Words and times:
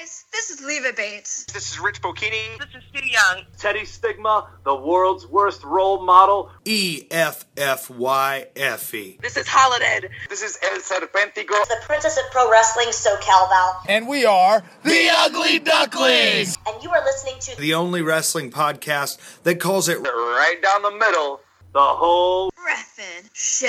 guys, 0.00 0.24
this 0.32 0.50
is 0.50 0.60
Leva 0.62 0.92
Bates. 0.92 1.44
This 1.52 1.72
is 1.72 1.80
Rich 1.80 2.00
Bocchini. 2.00 2.58
This 2.58 2.68
is 2.74 2.82
Stu 2.88 3.06
Young. 3.06 3.44
Teddy 3.58 3.84
Stigma, 3.84 4.48
the 4.64 4.74
world's 4.74 5.26
worst 5.26 5.62
role 5.64 6.04
model. 6.04 6.50
E 6.64 7.06
F 7.10 7.44
F 7.56 7.90
Y 7.90 8.46
F 8.56 8.94
E. 8.94 9.18
This 9.20 9.36
is 9.36 9.46
Holiday. 9.48 10.08
This 10.28 10.42
is 10.42 10.58
El 10.62 10.78
Serpentico. 10.78 11.66
The 11.68 11.76
Princess 11.82 12.16
of 12.16 12.24
Pro 12.30 12.50
Wrestling, 12.50 12.88
SoCal 12.88 13.48
Val. 13.48 13.82
And 13.88 14.08
we 14.08 14.24
are 14.24 14.62
the 14.84 15.08
Ugly 15.12 15.58
Ducklings. 15.60 16.56
And 16.66 16.82
you 16.82 16.90
are 16.90 17.04
listening 17.04 17.34
to 17.40 17.56
The 17.60 17.74
only 17.74 18.02
wrestling 18.02 18.50
podcast 18.50 19.42
that 19.42 19.60
calls 19.60 19.88
it 19.88 19.98
Right 19.98 20.58
down 20.62 20.82
the 20.82 20.92
middle. 20.92 21.40
The 21.72 21.80
whole 21.80 22.50
Reffin 22.66 23.28
Show. 23.32 23.68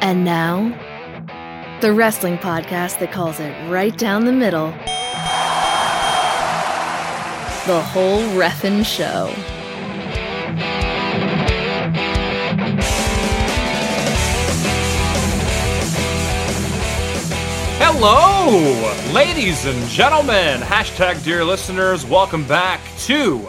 And 0.00 0.24
now, 0.24 0.91
the 1.82 1.92
wrestling 1.92 2.38
podcast 2.38 3.00
that 3.00 3.10
calls 3.10 3.40
it 3.40 3.52
right 3.68 3.98
down 3.98 4.24
the 4.24 4.32
middle. 4.32 4.68
The 7.66 7.82
whole 7.82 8.20
Reffin' 8.38 8.84
Show. 8.84 9.26
Hello, 17.80 19.12
ladies 19.12 19.66
and 19.66 19.88
gentlemen. 19.88 20.60
Hashtag 20.60 21.24
dear 21.24 21.44
listeners, 21.44 22.06
welcome 22.06 22.46
back 22.46 22.80
to 22.98 23.44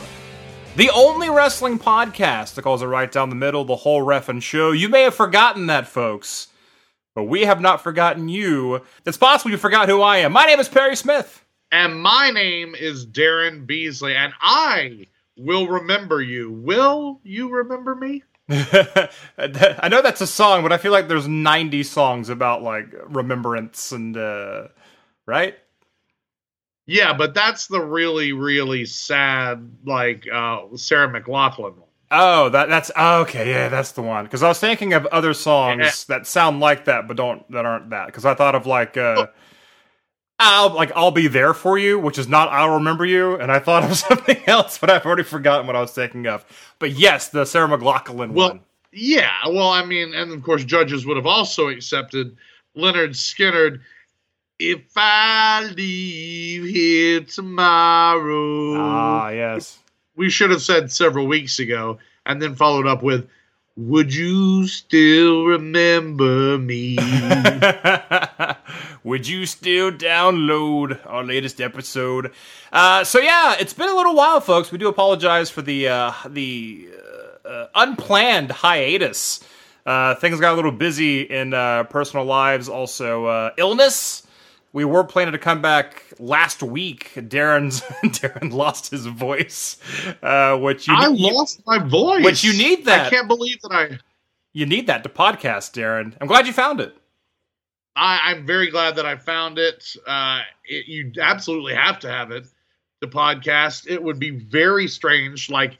the 0.75 0.89
only 0.89 1.29
wrestling 1.29 1.77
podcast 1.77 2.55
that 2.55 2.63
calls 2.63 2.81
it 2.81 2.87
right 2.87 3.11
down 3.11 3.29
the 3.29 3.35
middle, 3.35 3.63
the 3.63 3.75
whole 3.75 4.03
Reffin' 4.03 4.41
Show. 4.41 4.71
You 4.71 4.89
may 4.89 5.03
have 5.03 5.13
forgotten 5.13 5.67
that, 5.67 5.87
folks, 5.87 6.47
but 7.15 7.23
we 7.23 7.41
have 7.41 7.61
not 7.61 7.83
forgotten 7.83 8.29
you. 8.29 8.81
It's 9.05 9.17
possible 9.17 9.51
you 9.51 9.57
forgot 9.57 9.89
who 9.89 10.01
I 10.01 10.17
am. 10.17 10.33
My 10.33 10.45
name 10.45 10.59
is 10.59 10.69
Perry 10.69 10.95
Smith. 10.95 11.43
And 11.71 12.01
my 12.01 12.29
name 12.29 12.75
is 12.75 13.05
Daryn 13.05 13.65
Beasley, 13.65 14.15
and 14.15 14.33
I 14.39 15.07
will 15.37 15.67
remember 15.67 16.21
you. 16.21 16.51
Will 16.51 17.19
you 17.23 17.49
remember 17.49 17.95
me? 17.95 18.23
I 18.49 19.87
know 19.89 20.01
that's 20.01 20.21
a 20.21 20.27
song, 20.27 20.63
but 20.63 20.71
I 20.71 20.77
feel 20.77 20.91
like 20.91 21.07
there's 21.07 21.27
90 21.27 21.83
songs 21.83 22.29
about 22.29 22.61
like 22.61 22.93
remembrance 23.07 23.91
and 23.91 24.15
uh 24.17 24.67
right? 25.25 25.57
Yeah, 26.85 27.13
but 27.13 27.33
that's 27.33 27.67
the 27.67 27.79
really, 27.79 28.33
really 28.33 28.85
sad, 28.85 29.71
like 29.85 30.27
uh 30.31 30.75
Sarah 30.75 31.09
McLachlan 31.09 31.77
one. 31.77 31.89
Oh, 32.15 32.49
that 32.49 32.69
that's 32.69 32.91
oh, 32.95 33.21
okay. 33.21 33.49
Yeah, 33.49 33.69
that's 33.69 33.91
the 33.93 34.01
one. 34.03 34.23
Because 34.25 34.43
I 34.43 34.47
was 34.47 34.59
thinking 34.59 34.93
of 34.93 35.05
other 35.07 35.33
songs 35.33 35.79
Yeah. 36.07 36.15
that 36.17 36.27
sound 36.27 36.59
like 36.59 36.85
that, 36.85 37.07
but 37.07 37.17
don't 37.17 37.49
that 37.51 37.65
aren't 37.65 37.89
that. 37.89 38.05
Because 38.05 38.23
I 38.25 38.35
thought 38.35 38.53
of 38.55 38.65
like 38.67 38.95
uh, 38.97 39.27
I'll 40.39 40.69
like 40.73 40.91
I'll 40.95 41.11
be 41.11 41.27
there 41.27 41.53
for 41.53 41.77
you, 41.77 41.97
which 41.99 42.17
is 42.17 42.27
not 42.27 42.49
I'll 42.49 42.75
remember 42.75 43.05
you, 43.05 43.35
and 43.35 43.51
I 43.51 43.59
thought 43.59 43.83
of 43.83 43.95
something 44.09 44.37
else, 44.47 44.77
but 44.77 44.89
I've 44.89 45.05
already 45.05 45.23
forgotten 45.23 45.65
what 45.67 45.75
I 45.75 45.81
was 45.81 45.91
thinking 45.91 46.27
of. 46.27 46.45
But 46.79 46.91
yes, 46.91 47.29
the 47.29 47.45
Sarah 47.45 47.67
McLachlan 47.67 48.31
Well, 48.31 48.49
one. 48.49 48.59
yeah, 48.91 49.31
well, 49.47 49.69
I 49.69 49.83
mean, 49.85 50.13
and 50.13 50.31
of 50.31 50.43
course, 50.43 50.63
judges 50.65 51.05
would 51.05 51.17
have 51.17 51.25
also 51.27 51.69
accepted 51.69 52.35
Lynyrd 52.77 53.09
Skynyrd. 53.15 53.79
If 54.59 54.91
I 54.95 55.63
leave 55.75 56.63
here 56.65 57.21
tomorrow, 57.21 58.75
Ah, 58.79 59.29
yes. 59.29 59.79
We 60.15 60.29
should 60.29 60.51
have 60.51 60.61
said 60.61 60.91
several 60.91 61.27
weeks 61.27 61.59
ago, 61.59 61.99
and 62.25 62.41
then 62.41 62.55
followed 62.55 62.87
up 62.87 63.03
with, 63.03 63.27
"Would 63.75 64.13
you 64.13 64.67
still 64.67 65.45
remember 65.45 66.57
me?" 66.57 66.97
Would 69.03 69.27
you 69.27 69.45
still 69.45 69.91
download 69.91 70.99
our 71.05 71.23
latest 71.23 71.59
episode? 71.59 72.31
Uh, 72.71 73.03
so 73.03 73.19
yeah, 73.19 73.55
it's 73.59 73.73
been 73.73 73.89
a 73.89 73.95
little 73.95 74.15
while, 74.15 74.39
folks. 74.39 74.71
We 74.71 74.77
do 74.77 74.87
apologize 74.87 75.49
for 75.49 75.61
the 75.61 75.89
uh, 75.89 76.13
the 76.27 76.87
uh, 77.45 77.67
unplanned 77.75 78.51
hiatus. 78.51 79.41
Uh, 79.85 80.15
things 80.15 80.39
got 80.39 80.53
a 80.53 80.55
little 80.55 80.71
busy 80.71 81.21
in 81.21 81.53
uh, 81.53 81.83
personal 81.83 82.25
lives. 82.25 82.69
Also, 82.69 83.25
uh, 83.25 83.51
illness. 83.57 84.22
We 84.73 84.85
were 84.85 85.03
planning 85.03 85.33
to 85.33 85.37
come 85.37 85.61
back 85.61 86.03
last 86.19 86.63
week. 86.63 87.11
Daryn's 87.15 87.81
Daryn 88.03 88.51
lost 88.51 88.89
his 88.89 89.05
voice, 89.05 89.77
uh, 90.23 90.57
which 90.57 90.87
you 90.87 90.95
I 90.95 91.07
you- 91.09 91.31
lost 91.31 91.61
my 91.67 91.77
voice. 91.77 92.23
But 92.23 92.43
you 92.43 92.53
need 92.53 92.85
that. 92.85 93.05
I 93.07 93.09
can't 93.11 93.27
believe 93.27 93.61
that 93.61 93.71
I. 93.71 93.99
you 94.51 94.65
need 94.65 94.87
that 94.87 95.03
to 95.03 95.09
podcast, 95.09 95.73
Daryn. 95.79 96.15
I'm 96.19 96.27
glad 96.27 96.47
you 96.47 96.53
found 96.53 96.81
it. 96.81 96.95
I, 97.95 98.19
I'm 98.31 98.47
very 98.47 98.71
glad 98.71 98.95
that 98.95 99.05
I 99.05 99.15
found 99.15 99.59
it. 99.59 99.95
Uh, 100.07 100.41
it. 100.65 100.87
You 100.87 101.11
absolutely 101.21 101.75
have 101.75 101.99
to 101.99 102.09
have 102.09 102.31
it. 102.31 102.47
The 103.01 103.07
podcast. 103.07 103.87
It 103.87 104.01
would 104.01 104.17
be 104.17 104.31
very 104.31 104.87
strange. 104.87 105.51
Like, 105.51 105.77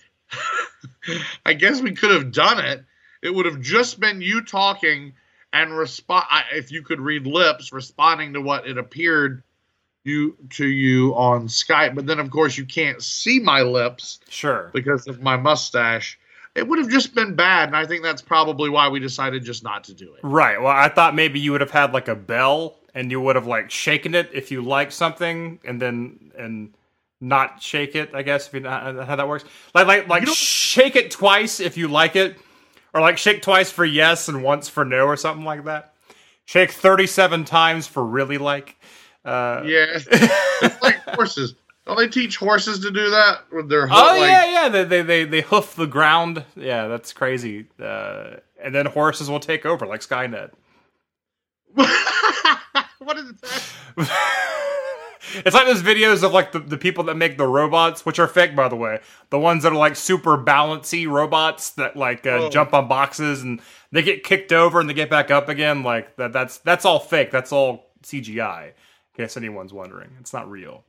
I 1.48 1.54
guess 1.56 1.82
we 1.82 1.94
could 1.94 2.12
have 2.12 2.32
done 2.32 2.60
it. 2.64 2.84
It 3.24 3.34
would 3.34 3.48
have 3.48 3.60
just 3.62 4.00
been 4.00 4.22
you 4.22 4.44
talking 4.44 5.14
and 5.54 5.78
respond. 5.78 6.26
If 6.52 6.72
you 6.72 6.82
could 6.82 7.00
read 7.00 7.26
lips, 7.26 7.72
responding 7.72 8.34
to 8.34 8.42
what 8.42 8.68
it 8.68 8.78
appeared 8.78 9.44
you 10.04 10.36
to 10.50 10.66
you 10.68 11.16
on 11.16 11.48
Skype. 11.48 11.96
But 11.96 12.06
then, 12.08 12.20
of 12.20 12.30
course, 12.30 12.58
you 12.58 12.66
can't 12.66 13.02
see 13.02 13.40
my 13.40 13.62
lips 13.62 14.20
Sure. 14.28 14.70
because 14.74 15.08
of 15.08 15.22
my 15.22 15.38
mustache. 15.38 16.20
It 16.56 16.68
would 16.68 16.78
have 16.80 16.90
just 16.90 17.16
been 17.16 17.34
bad, 17.36 17.70
and 17.70 17.76
I 17.78 17.86
think 17.86 18.04
that's 18.04 18.22
probably 18.22 18.70
why 18.70 18.90
we 18.90 19.00
decided 19.00 19.44
just 19.46 19.64
not 19.64 19.84
to 19.86 19.94
do 19.94 20.14
it. 20.14 20.20
Right. 20.24 20.62
Well, 20.62 20.72
I 20.76 20.90
thought 20.90 21.16
maybe 21.16 21.40
you 21.40 21.52
would 21.52 21.62
have 21.62 21.72
had 21.72 21.94
like 21.94 22.10
a 22.10 22.16
bell 22.16 22.76
and 22.94 23.10
you 23.10 23.20
would 23.22 23.36
have 23.36 23.48
like 23.48 23.72
shaken 23.72 24.14
it 24.14 24.30
if 24.34 24.52
you 24.52 24.62
liked 24.62 24.94
something 24.94 25.60
and 25.66 25.82
then 25.82 26.32
and 26.38 26.74
not 27.22 27.62
shake 27.62 27.96
it, 27.96 28.12
I 28.14 28.22
guess, 28.22 28.48
if 28.48 28.54
you 28.54 28.60
know 28.60 28.70
uh, 28.70 29.06
how 29.06 29.16
that 29.16 29.28
works. 29.28 29.46
Like 29.74 29.88
like 29.88 30.08
like 30.10 30.26
You 30.28 30.34
shake 30.36 30.96
it 30.96 31.10
twice 31.10 31.60
if 31.60 31.78
you 31.78 31.88
like 31.88 32.16
it 32.16 32.38
or 32.94 33.02
like 33.02 33.18
shake 33.18 33.42
twice 33.42 33.72
for 33.72 33.86
yes 33.86 34.28
and 34.30 34.44
once 34.44 34.70
for 34.70 34.86
no 34.86 35.06
or 35.06 35.18
something 35.18 35.46
like 35.46 35.66
that. 35.66 35.94
Shake 36.46 36.72
37 36.72 37.46
times 37.46 37.88
for 37.88 38.06
really 38.06 38.38
like 38.38 38.76
uh 39.26 39.62
Yeah, 39.66 39.86
it's 39.96 40.82
like 40.82 40.98
horses. 41.10 41.56
Don't 41.86 41.98
they 41.98 42.08
teach 42.08 42.38
horses 42.38 42.80
to 42.80 42.92
do 42.92 43.10
that 43.10 43.40
with 43.52 43.68
their 43.68 43.88
hoof? 43.88 43.98
Oh 43.98 44.18
like, 44.18 44.30
yeah, 44.30 44.46
yeah. 44.46 44.70
They, 44.70 44.84
they 44.86 45.02
they 45.02 45.26
they 45.26 45.42
hoof 45.42 45.76
the 45.76 45.88
ground. 45.88 46.46
Yeah, 46.56 46.88
that's 46.88 47.12
crazy. 47.12 47.66
Uh, 47.82 48.38
and 48.62 48.74
then 48.74 48.86
horses 48.86 49.30
will 49.30 49.42
take 49.42 49.66
over 49.66 49.86
like 49.86 50.00
Skynet. 50.00 50.52
what 51.74 53.18
is 53.18 53.34
that? 53.34 53.74
it's 55.36 55.54
like 55.56 55.66
those 55.66 55.82
videos 55.84 56.24
of 56.24 56.32
like 56.34 56.52
the, 56.52 56.60
the 56.60 56.78
people 56.78 57.04
that 57.06 57.16
make 57.16 57.38
the 57.38 57.48
robots, 57.48 58.06
which 58.06 58.20
are 58.20 58.28
fake 58.28 58.56
by 58.56 58.68
the 58.68 58.76
way. 58.76 59.00
The 59.30 59.40
ones 59.40 59.64
that 59.64 59.72
are 59.72 59.76
like 59.78 59.96
super 59.96 60.38
balancy 60.38 61.08
robots 61.08 61.72
that 61.72 61.96
like 61.96 62.26
uh, 62.28 62.46
Oh. 62.46 62.50
jump 62.50 62.74
on 62.74 62.88
boxes 62.88 63.42
and 63.44 63.62
they 63.92 64.02
get 64.02 64.24
kicked 64.24 64.52
over 64.52 64.80
and 64.80 64.90
they 64.90 64.94
get 64.94 65.10
back 65.10 65.32
up 65.32 65.50
again. 65.50 65.84
Like 65.84 66.16
that. 66.18 66.34
That's 66.34 66.58
that's 66.60 66.86
all 66.86 67.00
fake. 67.00 67.32
That's 67.32 67.52
all 67.52 67.92
CGI. 68.04 68.68
In 68.68 69.24
case 69.24 69.38
anyone's 69.38 69.74
wondering, 69.74 70.10
it's 70.20 70.34
not 70.34 70.50
real. 70.50 70.84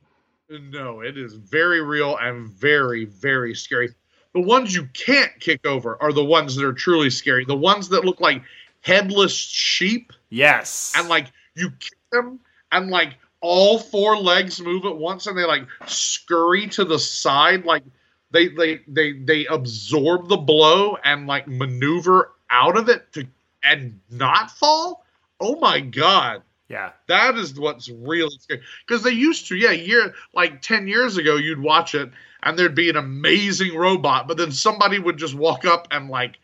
No, 0.49 1.01
it 1.01 1.17
is 1.17 1.33
very 1.35 1.81
real 1.81 2.17
and 2.17 2.47
very, 2.49 3.05
very 3.05 3.55
scary. 3.55 3.89
The 4.33 4.41
ones 4.41 4.75
you 4.75 4.87
can't 4.93 5.31
kick 5.39 5.65
over 5.65 5.97
are 6.01 6.11
the 6.11 6.23
ones 6.25 6.55
that 6.55 6.65
are 6.65 6.73
truly 6.73 7.09
scary. 7.09 7.45
The 7.45 7.55
ones 7.55 7.89
that 7.89 8.03
look 8.05 8.19
like 8.19 8.43
headless 8.81 9.33
sheep, 9.33 10.11
Yes. 10.29 10.91
and 10.95 11.07
like 11.07 11.31
you 11.55 11.69
kick 11.71 11.97
them, 12.11 12.39
and 12.71 12.89
like 12.89 13.15
all 13.45 13.77
four 13.77 14.17
legs 14.17 14.59
move 14.59 14.85
at 14.85 14.97
once, 14.97 15.27
and 15.27 15.37
they 15.37 15.45
like 15.45 15.67
scurry 15.85 16.67
to 16.67 16.83
the 16.83 16.97
side, 16.97 17.63
like 17.63 17.83
they 18.31 18.47
they 18.47 18.81
they 18.87 19.13
they 19.13 19.45
absorb 19.45 20.27
the 20.27 20.37
blow 20.37 20.97
and 21.03 21.27
like 21.27 21.47
maneuver 21.47 22.31
out 22.49 22.75
of 22.75 22.89
it 22.89 23.13
to 23.13 23.27
and 23.63 23.99
not 24.09 24.49
fall. 24.51 25.05
Oh 25.39 25.59
my 25.59 25.79
god. 25.79 26.41
yeah. 26.69 26.91
That 27.07 27.35
is 27.35 27.59
what's 27.59 27.89
really 27.89 28.35
scary. 28.39 28.61
Because 28.87 29.03
they 29.03 29.11
used 29.11 29.47
to, 29.49 29.55
yeah, 29.55 29.71
year 29.71 30.13
like 30.33 30.61
ten 30.61 30.87
years 30.87 31.17
ago, 31.17 31.35
you'd 31.35 31.61
watch 31.61 31.93
it 31.93 32.09
and 32.41 32.57
there'd 32.57 32.75
be 32.75 32.89
an 32.89 32.95
amazing 32.95 33.75
robot, 33.75 34.27
but 34.27 34.37
then 34.37 34.51
somebody 34.51 34.99
would 34.99 35.17
just 35.17 35.35
walk 35.35 35.65
up 35.65 35.87
and 35.91 36.09
like, 36.09 36.37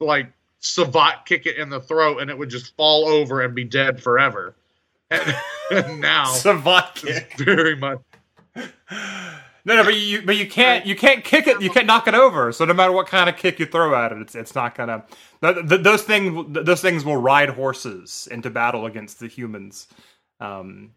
like 0.00 0.32
savate 0.60 1.24
kick 1.26 1.46
it 1.46 1.56
in 1.56 1.68
the 1.70 1.80
throat, 1.80 2.20
and 2.20 2.30
it 2.30 2.38
would 2.38 2.50
just 2.50 2.74
fall 2.76 3.06
over 3.08 3.40
and 3.40 3.54
be 3.54 3.64
dead 3.64 4.02
forever. 4.02 4.54
Now, 5.98 6.24
Savate 6.26 6.94
kick. 6.96 7.34
very 7.38 7.76
much. 7.76 7.98
No, 9.64 9.76
no, 9.76 9.84
but 9.84 9.94
you 9.96 10.22
but 10.22 10.36
you 10.36 10.48
can't 10.48 10.86
you 10.86 10.96
can't 10.96 11.22
kick 11.22 11.46
it. 11.46 11.60
You 11.60 11.70
can't 11.70 11.86
knock 11.86 12.08
it 12.08 12.14
over. 12.14 12.50
So 12.50 12.64
no 12.64 12.72
matter 12.74 12.92
what 12.92 13.06
kind 13.06 13.28
of 13.28 13.36
kick 13.36 13.58
you 13.60 13.66
throw 13.66 13.94
at 13.94 14.10
it, 14.10 14.18
it's 14.18 14.34
it's 14.34 14.54
not 14.54 14.74
gonna. 14.74 15.04
th- 15.42 15.68
th- 15.68 15.82
those 15.82 16.02
things 16.02 16.46
those 16.64 16.80
things 16.80 17.04
will 17.04 17.18
ride 17.18 17.50
horses 17.50 18.26
into 18.30 18.50
battle 18.50 18.86
against 18.86 19.20
the 19.20 19.28
humans. 19.28 19.86
Um, 20.40 20.92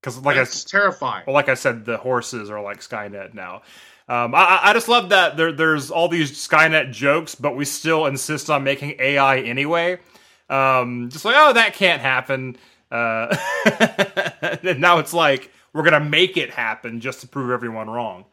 because 0.00 0.18
like 0.18 0.36
I 0.36 0.40
That's 0.40 0.64
terrifying. 0.64 1.24
well, 1.26 1.34
like 1.34 1.48
I 1.48 1.54
said, 1.54 1.84
the 1.84 1.96
horses 1.98 2.50
are 2.50 2.62
like 2.62 2.78
Skynet 2.80 3.34
now. 3.34 3.62
Um, 4.08 4.34
I, 4.34 4.38
I- 4.38 4.70
I 4.70 4.72
just 4.72 4.88
love 4.88 5.10
that 5.10 5.36
there, 5.36 5.52
there's 5.52 5.90
all 5.90 6.08
these 6.08 6.32
Skynet 6.32 6.92
jokes, 6.92 7.34
but 7.34 7.54
we 7.56 7.64
still 7.66 8.06
insist 8.06 8.48
on 8.48 8.64
making 8.64 8.94
AI 9.00 9.40
anyway. 9.40 9.98
Um, 10.48 11.10
just 11.10 11.24
like, 11.26 11.34
oh, 11.36 11.52
that 11.52 11.74
can't 11.74 12.00
happen. 12.00 12.56
Uh, 12.90 13.36
and 14.62 14.80
now 14.80 14.98
it's 14.98 15.12
like 15.12 15.50
we're 15.72 15.82
gonna 15.82 16.00
make 16.00 16.36
it 16.36 16.50
happen 16.50 17.00
just 17.00 17.20
to 17.20 17.28
prove 17.28 17.50
everyone 17.50 17.88
wrong. 17.88 18.24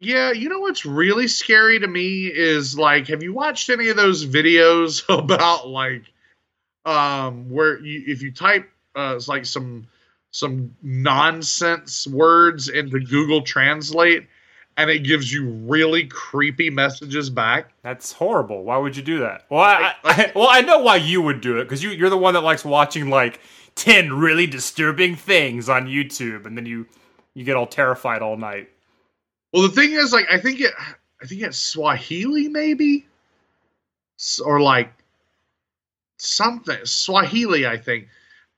Yeah, 0.00 0.32
you 0.32 0.48
know 0.48 0.58
what's 0.58 0.84
really 0.84 1.28
scary 1.28 1.78
to 1.78 1.86
me 1.86 2.26
is 2.26 2.76
like, 2.76 3.06
have 3.06 3.22
you 3.22 3.32
watched 3.32 3.70
any 3.70 3.88
of 3.88 3.96
those 3.96 4.26
videos 4.26 5.02
about 5.08 5.68
like, 5.68 6.02
um, 6.84 7.48
where 7.50 7.78
you 7.78 8.02
if 8.06 8.22
you 8.22 8.32
type 8.32 8.68
uh, 8.96 9.14
it's 9.16 9.28
like 9.28 9.46
some 9.46 9.86
some 10.32 10.74
nonsense 10.82 12.06
words 12.06 12.68
into 12.68 12.98
Google 12.98 13.42
Translate, 13.42 14.26
and 14.76 14.90
it 14.90 15.00
gives 15.00 15.32
you 15.32 15.48
really 15.50 16.06
creepy 16.06 16.70
messages 16.70 17.30
back. 17.30 17.72
That's 17.82 18.12
horrible. 18.12 18.64
Why 18.64 18.78
would 18.78 18.96
you 18.96 19.02
do 19.02 19.18
that? 19.20 19.44
Well, 19.50 19.60
I, 19.60 19.94
I 20.04 20.32
well 20.34 20.48
I 20.50 20.60
know 20.62 20.78
why 20.78 20.96
you 20.96 21.22
would 21.22 21.40
do 21.40 21.58
it 21.58 21.64
because 21.64 21.82
you 21.82 21.90
you're 21.90 22.10
the 22.10 22.18
one 22.18 22.34
that 22.34 22.42
likes 22.42 22.64
watching 22.64 23.10
like 23.10 23.40
ten 23.74 24.12
really 24.12 24.46
disturbing 24.46 25.16
things 25.16 25.68
on 25.68 25.86
YouTube, 25.86 26.46
and 26.46 26.56
then 26.56 26.66
you 26.66 26.86
you 27.34 27.44
get 27.44 27.56
all 27.56 27.66
terrified 27.66 28.22
all 28.22 28.36
night. 28.36 28.68
Well, 29.52 29.62
the 29.62 29.68
thing 29.68 29.92
is, 29.92 30.12
like, 30.12 30.26
I 30.30 30.38
think 30.38 30.60
it, 30.60 30.72
I 31.22 31.26
think 31.26 31.42
it's 31.42 31.58
Swahili, 31.58 32.48
maybe, 32.48 33.06
or 34.44 34.60
like 34.60 34.92
something 36.16 36.78
Swahili. 36.84 37.66
I 37.66 37.76
think, 37.76 38.08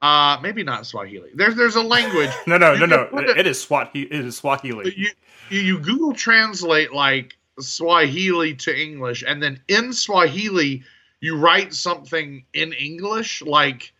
uh, 0.04 0.38
maybe 0.42 0.62
not 0.62 0.86
Swahili. 0.86 1.30
There's 1.34 1.54
there's 1.56 1.76
a 1.76 1.82
language. 1.82 2.30
No, 2.46 2.58
no, 2.58 2.72
You 2.74 2.86
no, 2.86 3.08
no. 3.12 3.18
it- 3.18 3.38
It 3.38 3.46
is 3.46 3.60
Swahili. 3.60 4.06
It 4.12 4.24
is 4.24 4.36
Swahili. 4.36 4.92
you, 4.96 5.08
you 5.50 5.60
you 5.60 5.78
Google 5.78 6.12
translate 6.12 6.92
like 6.92 7.36
Swahili 7.58 8.54
to 8.54 8.70
English, 8.88 9.24
and 9.26 9.42
then 9.42 9.60
in 9.68 9.92
Swahili 9.92 10.82
you 11.20 11.36
write 11.38 11.72
something 11.72 12.44
in 12.52 12.72
English, 12.74 13.40
like, 13.40 13.92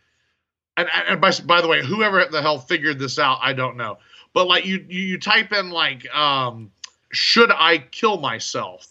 and, 0.76 0.88
and 1.08 1.20
by 1.20 1.30
by 1.46 1.60
the 1.62 1.68
way, 1.68 1.82
whoever 1.84 2.24
the 2.30 2.42
hell 2.42 2.58
figured 2.58 2.98
this 2.98 3.18
out, 3.18 3.38
I 3.40 3.52
don't 3.54 3.76
know, 3.78 3.98
but 4.34 4.46
like 4.46 4.66
you 4.66 4.84
you, 4.88 5.00
you 5.00 5.18
type 5.18 5.52
in 5.52 5.70
like, 5.70 6.06
um, 6.14 6.70
should 7.12 7.50
I 7.50 7.78
kill 7.78 8.18
myself, 8.18 8.86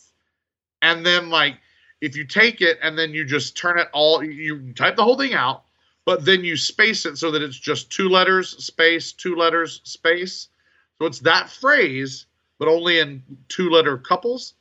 and 0.81 1.05
then 1.05 1.29
like 1.29 1.55
if 2.01 2.15
you 2.17 2.25
take 2.25 2.61
it 2.61 2.79
and 2.81 2.97
then 2.97 3.13
you 3.13 3.23
just 3.25 3.55
turn 3.55 3.77
it 3.79 3.87
all, 3.93 4.23
you 4.23 4.73
type 4.73 4.95
the 4.95 5.03
whole 5.03 5.17
thing 5.17 5.33
out, 5.33 5.62
but 6.05 6.25
then 6.25 6.43
you 6.43 6.57
space 6.57 7.05
it 7.05 7.17
so 7.17 7.31
that 7.31 7.41
it's 7.41 7.57
just 7.57 7.91
two 7.91 8.09
letters, 8.09 8.49
space, 8.63 9.11
two 9.13 9.35
letters, 9.35 9.81
space. 9.83 10.49
So 10.97 11.05
it's 11.05 11.19
that 11.19 11.49
phrase, 11.49 12.25
but 12.59 12.67
only 12.67 12.99
in 12.99 13.23
two 13.47 13.69
letter 13.69 13.97
couples. 13.97 14.53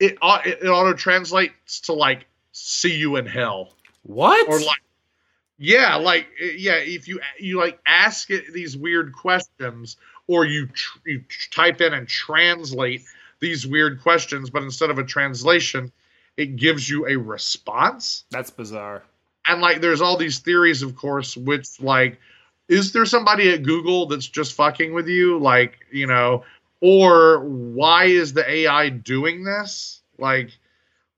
It 0.00 0.18
it, 0.22 0.58
it 0.62 0.68
auto 0.68 0.94
translates 0.94 1.80
to 1.82 1.92
like 1.92 2.26
"see 2.52 2.94
you 2.94 3.16
in 3.16 3.26
hell" 3.26 3.74
What? 4.02 4.48
or 4.48 4.58
like 4.58 4.82
yeah, 5.58 5.94
like 5.96 6.26
yeah. 6.40 6.74
If 6.74 7.06
you 7.06 7.20
you 7.38 7.58
like 7.58 7.78
ask 7.86 8.30
it 8.30 8.52
these 8.52 8.76
weird 8.76 9.12
questions, 9.12 9.96
or 10.26 10.44
you 10.44 10.66
tr- 10.66 10.98
you 11.06 11.24
type 11.52 11.80
in 11.80 11.94
and 11.94 12.08
translate 12.08 13.04
these 13.38 13.66
weird 13.66 14.00
questions, 14.02 14.50
but 14.50 14.62
instead 14.62 14.90
of 14.90 14.98
a 14.98 15.04
translation, 15.04 15.92
it 16.36 16.56
gives 16.56 16.88
you 16.88 17.06
a 17.06 17.16
response 17.16 18.24
That's 18.30 18.50
bizarre. 18.50 19.02
And 19.46 19.60
like 19.60 19.80
there's 19.80 20.00
all 20.00 20.16
these 20.16 20.38
theories 20.38 20.82
of 20.82 20.96
course 20.96 21.36
which 21.36 21.80
like 21.80 22.18
is 22.68 22.92
there 22.92 23.04
somebody 23.04 23.52
at 23.52 23.62
google 23.62 24.06
that's 24.06 24.28
just 24.28 24.54
fucking 24.54 24.94
with 24.94 25.08
you? 25.08 25.38
Like 25.38 25.78
you 25.90 26.06
know 26.06 26.44
or 26.80 27.40
why 27.40 28.06
is 28.06 28.32
the 28.32 28.48
ai 28.50 28.88
doing 28.88 29.44
this? 29.44 30.00
Like 30.18 30.50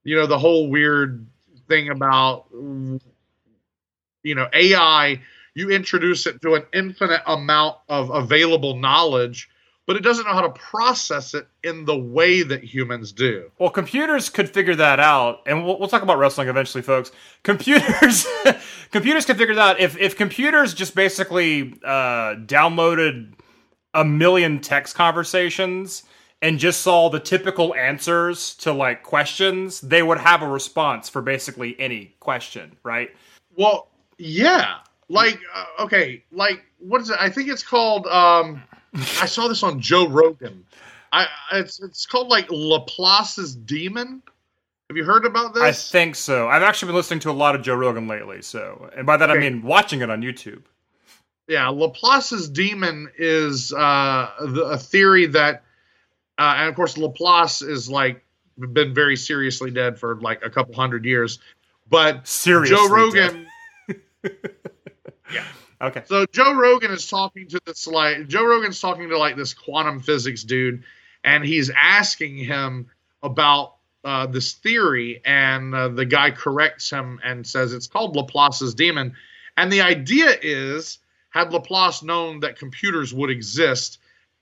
you 0.05 0.17
know 0.17 0.27
the 0.27 0.39
whole 0.39 0.69
weird 0.69 1.27
thing 1.69 1.89
about 1.91 2.47
you 2.53 4.35
know 4.35 4.49
ai 4.53 5.21
you 5.55 5.71
introduce 5.71 6.27
it 6.27 6.43
to 6.43 6.55
an 6.55 6.65
infinite 6.73 7.23
amount 7.27 7.77
of 7.89 8.11
available 8.11 8.77
knowledge 8.77 9.49
but 9.87 9.97
it 9.97 10.03
doesn't 10.03 10.27
know 10.27 10.33
how 10.33 10.41
to 10.41 10.51
process 10.51 11.35
it 11.35 11.47
in 11.63 11.85
the 11.85 11.97
way 11.97 12.43
that 12.43 12.65
humans 12.65 13.13
do 13.13 13.51
Well, 13.59 13.71
computers 13.71 14.29
could 14.29 14.49
figure 14.49 14.75
that 14.77 15.01
out, 15.01 15.43
and 15.47 15.65
we'll, 15.65 15.79
we'll 15.79 15.89
talk 15.89 16.03
about 16.03 16.19
wrestling 16.19 16.49
eventually, 16.49 16.83
folks. 16.83 17.13
Computers, 17.43 18.27
computers 18.91 19.27
can 19.27 19.37
figure 19.37 19.55
that 19.55 19.77
out. 19.77 19.81
If 19.81 19.97
if 19.99 20.17
computers 20.17 20.75
just 20.75 20.95
basically 20.95 21.75
uh, 21.85 22.37
downloaded 22.47 23.35
a 23.95 24.05
million 24.05 24.61
text 24.61 24.95
conversations 24.95 26.03
and 26.43 26.59
just 26.59 26.83
saw 26.83 27.09
the 27.09 27.21
typical 27.21 27.75
answers 27.75 28.55
to 28.57 28.73
like 28.73 29.03
questions, 29.03 29.81
they 29.81 30.03
would 30.03 30.19
have 30.19 30.43
a 30.43 30.49
response 30.49 31.09
for 31.09 31.23
basically 31.23 31.79
any 31.79 32.15
question, 32.21 32.77
right? 32.83 33.11
Well, 33.57 33.89
yeah. 34.19 34.79
Like, 35.09 35.39
uh, 35.55 35.85
okay, 35.85 36.25
like 36.33 36.65
what 36.79 37.01
is 37.03 37.11
it? 37.11 37.17
I 37.21 37.29
think 37.31 37.49
it's 37.49 37.63
called. 37.63 38.07
um 38.07 38.63
I 38.95 39.27
saw 39.27 39.49
this 39.49 39.63
on 39.63 39.81
Joe 39.81 40.09
Rogan. 40.09 40.65
I 41.13 41.27
it's 41.53 41.81
it's 41.81 42.07
called 42.07 42.29
like 42.29 42.47
Laplace's 42.51 43.55
demon. 43.55 44.23
Have 44.91 44.97
you 44.97 45.05
heard 45.05 45.25
about 45.25 45.55
this? 45.55 45.63
I 45.63 45.73
think 45.73 46.15
so. 46.15 46.49
I've 46.49 46.63
actually 46.63 46.89
been 46.89 46.97
listening 46.97 47.21
to 47.21 47.31
a 47.31 47.33
lot 47.33 47.55
of 47.55 47.63
Joe 47.63 47.75
Rogan 47.75 48.07
lately, 48.07 48.43
so 48.43 48.91
and 48.97 49.07
by 49.07 49.17
that 49.17 49.31
I 49.31 49.39
mean 49.39 49.63
watching 49.63 50.03
it 50.03 50.11
on 50.11 50.23
YouTube. 50.23 50.63
yeah, 51.49 51.69
Laplace's 51.69 52.49
demon 52.49 53.11
is 53.17 53.73
uh, 53.73 54.31
the, 54.41 54.63
a 54.65 54.79
theory 54.79 55.27
that, 55.27 55.63
uh, 56.39 56.55
and 56.59 56.69
of 56.69 56.75
course 56.75 56.99
Laplace 56.99 57.63
is 57.63 57.89
like 57.89 58.23
been 58.59 58.95
very 58.95 59.17
seriously 59.17 59.71
dead 59.71 59.99
for 59.99 60.21
like 60.21 60.45
a 60.45 60.51
couple 60.51 60.75
hundred 60.75 61.05
years, 61.05 61.39
but 61.89 62.27
Seriously, 62.27 62.77
Joe. 62.77 62.89
Rogan. 62.89 63.47
Okay. 65.81 66.03
So 66.07 66.27
Joe 66.33 66.55
Rogan 66.55 66.91
is 66.91 67.09
talking 67.09 67.49
to 67.49 67.61
this 67.67 67.87
like 67.87 68.29
Joe 68.29 68.45
Rogan's 68.45 68.81
talking 68.81 69.09
to 69.09 69.19
like 69.19 69.37
this 69.37 69.55
quantum 69.55 70.01
physics 70.01 70.45
dude, 70.45 70.85
and 71.23 71.45
he's 71.45 71.71
asking 71.71 72.37
him 72.37 72.89
about 73.23 73.77
uh, 74.05 74.27
this 74.27 74.53
theory, 74.53 75.21
and 75.25 75.75
uh, 75.75 75.89
the 75.89 76.05
guy 76.05 76.31
corrects 76.31 76.91
him 76.91 77.19
and 77.25 77.47
says 77.47 77.73
it's 77.73 77.87
called 77.87 78.17
Laplace's 78.17 78.75
demon, 78.75 79.15
and 79.57 79.73
the 79.73 79.81
idea 79.81 80.37
is 80.43 80.99
had 81.31 81.53
Laplace 81.53 82.03
known 82.03 82.41
that 82.41 82.59
computers 82.59 83.13
would 83.13 83.31
exist, 83.31 83.99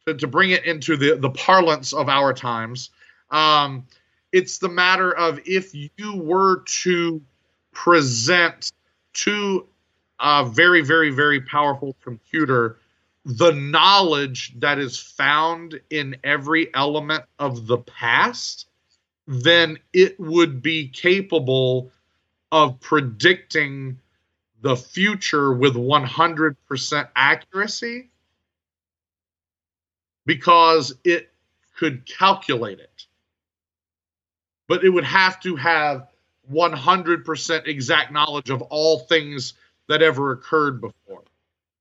to, 0.07 0.15
to 0.15 0.27
bring 0.27 0.51
it 0.51 0.65
into 0.65 0.97
the 0.97 1.17
the 1.17 1.31
parlance 1.31 1.93
of 1.93 2.09
our 2.09 2.33
times, 2.33 2.91
um, 3.31 3.87
it's 4.33 4.59
the 4.59 4.69
matter 4.69 5.11
of 5.13 5.41
if 5.47 5.75
you 5.75 6.17
were 6.17 6.63
to 6.67 7.23
present 7.73 8.73
to 9.13 9.67
a 10.23 10.45
very, 10.45 10.83
very, 10.83 11.11
very 11.11 11.41
powerful 11.41 11.97
computer, 12.03 12.79
the 13.25 13.53
knowledge 13.53 14.55
that 14.61 14.79
is 14.79 14.99
found 14.99 15.81
in 15.91 16.17
every 16.23 16.73
element 16.75 17.25
of 17.39 17.67
the 17.67 17.79
past, 17.79 18.67
then 19.27 19.79
it 19.93 20.19
would 20.19 20.63
be 20.63 20.89
capable 20.89 21.91
of 22.53 22.79
predicting 22.81 23.99
the 24.61 24.77
future 24.77 25.53
with 25.53 25.75
100% 25.75 27.09
accuracy 27.17 28.09
because 30.25 30.95
it 31.03 31.31
could 31.77 32.07
calculate 32.07 32.79
it. 32.79 33.07
But 34.69 34.85
it 34.85 34.91
would 34.91 35.05
have 35.05 35.41
to 35.41 35.57
have 35.57 36.09
100% 36.53 37.67
exact 37.67 38.13
knowledge 38.13 38.51
of 38.51 38.63
all 38.63 39.01
things 39.01 39.55
that 39.93 40.03
ever 40.03 40.33
occurred 40.33 40.81
before. 40.81 41.23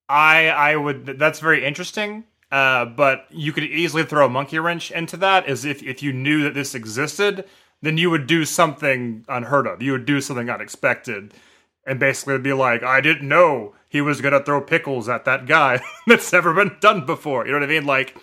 I 0.07 0.49
I 0.49 0.75
would 0.75 1.05
that's 1.17 1.39
very 1.39 1.65
interesting. 1.65 2.25
Uh, 2.51 2.83
but 2.83 3.27
you 3.29 3.53
could 3.53 3.63
easily 3.63 4.03
throw 4.03 4.25
a 4.25 4.29
monkey 4.29 4.59
wrench 4.59 4.91
into 4.91 5.15
that 5.17 5.45
as 5.45 5.63
if 5.63 5.81
if 5.83 6.03
you 6.03 6.11
knew 6.11 6.43
that 6.43 6.53
this 6.53 6.75
existed, 6.75 7.45
then 7.81 7.97
you 7.97 8.09
would 8.09 8.27
do 8.27 8.43
something 8.43 9.23
unheard 9.29 9.65
of. 9.65 9.81
You 9.81 9.93
would 9.93 10.05
do 10.05 10.19
something 10.21 10.49
unexpected. 10.49 11.33
And 11.83 11.99
basically 11.99 12.37
be 12.37 12.53
like, 12.53 12.83
I 12.83 13.01
didn't 13.01 13.27
know 13.27 13.73
he 13.89 14.01
was 14.01 14.21
gonna 14.21 14.43
throw 14.43 14.61
pickles 14.61 15.09
at 15.09 15.25
that 15.25 15.47
guy. 15.47 15.79
That's 16.07 16.31
never 16.31 16.53
been 16.53 16.77
done 16.79 17.05
before. 17.05 17.45
You 17.45 17.53
know 17.53 17.59
what 17.59 17.69
I 17.69 17.73
mean? 17.73 17.85
Like 17.85 18.15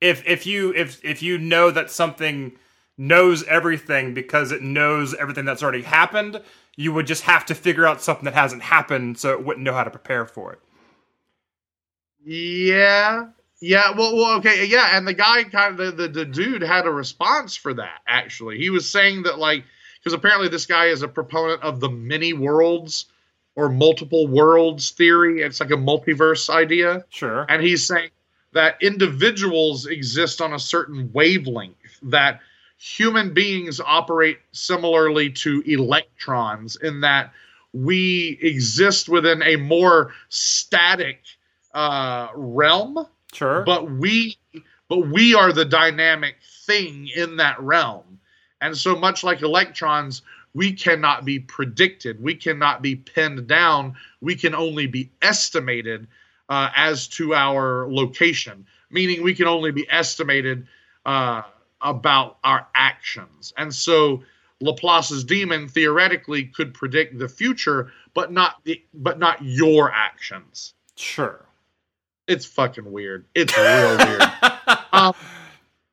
if 0.00 0.26
if 0.26 0.46
you 0.46 0.74
if 0.74 1.02
if 1.04 1.22
you 1.22 1.38
know 1.38 1.70
that 1.70 1.90
something 1.90 2.52
knows 3.00 3.42
everything 3.44 4.12
because 4.12 4.52
it 4.52 4.60
knows 4.60 5.14
everything 5.14 5.46
that's 5.46 5.62
already 5.62 5.80
happened, 5.80 6.38
you 6.76 6.92
would 6.92 7.06
just 7.06 7.22
have 7.22 7.46
to 7.46 7.54
figure 7.54 7.86
out 7.86 8.02
something 8.02 8.26
that 8.26 8.34
hasn't 8.34 8.62
happened 8.62 9.18
so 9.18 9.30
it 9.32 9.42
wouldn't 9.42 9.64
know 9.64 9.72
how 9.72 9.82
to 9.82 9.90
prepare 9.90 10.26
for 10.26 10.52
it. 10.52 10.60
Yeah. 12.22 13.28
Yeah, 13.62 13.92
well, 13.96 14.14
well, 14.14 14.38
okay, 14.38 14.66
yeah, 14.66 14.96
and 14.96 15.06
the 15.08 15.14
guy 15.14 15.44
kind 15.44 15.78
of 15.78 15.96
the, 15.96 16.02
the, 16.02 16.08
the 16.08 16.24
dude 16.26 16.62
had 16.62 16.86
a 16.86 16.90
response 16.90 17.56
for 17.56 17.72
that. 17.74 18.00
Actually, 18.06 18.58
he 18.58 18.68
was 18.70 18.88
saying 18.88 19.22
that 19.22 19.38
like 19.38 19.64
because 19.98 20.12
apparently 20.14 20.48
this 20.48 20.66
guy 20.66 20.86
is 20.86 21.02
a 21.02 21.08
proponent 21.08 21.62
of 21.62 21.80
the 21.80 21.90
many 21.90 22.32
worlds 22.32 23.06
or 23.56 23.68
multiple 23.68 24.26
worlds 24.26 24.90
theory. 24.90 25.42
It's 25.42 25.60
like 25.60 25.70
a 25.70 25.74
multiverse 25.74 26.48
idea. 26.48 27.04
Sure. 27.10 27.44
And 27.48 27.62
he's 27.62 27.86
saying 27.86 28.10
that 28.52 28.76
individuals 28.82 29.86
exist 29.86 30.40
on 30.40 30.54
a 30.54 30.58
certain 30.58 31.10
wavelength, 31.12 31.98
that 32.02 32.40
human 32.80 33.34
beings 33.34 33.78
operate 33.78 34.38
similarly 34.52 35.30
to 35.30 35.62
electrons, 35.66 36.76
in 36.76 37.02
that 37.02 37.32
we 37.72 38.38
exist 38.40 39.08
within 39.08 39.42
a 39.42 39.56
more 39.56 40.12
static 40.30 41.20
uh, 41.74 42.28
realm, 42.34 43.06
Sure. 43.32 43.62
but 43.62 43.90
we 43.90 44.36
but 44.88 45.06
we 45.08 45.34
are 45.34 45.52
the 45.52 45.64
dynamic 45.64 46.36
thing 46.66 47.08
in 47.14 47.36
that 47.36 47.60
realm. 47.60 48.18
And 48.60 48.76
so 48.76 48.96
much 48.96 49.22
like 49.22 49.42
electrons, 49.42 50.22
we 50.52 50.72
cannot 50.72 51.24
be 51.24 51.38
predicted. 51.38 52.20
We 52.20 52.34
cannot 52.34 52.82
be 52.82 52.96
pinned 52.96 53.46
down. 53.46 53.94
We 54.20 54.34
can 54.34 54.54
only 54.54 54.86
be 54.88 55.10
estimated 55.22 56.08
uh, 56.48 56.70
as 56.74 57.06
to 57.08 57.34
our 57.34 57.86
location, 57.88 58.66
meaning 58.90 59.22
we 59.22 59.34
can 59.34 59.46
only 59.46 59.70
be 59.70 59.86
estimated 59.88 60.66
uh, 61.06 61.42
about 61.82 62.38
our 62.44 62.66
actions. 62.74 63.52
And 63.56 63.74
so 63.74 64.22
Laplace's 64.60 65.24
demon 65.24 65.68
theoretically 65.68 66.44
could 66.44 66.74
predict 66.74 67.18
the 67.18 67.28
future, 67.28 67.92
but 68.14 68.32
not 68.32 68.62
the 68.64 68.82
but 68.94 69.18
not 69.18 69.42
your 69.42 69.90
actions. 69.92 70.74
sure. 70.96 71.46
It's 72.26 72.46
fucking 72.46 72.90
weird. 72.90 73.26
It's 73.34 73.56
real 73.56 73.96
weird. 73.96 74.22
Um, 74.92 75.14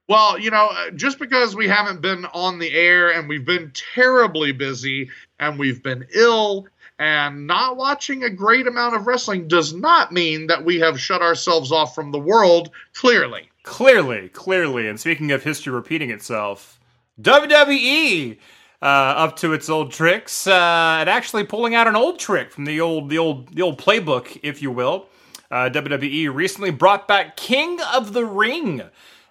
well, 0.08 0.40
you 0.40 0.50
know, 0.50 0.70
uh, 0.72 0.92
just 0.92 1.20
because 1.20 1.56
we 1.56 1.68
haven't 1.68 2.02
been 2.02 2.26
on 2.26 2.60
the 2.60 2.72
air 2.74 3.12
and 3.12 3.28
we've 3.30 3.46
been 3.46 3.72
terribly 3.94 4.52
busy 4.52 5.10
and 5.40 5.60
we've 5.60 5.84
been 5.84 6.06
ill 6.14 6.68
and 7.00 7.46
not 7.46 7.78
watching 7.78 8.24
a 8.24 8.30
great 8.30 8.66
amount 8.66 8.96
of 8.96 9.06
wrestling 9.06 9.48
does 9.48 9.74
not 9.74 10.12
mean 10.12 10.48
that 10.48 10.66
we 10.66 10.80
have 10.80 11.00
shut 11.00 11.22
ourselves 11.22 11.72
off 11.72 11.94
from 11.94 12.12
the 12.12 12.20
world, 12.20 12.72
clearly. 12.94 13.50
Clearly, 13.68 14.30
clearly. 14.30 14.88
And 14.88 14.98
speaking 14.98 15.34
of 15.34 15.44
history 15.44 15.74
repeating 15.74 16.10
itself, 16.10 16.80
WWE 17.22 18.38
uh, 18.82 18.86
up 18.86 19.36
to 19.36 19.52
its 19.52 19.68
old 19.68 19.92
tricks 19.92 20.48
uh, 20.48 20.98
and 21.02 21.10
actually 21.10 21.44
pulling 21.44 21.76
out 21.76 21.86
an 21.86 21.96
old 21.96 22.18
trick 22.18 22.50
from 22.50 22.64
the 22.64 22.80
old, 22.80 23.10
the 23.10 23.18
old, 23.18 23.54
the 23.54 23.62
old 23.62 23.78
playbook, 23.78 24.40
if 24.42 24.62
you 24.62 24.72
will. 24.72 25.08
Uh, 25.52 25.70
WWE 25.70 26.34
recently 26.34 26.72
brought 26.72 27.10
back 27.10 27.36
King 27.36 27.78
of 27.94 28.14
the 28.14 28.24
Ring, 28.24 28.84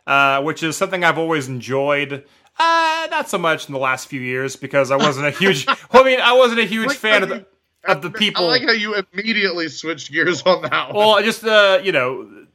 uh, 0.06 0.42
which 0.42 0.62
is 0.62 0.76
something 0.76 1.02
I've 1.02 1.18
always 1.18 1.48
enjoyed. 1.48 2.22
Uh, 2.58 3.08
not 3.10 3.30
so 3.30 3.38
much 3.38 3.68
in 3.68 3.72
the 3.72 3.80
last 3.80 4.06
few 4.06 4.20
years 4.20 4.54
because 4.54 4.90
I 4.90 4.96
wasn't 4.96 5.28
a 5.28 5.30
huge. 5.30 5.66
well, 5.66 5.76
I 5.94 6.04
mean, 6.04 6.20
I 6.20 6.34
wasn't 6.34 6.60
a 6.60 6.66
huge 6.66 6.88
Like 6.88 6.98
fan 6.98 7.22
of 7.22 7.30
the 7.30 7.46
of 7.84 8.02
the 8.02 8.10
people. 8.10 8.44
I 8.44 8.48
like 8.48 8.62
how 8.64 8.72
you 8.72 9.02
immediately 9.14 9.68
switched 9.68 10.12
gears 10.12 10.42
on 10.42 10.60
that 10.62 10.88
one. 10.88 10.96
Well, 10.96 11.22
just 11.22 11.42
uh, 11.42 11.80
you 11.82 11.92
know, 11.92 12.45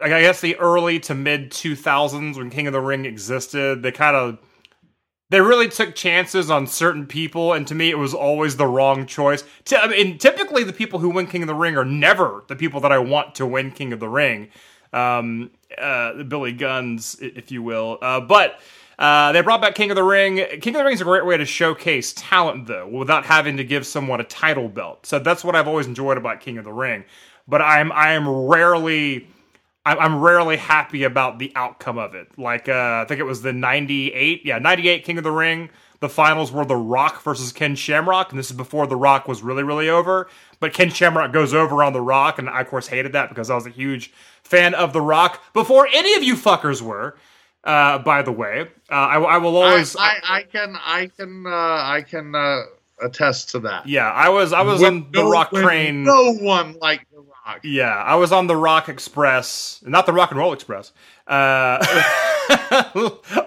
th- 0.00 0.12
I 0.12 0.20
guess 0.20 0.40
the 0.40 0.56
early 0.56 1.00
to 1.00 1.14
mid 1.14 1.50
two 1.50 1.76
thousands 1.76 2.38
when 2.38 2.50
King 2.50 2.66
of 2.66 2.72
the 2.72 2.80
Ring 2.80 3.04
existed, 3.04 3.82
they 3.82 3.92
kind 3.92 4.16
of 4.16 4.38
they 5.28 5.40
really 5.40 5.68
took 5.68 5.94
chances 5.94 6.50
on 6.50 6.66
certain 6.66 7.06
people, 7.06 7.52
and 7.52 7.66
to 7.66 7.74
me, 7.74 7.90
it 7.90 7.98
was 7.98 8.14
always 8.14 8.56
the 8.56 8.66
wrong 8.66 9.06
choice. 9.06 9.42
T- 9.64 9.76
I 9.76 9.88
mean, 9.88 10.18
typically, 10.18 10.62
the 10.62 10.72
people 10.72 11.00
who 11.00 11.10
win 11.10 11.26
King 11.26 11.42
of 11.42 11.48
the 11.48 11.54
Ring 11.54 11.76
are 11.76 11.84
never 11.84 12.44
the 12.46 12.56
people 12.56 12.80
that 12.80 12.92
I 12.92 12.98
want 12.98 13.34
to 13.36 13.46
win 13.46 13.72
King 13.72 13.92
of 13.92 14.00
the 14.00 14.08
Ring. 14.08 14.48
Um, 14.92 15.50
uh, 15.76 16.22
Billy 16.22 16.52
Guns, 16.52 17.16
if 17.20 17.50
you 17.50 17.62
will, 17.62 17.98
uh, 18.02 18.20
but. 18.20 18.60
Uh, 18.98 19.30
they 19.32 19.42
brought 19.42 19.60
back 19.60 19.74
King 19.74 19.90
of 19.90 19.94
the 19.94 20.02
Ring. 20.02 20.36
King 20.62 20.74
of 20.74 20.78
the 20.78 20.84
Ring 20.84 20.94
is 20.94 21.02
a 21.02 21.04
great 21.04 21.26
way 21.26 21.36
to 21.36 21.44
showcase 21.44 22.14
talent, 22.16 22.66
though, 22.66 22.88
without 22.88 23.26
having 23.26 23.58
to 23.58 23.62
give 23.62 23.86
someone 23.86 24.20
a 24.20 24.24
title 24.24 24.70
belt. 24.70 25.04
So 25.04 25.18
that's 25.18 25.44
what 25.44 25.54
I've 25.54 25.68
always 25.68 25.86
enjoyed 25.86 26.16
about 26.16 26.40
King 26.40 26.56
of 26.56 26.64
the 26.64 26.72
Ring. 26.72 27.04
But 27.46 27.60
I'm 27.60 27.92
I 27.92 28.12
am 28.12 28.26
rarely 28.26 29.28
I'm, 29.86 29.98
I'm 29.98 30.20
rarely 30.20 30.56
happy 30.56 31.04
about 31.04 31.38
the 31.38 31.52
outcome 31.56 31.96
of 31.96 32.14
it. 32.14 32.28
Like 32.36 32.68
uh, 32.68 33.02
I 33.02 33.04
think 33.08 33.20
it 33.20 33.24
was 33.24 33.40
the 33.42 33.52
'98, 33.52 34.44
yeah, 34.44 34.58
'98 34.58 35.04
King 35.04 35.18
of 35.18 35.24
the 35.24 35.30
Ring. 35.32 35.70
The 36.00 36.08
finals 36.10 36.52
were 36.52 36.66
The 36.66 36.76
Rock 36.76 37.22
versus 37.22 37.52
Ken 37.52 37.74
Shamrock, 37.74 38.30
and 38.30 38.38
this 38.38 38.50
is 38.50 38.56
before 38.56 38.86
The 38.86 38.96
Rock 38.96 39.26
was 39.26 39.42
really, 39.42 39.62
really 39.62 39.88
over. 39.88 40.28
But 40.60 40.74
Ken 40.74 40.90
Shamrock 40.90 41.32
goes 41.32 41.54
over 41.54 41.82
on 41.82 41.94
The 41.94 42.02
Rock, 42.02 42.38
and 42.38 42.50
I, 42.50 42.60
of 42.60 42.68
course, 42.68 42.86
hated 42.88 43.12
that 43.12 43.30
because 43.30 43.48
I 43.48 43.54
was 43.54 43.64
a 43.64 43.70
huge 43.70 44.12
fan 44.42 44.74
of 44.74 44.92
The 44.92 45.00
Rock 45.00 45.42
before 45.54 45.88
any 45.94 46.14
of 46.14 46.22
you 46.22 46.34
fuckers 46.34 46.82
were. 46.82 47.16
Uh, 47.64 47.98
by 47.98 48.22
the 48.22 48.30
way, 48.30 48.60
uh, 48.90 48.94
I, 48.94 49.18
I 49.18 49.36
will 49.38 49.56
always. 49.56 49.96
I, 49.96 50.18
I 50.22 50.42
can 50.42 50.76
I 50.78 51.06
can 51.16 51.46
uh, 51.46 51.50
I 51.50 52.04
can 52.06 52.34
uh, 52.34 52.62
attest 53.02 53.50
to 53.50 53.60
that. 53.60 53.88
yeah, 53.88 54.08
I 54.10 54.28
was. 54.28 54.52
I 54.52 54.60
was 54.62 54.80
When 54.82 54.92
on 55.04 55.08
the 55.12 55.22
no- 55.22 55.30
Rock 55.30 55.50
train. 55.50 56.04
No 56.04 56.34
one 56.34 56.76
liked 56.80 57.10
the 57.10 57.22
Rock. 57.46 57.60
Yeah, 57.62 57.94
I 57.94 58.16
was 58.16 58.32
on 58.32 58.46
the 58.46 58.56
Rock 58.56 58.88
Express, 58.88 59.80
not 59.86 60.06
the 60.06 60.12
Rock 60.12 60.30
and 60.30 60.38
Roll 60.38 60.52
Express. 60.52 60.92
Uh, 61.26 61.78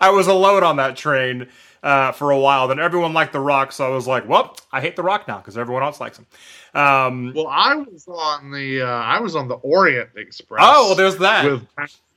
I 0.01 0.11
was 0.13 0.27
alone 0.27 0.63
on 0.63 0.77
that 0.77 0.95
train 0.95 1.47
uh, 1.83 2.11
for 2.13 2.31
a 2.31 2.39
while. 2.39 2.67
Then 2.67 2.79
everyone 2.79 3.13
liked 3.13 3.33
the 3.33 3.39
Rock, 3.39 3.71
so 3.71 3.85
I 3.85 3.89
was 3.89 4.07
like, 4.07 4.27
"Well, 4.27 4.55
I 4.71 4.81
hate 4.81 4.95
the 4.95 5.03
Rock 5.03 5.27
now 5.27 5.37
because 5.37 5.57
everyone 5.57 5.83
else 5.83 5.99
likes 5.99 6.17
him." 6.17 6.25
Um, 6.73 7.33
Well, 7.35 7.47
I 7.47 7.75
was 7.75 8.07
on 8.07 8.51
the 8.51 8.81
uh, 8.81 8.85
I 8.87 9.19
was 9.19 9.35
on 9.35 9.47
the 9.47 9.55
Orient 9.55 10.09
Express. 10.15 10.61
oh, 10.63 10.87
well, 10.87 10.95
there's 10.95 11.17
that. 11.17 11.45
with, 11.45 11.67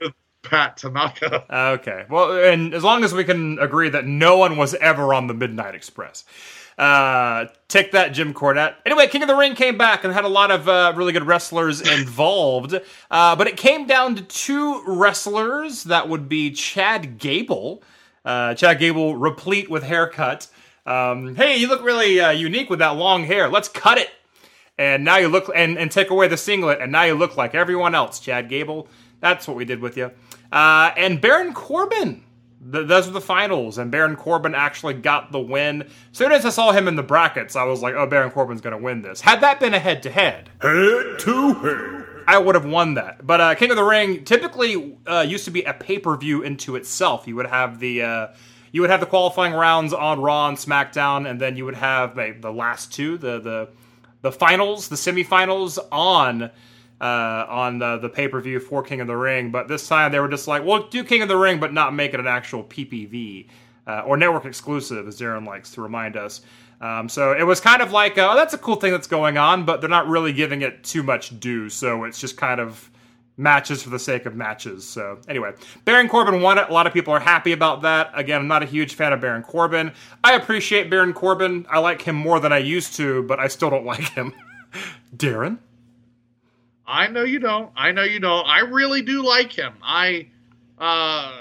with 0.00 0.12
Pat 0.42 0.76
Tanaka. 0.76 1.44
Okay. 1.78 2.04
Well, 2.10 2.32
and 2.44 2.74
as 2.74 2.82
long 2.84 3.04
as 3.04 3.14
we 3.14 3.24
can 3.24 3.58
agree 3.60 3.88
that 3.88 4.06
no 4.06 4.36
one 4.36 4.56
was 4.56 4.74
ever 4.74 5.14
on 5.14 5.26
the 5.26 5.34
Midnight 5.34 5.74
Express. 5.74 6.24
Uh, 6.82 7.46
take 7.68 7.92
that, 7.92 8.08
Jim 8.08 8.34
Cornette. 8.34 8.74
Anyway, 8.84 9.06
King 9.06 9.22
of 9.22 9.28
the 9.28 9.36
Ring 9.36 9.54
came 9.54 9.78
back 9.78 10.02
and 10.02 10.12
had 10.12 10.24
a 10.24 10.28
lot 10.28 10.50
of 10.50 10.68
uh, 10.68 10.92
really 10.96 11.12
good 11.12 11.24
wrestlers 11.24 11.80
involved. 12.00 12.74
Uh, 13.08 13.36
but 13.36 13.46
it 13.46 13.56
came 13.56 13.86
down 13.86 14.16
to 14.16 14.22
two 14.22 14.82
wrestlers. 14.84 15.84
That 15.84 16.08
would 16.08 16.28
be 16.28 16.50
Chad 16.50 17.18
Gable. 17.18 17.84
Uh, 18.24 18.54
Chad 18.54 18.80
Gable, 18.80 19.14
replete 19.14 19.70
with 19.70 19.84
haircut. 19.84 20.48
Um, 20.84 21.36
hey, 21.36 21.56
you 21.56 21.68
look 21.68 21.84
really 21.84 22.18
uh, 22.18 22.30
unique 22.30 22.68
with 22.68 22.80
that 22.80 22.96
long 22.96 23.22
hair. 23.22 23.48
Let's 23.48 23.68
cut 23.68 23.98
it. 23.98 24.10
And 24.76 25.04
now 25.04 25.18
you 25.18 25.28
look 25.28 25.48
and, 25.54 25.78
and 25.78 25.88
take 25.88 26.10
away 26.10 26.26
the 26.26 26.36
singlet, 26.36 26.80
and 26.80 26.90
now 26.90 27.04
you 27.04 27.14
look 27.14 27.36
like 27.36 27.54
everyone 27.54 27.94
else, 27.94 28.18
Chad 28.18 28.48
Gable. 28.48 28.88
That's 29.20 29.46
what 29.46 29.56
we 29.56 29.64
did 29.64 29.78
with 29.78 29.96
you. 29.96 30.10
Uh, 30.50 30.90
and 30.96 31.20
Baron 31.20 31.54
Corbin. 31.54 32.24
Th- 32.70 32.86
those 32.86 33.06
were 33.06 33.12
the 33.12 33.20
finals, 33.20 33.78
and 33.78 33.90
Baron 33.90 34.16
Corbin 34.16 34.54
actually 34.54 34.94
got 34.94 35.32
the 35.32 35.40
win. 35.40 35.82
As 35.82 35.88
soon 36.12 36.32
as 36.32 36.44
I 36.44 36.50
saw 36.50 36.72
him 36.72 36.88
in 36.88 36.96
the 36.96 37.02
brackets, 37.02 37.56
I 37.56 37.64
was 37.64 37.82
like, 37.82 37.94
oh, 37.94 38.06
Baron 38.06 38.30
Corbin's 38.30 38.60
going 38.60 38.76
to 38.76 38.82
win 38.82 39.02
this. 39.02 39.20
Had 39.20 39.40
that 39.40 39.60
been 39.60 39.74
a 39.74 39.78
head 39.78 40.02
to 40.04 40.10
head, 40.10 40.50
Head 40.60 41.18
to 41.20 41.54
head. 41.54 42.06
I 42.26 42.38
would 42.38 42.54
have 42.54 42.64
won 42.64 42.94
that. 42.94 43.26
But 43.26 43.40
uh, 43.40 43.54
King 43.56 43.70
of 43.70 43.76
the 43.76 43.84
Ring 43.84 44.24
typically 44.24 44.96
uh, 45.06 45.24
used 45.26 45.44
to 45.46 45.50
be 45.50 45.62
a 45.64 45.74
pay 45.74 45.98
per 45.98 46.16
view 46.16 46.42
into 46.42 46.76
itself. 46.76 47.26
You 47.26 47.36
would 47.36 47.48
have 47.48 47.80
the 47.80 48.02
uh, 48.02 48.28
you 48.70 48.80
would 48.80 48.90
have 48.90 49.00
the 49.00 49.06
qualifying 49.06 49.52
rounds 49.52 49.92
on 49.92 50.20
Raw 50.20 50.48
and 50.48 50.56
SmackDown, 50.56 51.28
and 51.28 51.40
then 51.40 51.56
you 51.56 51.64
would 51.64 51.74
have 51.74 52.16
like, 52.16 52.40
the 52.40 52.52
last 52.52 52.92
two, 52.92 53.18
the 53.18 53.40
the 53.40 53.68
the 54.22 54.30
finals, 54.32 54.88
the 54.88 54.96
semifinals 54.96 55.78
on 55.90 56.50
uh, 57.02 57.46
on 57.48 57.78
the, 57.80 57.98
the 57.98 58.08
pay 58.08 58.28
per 58.28 58.40
view 58.40 58.60
for 58.60 58.82
King 58.82 59.00
of 59.00 59.08
the 59.08 59.16
Ring. 59.16 59.50
But 59.50 59.66
this 59.66 59.88
time 59.88 60.12
they 60.12 60.20
were 60.20 60.28
just 60.28 60.46
like, 60.46 60.64
well, 60.64 60.84
do 60.88 61.02
King 61.02 61.22
of 61.22 61.28
the 61.28 61.36
Ring, 61.36 61.58
but 61.58 61.72
not 61.72 61.92
make 61.92 62.14
it 62.14 62.20
an 62.20 62.28
actual 62.28 62.62
PPV 62.62 63.48
uh, 63.86 64.02
or 64.06 64.16
network 64.16 64.44
exclusive, 64.44 65.08
as 65.08 65.20
Daryn 65.20 65.44
likes 65.44 65.72
to 65.72 65.82
remind 65.82 66.16
us. 66.16 66.42
Um, 66.80 67.08
so 67.08 67.32
it 67.32 67.42
was 67.42 67.60
kind 67.60 67.82
of 67.82 67.92
like, 67.92 68.18
oh, 68.18 68.34
that's 68.36 68.54
a 68.54 68.58
cool 68.58 68.76
thing 68.76 68.92
that's 68.92 69.06
going 69.06 69.36
on, 69.36 69.64
but 69.64 69.80
they're 69.80 69.90
not 69.90 70.06
really 70.06 70.32
giving 70.32 70.62
it 70.62 70.82
too 70.84 71.02
much 71.02 71.38
due. 71.40 71.68
So 71.68 72.04
it's 72.04 72.20
just 72.20 72.36
kind 72.36 72.60
of 72.60 72.88
matches 73.36 73.82
for 73.82 73.90
the 73.90 73.98
sake 73.98 74.26
of 74.26 74.36
matches. 74.36 74.86
So 74.86 75.20
anyway, 75.28 75.52
Baron 75.84 76.08
Corbin 76.08 76.40
won 76.40 76.58
it. 76.58 76.68
A 76.68 76.72
lot 76.72 76.86
of 76.86 76.92
people 76.92 77.14
are 77.14 77.20
happy 77.20 77.52
about 77.52 77.82
that. 77.82 78.10
Again, 78.14 78.40
I'm 78.40 78.48
not 78.48 78.62
a 78.62 78.66
huge 78.66 78.94
fan 78.94 79.12
of 79.12 79.20
Baron 79.20 79.42
Corbin. 79.42 79.92
I 80.22 80.34
appreciate 80.34 80.90
Baron 80.90 81.12
Corbin. 81.12 81.66
I 81.68 81.78
like 81.78 82.02
him 82.02 82.16
more 82.16 82.38
than 82.38 82.52
I 82.52 82.58
used 82.58 82.94
to, 82.96 83.22
but 83.24 83.40
I 83.40 83.48
still 83.48 83.70
don't 83.70 83.86
like 83.92 84.08
him. 84.10 84.32
Daryn? 85.16 85.58
I 86.92 87.06
know 87.06 87.24
you 87.24 87.38
don't. 87.38 87.70
I 87.74 87.92
know 87.92 88.02
you 88.02 88.20
don't. 88.20 88.46
I 88.46 88.60
really 88.60 89.00
do 89.00 89.24
like 89.24 89.50
him. 89.50 89.72
I, 89.82 90.28
uh, 90.78 91.40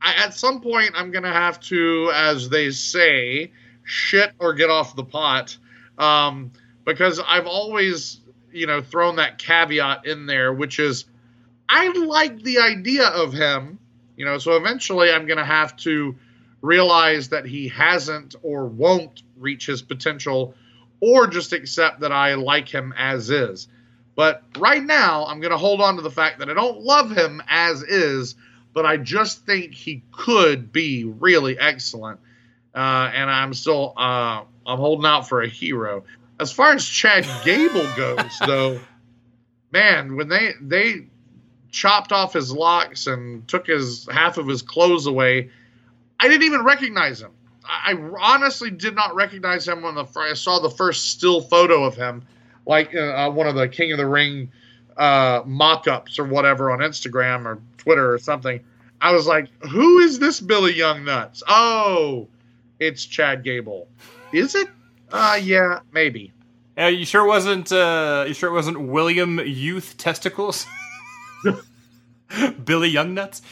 I 0.00 0.14
at 0.16 0.32
some 0.32 0.60
point 0.60 0.92
I'm 0.94 1.10
gonna 1.10 1.32
have 1.32 1.58
to, 1.62 2.12
as 2.14 2.48
they 2.48 2.70
say, 2.70 3.50
shit 3.82 4.32
or 4.38 4.54
get 4.54 4.70
off 4.70 4.94
the 4.94 5.02
pot, 5.02 5.58
um, 5.98 6.52
because 6.84 7.20
I've 7.26 7.48
always, 7.48 8.20
you 8.52 8.68
know, 8.68 8.80
thrown 8.80 9.16
that 9.16 9.38
caveat 9.38 10.06
in 10.06 10.26
there, 10.26 10.52
which 10.52 10.78
is, 10.78 11.06
I 11.68 11.88
like 11.88 12.40
the 12.44 12.60
idea 12.60 13.08
of 13.08 13.32
him, 13.32 13.80
you 14.16 14.24
know. 14.24 14.38
So 14.38 14.56
eventually 14.56 15.10
I'm 15.10 15.26
gonna 15.26 15.44
have 15.44 15.76
to 15.78 16.14
realize 16.62 17.30
that 17.30 17.44
he 17.44 17.66
hasn't 17.66 18.36
or 18.44 18.66
won't 18.66 19.24
reach 19.36 19.66
his 19.66 19.82
potential, 19.82 20.54
or 21.00 21.26
just 21.26 21.52
accept 21.52 22.00
that 22.00 22.12
I 22.12 22.34
like 22.34 22.68
him 22.68 22.94
as 22.96 23.30
is. 23.30 23.66
But 24.16 24.42
right 24.58 24.82
now, 24.82 25.26
I'm 25.26 25.40
going 25.40 25.50
to 25.50 25.58
hold 25.58 25.80
on 25.80 25.96
to 25.96 26.02
the 26.02 26.10
fact 26.10 26.38
that 26.38 26.48
I 26.48 26.54
don't 26.54 26.80
love 26.80 27.10
him 27.10 27.42
as 27.48 27.82
is, 27.82 28.36
but 28.72 28.86
I 28.86 28.96
just 28.96 29.44
think 29.44 29.74
he 29.74 30.02
could 30.12 30.72
be 30.72 31.04
really 31.04 31.58
excellent. 31.58 32.20
Uh, 32.74 33.10
and 33.14 33.30
I'm 33.30 33.54
still 33.54 33.92
uh, 33.96 34.42
I'm 34.66 34.78
holding 34.78 35.06
out 35.06 35.28
for 35.28 35.42
a 35.42 35.48
hero. 35.48 36.04
As 36.40 36.52
far 36.52 36.72
as 36.72 36.84
Chad 36.84 37.24
Gable 37.40 37.88
goes, 37.88 38.38
though, 38.44 38.80
man, 39.72 40.16
when 40.16 40.28
they 40.28 40.54
they 40.60 41.06
chopped 41.70 42.12
off 42.12 42.32
his 42.32 42.52
locks 42.52 43.06
and 43.06 43.46
took 43.48 43.66
his 43.66 44.08
half 44.10 44.38
of 44.38 44.46
his 44.46 44.62
clothes 44.62 45.06
away, 45.06 45.50
I 46.18 46.28
didn't 46.28 46.44
even 46.44 46.64
recognize 46.64 47.20
him. 47.20 47.30
I 47.64 47.92
I 47.92 48.34
honestly 48.34 48.70
did 48.70 48.94
not 48.94 49.14
recognize 49.14 49.66
him 49.66 49.82
when 49.82 49.94
the 49.94 50.06
I 50.16 50.34
saw 50.34 50.58
the 50.58 50.70
first 50.70 51.10
still 51.10 51.40
photo 51.40 51.84
of 51.84 51.96
him, 51.96 52.24
like 52.66 52.94
uh, 52.94 52.98
uh, 53.00 53.30
one 53.30 53.46
of 53.46 53.54
the 53.54 53.68
King 53.68 53.92
of 53.92 53.98
the 53.98 54.06
Ring 54.06 54.50
uh, 54.96 55.42
mock-ups 55.44 56.18
or 56.18 56.24
whatever 56.24 56.70
on 56.70 56.78
Instagram 56.78 57.46
or 57.46 57.60
Twitter 57.78 58.12
or 58.12 58.18
something, 58.18 58.60
I 59.00 59.12
was 59.12 59.26
like, 59.26 59.48
"Who 59.70 59.98
is 59.98 60.18
this 60.18 60.40
Billy 60.40 60.74
Young 60.74 61.04
Nuts?" 61.04 61.42
Oh, 61.48 62.28
it's 62.80 63.04
Chad 63.04 63.42
Gable. 63.44 63.88
Is 64.32 64.54
it? 64.54 64.68
Uh, 65.12 65.38
yeah, 65.40 65.80
maybe. 65.92 66.32
Uh, 66.78 66.86
you 66.86 67.04
sure 67.04 67.24
it 67.24 67.28
wasn't? 67.28 67.70
Uh, 67.70 68.24
you 68.26 68.34
sure 68.34 68.50
it 68.50 68.54
wasn't 68.54 68.80
William 68.80 69.38
Youth 69.38 69.96
Testicles? 69.96 70.66
Billy 72.64 72.88
Young 72.88 73.14
Nuts. 73.14 73.42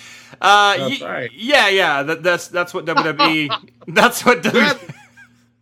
Uh, 0.40 0.76
That's 0.76 1.00
y- 1.00 1.06
right. 1.06 1.30
Yeah, 1.32 1.68
yeah. 1.68 2.02
That, 2.02 2.22
that's 2.22 2.48
that's 2.48 2.74
what 2.74 2.84
WWE. 2.84 3.50
that's 3.88 4.24
what 4.24 4.42
WWE. 4.42 4.94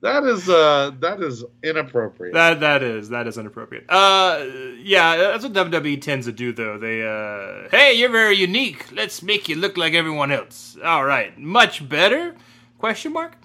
That, 0.02 0.24
is 0.24 0.48
uh, 0.48 0.92
that 1.00 1.22
is 1.22 1.44
inappropriate. 1.62 2.32
That 2.32 2.60
that 2.60 2.82
is 2.82 3.10
that 3.10 3.26
is 3.26 3.36
inappropriate. 3.36 3.84
Uh, 3.88 4.46
yeah, 4.78 5.16
that's 5.16 5.44
what 5.44 5.52
WWE 5.52 6.00
tends 6.00 6.26
to 6.26 6.32
do, 6.32 6.52
though. 6.52 6.78
They 6.78 7.02
uh, 7.02 7.68
hey, 7.70 7.94
you're 7.94 8.08
very 8.08 8.36
unique. 8.36 8.90
Let's 8.92 9.22
make 9.22 9.48
you 9.48 9.56
look 9.56 9.76
like 9.76 9.92
everyone 9.92 10.32
else. 10.32 10.78
All 10.82 11.04
right, 11.04 11.38
much 11.38 11.86
better? 11.86 12.34
Question 12.78 13.12
mark. 13.12 13.36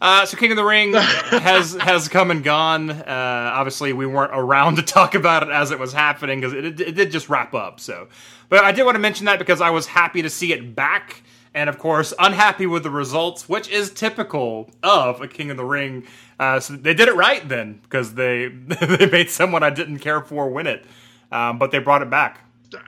Uh, 0.00 0.24
so 0.24 0.36
King 0.36 0.52
of 0.52 0.56
the 0.56 0.64
Ring 0.64 0.92
has 0.94 1.74
has 1.74 2.08
come 2.08 2.30
and 2.30 2.44
gone. 2.44 2.90
Uh, 2.90 3.50
obviously, 3.54 3.92
we 3.92 4.06
weren't 4.06 4.30
around 4.32 4.76
to 4.76 4.82
talk 4.82 5.14
about 5.14 5.42
it 5.42 5.48
as 5.48 5.70
it 5.72 5.78
was 5.78 5.92
happening 5.92 6.40
because 6.40 6.54
it, 6.54 6.64
it, 6.64 6.80
it 6.80 6.94
did 6.94 7.10
just 7.10 7.28
wrap 7.28 7.54
up. 7.54 7.80
So, 7.80 8.08
but 8.48 8.64
I 8.64 8.70
did 8.70 8.84
want 8.84 8.94
to 8.94 9.00
mention 9.00 9.26
that 9.26 9.38
because 9.40 9.60
I 9.60 9.70
was 9.70 9.86
happy 9.86 10.22
to 10.22 10.30
see 10.30 10.52
it 10.52 10.76
back, 10.76 11.22
and 11.58 11.68
of 11.68 11.78
course, 11.78 12.14
unhappy 12.20 12.66
with 12.66 12.84
the 12.84 12.90
results, 12.90 13.48
which 13.48 13.68
is 13.68 13.90
typical 13.90 14.70
of 14.84 15.20
a 15.20 15.26
King 15.26 15.50
of 15.50 15.56
the 15.56 15.64
Ring. 15.64 16.06
Uh, 16.38 16.60
so 16.60 16.74
they 16.76 16.94
did 16.94 17.08
it 17.08 17.16
right 17.16 17.46
then 17.48 17.80
because 17.82 18.14
they 18.14 18.46
they 18.48 19.06
made 19.10 19.28
someone 19.28 19.62
I 19.64 19.70
didn't 19.70 19.98
care 19.98 20.20
for 20.20 20.48
win 20.48 20.66
it, 20.68 20.84
um, 21.32 21.58
but 21.58 21.70
they 21.72 21.78
brought 21.80 22.02
it 22.02 22.10
back. 22.10 22.40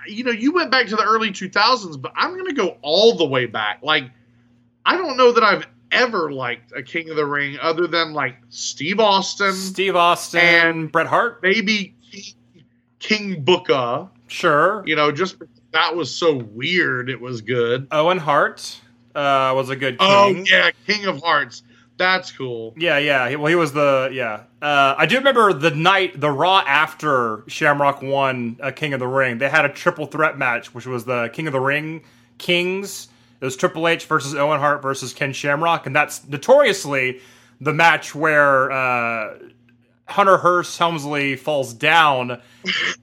you 0.07 0.23
know, 0.25 0.31
you 0.31 0.53
went 0.53 0.71
back 0.71 0.87
to 0.87 0.97
the 0.97 1.03
early 1.05 1.31
2000s, 1.31 2.01
but 2.01 2.13
I'm 2.15 2.33
going 2.35 2.47
to 2.47 2.53
go 2.55 2.77
all 2.83 3.17
the 3.17 3.27
way 3.27 3.47
back. 3.47 3.81
Like, 3.83 4.05
I 4.87 4.97
don't 4.97 5.17
know 5.17 5.33
that 5.33 5.43
I've 5.43 5.67
ever 5.91 6.31
liked 6.31 6.71
a 6.77 6.83
King 6.83 7.11
of 7.11 7.17
the 7.17 7.27
Ring 7.27 7.59
other 7.61 7.89
than 7.89 8.13
like 8.13 8.37
Steve 8.51 9.01
Austin, 9.01 9.53
Steve 9.53 9.97
Austin, 9.97 10.41
And- 10.41 10.93
Bret 10.93 11.09
Hart, 11.09 11.43
maybe 11.43 11.95
King, 12.13 12.35
King 13.01 13.43
Booker. 13.43 14.09
sure. 14.29 14.85
You 14.87 14.95
know, 14.95 15.11
just 15.11 15.39
because 15.41 15.60
that 15.73 15.95
was 15.95 16.15
so 16.15 16.37
weird, 16.37 17.11
it 17.11 17.21
was 17.21 17.41
good. 17.41 17.87
Owen 17.91 18.19
Hart 18.19 18.81
uh, 19.15 19.53
was 19.55 19.71
a 19.71 19.77
good 19.77 19.99
king. 19.99 20.09
Oh 20.09 20.45
yeah, 20.47 20.71
King 20.87 21.07
of 21.07 21.23
Hearts. 21.23 21.63
That's 21.97 22.33
cool. 22.33 22.73
Yeah, 22.79 22.97
yeah. 22.97 23.35
Well, 23.35 23.49
he 23.49 23.55
was 23.55 23.73
the 23.73 24.09
yeah. 24.11 24.45
Uh, 24.63 24.95
I 24.97 25.05
do 25.05 25.17
remember 25.19 25.53
the 25.53 25.71
night, 25.71 26.19
the 26.19 26.31
Raw 26.31 26.63
after 26.67 27.45
Shamrock 27.47 28.01
won 28.01 28.57
uh, 28.63 28.71
King 28.71 28.95
of 28.95 29.01
the 29.01 29.07
Ring. 29.07 29.37
They 29.37 29.51
had 29.51 29.67
a 29.67 29.69
triple 29.69 30.07
threat 30.07 30.39
match, 30.39 30.75
which 30.75 30.87
was 30.87 31.05
the 31.05 31.29
King 31.35 31.47
of 31.47 31.53
the 31.53 31.61
Ring 31.61 32.03
Kings. 32.39 33.09
It 33.41 33.45
was 33.45 33.57
Triple 33.57 33.87
H 33.87 34.07
versus 34.07 34.35
Owen 34.35 34.61
Hart 34.61 34.83
versus 34.83 35.13
Ken 35.13 35.33
Shamrock, 35.33 35.87
and 35.87 35.95
that's 35.95 36.27
notoriously 36.27 37.21
the 37.61 37.73
match 37.73 38.15
where 38.15 38.71
uh, 38.71 39.35
Hunter 40.11 40.39
Hearst 40.39 40.79
Helmsley 40.79 41.37
falls 41.37 41.73
down, 41.73 42.41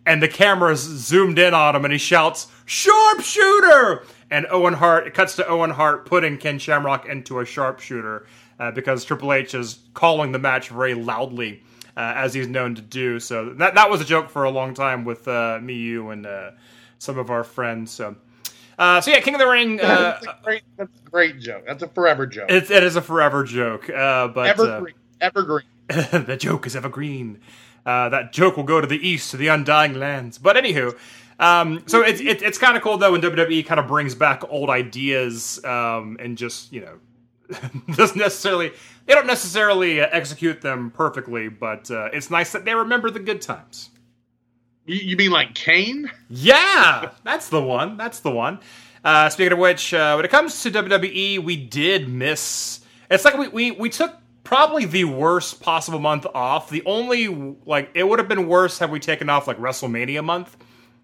and 0.06 0.22
the 0.22 0.28
camera's 0.28 0.82
zoomed 0.82 1.40
in 1.40 1.54
on 1.54 1.76
him, 1.76 1.86
and 1.86 1.92
he 1.92 1.98
shouts 1.98 2.48
"Sharpshooter!" 2.66 4.04
And 4.30 4.46
Owen 4.50 4.74
Hart 4.74 5.08
it 5.08 5.14
cuts 5.14 5.36
to 5.38 5.48
Owen 5.48 5.70
Hart 5.70 6.06
putting 6.06 6.38
Ken 6.38 6.60
Shamrock 6.60 7.06
into 7.06 7.40
a 7.40 7.46
sharpshooter 7.46 8.28
uh, 8.60 8.72
because 8.72 9.06
Triple 9.06 9.34
H 9.34 9.54
is 9.54 9.80
calling 9.94 10.32
the 10.32 10.40
match 10.40 10.70
very 10.70 10.94
loudly, 10.94 11.64
uh, 11.96 12.14
as 12.16 12.34
he's 12.34 12.48
known 12.48 12.76
to 12.76 12.82
do. 12.82 13.20
So 13.20 13.52
that 13.54 13.76
that 13.76 13.90
was 13.90 14.02
a 14.02 14.06
joke 14.06 14.30
for 14.30 14.44
a 14.44 14.50
long 14.50 14.74
time 14.74 15.06
with 15.06 15.28
uh, 15.28 15.60
me, 15.62 15.76
you, 15.76 16.10
and 16.10 16.26
uh, 16.26 16.52
some 17.00 17.18
of 17.18 17.30
our 17.30 17.44
friends. 17.44 17.92
So. 17.92 18.16
Uh, 18.80 19.02
so 19.02 19.10
yeah, 19.10 19.20
King 19.22 19.34
of 19.34 19.40
the 19.40 19.48
Ring. 19.48 19.82
Uh, 19.82 20.20
that's, 20.22 20.28
a 20.28 20.38
great, 20.44 20.62
that's 20.78 20.92
a 20.96 21.10
great 21.10 21.40
joke. 21.40 21.64
That's 21.66 21.82
a 21.82 21.88
forever 21.88 22.28
joke. 22.28 22.46
it's, 22.50 22.70
it 22.70 22.84
is 22.84 22.96
a 22.96 23.02
forever 23.02 23.44
joke, 23.44 23.90
uh, 23.90 24.28
but 24.28 24.60
uh, 24.60 24.64
evergreen. 24.64 24.96
evergreen. 25.20 25.66
the 26.28 26.38
joke 26.38 26.68
is 26.68 26.76
evergreen. 26.76 27.40
Uh, 27.86 28.10
that 28.10 28.34
joke 28.34 28.58
will 28.58 28.64
go 28.64 28.82
to 28.82 28.88
the 28.88 29.08
east, 29.08 29.32
to 29.32 29.38
the 29.38 29.48
undying 29.48 29.94
lands. 29.94 30.38
But 30.38 30.58
anywho, 30.58 30.98
um, 31.40 31.84
so 31.86 32.02
it's 32.02 32.20
it, 32.20 32.42
it's 32.42 32.58
kind 32.58 32.76
of 32.76 32.84
cool 32.84 32.98
though 32.98 33.14
when 33.14 33.22
WWE 33.22 33.66
kind 33.66 33.80
of 33.80 33.88
brings 33.88 34.16
back 34.16 34.44
old 34.50 34.70
ideas 34.70 35.64
um, 35.64 36.18
and 36.20 36.38
just 36.38 36.74
you 36.74 36.82
know 36.82 37.60
doesn't 37.96 38.18
necessarily 38.18 38.72
they 39.06 39.14
don't 39.14 39.28
necessarily 39.28 40.02
uh, 40.02 40.08
execute 40.12 40.62
them 40.62 40.92
perfectly, 40.92 41.48
but 41.48 41.90
uh, 41.90 42.10
it's 42.12 42.30
nice 42.30 42.52
that 42.52 42.66
they 42.66 42.76
remember 42.76 43.10
the 43.10 43.20
good 43.20 43.42
times. 43.42 43.90
You, 44.86 44.96
you 44.96 45.18
mean 45.18 45.32
like 45.32 45.54
Kane? 45.54 46.12
Yeah, 46.30 47.12
that's 47.24 47.50
the 47.50 47.62
one. 47.62 47.98
That's 47.98 48.20
the 48.20 48.32
one. 48.32 48.60
Uh, 49.04 49.30
speaking 49.30 49.54
of 49.54 49.60
which, 49.60 49.94
uh, 49.94 50.16
when 50.16 50.26
it 50.26 50.32
comes 50.32 50.62
to 50.64 50.72
WWE, 50.72 51.40
we 51.40 51.56
did 51.56 52.10
miss. 52.10 52.82
It's 53.10 53.24
like 53.24 53.38
we, 53.38 53.48
we 53.48 53.72
we 53.72 53.90
took 53.90 54.14
probably 54.48 54.86
the 54.86 55.04
worst 55.04 55.60
possible 55.60 56.00
month 56.00 56.26
off. 56.34 56.70
The 56.70 56.82
only 56.86 57.28
like 57.66 57.92
it 57.94 58.08
would 58.08 58.18
have 58.18 58.30
been 58.30 58.48
worse 58.48 58.80
had 58.80 58.90
we 58.90 58.98
taken 58.98 59.30
off 59.30 59.46
like 59.46 59.58
WrestleMania 59.58 60.24
month, 60.24 60.56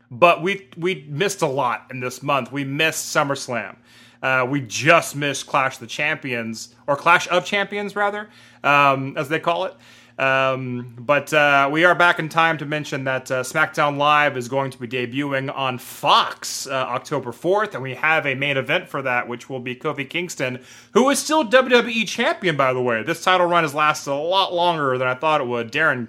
but 0.09 0.41
we 0.41 0.69
we 0.77 1.05
missed 1.09 1.41
a 1.41 1.47
lot 1.47 1.87
in 1.91 1.99
this 1.99 2.23
month. 2.23 2.53
We 2.53 2.63
missed 2.63 3.13
SummerSlam. 3.13 3.75
Uh, 4.21 4.47
we 4.49 4.61
just 4.61 5.17
missed 5.17 5.45
Clash 5.45 5.73
of 5.73 5.81
the 5.81 5.87
Champions 5.87 6.73
or 6.87 6.95
Clash 6.95 7.27
of 7.27 7.43
Champions 7.43 7.97
rather, 7.97 8.29
um, 8.63 9.17
as 9.17 9.27
they 9.27 9.41
call 9.41 9.65
it. 9.65 9.75
Um, 10.17 10.95
but 10.99 11.33
uh, 11.33 11.69
we 11.71 11.85
are 11.85 11.95
back 11.95 12.19
in 12.19 12.29
time 12.29 12.57
to 12.59 12.65
mention 12.65 13.03
that 13.05 13.31
uh, 13.31 13.41
SmackDown 13.41 13.97
Live 13.97 14.37
is 14.37 14.47
going 14.47 14.69
to 14.71 14.77
be 14.77 14.87
debuting 14.87 15.55
on 15.55 15.79
Fox 15.79 16.67
uh, 16.67 16.71
October 16.71 17.31
4th, 17.31 17.73
and 17.73 17.81
we 17.81 17.95
have 17.95 18.25
a 18.27 18.35
main 18.35 18.57
event 18.57 18.87
for 18.87 19.01
that, 19.01 19.27
which 19.27 19.49
will 19.49 19.59
be 19.59 19.75
Kofi 19.75 20.07
Kingston, 20.07 20.59
who 20.91 21.09
is 21.09 21.17
still 21.17 21.43
WWE 21.43 22.07
champion, 22.07 22.55
by 22.55 22.73
the 22.73 22.81
way. 22.81 23.01
This 23.01 23.23
title 23.23 23.47
run 23.47 23.63
has 23.63 23.73
lasted 23.73 24.11
a 24.11 24.15
lot 24.15 24.53
longer 24.53 24.97
than 24.97 25.07
I 25.07 25.15
thought 25.15 25.41
it 25.41 25.47
would. 25.47 25.71
Daryn 25.71 26.07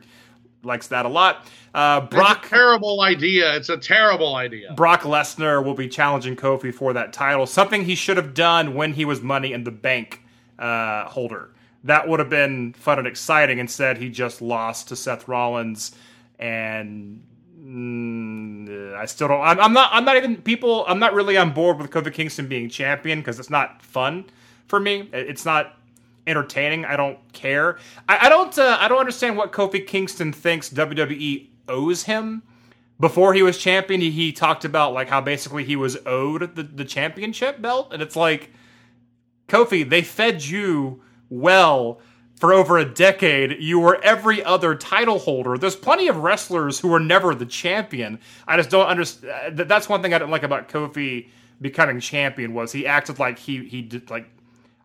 likes 0.62 0.88
that 0.88 1.06
a 1.06 1.08
lot. 1.08 1.46
Uh, 1.74 2.02
Brock 2.02 2.46
terrible 2.48 3.00
idea. 3.00 3.56
It's 3.56 3.68
a 3.68 3.76
terrible 3.76 4.36
idea. 4.36 4.72
Brock 4.74 5.02
Lesnar 5.02 5.64
will 5.64 5.74
be 5.74 5.88
challenging 5.88 6.36
Kofi 6.36 6.72
for 6.72 6.92
that 6.92 7.12
title, 7.12 7.46
something 7.46 7.84
he 7.84 7.94
should 7.94 8.16
have 8.16 8.34
done 8.34 8.74
when 8.74 8.92
he 8.92 9.04
was 9.04 9.22
Money 9.22 9.52
in 9.52 9.64
the 9.64 9.72
Bank 9.72 10.22
uh, 10.58 11.06
holder. 11.06 11.50
That 11.84 12.08
would 12.08 12.18
have 12.18 12.30
been 12.30 12.72
fun 12.72 12.98
and 12.98 13.06
exciting. 13.06 13.58
Instead, 13.58 13.98
he 13.98 14.08
just 14.08 14.40
lost 14.42 14.88
to 14.88 14.96
Seth 14.96 15.28
Rollins, 15.28 15.94
and 16.38 17.22
mm, 17.58 18.94
I 18.94 19.04
still 19.06 19.28
don't. 19.28 19.42
I'm, 19.42 19.60
I'm 19.60 19.72
not. 19.72 19.90
I'm 19.92 20.04
not 20.04 20.16
even 20.16 20.36
people. 20.42 20.84
I'm 20.88 20.98
not 20.98 21.14
really 21.14 21.36
on 21.36 21.52
board 21.52 21.78
with 21.78 21.90
Kofi 21.90 22.12
Kingston 22.12 22.48
being 22.48 22.68
champion 22.68 23.20
because 23.20 23.38
it's 23.38 23.50
not 23.50 23.82
fun 23.82 24.24
for 24.66 24.80
me. 24.80 25.08
It's 25.12 25.44
not 25.44 25.78
entertaining. 26.26 26.84
I 26.86 26.96
don't 26.96 27.18
care. 27.32 27.78
I, 28.08 28.26
I 28.26 28.28
don't. 28.28 28.58
Uh, 28.58 28.78
I 28.80 28.88
don't 28.88 28.98
understand 28.98 29.36
what 29.36 29.52
Kofi 29.52 29.86
Kingston 29.86 30.32
thinks 30.32 30.70
WWE 30.70 31.48
owes 31.68 32.04
him 32.04 32.42
before 33.00 33.34
he 33.34 33.42
was 33.42 33.58
champion, 33.58 34.00
he, 34.00 34.10
he 34.10 34.32
talked 34.32 34.64
about 34.64 34.92
like 34.92 35.08
how 35.08 35.20
basically 35.20 35.64
he 35.64 35.76
was 35.76 35.96
owed 36.06 36.54
the, 36.54 36.62
the 36.62 36.84
championship 36.84 37.60
belt, 37.60 37.92
and 37.92 38.00
it's 38.00 38.16
like, 38.16 38.50
Kofi, 39.48 39.88
they 39.88 40.02
fed 40.02 40.44
you 40.44 41.02
well 41.30 42.00
for 42.34 42.52
over 42.52 42.78
a 42.78 42.84
decade. 42.84 43.56
You 43.60 43.80
were 43.80 44.02
every 44.02 44.42
other 44.42 44.74
title 44.74 45.18
holder. 45.18 45.56
There's 45.56 45.76
plenty 45.76 46.08
of 46.08 46.18
wrestlers 46.18 46.80
who 46.80 46.88
were 46.88 47.00
never 47.00 47.34
the 47.34 47.46
champion. 47.46 48.18
I 48.46 48.56
just 48.56 48.70
don't 48.70 48.86
understand. 48.86 49.60
Uh, 49.60 49.64
that's 49.64 49.88
one 49.88 50.02
thing 50.02 50.12
I 50.12 50.18
didn't 50.18 50.30
like 50.30 50.42
about 50.42 50.68
Kofi 50.68 51.28
becoming 51.60 52.00
champion 52.00 52.52
was 52.52 52.72
he 52.72 52.86
acted 52.86 53.18
like 53.18 53.38
he 53.38 53.64
he 53.64 53.82
did 53.82 54.10
like. 54.10 54.28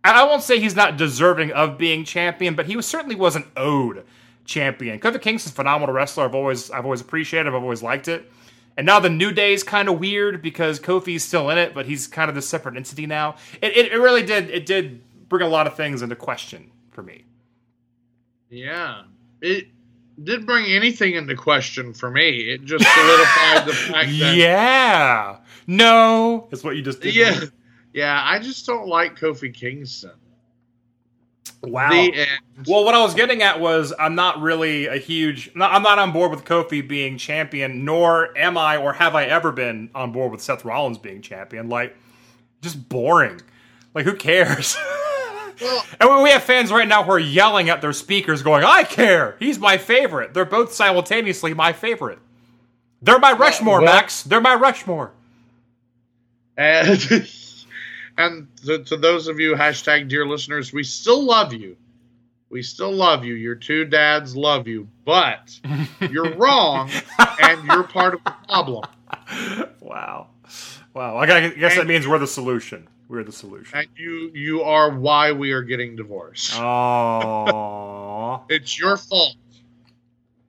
I 0.04 0.24
won't 0.24 0.44
say 0.44 0.60
he's 0.60 0.76
not 0.78 0.96
deserving 0.96 1.52
of 1.52 1.78
being 1.78 2.06
champion, 2.06 2.56
but 2.56 2.66
he 2.66 2.78
was, 2.78 2.86
certainly 2.86 3.16
wasn't 3.16 3.48
owed 3.58 4.06
champion. 4.46 4.98
Kofi 5.00 5.22
Kingston's 5.22 5.52
a 5.52 5.56
phenomenal 5.56 5.94
wrestler. 5.94 6.26
I've 6.26 6.36
always 6.36 6.72
I've 6.72 6.86
always 6.86 7.02
appreciated. 7.02 7.48
Him. 7.48 7.56
I've 7.56 7.64
always 7.64 7.84
liked 7.84 8.08
it. 8.08 8.32
And 8.78 8.86
now 8.86 9.02
the 9.02 9.10
New 9.10 9.34
Day 9.34 9.54
is 9.54 9.62
kind 9.62 9.90
of 9.90 10.00
weird 10.00 10.42
because 10.42 10.80
Kofi's 10.80 11.26
still 11.26 11.50
in 11.50 11.58
it, 11.58 11.74
but 11.74 11.86
he's 11.86 12.08
kind 12.08 12.30
of 12.30 12.36
this 12.36 12.48
separate 12.48 12.78
entity 12.78 13.06
now. 13.06 13.36
It, 13.62 13.76
it, 13.76 13.92
it 13.92 13.98
really 13.98 14.24
did 14.24 14.50
it 14.50 14.66
did 14.66 15.02
bring 15.30 15.44
a 15.44 15.48
lot 15.48 15.68
of 15.68 15.76
things 15.76 16.02
into 16.02 16.16
question 16.16 16.72
for 16.92 17.04
me. 17.04 17.24
Yeah. 18.50 19.04
It 19.42 19.68
did 20.24 20.46
bring 20.46 20.66
anything 20.66 21.14
into 21.16 21.36
question 21.36 21.94
for 21.94 22.10
me. 22.12 22.30
It 22.52 22.66
just 22.66 22.84
solidified 22.84 23.66
the 23.68 23.74
fact 23.94 24.10
that 24.20 24.36
Yeah, 24.36 25.38
no, 25.68 26.48
that's 26.50 26.64
what 26.64 26.76
you 26.76 26.82
just 26.82 27.00
did. 27.02 27.16
yeah, 27.16 27.40
yeah. 27.94 28.22
I 28.26 28.40
just 28.40 28.66
don't 28.66 28.88
like 28.88 29.18
Kofi 29.18 29.54
Kingston. 29.54 30.12
Wow. 31.62 31.90
Well, 32.68 32.86
what 32.86 32.96
I 32.96 33.02
was 33.02 33.14
getting 33.14 33.42
at 33.44 33.60
was 33.60 33.94
I'm 34.00 34.16
not 34.16 34.42
really 34.42 34.86
a 34.88 34.96
huge. 34.96 35.52
I'm 35.60 35.84
not 35.84 36.00
on 36.00 36.14
board 36.14 36.32
with 36.32 36.46
Kofi 36.46 36.86
being 36.88 37.18
champion, 37.18 37.84
nor 37.84 38.38
am 38.38 38.58
I 38.58 38.78
or 38.78 38.94
have 38.94 39.14
I 39.14 39.26
ever 39.26 39.52
been 39.52 39.90
on 39.94 40.14
board 40.14 40.32
with 40.32 40.42
Seth 40.42 40.64
Rollins 40.64 40.98
being 40.98 41.22
champion. 41.22 41.68
Like, 41.68 41.96
just 42.62 42.88
boring. 42.88 43.42
Like, 43.94 44.06
who 44.06 44.16
cares? 44.16 44.78
Well- 45.62 45.86
and 46.00 46.10
we- 46.10 46.24
we 46.24 46.30
have 46.32 46.44
fans 46.44 46.72
right 46.72 46.88
now 46.88 47.04
who 47.04 47.12
are 47.12 47.20
yelling 47.20 47.70
at 47.70 47.82
their 47.82 47.94
speakers, 47.94 48.42
going, 48.44 48.64
"I 48.64 48.84
care. 48.84 49.36
He's 49.40 49.60
my 49.60 49.78
favorite." 49.78 50.34
They're 50.34 50.46
both 50.46 50.74
simultaneously 50.74 51.54
my 51.54 51.74
favorite. 51.74 52.20
They're 53.02 53.20
my 53.20 53.32
Rushmore, 53.34 53.82
well- 53.82 53.94
Max. 53.94 54.24
They're 54.24 54.42
my 54.42 54.56
Rushmore. 54.56 55.12
And 56.58 56.90
and 58.18 58.48
to, 58.66 58.84
to 58.84 58.98
those 58.98 59.28
of 59.28 59.40
you 59.40 59.56
hashtag 59.56 60.10
dear 60.10 60.26
listeners, 60.26 60.74
we 60.74 60.84
still 60.84 61.24
love 61.24 61.54
you. 61.54 61.78
We 62.50 62.64
still 62.64 62.92
love 62.92 63.24
you. 63.24 63.36
Your 63.36 63.56
two 63.56 63.86
dads 63.86 64.36
love 64.36 64.68
you, 64.68 64.88
but 65.06 65.60
you're 66.12 66.34
wrong, 66.36 66.90
and 67.42 67.64
you're 67.66 67.84
part 67.84 68.16
of 68.16 68.24
the 68.24 68.34
problem. 68.48 68.86
Wow. 69.80 70.28
Wow. 70.94 71.18
I 71.18 71.26
guess 71.50 71.76
that 71.76 71.86
means 71.88 72.08
we're 72.08 72.18
the 72.18 72.26
solution. 72.28 72.88
We're 73.10 73.24
the 73.24 73.32
solution. 73.32 73.78
And 73.78 73.88
you 73.98 74.32
you 74.34 74.62
are 74.62 74.90
why 74.92 75.32
we 75.34 75.52
are 75.52 75.64
getting 75.64 75.96
divorced. 75.98 76.58
Oh. 76.60 78.44
It's 78.50 78.80
your 78.80 78.98
fault. 78.98 79.36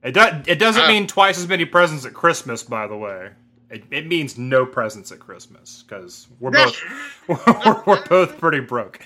It, 0.03 0.13
do, 0.13 0.21
it 0.47 0.55
doesn't 0.59 0.83
Uh, 0.83 0.87
mean 0.87 1.07
twice 1.07 1.37
as 1.37 1.47
many 1.47 1.65
presents 1.65 2.05
at 2.05 2.13
Christmas, 2.13 2.63
by 2.63 2.87
the 2.87 2.95
way. 2.97 3.29
It, 3.69 3.83
it 3.91 4.07
means 4.07 4.37
no 4.37 4.65
presents 4.65 5.11
at 5.11 5.19
Christmas 5.19 5.83
because 5.87 6.27
we're 6.39 6.51
both 6.51 6.81
we're, 7.27 7.83
we're 7.85 8.05
both 8.05 8.37
pretty 8.37 8.59
broke. 8.59 8.99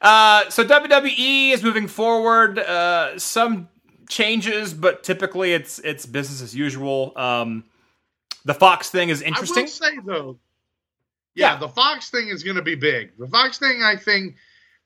Uh, 0.00 0.48
so 0.48 0.64
WWE 0.64 1.50
is 1.52 1.62
moving 1.62 1.88
forward. 1.88 2.58
Uh, 2.58 3.18
some 3.18 3.68
changes, 4.08 4.72
but 4.74 5.02
typically 5.02 5.52
it's 5.52 5.78
it's 5.80 6.06
business 6.06 6.40
as 6.40 6.54
usual. 6.54 7.12
Um, 7.16 7.64
the 8.44 8.54
Fox 8.54 8.90
thing 8.90 9.08
is 9.10 9.22
I 9.22 9.26
interesting. 9.26 9.64
will 9.64 9.68
say 9.70 9.98
though, 10.04 10.38
yeah, 11.38 11.52
Yeah. 11.52 11.58
the 11.58 11.68
Fox 11.68 12.10
thing 12.10 12.28
is 12.28 12.42
going 12.42 12.56
to 12.56 12.62
be 12.62 12.74
big. 12.74 13.12
The 13.18 13.26
Fox 13.28 13.58
thing, 13.58 13.82
I 13.82 13.96
think, 13.96 14.36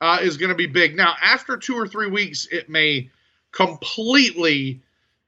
uh, 0.00 0.18
is 0.20 0.36
going 0.36 0.50
to 0.50 0.54
be 0.56 0.66
big. 0.66 0.96
Now, 0.96 1.14
after 1.22 1.56
two 1.56 1.74
or 1.74 1.86
three 1.86 2.08
weeks, 2.10 2.46
it 2.50 2.68
may 2.68 3.10
completely 3.52 4.82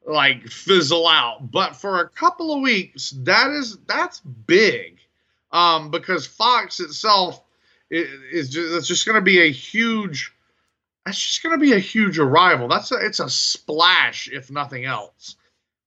like 0.06 0.46
fizzle 0.48 1.06
out, 1.08 1.50
but 1.50 1.74
for 1.76 2.00
a 2.00 2.08
couple 2.10 2.54
of 2.54 2.60
weeks, 2.60 3.10
that 3.22 3.50
is 3.50 3.78
that's 3.86 4.20
big, 4.20 4.98
um, 5.52 5.90
because 5.90 6.26
Fox 6.26 6.78
itself 6.80 7.42
is 7.90 8.50
just, 8.50 8.74
it's 8.74 8.86
just 8.86 9.06
going 9.06 9.14
to 9.16 9.22
be 9.22 9.40
a 9.40 9.50
huge. 9.50 10.32
That's 11.06 11.18
just 11.20 11.42
going 11.42 11.52
to 11.58 11.58
be 11.62 11.72
a 11.74 11.78
huge 11.78 12.18
arrival. 12.18 12.66
That's 12.68 12.90
a, 12.92 12.96
it's 12.96 13.20
a 13.20 13.28
splash, 13.30 14.28
if 14.32 14.50
nothing 14.50 14.84
else. 14.86 15.36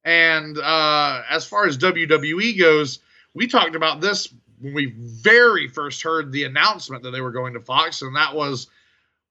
And 0.05 0.57
uh, 0.59 1.23
as 1.29 1.43
far 1.45 1.65
as 1.65 1.77
WWE 1.77 2.57
goes, 2.59 2.99
we 3.33 3.47
talked 3.47 3.75
about 3.75 3.99
this 3.99 4.31
when 4.59 4.73
we 4.73 4.93
very 4.97 5.67
first 5.67 6.01
heard 6.01 6.31
the 6.31 6.43
announcement 6.43 7.03
that 7.03 7.11
they 7.11 7.21
were 7.21 7.31
going 7.31 7.53
to 7.53 7.59
Fox, 7.59 8.01
and 8.01 8.15
that 8.15 8.35
was 8.35 8.67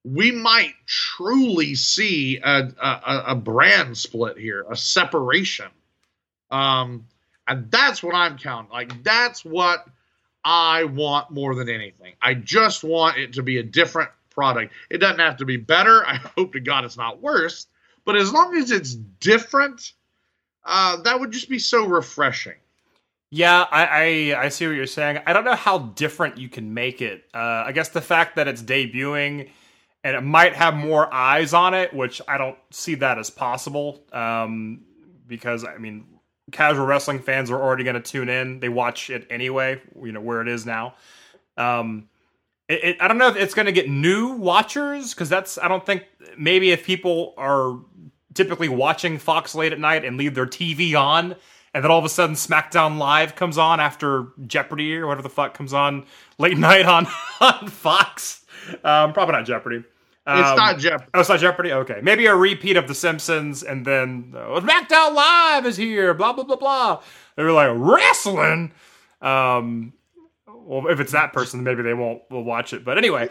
we 0.04 0.30
might 0.30 0.74
truly 0.86 1.74
see 1.74 2.38
a, 2.38 2.68
a, 2.80 3.24
a 3.28 3.34
brand 3.34 3.98
split 3.98 4.38
here, 4.38 4.64
a 4.70 4.76
separation. 4.76 5.66
Um, 6.50 7.06
and 7.48 7.68
that's 7.70 8.02
what 8.02 8.14
I'm 8.14 8.38
counting. 8.38 8.70
Like, 8.70 9.02
that's 9.02 9.44
what 9.44 9.86
I 10.44 10.84
want 10.84 11.32
more 11.32 11.56
than 11.56 11.68
anything. 11.68 12.14
I 12.22 12.34
just 12.34 12.84
want 12.84 13.18
it 13.18 13.32
to 13.32 13.42
be 13.42 13.58
a 13.58 13.64
different 13.64 14.10
product. 14.30 14.72
It 14.90 14.98
doesn't 14.98 15.18
have 15.18 15.38
to 15.38 15.44
be 15.44 15.56
better. 15.56 16.06
I 16.06 16.16
hope 16.36 16.52
to 16.52 16.60
God 16.60 16.84
it's 16.84 16.96
not 16.96 17.20
worse. 17.20 17.66
But 18.04 18.14
as 18.14 18.32
long 18.32 18.56
as 18.56 18.70
it's 18.70 18.94
different, 18.94 19.92
uh, 20.64 20.98
that 21.02 21.18
would 21.18 21.32
just 21.32 21.48
be 21.48 21.58
so 21.58 21.84
refreshing. 21.84 22.54
Yeah, 23.30 23.66
I, 23.70 23.86
I 24.34 24.44
I 24.44 24.48
see 24.50 24.66
what 24.66 24.74
you're 24.76 24.86
saying. 24.86 25.18
I 25.26 25.32
don't 25.32 25.44
know 25.44 25.56
how 25.56 25.78
different 25.78 26.38
you 26.38 26.48
can 26.48 26.74
make 26.74 27.02
it. 27.02 27.24
Uh, 27.34 27.64
I 27.66 27.72
guess 27.72 27.88
the 27.88 28.00
fact 28.00 28.36
that 28.36 28.46
it's 28.48 28.62
debuting 28.62 29.50
and 30.04 30.16
it 30.16 30.20
might 30.20 30.54
have 30.54 30.74
more 30.74 31.12
eyes 31.12 31.52
on 31.52 31.74
it, 31.74 31.92
which 31.92 32.22
I 32.28 32.38
don't 32.38 32.56
see 32.70 32.94
that 32.96 33.18
as 33.18 33.28
possible. 33.30 34.04
Um, 34.12 34.82
because 35.26 35.64
I 35.64 35.78
mean, 35.78 36.06
casual 36.52 36.86
wrestling 36.86 37.18
fans 37.18 37.50
are 37.50 37.60
already 37.60 37.82
going 37.82 38.00
to 38.00 38.00
tune 38.00 38.28
in. 38.28 38.60
They 38.60 38.68
watch 38.68 39.10
it 39.10 39.26
anyway. 39.30 39.80
You 40.00 40.12
know 40.12 40.20
where 40.20 40.40
it 40.40 40.48
is 40.48 40.64
now. 40.64 40.94
Um, 41.56 42.08
it, 42.68 42.84
it, 42.84 42.96
I 43.00 43.08
don't 43.08 43.18
know 43.18 43.28
if 43.28 43.36
it's 43.36 43.54
going 43.54 43.66
to 43.66 43.72
get 43.72 43.88
new 43.88 44.34
watchers 44.34 45.12
because 45.12 45.28
that's 45.28 45.58
I 45.58 45.66
don't 45.66 45.84
think 45.84 46.04
maybe 46.38 46.70
if 46.70 46.84
people 46.84 47.34
are 47.36 47.78
typically 48.34 48.68
watching 48.68 49.18
Fox 49.18 49.54
late 49.56 49.72
at 49.72 49.80
night 49.80 50.04
and 50.04 50.16
leave 50.16 50.34
their 50.34 50.46
TV 50.46 50.94
on, 50.94 51.34
and 51.76 51.84
then 51.84 51.90
all 51.90 51.98
of 51.98 52.06
a 52.06 52.08
sudden 52.08 52.34
SmackDown 52.34 52.96
Live 52.96 53.36
comes 53.36 53.58
on 53.58 53.80
after 53.80 54.28
Jeopardy 54.46 54.96
or 54.96 55.06
whatever 55.06 55.20
the 55.20 55.28
fuck 55.28 55.52
comes 55.52 55.74
on 55.74 56.06
late 56.38 56.56
night 56.70 56.86
on 56.86 57.06
on 57.38 57.68
Fox. 57.68 58.46
Um, 58.82 59.12
probably 59.12 59.32
not 59.34 59.44
Jeopardy. 59.44 59.84
It's 60.28 60.48
Um, 60.48 60.56
not 60.56 60.78
Jeopardy. 60.78 61.10
Oh, 61.12 61.20
it's 61.20 61.28
not 61.28 61.38
Jeopardy. 61.38 61.72
Okay, 61.72 62.00
maybe 62.02 62.24
a 62.24 62.34
repeat 62.34 62.78
of 62.78 62.88
The 62.88 62.94
Simpsons, 62.94 63.62
and 63.62 63.84
then 63.86 64.32
uh, 64.34 64.58
SmackDown 64.60 65.14
Live 65.14 65.66
is 65.66 65.76
here. 65.76 66.14
Blah 66.14 66.32
blah 66.32 66.44
blah 66.44 66.56
blah. 66.56 67.02
They 67.36 67.42
were 67.44 67.52
like 67.52 67.70
wrestling. 67.74 68.72
Um, 69.20 69.92
well, 70.48 70.88
if 70.88 70.98
it's 70.98 71.12
that 71.12 71.34
person, 71.34 71.62
maybe 71.62 71.82
they 71.82 71.92
won't 71.94 72.22
will 72.30 72.42
watch 72.42 72.72
it. 72.72 72.86
But 72.86 72.96
anyway, 72.96 73.28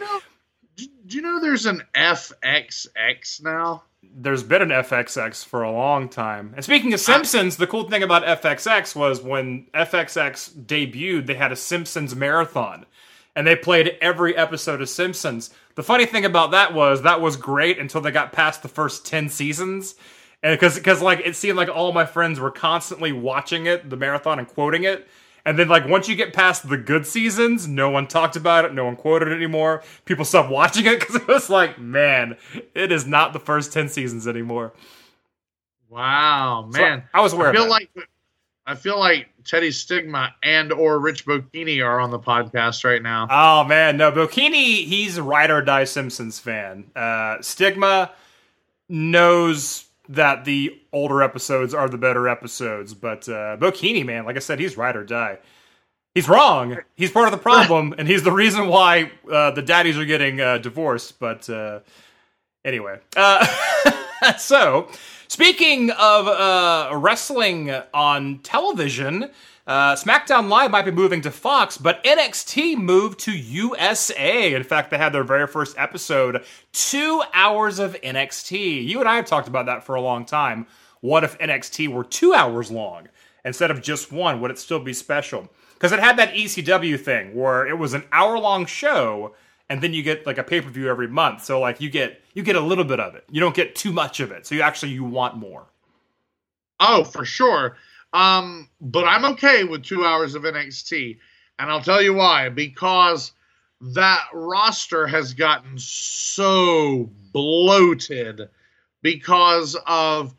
Do, 0.76 0.86
do 1.06 1.16
you 1.16 1.22
know 1.22 1.40
there's 1.40 1.66
an 1.66 1.82
FXX 1.96 3.42
now? 3.42 3.82
There's 4.14 4.42
been 4.42 4.62
an 4.62 4.68
FXX 4.68 5.44
for 5.44 5.62
a 5.62 5.70
long 5.70 6.08
time. 6.08 6.52
And 6.54 6.64
speaking 6.64 6.92
of 6.92 7.00
Simpsons, 7.00 7.56
the 7.56 7.66
cool 7.66 7.88
thing 7.88 8.02
about 8.02 8.24
FXX 8.24 8.94
was 8.94 9.22
when 9.22 9.66
FXX 9.74 10.52
debuted, 10.66 11.26
they 11.26 11.34
had 11.34 11.52
a 11.52 11.56
Simpsons 11.56 12.14
marathon. 12.14 12.86
And 13.34 13.46
they 13.46 13.56
played 13.56 13.98
every 14.00 14.36
episode 14.36 14.80
of 14.80 14.88
Simpsons. 14.88 15.50
The 15.74 15.82
funny 15.82 16.06
thing 16.06 16.24
about 16.24 16.52
that 16.52 16.72
was 16.72 17.02
that 17.02 17.20
was 17.20 17.36
great 17.36 17.78
until 17.78 18.00
they 18.00 18.10
got 18.10 18.32
past 18.32 18.62
the 18.62 18.68
first 18.68 19.04
10 19.04 19.28
seasons. 19.28 19.94
And 20.42 20.54
because 20.58 20.76
because 20.76 21.02
like 21.02 21.20
it 21.24 21.36
seemed 21.36 21.56
like 21.56 21.68
all 21.68 21.92
my 21.92 22.06
friends 22.06 22.40
were 22.40 22.50
constantly 22.50 23.12
watching 23.12 23.66
it, 23.66 23.90
the 23.90 23.96
marathon 23.96 24.38
and 24.38 24.48
quoting 24.48 24.84
it. 24.84 25.06
And 25.46 25.56
then 25.56 25.68
like 25.68 25.86
once 25.86 26.08
you 26.08 26.16
get 26.16 26.32
past 26.32 26.68
the 26.68 26.76
good 26.76 27.06
seasons, 27.06 27.68
no 27.68 27.88
one 27.88 28.08
talked 28.08 28.34
about 28.34 28.64
it, 28.64 28.74
no 28.74 28.84
one 28.84 28.96
quoted 28.96 29.28
it 29.28 29.36
anymore. 29.36 29.82
People 30.04 30.24
stopped 30.24 30.50
watching 30.50 30.84
it 30.84 30.98
because 30.98 31.14
it 31.14 31.28
was 31.28 31.48
like, 31.48 31.78
man, 31.78 32.36
it 32.74 32.90
is 32.92 33.06
not 33.06 33.32
the 33.32 33.38
first 33.38 33.72
10 33.72 33.88
seasons 33.88 34.26
anymore. 34.26 34.74
Wow, 35.88 36.68
So 36.72 36.80
man. 36.80 37.04
I 37.14 37.20
was 37.20 37.32
aware 37.32 37.50
I 37.50 37.54
feel 37.54 37.70
like 37.70 37.90
I 38.66 38.74
feel 38.74 38.98
like 38.98 39.28
Teddy 39.44 39.70
Stigma 39.70 40.34
and 40.42 40.72
or 40.72 40.98
Rich 40.98 41.24
Bocchini 41.24 41.84
are 41.84 42.00
on 42.00 42.10
the 42.10 42.18
podcast 42.18 42.84
right 42.84 43.00
now. 43.00 43.28
Oh 43.30 43.62
man, 43.62 43.96
no, 43.96 44.10
Bocchini, 44.10 44.84
he's 44.84 45.16
a 45.16 45.22
ride 45.22 45.52
or 45.52 45.62
die 45.62 45.84
Simpsons 45.84 46.40
fan. 46.40 46.90
Uh, 46.96 47.40
Stigma 47.40 48.10
knows 48.88 49.85
that 50.08 50.44
the 50.44 50.80
older 50.92 51.22
episodes 51.22 51.74
are 51.74 51.88
the 51.88 51.98
better 51.98 52.28
episodes, 52.28 52.94
but 52.94 53.28
uh, 53.28 53.56
Bocchini, 53.56 54.04
man, 54.04 54.24
like 54.24 54.36
I 54.36 54.40
said, 54.40 54.58
he's 54.58 54.76
ride 54.76 54.96
or 54.96 55.04
die. 55.04 55.38
He's 56.14 56.28
wrong. 56.28 56.78
He's 56.94 57.10
part 57.10 57.26
of 57.26 57.32
the 57.32 57.38
problem, 57.38 57.94
and 57.98 58.08
he's 58.08 58.22
the 58.22 58.32
reason 58.32 58.68
why 58.68 59.10
uh, 59.30 59.50
the 59.50 59.60
daddies 59.60 59.98
are 59.98 60.04
getting 60.06 60.40
uh, 60.40 60.58
divorced. 60.58 61.18
But 61.18 61.48
uh, 61.50 61.80
anyway, 62.64 63.00
uh, 63.16 63.46
so 64.38 64.88
speaking 65.28 65.90
of 65.90 66.26
uh, 66.26 66.90
wrestling 66.96 67.70
on 67.92 68.38
television, 68.38 69.30
uh, 69.66 69.96
SmackDown 69.96 70.48
Live 70.48 70.70
might 70.70 70.84
be 70.84 70.92
moving 70.92 71.20
to 71.22 71.30
Fox, 71.30 71.76
but 71.76 72.02
NXT 72.04 72.76
moved 72.76 73.18
to 73.20 73.32
USA. 73.32 74.54
In 74.54 74.62
fact, 74.62 74.90
they 74.90 74.98
had 74.98 75.12
their 75.12 75.24
very 75.24 75.48
first 75.48 75.76
episode, 75.76 76.44
two 76.72 77.22
hours 77.34 77.80
of 77.80 78.00
NXT. 78.00 78.86
You 78.86 79.00
and 79.00 79.08
I 79.08 79.16
have 79.16 79.26
talked 79.26 79.48
about 79.48 79.66
that 79.66 79.82
for 79.82 79.96
a 79.96 80.00
long 80.00 80.24
time. 80.24 80.68
What 81.00 81.24
if 81.24 81.36
NXT 81.38 81.88
were 81.88 82.04
two 82.04 82.32
hours 82.32 82.70
long 82.70 83.08
instead 83.44 83.72
of 83.72 83.82
just 83.82 84.12
one? 84.12 84.40
Would 84.40 84.52
it 84.52 84.58
still 84.58 84.78
be 84.78 84.92
special? 84.92 85.48
Because 85.74 85.90
it 85.90 85.98
had 85.98 86.16
that 86.18 86.34
ECW 86.34 86.98
thing 86.98 87.34
where 87.34 87.66
it 87.66 87.76
was 87.76 87.92
an 87.92 88.04
hour 88.12 88.38
long 88.38 88.66
show, 88.66 89.34
and 89.68 89.80
then 89.82 89.92
you 89.92 90.02
get 90.02 90.26
like 90.26 90.38
a 90.38 90.44
pay 90.44 90.60
per 90.60 90.70
view 90.70 90.88
every 90.88 91.08
month. 91.08 91.44
So 91.44 91.60
like 91.60 91.80
you 91.80 91.90
get 91.90 92.22
you 92.34 92.42
get 92.42 92.56
a 92.56 92.60
little 92.60 92.84
bit 92.84 93.00
of 93.00 93.14
it. 93.14 93.24
You 93.30 93.40
don't 93.40 93.54
get 93.54 93.74
too 93.74 93.92
much 93.92 94.20
of 94.20 94.30
it. 94.30 94.46
So 94.46 94.54
you 94.54 94.62
actually 94.62 94.92
you 94.92 95.04
want 95.04 95.36
more. 95.36 95.66
Oh, 96.78 97.04
for 97.04 97.24
sure. 97.24 97.76
Um, 98.12 98.68
but 98.80 99.04
I'm 99.04 99.24
okay 99.32 99.64
with 99.64 99.82
two 99.82 100.04
hours 100.04 100.34
of 100.34 100.42
NXT, 100.42 101.18
and 101.58 101.70
I'll 101.70 101.80
tell 101.80 102.02
you 102.02 102.14
why. 102.14 102.48
Because 102.48 103.32
that 103.80 104.24
roster 104.32 105.06
has 105.06 105.34
gotten 105.34 105.78
so 105.78 107.10
bloated 107.32 108.48
because 109.02 109.76
of 109.86 110.34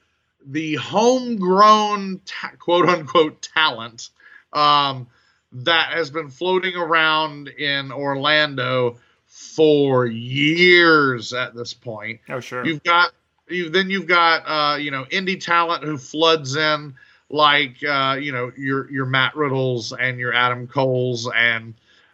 the 0.46 0.76
homegrown 0.76 2.22
ta- 2.26 2.54
quote 2.58 2.88
unquote 2.88 3.42
talent 3.42 4.10
um, 4.54 5.08
that 5.52 5.92
has 5.92 6.10
been 6.10 6.30
floating 6.30 6.76
around 6.76 7.50
in 7.50 7.92
Orlando 7.92 8.98
for 9.38 10.06
years 10.06 11.34
at 11.34 11.56
this 11.56 11.74
point. 11.74 12.20
Oh 12.30 12.40
sure. 12.40 12.66
You've 12.66 12.84
got 12.84 13.12
you 13.48 13.70
then 13.70 13.90
you've 13.90 14.08
got 14.08 14.44
uh, 14.46 14.78
you 14.78 14.92
know 14.92 15.06
indie 15.06 15.40
talent 15.40 15.84
who 15.84 15.98
floods 15.98 16.56
in 16.56 16.96
like 17.30 17.84
uh, 17.84 18.18
you 18.20 18.32
know 18.32 18.52
your 18.58 18.90
your 18.92 19.06
Matt 19.06 19.36
Riddles 19.36 19.94
and 19.94 20.20
your 20.20 20.34
Adam 20.34 20.68
Coles 20.68 21.30
and 21.36 21.74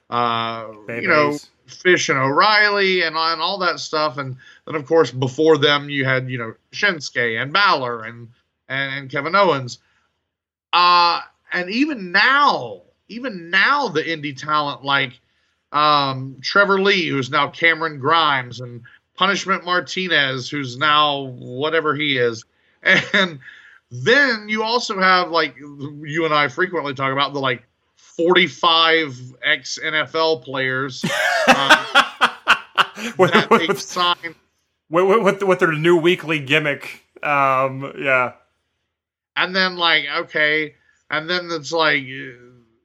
uh, 0.09 0.71
you 0.89 1.07
know 1.07 1.37
Fish 1.65 2.09
and 2.09 2.19
O'Reilly 2.19 3.03
and, 3.03 3.15
and 3.15 3.41
all 3.41 3.57
that 3.59 3.79
stuff 3.79 4.17
and 4.17 4.35
then 4.65 4.75
of 4.75 4.85
course 4.85 5.11
before 5.11 5.57
them 5.57 5.89
you 5.89 6.05
had 6.05 6.29
you 6.29 6.37
know 6.37 6.53
Shinsuke 6.71 7.41
and 7.41 7.53
Balor 7.53 8.03
and 8.03 8.27
and, 8.67 8.93
and 8.95 9.09
Kevin 9.09 9.35
Owens 9.35 9.79
uh 10.73 11.21
and 11.53 11.69
even 11.69 12.11
now, 12.11 12.81
even 13.07 13.51
now, 13.51 13.87
the 13.87 14.01
indie 14.01 14.35
talent 14.35 14.83
like 14.83 15.19
um, 15.73 16.37
Trevor 16.41 16.79
Lee, 16.79 17.09
who's 17.09 17.29
now 17.29 17.49
Cameron 17.49 17.99
Grimes, 17.99 18.61
and 18.61 18.81
Punishment 19.15 19.65
Martinez, 19.65 20.49
who's 20.49 20.77
now 20.77 21.23
whatever 21.23 21.95
he 21.95 22.17
is, 22.17 22.45
and 22.83 23.39
then 23.91 24.49
you 24.49 24.63
also 24.63 24.99
have 24.99 25.29
like 25.29 25.55
you 25.57 26.25
and 26.25 26.33
I 26.33 26.47
frequently 26.47 26.93
talk 26.93 27.11
about 27.11 27.33
the 27.33 27.39
like 27.39 27.63
45 27.95 29.35
ex 29.43 29.79
NFL 29.83 30.43
players 30.43 31.03
uh, 31.47 32.03
with, 33.17 33.33
that 33.33 33.49
with, 33.49 33.67
they've 33.67 33.81
signed 33.81 34.35
with, 34.89 35.23
with, 35.23 35.43
with 35.43 35.59
their 35.59 35.73
new 35.73 35.97
weekly 35.97 36.39
gimmick. 36.39 37.03
Um, 37.23 37.93
yeah. 37.97 38.33
and 39.37 39.55
then 39.55 39.77
like 39.77 40.05
okay 40.13 40.75
and 41.09 41.29
then 41.29 41.47
it's 41.51 41.71
like 41.71 42.03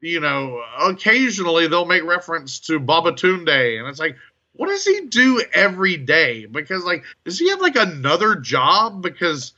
you 0.00 0.20
know 0.20 0.62
occasionally 0.80 1.66
they'll 1.66 1.84
make 1.84 2.04
reference 2.04 2.60
to 2.60 2.78
Babatunde 2.80 3.78
and 3.78 3.88
it's 3.88 3.98
like 3.98 4.16
what 4.58 4.66
does 4.66 4.84
he 4.84 5.02
do 5.02 5.40
every 5.54 5.96
day? 5.96 6.44
Because 6.46 6.84
like 6.84 7.04
does 7.24 7.38
he 7.38 7.48
have 7.50 7.60
like 7.60 7.76
another 7.76 8.34
job? 8.34 9.02
Because 9.02 9.52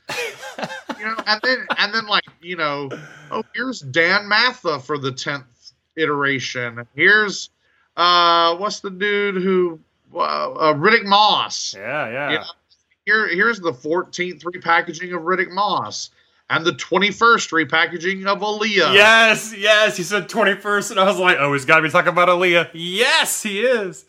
you 0.99 1.05
know 1.05 1.15
and 1.25 1.41
then 1.43 1.65
and 1.77 1.93
then 1.93 2.05
like 2.05 2.25
you 2.39 2.55
know 2.55 2.89
oh 3.31 3.43
here's 3.55 3.79
Dan 3.81 4.27
Matha 4.27 4.79
for 4.79 4.99
the 4.99 5.11
10th 5.11 5.73
iteration. 5.95 6.85
Here's 6.95 7.49
uh 7.97 8.55
what's 8.57 8.81
the 8.81 8.91
dude 8.91 9.41
who 9.41 9.79
uh, 10.13 10.51
uh, 10.51 10.73
Riddick 10.73 11.05
Moss. 11.05 11.73
Yeah, 11.77 12.09
yeah. 12.09 12.29
you 12.31 12.37
know, 12.37 12.45
here, 13.05 13.27
here's 13.27 13.59
the 13.59 13.71
14th 13.71 14.43
repackaging 14.43 15.15
of 15.15 15.23
Riddick 15.23 15.51
Moss 15.51 16.11
and 16.51 16.65
the 16.65 16.73
21st 16.73 17.65
repackaging 17.65 18.25
of 18.27 18.39
Aliyah. 18.39 18.93
Yes, 18.93 19.55
yes. 19.57 19.95
He 19.95 20.03
said 20.03 20.27
21st, 20.27 20.91
and 20.91 20.99
I 20.99 21.05
was 21.05 21.17
like, 21.17 21.37
oh, 21.39 21.53
he's 21.53 21.63
got 21.63 21.77
to 21.77 21.81
be 21.81 21.89
talking 21.89 22.09
about 22.09 22.27
Aliyah. 22.27 22.69
Yes, 22.73 23.41
he 23.41 23.61
is. 23.61 24.05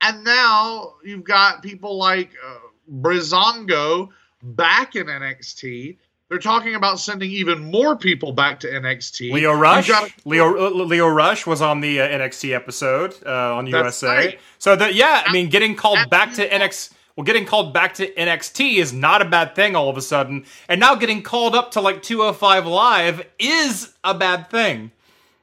And 0.00 0.22
now 0.24 0.94
you've 1.04 1.24
got 1.24 1.62
people 1.62 1.98
like 1.98 2.30
uh, 2.46 2.58
Breezango 2.90 4.10
back 4.42 4.94
in 4.94 5.06
NXT. 5.06 5.98
They're 6.28 6.38
talking 6.38 6.76
about 6.76 6.98
sending 6.98 7.30
even 7.30 7.70
more 7.70 7.96
people 7.96 8.32
back 8.32 8.60
to 8.60 8.68
NXT. 8.68 9.32
Lio 9.32 9.52
Rush. 9.52 9.88
got- 9.88 10.10
Lio 10.24 10.66
uh, 10.66 10.70
Lio 10.70 11.08
Rush 11.08 11.46
was 11.46 11.60
on 11.60 11.80
the 11.80 12.00
uh, 12.00 12.08
NXT 12.08 12.54
episode 12.54 13.14
uh, 13.26 13.56
on 13.56 13.66
That's 13.66 14.02
USA. 14.02 14.06
right. 14.06 14.40
So 14.58 14.74
that 14.76 14.94
yeah, 14.94 15.24
I 15.26 15.32
mean, 15.32 15.50
getting 15.50 15.74
called 15.74 16.08
back 16.10 16.32
to 16.34 16.48
NXT. 16.48 16.92
Well, 17.16 17.24
getting 17.24 17.44
called 17.44 17.74
back 17.74 17.94
to 17.94 18.12
NXT 18.14 18.76
is 18.76 18.92
not 18.92 19.20
a 19.22 19.26
bad 19.26 19.54
thing 19.54 19.76
all 19.76 19.88
of 19.90 19.96
a 19.96 20.02
sudden, 20.02 20.46
and 20.68 20.80
now 20.80 20.94
getting 20.94 21.22
called 21.22 21.54
up 21.54 21.72
to 21.72 21.80
like 21.80 22.02
205 22.02 22.66
Live 22.66 23.26
is 23.38 23.94
a 24.02 24.14
bad 24.14 24.50
thing. 24.50 24.90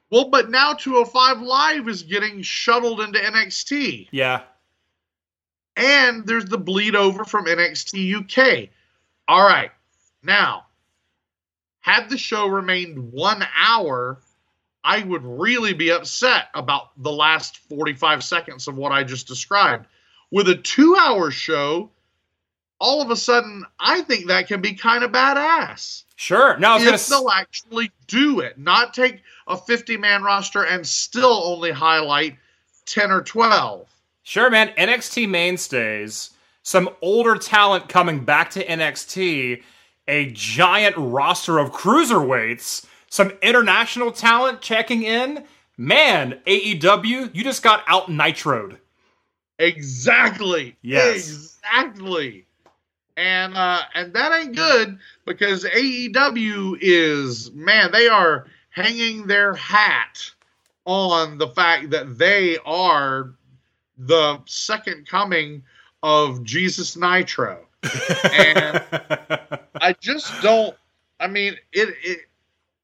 well, 0.10 0.30
but 0.30 0.50
now 0.50 0.74
205 0.74 1.42
Live 1.42 1.88
is 1.88 2.04
getting 2.04 2.42
shuttled 2.42 3.02
into 3.02 3.20
NXT. 3.20 4.08
Yeah, 4.12 4.42
and 5.76 6.26
there's 6.28 6.46
the 6.46 6.58
bleed 6.58 6.96
over 6.96 7.24
from 7.24 7.46
NXT 7.46 8.16
UK. 8.16 8.70
All 9.28 9.44
right. 9.44 9.72
Now, 10.22 10.66
had 11.80 12.10
the 12.10 12.18
show 12.18 12.48
remained 12.48 13.14
one 13.14 13.46
hour, 13.56 14.20
I 14.84 15.04
would 15.04 15.24
really 15.24 15.74
be 15.74 15.92
upset 15.92 16.48
about 16.54 16.92
the 17.02 17.12
last 17.12 17.58
45 17.58 18.24
seconds 18.24 18.68
of 18.68 18.76
what 18.76 18.92
I 18.92 19.04
just 19.04 19.28
described. 19.28 19.88
With 20.32 20.48
a 20.50 20.56
two 20.56 20.96
hour 21.00 21.32
show, 21.32 21.90
all 22.80 23.02
of 23.02 23.10
a 23.12 23.16
sudden, 23.16 23.66
I 23.80 24.02
think 24.02 24.28
that 24.28 24.48
can 24.48 24.62
be 24.62 24.74
kind 24.74 25.04
of 25.04 25.12
badass. 25.12 26.04
sure. 26.16 26.58
No, 26.58 26.72
I 26.72 26.74
was 26.76 26.84
If 26.84 27.10
gonna. 27.10 27.22
they'll 27.22 27.30
actually 27.32 27.92
do 28.08 28.40
it, 28.40 28.58
not 28.58 28.94
take 28.94 29.22
a 29.48 29.58
50 29.58 29.98
man 29.98 30.24
roster 30.24 30.64
and 30.66 30.86
still 30.86 31.42
only 31.46 31.72
highlight 31.72 32.38
10 32.86 33.12
or 33.12 33.22
12. 33.22 33.88
Sure, 34.24 34.50
man. 34.50 34.70
NXT 34.78 35.28
mainstays, 35.28 36.30
some 36.62 36.90
older 37.02 37.36
talent 37.36 37.90
coming 37.90 38.24
back 38.24 38.52
to 38.52 38.64
NXT, 38.66 39.64
a 40.08 40.32
giant 40.32 40.96
roster 40.98 41.58
of 41.58 41.72
cruiserweights, 41.72 42.86
some 43.10 43.32
international 43.42 44.12
talent 44.12 44.62
checking 44.62 45.04
in. 45.04 45.46
Man, 45.78 46.40
AEW, 46.46 47.34
you 47.34 47.44
just 47.44 47.64
got 47.64 47.84
out 47.88 48.08
nitroed. 48.08 48.78
Exactly. 49.60 50.76
Yes. 50.82 51.30
Exactly. 51.30 52.46
And 53.18 53.56
uh 53.56 53.82
and 53.94 54.14
that 54.14 54.32
ain't 54.32 54.56
good 54.56 54.98
because 55.26 55.66
AEW 55.66 56.78
is 56.82 57.52
man, 57.52 57.92
they 57.92 58.08
are 58.08 58.48
hanging 58.70 59.28
their 59.28 59.54
hat 59.56 60.32
on 60.86 61.38
the 61.38 61.50
fact 61.50 61.90
that 61.90 62.18
they 62.18 62.58
are 62.66 63.34
the 63.98 64.40
second 64.46 65.06
coming 65.06 65.62
of 66.02 66.44
Jesus 66.44 66.96
Nitro. 66.96 67.66
And 68.24 68.82
I 69.82 69.96
just 70.00 70.32
don't. 70.42 70.76
I 71.20 71.28
mean, 71.28 71.56
it 71.74 71.94
it 72.04 72.20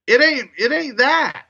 it 0.08 0.22
ain't 0.22 0.52
it 0.58 0.72
ain't 0.72 0.98
that. 0.98 1.46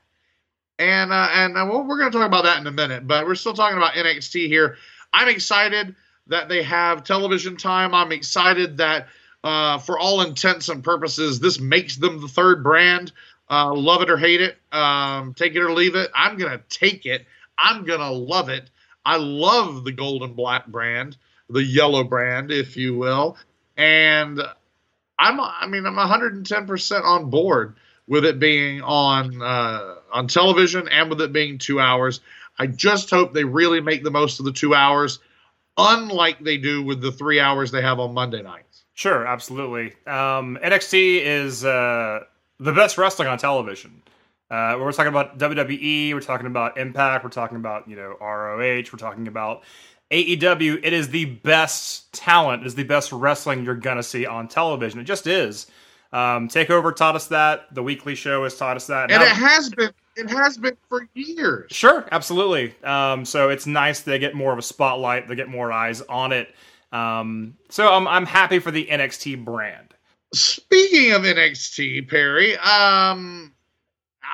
And 0.78 1.12
uh, 1.12 1.28
and 1.32 1.56
uh, 1.56 1.66
well, 1.68 1.84
we're 1.84 1.98
going 1.98 2.12
to 2.12 2.18
talk 2.18 2.26
about 2.26 2.44
that 2.44 2.60
in 2.60 2.66
a 2.66 2.72
minute, 2.72 3.06
but 3.06 3.26
we're 3.26 3.34
still 3.34 3.54
talking 3.54 3.78
about 3.78 3.94
NXT 3.94 4.46
here. 4.46 4.76
I'm 5.12 5.28
excited 5.28 5.94
that 6.28 6.48
they 6.48 6.62
have 6.62 7.04
television 7.04 7.56
time. 7.56 7.94
I'm 7.94 8.12
excited 8.12 8.78
that, 8.78 9.08
uh, 9.44 9.78
for 9.78 9.98
all 9.98 10.22
intents 10.22 10.68
and 10.68 10.82
purposes, 10.82 11.40
this 11.40 11.60
makes 11.60 11.96
them 11.96 12.20
the 12.20 12.28
third 12.28 12.62
brand. 12.62 13.12
Uh, 13.48 13.72
love 13.74 14.02
it 14.02 14.10
or 14.10 14.16
hate 14.16 14.40
it, 14.40 14.58
um, 14.72 15.32
take 15.34 15.54
it 15.54 15.60
or 15.62 15.72
leave 15.72 15.94
it. 15.94 16.10
I'm 16.14 16.36
gonna 16.36 16.60
take 16.68 17.06
it. 17.06 17.26
I'm 17.56 17.84
gonna 17.84 18.10
love 18.10 18.48
it. 18.48 18.68
I 19.04 19.18
love 19.18 19.84
the 19.84 19.92
golden 19.92 20.32
black 20.32 20.66
brand, 20.66 21.16
the 21.48 21.62
yellow 21.62 22.02
brand, 22.02 22.50
if 22.50 22.76
you 22.76 22.96
will, 22.96 23.36
and 23.76 24.42
I'm 25.18 25.40
I 25.40 25.66
mean 25.68 25.86
I'm 25.86 25.94
110% 25.96 27.04
on 27.04 27.30
board 27.30 27.76
with 28.08 28.24
it 28.24 28.38
being 28.38 28.82
on 28.82 29.40
uh, 29.40 29.94
on 30.12 30.26
television 30.28 30.88
and 30.88 31.08
with 31.10 31.20
it 31.20 31.32
being 31.32 31.58
2 31.58 31.80
hours. 31.80 32.20
I 32.58 32.66
just 32.66 33.10
hope 33.10 33.32
they 33.34 33.44
really 33.44 33.80
make 33.80 34.02
the 34.04 34.10
most 34.10 34.38
of 34.38 34.44
the 34.44 34.52
2 34.52 34.74
hours 34.74 35.18
unlike 35.78 36.42
they 36.42 36.56
do 36.56 36.82
with 36.82 37.00
the 37.02 37.12
3 37.12 37.38
hours 37.40 37.70
they 37.70 37.82
have 37.82 38.00
on 38.00 38.14
Monday 38.14 38.42
nights. 38.42 38.84
Sure, 38.94 39.26
absolutely. 39.26 39.92
Um, 40.06 40.58
NXT 40.64 41.20
is 41.22 41.64
uh, 41.64 42.20
the 42.58 42.72
best 42.72 42.96
wrestling 42.96 43.28
on 43.28 43.36
television. 43.36 44.02
Uh, 44.50 44.76
we're 44.80 44.92
talking 44.92 45.08
about 45.08 45.38
WWE, 45.38 46.14
we're 46.14 46.20
talking 46.20 46.46
about 46.46 46.78
Impact, 46.78 47.24
we're 47.24 47.30
talking 47.30 47.56
about 47.56 47.88
you 47.88 47.96
know 47.96 48.16
ROH, 48.20 48.58
we're 48.92 48.98
talking 48.98 49.26
about 49.28 49.64
AEW. 50.12 50.80
It 50.84 50.92
is 50.92 51.08
the 51.08 51.24
best 51.24 52.12
talent, 52.12 52.62
it 52.62 52.66
is 52.66 52.74
the 52.76 52.84
best 52.84 53.10
wrestling 53.12 53.64
you're 53.64 53.74
gonna 53.74 54.04
see 54.04 54.24
on 54.24 54.46
television. 54.48 55.00
It 55.00 55.04
just 55.04 55.26
is. 55.26 55.66
Um, 56.12 56.48
Takeover 56.48 56.94
taught 56.94 57.16
us 57.16 57.26
that. 57.26 57.74
The 57.74 57.82
weekly 57.82 58.14
show 58.14 58.44
has 58.44 58.56
taught 58.56 58.76
us 58.76 58.86
that. 58.86 59.10
And 59.10 59.20
Now- 59.20 59.26
it 59.26 59.34
has 59.36 59.68
been 59.70 59.90
it 60.16 60.30
has 60.30 60.56
been 60.56 60.76
for 60.88 61.08
years. 61.14 61.70
Sure, 61.70 62.06
absolutely. 62.10 62.74
Um, 62.82 63.24
so 63.24 63.50
it's 63.50 63.66
nice 63.66 64.00
they 64.00 64.18
get 64.18 64.34
more 64.34 64.52
of 64.52 64.58
a 64.58 64.62
spotlight, 64.62 65.28
they 65.28 65.34
get 65.34 65.48
more 65.48 65.70
eyes 65.70 66.00
on 66.02 66.32
it. 66.32 66.54
Um, 66.92 67.56
so 67.68 67.92
I'm 67.92 68.06
I'm 68.08 68.26
happy 68.26 68.58
for 68.58 68.70
the 68.70 68.86
NXT 68.86 69.44
brand. 69.44 69.94
Speaking 70.32 71.12
of 71.12 71.22
NXT, 71.22 72.08
Perry, 72.08 72.56
um, 72.58 73.52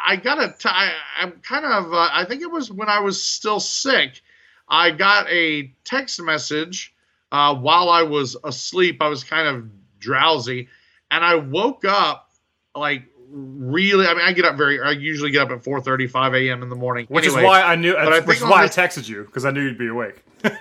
I 0.07 0.17
got 0.17 0.39
a. 0.39 0.55
T- 0.59 0.69
I, 0.69 0.93
I'm 1.19 1.33
kind 1.43 1.65
of. 1.65 1.93
Uh, 1.93 2.09
I 2.13 2.25
think 2.25 2.43
it 2.43 2.51
was 2.51 2.71
when 2.71 2.89
I 2.89 3.01
was 3.01 3.23
still 3.23 3.61
sick. 3.61 4.21
I 4.69 4.91
got 4.91 5.29
a 5.29 5.75
text 5.85 6.21
message 6.23 6.95
uh, 7.31 7.55
while 7.55 7.89
I 7.89 8.03
was 8.03 8.37
asleep. 8.45 9.03
I 9.03 9.09
was 9.09 9.25
kind 9.25 9.49
of 9.49 9.69
drowsy, 9.99 10.69
and 11.11 11.25
I 11.25 11.37
woke 11.37 11.85
up 11.85 12.31
like 12.75 13.05
really. 13.33 14.07
I 14.07 14.15
mean, 14.15 14.23
I 14.23 14.33
get 14.33 14.45
up 14.45 14.57
very. 14.57 14.81
I 14.81 14.91
usually 14.93 15.31
get 15.31 15.43
up 15.43 15.51
at 15.51 15.65
4:35 15.65 16.49
a.m. 16.49 16.63
in 16.63 16.69
the 16.69 16.77
morning, 16.77 17.07
Which 17.09 17.27
is 17.27 17.35
why 17.35 17.63
I 17.63 17.77
knew. 17.77 17.95
but 17.95 18.13
I 18.13 18.21
which 18.21 18.39
is 18.39 18.43
why 18.43 18.63
on 18.63 18.65
I 18.65 18.69
texted 18.69 19.09
you 19.09 19.25
because 19.25 19.45
I 19.45 19.51
knew 19.51 19.63
you'd 19.63 19.79
be 19.79 19.89
awake. 19.89 20.23
but 20.43 20.61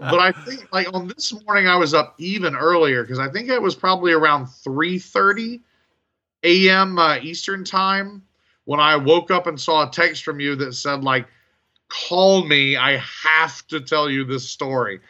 I 0.00 0.32
think 0.44 0.72
like 0.72 0.92
on 0.92 1.08
this 1.08 1.32
morning 1.44 1.66
I 1.66 1.76
was 1.76 1.94
up 1.94 2.14
even 2.18 2.54
earlier 2.54 3.02
because 3.02 3.18
I 3.18 3.28
think 3.30 3.48
it 3.48 3.60
was 3.60 3.74
probably 3.74 4.12
around 4.12 4.46
3:30 4.46 5.60
a.m. 6.44 6.98
Uh, 6.98 7.16
Eastern 7.18 7.64
time 7.64 8.22
when 8.64 8.80
I 8.80 8.96
woke 8.96 9.30
up 9.30 9.46
and 9.46 9.60
saw 9.60 9.88
a 9.88 9.90
text 9.90 10.24
from 10.24 10.40
you 10.40 10.56
that 10.56 10.74
said 10.74 11.02
like 11.04 11.26
call 11.88 12.44
me 12.44 12.76
I 12.76 12.96
have 12.96 13.66
to 13.68 13.80
tell 13.80 14.10
you 14.10 14.24
this 14.24 14.48
story. 14.48 15.00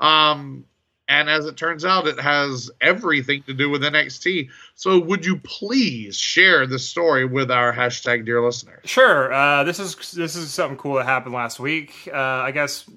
Um 0.00 0.64
and 1.10 1.28
as 1.28 1.44
it 1.44 1.56
turns 1.56 1.84
out 1.84 2.06
it 2.06 2.18
has 2.20 2.70
everything 2.80 3.42
to 3.42 3.52
do 3.52 3.68
with 3.68 3.82
NXT. 3.82 4.48
So 4.76 4.98
would 5.00 5.26
you 5.26 5.36
please 5.38 6.16
share 6.16 6.66
the 6.66 6.78
story 6.78 7.24
with 7.26 7.50
our 7.50 7.72
hashtag 7.72 8.24
dear 8.24 8.40
listener? 8.42 8.80
Sure. 8.84 9.32
Uh, 9.32 9.64
this 9.64 9.80
is 9.80 10.12
this 10.12 10.36
is 10.36 10.52
something 10.52 10.78
cool 10.78 10.94
that 10.94 11.06
happened 11.06 11.34
last 11.34 11.58
week. 11.58 12.08
Uh, 12.10 12.16
I 12.16 12.52
guess 12.52 12.88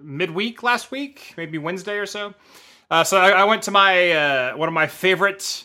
midweek 0.00 0.62
last 0.62 0.92
week, 0.92 1.34
maybe 1.36 1.58
Wednesday 1.58 1.98
or 1.98 2.06
so. 2.06 2.34
Uh, 2.88 3.02
so 3.02 3.18
I, 3.18 3.30
I 3.30 3.44
went 3.44 3.62
to 3.64 3.72
my 3.72 4.12
uh, 4.12 4.56
one 4.56 4.68
of 4.68 4.74
my 4.74 4.86
favorite 4.86 5.64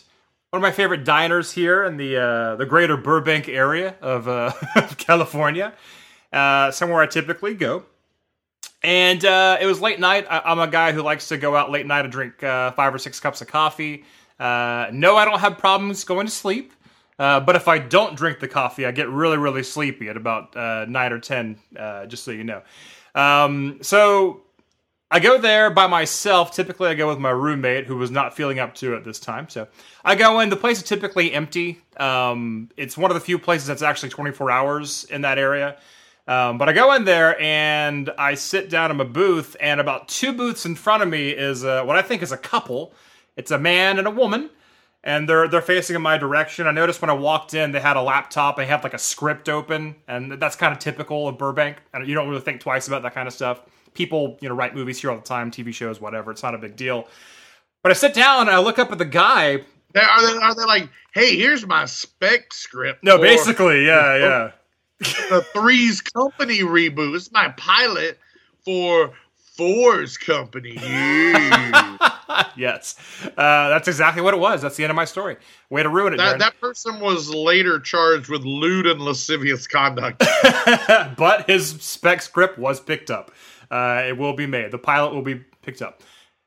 one 0.50 0.58
of 0.58 0.62
my 0.62 0.72
favorite 0.72 1.04
diners 1.04 1.52
here 1.52 1.84
in 1.84 1.96
the 1.98 2.16
uh, 2.16 2.56
the 2.56 2.66
greater 2.66 2.96
Burbank 2.96 3.48
area 3.48 3.94
of, 4.02 4.26
uh, 4.26 4.52
of 4.76 4.98
California, 4.98 5.72
somewhere 6.32 7.00
I 7.00 7.06
typically 7.06 7.54
go. 7.54 7.84
And 8.84 9.24
uh, 9.24 9.58
it 9.60 9.66
was 9.66 9.80
late 9.80 10.00
night. 10.00 10.26
I- 10.28 10.42
I'm 10.44 10.58
a 10.58 10.66
guy 10.68 10.92
who 10.92 11.02
likes 11.02 11.28
to 11.28 11.36
go 11.36 11.54
out 11.56 11.70
late 11.70 11.86
night 11.86 12.04
and 12.04 12.12
drink 12.12 12.42
uh, 12.42 12.72
five 12.72 12.94
or 12.94 12.98
six 12.98 13.20
cups 13.20 13.40
of 13.40 13.48
coffee. 13.48 14.04
Uh, 14.40 14.88
no, 14.92 15.16
I 15.16 15.24
don't 15.24 15.38
have 15.38 15.58
problems 15.58 16.04
going 16.04 16.26
to 16.26 16.32
sleep. 16.32 16.72
Uh, 17.18 17.38
but 17.38 17.54
if 17.54 17.68
I 17.68 17.78
don't 17.78 18.16
drink 18.16 18.40
the 18.40 18.48
coffee, 18.48 18.84
I 18.86 18.90
get 18.90 19.08
really, 19.08 19.36
really 19.36 19.62
sleepy 19.62 20.08
at 20.08 20.16
about 20.16 20.56
uh, 20.56 20.86
nine 20.88 21.12
or 21.12 21.20
ten. 21.20 21.58
Uh, 21.78 22.06
just 22.06 22.24
so 22.24 22.30
you 22.32 22.42
know. 22.42 22.62
Um, 23.14 23.78
so 23.82 24.40
I 25.10 25.20
go 25.20 25.38
there 25.38 25.70
by 25.70 25.86
myself. 25.86 26.52
Typically, 26.52 26.88
I 26.88 26.94
go 26.94 27.06
with 27.06 27.18
my 27.18 27.30
roommate, 27.30 27.86
who 27.86 27.96
was 27.96 28.10
not 28.10 28.34
feeling 28.34 28.58
up 28.58 28.74
to 28.76 28.94
it 28.94 29.04
this 29.04 29.20
time. 29.20 29.48
So 29.48 29.68
I 30.04 30.14
go 30.16 30.40
in. 30.40 30.48
The 30.48 30.56
place 30.56 30.78
is 30.78 30.84
typically 30.84 31.32
empty. 31.32 31.80
Um, 31.98 32.70
it's 32.76 32.96
one 32.96 33.10
of 33.10 33.14
the 33.14 33.20
few 33.20 33.38
places 33.38 33.68
that's 33.68 33.82
actually 33.82 34.08
24 34.08 34.50
hours 34.50 35.04
in 35.04 35.20
that 35.20 35.38
area. 35.38 35.76
Um, 36.26 36.56
but 36.56 36.68
I 36.68 36.72
go 36.72 36.92
in 36.92 37.04
there 37.04 37.40
and 37.40 38.10
I 38.16 38.34
sit 38.34 38.70
down 38.70 38.90
in 38.90 38.96
my 38.96 39.04
booth, 39.04 39.56
and 39.60 39.80
about 39.80 40.08
two 40.08 40.32
booths 40.32 40.64
in 40.64 40.76
front 40.76 41.02
of 41.02 41.08
me 41.08 41.30
is 41.30 41.64
uh, 41.64 41.82
what 41.84 41.96
I 41.96 42.02
think 42.02 42.22
is 42.22 42.32
a 42.32 42.36
couple. 42.36 42.94
It's 43.36 43.50
a 43.50 43.58
man 43.58 43.98
and 43.98 44.06
a 44.06 44.10
woman, 44.10 44.50
and 45.02 45.28
they're 45.28 45.48
they're 45.48 45.60
facing 45.60 45.96
in 45.96 46.02
my 46.02 46.18
direction. 46.18 46.66
I 46.66 46.70
noticed 46.70 47.02
when 47.02 47.10
I 47.10 47.14
walked 47.14 47.54
in, 47.54 47.72
they 47.72 47.80
had 47.80 47.96
a 47.96 48.02
laptop. 48.02 48.56
They 48.56 48.66
had 48.66 48.84
like 48.84 48.94
a 48.94 48.98
script 48.98 49.48
open, 49.48 49.96
and 50.06 50.32
that's 50.32 50.54
kind 50.54 50.72
of 50.72 50.78
typical 50.78 51.26
of 51.26 51.38
Burbank. 51.38 51.78
And 51.92 52.06
you 52.06 52.14
don't 52.14 52.28
really 52.28 52.40
think 52.40 52.60
twice 52.60 52.86
about 52.86 53.02
that 53.02 53.14
kind 53.14 53.26
of 53.26 53.34
stuff. 53.34 53.62
People, 53.94 54.38
you 54.40 54.48
know, 54.48 54.54
write 54.54 54.74
movies 54.74 55.00
here 55.00 55.10
all 55.10 55.16
the 55.16 55.22
time, 55.22 55.50
TV 55.50 55.74
shows, 55.74 56.00
whatever. 56.00 56.30
It's 56.30 56.42
not 56.42 56.54
a 56.54 56.58
big 56.58 56.76
deal. 56.76 57.08
But 57.82 57.90
I 57.90 57.94
sit 57.94 58.14
down 58.14 58.42
and 58.42 58.50
I 58.50 58.60
look 58.60 58.78
up 58.78 58.92
at 58.92 58.98
the 58.98 59.04
guy. 59.04 59.64
They, 59.92 60.00
are 60.00 60.22
they 60.22 60.38
are 60.38 60.54
they 60.54 60.64
like, 60.64 60.88
hey, 61.14 61.36
here's 61.36 61.66
my 61.66 61.84
spec 61.84 62.52
script? 62.52 63.02
No, 63.02 63.18
basically, 63.18 63.84
yeah, 63.84 64.16
yeah. 64.16 64.50
The 65.02 65.44
Three's 65.52 66.00
Company 66.00 66.60
reboot. 66.60 67.14
It's 67.14 67.32
my 67.32 67.48
pilot 67.50 68.18
for 68.64 69.12
Four's 69.36 70.16
Company. 70.16 70.78
Yes, 72.56 72.96
uh, 73.24 73.68
that's 73.68 73.88
exactly 73.88 74.22
what 74.22 74.34
it 74.34 74.40
was. 74.40 74.62
That's 74.62 74.76
the 74.76 74.84
end 74.84 74.90
of 74.90 74.96
my 74.96 75.04
story. 75.04 75.36
Way 75.70 75.82
to 75.82 75.88
ruin 75.88 76.14
it, 76.14 76.16
that 76.16 76.38
that 76.38 76.58
person 76.60 77.00
was 77.00 77.28
later 77.28 77.78
charged 77.78 78.28
with 78.28 78.42
lewd 78.44 78.86
and 78.86 79.00
lascivious 79.00 79.66
conduct. 79.66 80.18
but 81.16 81.48
his 81.48 81.70
spec 81.82 82.22
script 82.22 82.58
was 82.58 82.80
picked 82.80 83.10
up. 83.10 83.32
Uh, 83.70 84.04
it 84.06 84.16
will 84.16 84.34
be 84.34 84.46
made. 84.46 84.70
The 84.70 84.78
pilot 84.78 85.14
will 85.14 85.22
be 85.22 85.36
picked 85.62 85.82
up. 85.82 86.02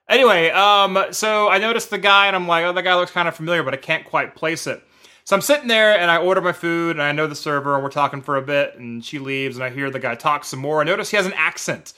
Anyway, 0.08 0.50
um, 0.50 1.06
so 1.12 1.50
I 1.50 1.58
noticed 1.58 1.90
the 1.90 1.98
guy, 1.98 2.28
and 2.28 2.36
I'm 2.36 2.48
like, 2.48 2.66
oh, 2.66 2.74
that 2.74 2.84
guy 2.84 2.96
looks 2.96 3.12
kind 3.12 3.28
of 3.28 3.36
familiar, 3.36 3.64
but 3.64 3.74
I 3.74 3.78
can't 3.78 4.06
quite 4.06 4.36
place 4.36 4.68
it. 4.68 4.84
So 5.26 5.36
I'm 5.36 5.42
sitting 5.42 5.68
there, 5.68 5.98
and 5.98 6.12
I 6.12 6.18
order 6.18 6.40
my 6.40 6.52
food, 6.52 6.92
and 6.98 7.02
I 7.02 7.12
know 7.12 7.26
the 7.26 7.36
server, 7.36 7.74
and 7.74 7.84
we're 7.84 7.90
talking 7.90 8.22
for 8.22 8.38
a 8.38 8.44
bit, 8.44 8.76
and 8.78 9.04
she 9.04 9.18
leaves, 9.18 9.58
and 9.58 9.64
I 9.64 9.72
hear 9.72 9.90
the 9.90 10.00
guy 10.00 10.14
talk 10.14 10.46
some 10.46 10.60
more. 10.60 10.82
I 10.82 10.84
notice 10.84 11.10
he 11.10 11.18
has 11.18 11.26
an 11.26 11.34
accent. 11.34 11.94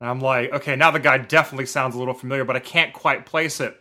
And 0.00 0.10
I'm 0.10 0.18
like, 0.18 0.52
okay, 0.52 0.74
now 0.74 0.90
the 0.90 0.98
guy 0.98 1.18
definitely 1.18 1.66
sounds 1.66 1.94
a 1.94 1.98
little 1.98 2.12
familiar, 2.12 2.44
but 2.44 2.56
I 2.56 2.58
can't 2.58 2.92
quite 2.92 3.24
place 3.24 3.60
it. 3.60 3.80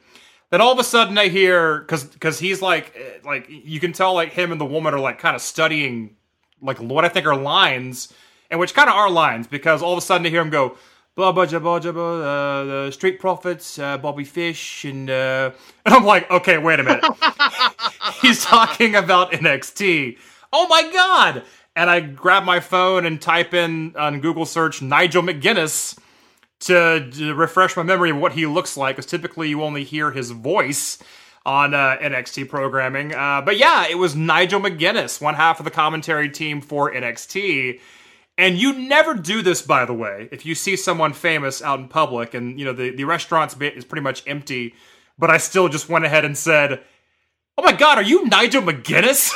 Then 0.51 0.61
all 0.61 0.71
of 0.71 0.77
a 0.77 0.83
sudden 0.83 1.17
I 1.17 1.29
hear, 1.29 1.79
because 1.79 2.03
because 2.03 2.37
he's 2.37 2.61
like, 2.61 2.95
eh, 2.95 3.17
like 3.25 3.47
you 3.49 3.79
can 3.79 3.91
tell 3.91 4.13
like 4.13 4.31
him 4.31 4.51
and 4.51 4.61
the 4.61 4.65
woman 4.65 4.93
are 4.93 4.99
like 4.99 5.17
kind 5.17 5.35
of 5.35 5.41
studying 5.41 6.15
like 6.61 6.77
what 6.77 7.03
I 7.03 7.09
think 7.09 7.25
are 7.25 7.35
lines, 7.35 8.13
and 8.51 8.59
which 8.59 8.75
kind 8.75 8.87
of 8.87 8.95
are 8.95 9.09
lines, 9.09 9.47
because 9.47 9.81
all 9.81 9.93
of 9.93 9.97
a 9.97 10.01
sudden 10.01 10.27
I 10.27 10.29
hear 10.29 10.41
him 10.41 10.51
go, 10.51 10.77
blah 11.15 11.31
blah 11.31 11.45
blah 11.45 11.59
blah 11.59 11.79
blah, 11.79 11.91
blah 11.91 12.03
uh, 12.03 12.63
the 12.65 12.91
Street 12.91 13.19
Profits, 13.19 13.79
uh, 13.79 13.97
Bobby 13.97 14.23
Fish, 14.23 14.85
and 14.85 15.09
uh, 15.09 15.51
and 15.85 15.93
I'm 15.95 16.05
like, 16.05 16.29
okay, 16.29 16.57
wait 16.57 16.79
a 16.79 16.83
minute, 16.83 17.05
he's 18.21 18.43
talking 18.43 18.95
about 18.95 19.31
NXT. 19.31 20.17
Oh 20.53 20.67
my 20.67 20.91
god! 20.91 21.43
And 21.75 21.89
I 21.89 21.99
grab 21.99 22.43
my 22.43 22.59
phone 22.59 23.05
and 23.05 23.21
type 23.21 23.53
in 23.53 23.95
on 23.97 24.21
Google 24.21 24.45
search 24.45 24.81
Nigel 24.81 25.23
McGuinness 25.23 25.97
to, 26.61 27.11
to 27.11 27.35
refresh 27.35 27.75
my 27.75 27.83
memory 27.83 28.11
of 28.11 28.17
what 28.17 28.31
he 28.31 28.45
looks 28.45 28.77
like, 28.77 28.95
because 28.95 29.09
typically 29.09 29.49
you 29.49 29.61
only 29.61 29.83
hear 29.83 30.11
his 30.11 30.31
voice 30.31 30.99
on 31.45 31.73
uh, 31.73 31.97
NXT 32.01 32.49
programming. 32.49 33.13
Uh, 33.13 33.41
but 33.41 33.57
yeah, 33.57 33.87
it 33.87 33.95
was 33.95 34.15
Nigel 34.15 34.61
McGuinness, 34.61 35.21
one 35.21 35.35
half 35.35 35.59
of 35.59 35.65
the 35.65 35.71
commentary 35.71 36.29
team 36.29 36.61
for 36.61 36.91
NXT. 36.91 37.79
And 38.37 38.57
you 38.57 38.73
never 38.73 39.13
do 39.13 39.41
this, 39.41 39.61
by 39.61 39.85
the 39.85 39.93
way, 39.93 40.27
if 40.31 40.45
you 40.45 40.55
see 40.55 40.75
someone 40.75 41.13
famous 41.13 41.61
out 41.61 41.79
in 41.79 41.87
public, 41.87 42.33
and 42.33 42.59
you 42.59 42.65
know 42.65 42.73
the 42.73 42.89
the 42.91 43.05
restaurant's 43.05 43.55
bit 43.55 43.77
is 43.77 43.85
pretty 43.85 44.03
much 44.03 44.23
empty. 44.27 44.75
But 45.17 45.31
I 45.31 45.37
still 45.37 45.69
just 45.69 45.87
went 45.87 46.03
ahead 46.03 46.25
and 46.25 46.37
said, 46.37 46.83
"Oh 47.57 47.63
my 47.63 47.71
God, 47.71 47.97
are 47.97 48.03
you 48.03 48.25
Nigel 48.25 48.61
McGuinness?" 48.61 49.31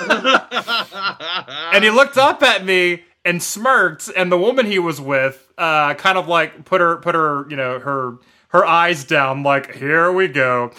and 1.74 1.84
he 1.84 1.90
looked 1.90 2.16
up 2.16 2.42
at 2.42 2.64
me 2.64 3.02
and 3.24 3.42
smirked, 3.42 4.10
and 4.16 4.32
the 4.32 4.38
woman 4.38 4.64
he 4.64 4.78
was 4.78 4.98
with, 5.00 5.52
uh, 5.58 5.92
kind 5.94 6.16
of 6.16 6.26
like 6.26 6.64
put 6.64 6.80
her 6.80 6.96
put 6.96 7.14
her 7.14 7.46
you 7.50 7.56
know 7.56 7.78
her 7.80 8.16
her 8.48 8.64
eyes 8.64 9.04
down, 9.04 9.42
like 9.42 9.74
here 9.74 10.10
we 10.10 10.28
go. 10.28 10.72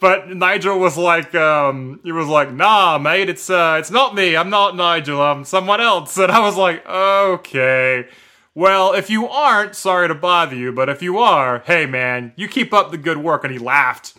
But 0.00 0.28
Nigel 0.28 0.78
was 0.78 0.96
like, 0.96 1.34
um, 1.34 1.98
he 2.04 2.12
was 2.12 2.28
like, 2.28 2.52
nah, 2.52 2.98
mate, 2.98 3.28
it's 3.28 3.50
uh, 3.50 3.76
it's 3.80 3.90
not 3.90 4.14
me. 4.14 4.36
I'm 4.36 4.50
not 4.50 4.76
Nigel. 4.76 5.20
I'm 5.20 5.44
someone 5.44 5.80
else. 5.80 6.16
And 6.18 6.30
I 6.30 6.40
was 6.40 6.56
like, 6.56 6.86
okay. 6.86 8.06
Well, 8.54 8.92
if 8.92 9.10
you 9.10 9.28
aren't, 9.28 9.74
sorry 9.74 10.08
to 10.08 10.14
bother 10.14 10.56
you, 10.56 10.72
but 10.72 10.88
if 10.88 11.02
you 11.02 11.18
are, 11.18 11.60
hey 11.60 11.86
man, 11.86 12.32
you 12.36 12.48
keep 12.48 12.72
up 12.72 12.90
the 12.90 12.98
good 12.98 13.18
work. 13.18 13.44
And 13.44 13.52
he 13.52 13.58
laughed. 13.58 14.14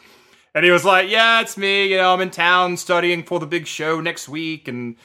And 0.56 0.66
he 0.66 0.72
was 0.72 0.84
like, 0.84 1.10
"Yeah, 1.10 1.42
it's 1.42 1.58
me. 1.58 1.92
You 1.92 1.98
know, 1.98 2.14
I'm 2.14 2.22
in 2.22 2.32
town 2.32 2.78
studying 2.78 3.24
for 3.24 3.40
the 3.40 3.46
big 3.46 3.68
show 3.68 4.02
next 4.02 4.28
week." 4.28 4.68
And 4.68 4.96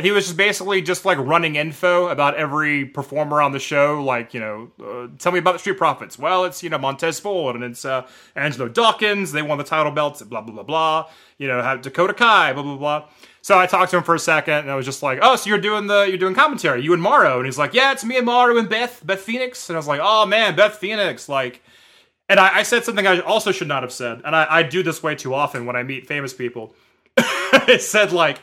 he 0.00 0.12
was 0.12 0.26
just 0.26 0.36
basically 0.36 0.80
just 0.80 1.04
like 1.04 1.18
running 1.18 1.56
info 1.56 2.08
about 2.08 2.36
every 2.36 2.84
performer 2.84 3.42
on 3.42 3.52
the 3.52 3.58
show. 3.58 4.02
Like, 4.02 4.32
you 4.32 4.40
know, 4.40 4.70
uh, 4.82 5.08
tell 5.18 5.32
me 5.32 5.38
about 5.38 5.52
the 5.52 5.58
Street 5.58 5.76
Profits. 5.76 6.18
Well, 6.18 6.44
it's 6.44 6.62
you 6.62 6.70
know 6.70 6.78
Montez 6.78 7.20
Ford 7.20 7.56
and 7.56 7.64
it's 7.64 7.84
uh, 7.84 8.06
Angelo 8.36 8.68
Dawkins. 8.68 9.32
They 9.32 9.42
won 9.42 9.58
the 9.58 9.64
title 9.64 9.92
belts. 9.92 10.22
Blah 10.22 10.40
blah 10.42 10.54
blah 10.54 10.62
blah. 10.62 11.10
You 11.38 11.48
know, 11.48 11.60
have 11.60 11.82
Dakota 11.82 12.14
Kai. 12.14 12.52
Blah 12.52 12.62
blah 12.62 12.76
blah. 12.76 13.08
So 13.42 13.58
I 13.58 13.66
talked 13.66 13.90
to 13.90 13.96
him 13.96 14.04
for 14.04 14.14
a 14.14 14.20
second, 14.20 14.54
and 14.54 14.70
I 14.70 14.76
was 14.76 14.86
just 14.86 15.02
like, 15.02 15.18
"Oh, 15.20 15.34
so 15.34 15.50
you're 15.50 15.58
doing 15.58 15.88
the 15.88 16.04
you're 16.04 16.18
doing 16.18 16.34
commentary, 16.34 16.82
you 16.82 16.92
and 16.92 17.02
Mauro?" 17.02 17.38
And 17.38 17.46
he's 17.46 17.58
like, 17.58 17.74
"Yeah, 17.74 17.90
it's 17.90 18.04
me 18.04 18.16
and 18.16 18.24
Mauro 18.24 18.56
and 18.56 18.68
Beth 18.68 19.04
Beth 19.04 19.20
Phoenix." 19.20 19.68
And 19.68 19.76
I 19.76 19.78
was 19.78 19.88
like, 19.88 20.00
"Oh 20.02 20.26
man, 20.26 20.54
Beth 20.54 20.76
Phoenix, 20.76 21.28
like." 21.28 21.62
And 22.28 22.38
I, 22.38 22.58
I 22.58 22.62
said 22.62 22.84
something 22.84 23.06
I 23.06 23.18
also 23.18 23.52
should 23.52 23.68
not 23.68 23.82
have 23.82 23.92
said, 23.92 24.22
and 24.24 24.34
I, 24.34 24.46
I 24.48 24.62
do 24.62 24.82
this 24.82 25.02
way 25.02 25.16
too 25.16 25.34
often 25.34 25.66
when 25.66 25.76
I 25.76 25.82
meet 25.82 26.06
famous 26.06 26.32
people. 26.32 26.74
it 27.16 27.82
said 27.82 28.12
like, 28.12 28.38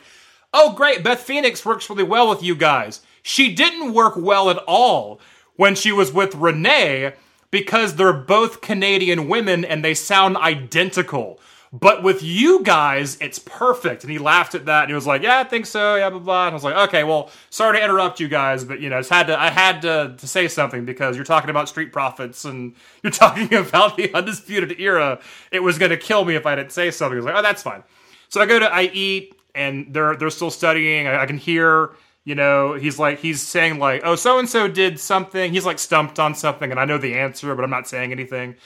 "Oh, 0.52 0.72
great, 0.72 1.02
Beth 1.02 1.20
Phoenix 1.20 1.64
works 1.64 1.88
really 1.88 2.04
well 2.04 2.28
with 2.28 2.42
you 2.42 2.54
guys." 2.54 3.00
She 3.22 3.54
didn't 3.54 3.92
work 3.92 4.14
well 4.16 4.50
at 4.50 4.58
all 4.66 5.20
when 5.56 5.74
she 5.74 5.92
was 5.92 6.12
with 6.12 6.34
Renee 6.34 7.12
because 7.50 7.96
they're 7.96 8.12
both 8.12 8.60
Canadian 8.60 9.28
women 9.28 9.64
and 9.64 9.84
they 9.84 9.94
sound 9.94 10.36
identical. 10.36 11.38
But 11.72 12.02
with 12.02 12.20
you 12.20 12.64
guys, 12.64 13.16
it's 13.20 13.38
perfect. 13.38 14.02
And 14.02 14.10
he 14.10 14.18
laughed 14.18 14.56
at 14.56 14.66
that 14.66 14.82
and 14.82 14.90
he 14.90 14.94
was 14.94 15.06
like, 15.06 15.22
"Yeah, 15.22 15.38
I 15.38 15.44
think 15.44 15.66
so." 15.66 15.94
Yeah, 15.94 16.10
blah 16.10 16.18
blah. 16.18 16.46
And 16.46 16.52
I 16.52 16.54
was 16.54 16.64
like, 16.64 16.74
"Okay, 16.88 17.04
well, 17.04 17.30
sorry 17.50 17.78
to 17.78 17.84
interrupt 17.84 18.18
you 18.18 18.26
guys, 18.26 18.64
but 18.64 18.80
you 18.80 18.90
know, 18.90 18.98
just 18.98 19.10
had 19.10 19.28
to 19.28 19.40
I 19.40 19.50
had 19.50 19.82
to, 19.82 20.14
to 20.18 20.26
say 20.26 20.48
something 20.48 20.84
because 20.84 21.14
you're 21.14 21.24
talking 21.24 21.48
about 21.48 21.68
Street 21.68 21.92
Profits 21.92 22.44
and 22.44 22.74
you're 23.04 23.12
talking 23.12 23.54
about 23.54 23.96
the 23.96 24.12
Undisputed 24.12 24.80
Era. 24.80 25.20
It 25.52 25.60
was 25.60 25.78
to 25.78 25.96
kill 25.96 26.24
me 26.24 26.34
if 26.34 26.44
I 26.44 26.56
didn't 26.56 26.72
say 26.72 26.90
something." 26.90 27.14
I 27.14 27.20
was 27.20 27.24
like, 27.26 27.36
"Oh, 27.36 27.42
that's 27.42 27.62
fine." 27.62 27.84
So 28.30 28.40
I 28.40 28.46
go 28.46 28.58
to 28.58 28.72
I 28.72 28.82
eat 28.92 29.39
and 29.54 29.92
they're 29.92 30.16
they're 30.16 30.30
still 30.30 30.50
studying. 30.50 31.06
I, 31.06 31.22
I 31.22 31.26
can 31.26 31.38
hear. 31.38 31.90
You 32.22 32.34
know, 32.34 32.74
he's 32.74 32.98
like 32.98 33.18
he's 33.18 33.40
saying 33.40 33.78
like, 33.78 34.02
"Oh, 34.04 34.14
so 34.14 34.38
and 34.38 34.48
so 34.48 34.68
did 34.68 35.00
something." 35.00 35.52
He's 35.52 35.64
like 35.64 35.78
stumped 35.78 36.18
on 36.18 36.34
something, 36.34 36.70
and 36.70 36.78
I 36.78 36.84
know 36.84 36.98
the 36.98 37.14
answer, 37.14 37.54
but 37.54 37.64
I'm 37.64 37.70
not 37.70 37.88
saying 37.88 38.12
anything. 38.12 38.56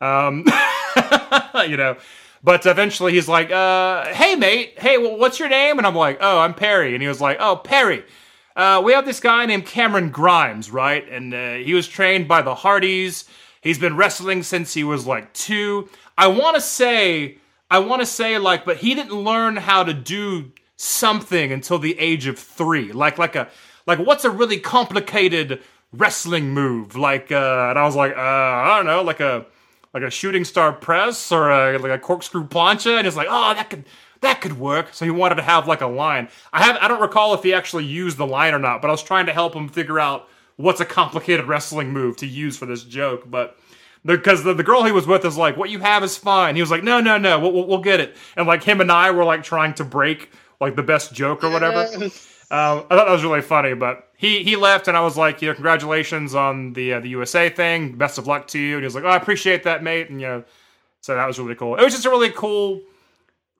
Um, 0.00 0.44
you 1.68 1.76
know, 1.76 1.96
but 2.42 2.66
eventually 2.66 3.12
he's 3.12 3.28
like, 3.28 3.52
uh, 3.52 4.06
"Hey, 4.12 4.34
mate. 4.34 4.74
Hey, 4.78 4.98
well, 4.98 5.16
what's 5.16 5.38
your 5.38 5.48
name?" 5.48 5.78
And 5.78 5.86
I'm 5.86 5.94
like, 5.94 6.18
"Oh, 6.20 6.40
I'm 6.40 6.54
Perry." 6.54 6.92
And 6.94 7.00
he 7.00 7.08
was 7.08 7.20
like, 7.20 7.36
"Oh, 7.38 7.56
Perry. 7.56 8.04
Uh, 8.56 8.80
we 8.84 8.92
have 8.92 9.04
this 9.04 9.20
guy 9.20 9.46
named 9.46 9.66
Cameron 9.66 10.10
Grimes, 10.10 10.70
right? 10.70 11.08
And 11.08 11.34
uh, 11.34 11.54
he 11.54 11.74
was 11.74 11.88
trained 11.88 12.28
by 12.28 12.42
the 12.42 12.54
Hardys. 12.54 13.24
He's 13.62 13.78
been 13.78 13.96
wrestling 13.96 14.42
since 14.42 14.74
he 14.74 14.84
was 14.84 15.06
like 15.06 15.32
two. 15.32 15.88
I 16.16 16.28
want 16.28 16.54
to 16.54 16.60
say, 16.60 17.38
I 17.70 17.78
want 17.78 18.02
to 18.02 18.06
say 18.06 18.38
like, 18.38 18.64
but 18.64 18.78
he 18.78 18.94
didn't 18.94 19.12
learn 19.12 19.56
how 19.56 19.82
to 19.84 19.94
do 19.94 20.52
something 20.76 21.52
until 21.52 21.78
the 21.78 21.98
age 21.98 22.26
of 22.26 22.38
three. 22.38 22.92
Like, 22.92 23.18
like 23.18 23.36
a, 23.36 23.48
like 23.86 23.98
what's 23.98 24.24
a 24.24 24.30
really 24.30 24.58
complicated 24.58 25.62
wrestling 25.92 26.50
move? 26.50 26.96
Like, 26.96 27.32
uh, 27.32 27.66
and 27.70 27.78
I 27.78 27.84
was 27.84 27.96
like, 27.96 28.16
uh, 28.16 28.20
I 28.20 28.76
don't 28.76 28.86
know, 28.86 29.02
like 29.02 29.20
a, 29.20 29.46
like 29.92 30.02
a 30.02 30.10
shooting 30.10 30.44
star 30.44 30.72
press 30.72 31.30
or 31.32 31.50
a, 31.50 31.78
like 31.78 31.92
a 31.92 31.98
corkscrew 31.98 32.46
plancha. 32.48 32.96
And 32.96 33.06
he's 33.06 33.16
like, 33.16 33.28
oh, 33.30 33.54
that 33.54 33.70
could, 33.70 33.84
that 34.20 34.40
could 34.40 34.58
work. 34.58 34.92
So 34.92 35.04
he 35.04 35.10
wanted 35.10 35.36
to 35.36 35.42
have 35.42 35.68
like 35.68 35.80
a 35.80 35.86
line. 35.86 36.28
I 36.52 36.62
have, 36.62 36.76
I 36.80 36.88
don't 36.88 37.00
recall 37.00 37.34
if 37.34 37.42
he 37.42 37.54
actually 37.54 37.84
used 37.84 38.16
the 38.16 38.26
line 38.26 38.54
or 38.54 38.58
not, 38.58 38.82
but 38.82 38.88
I 38.88 38.90
was 38.90 39.02
trying 39.02 39.26
to 39.26 39.32
help 39.32 39.54
him 39.54 39.68
figure 39.68 40.00
out 40.00 40.28
what's 40.56 40.80
a 40.80 40.84
complicated 40.84 41.46
wrestling 41.46 41.92
move 41.92 42.16
to 42.18 42.26
use 42.26 42.56
for 42.56 42.66
this 42.66 42.84
joke. 42.84 43.30
But 43.30 43.58
because 44.04 44.44
the, 44.44 44.54
the 44.54 44.62
girl 44.62 44.84
he 44.84 44.92
was 44.92 45.06
with 45.06 45.24
is 45.24 45.36
like, 45.36 45.56
"What 45.56 45.70
you 45.70 45.78
have 45.80 46.04
is 46.04 46.16
fine." 46.16 46.54
He 46.54 46.60
was 46.60 46.70
like, 46.70 46.82
"No, 46.82 47.00
no, 47.00 47.18
no, 47.18 47.38
we'll, 47.38 47.66
we'll, 47.66 47.80
get 47.80 48.00
it." 48.00 48.16
And 48.36 48.46
like 48.46 48.62
him 48.62 48.80
and 48.80 48.92
I 48.92 49.10
were 49.10 49.24
like 49.24 49.42
trying 49.42 49.74
to 49.74 49.84
break 49.84 50.30
like 50.60 50.76
the 50.76 50.82
best 50.82 51.14
joke 51.14 51.42
or 51.42 51.50
whatever. 51.50 51.88
Um, 52.50 52.84
I 52.90 52.96
thought 52.96 53.06
that 53.06 53.10
was 53.10 53.24
really 53.24 53.40
funny, 53.40 53.74
but 53.74 54.10
he 54.16 54.44
he 54.44 54.56
left, 54.56 54.88
and 54.88 54.96
I 54.96 55.00
was 55.00 55.16
like, 55.16 55.40
you 55.40 55.48
know, 55.48 55.54
congratulations 55.54 56.34
on 56.34 56.74
the 56.74 56.94
uh, 56.94 57.00
the 57.00 57.08
USA 57.08 57.48
thing. 57.48 57.96
Best 57.96 58.18
of 58.18 58.26
luck 58.26 58.46
to 58.48 58.58
you. 58.58 58.74
And 58.74 58.82
he 58.82 58.86
was 58.86 58.94
like, 58.94 59.04
oh, 59.04 59.08
I 59.08 59.16
appreciate 59.16 59.62
that, 59.64 59.82
mate. 59.82 60.10
And 60.10 60.20
you 60.20 60.26
know, 60.26 60.44
so 61.00 61.14
that 61.14 61.26
was 61.26 61.38
really 61.38 61.54
cool. 61.54 61.76
It 61.76 61.82
was 61.82 61.94
just 61.94 62.06
a 62.06 62.10
really 62.10 62.30
cool 62.30 62.82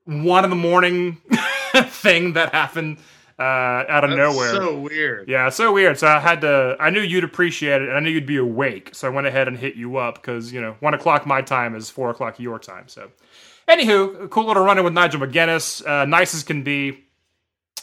one 0.04 0.44
in 0.44 0.50
the 0.50 0.56
morning 0.56 1.16
thing 1.74 2.34
that 2.34 2.52
happened 2.52 2.98
uh, 3.38 3.42
out 3.88 4.04
of 4.04 4.10
That's 4.10 4.18
nowhere. 4.18 4.50
so 4.52 4.78
weird. 4.80 5.28
Yeah, 5.28 5.48
so 5.48 5.72
weird. 5.72 5.98
So 5.98 6.06
I 6.06 6.20
had 6.20 6.40
to. 6.42 6.76
I 6.80 6.90
knew 6.90 7.00
you'd 7.00 7.24
appreciate 7.24 7.82
it, 7.82 7.88
and 7.88 7.96
I 7.96 8.00
knew 8.00 8.10
you'd 8.10 8.26
be 8.26 8.36
awake. 8.36 8.90
So 8.94 9.08
I 9.08 9.10
went 9.10 9.26
ahead 9.26 9.48
and 9.48 9.58
hit 9.58 9.74
you 9.76 9.96
up 9.96 10.16
because 10.16 10.52
you 10.52 10.60
know 10.60 10.76
one 10.80 10.94
o'clock 10.94 11.26
my 11.26 11.42
time 11.42 11.74
is 11.74 11.90
four 11.90 12.10
o'clock 12.10 12.38
your 12.38 12.58
time. 12.58 12.88
So, 12.88 13.10
anywho, 13.68 14.30
cool 14.30 14.46
little 14.46 14.64
run 14.64 14.78
in 14.78 14.84
with 14.84 14.92
Nigel 14.94 15.20
McGuinness, 15.20 15.86
uh, 15.86 16.04
nice 16.04 16.34
as 16.34 16.44
can 16.44 16.62
be. 16.62 17.04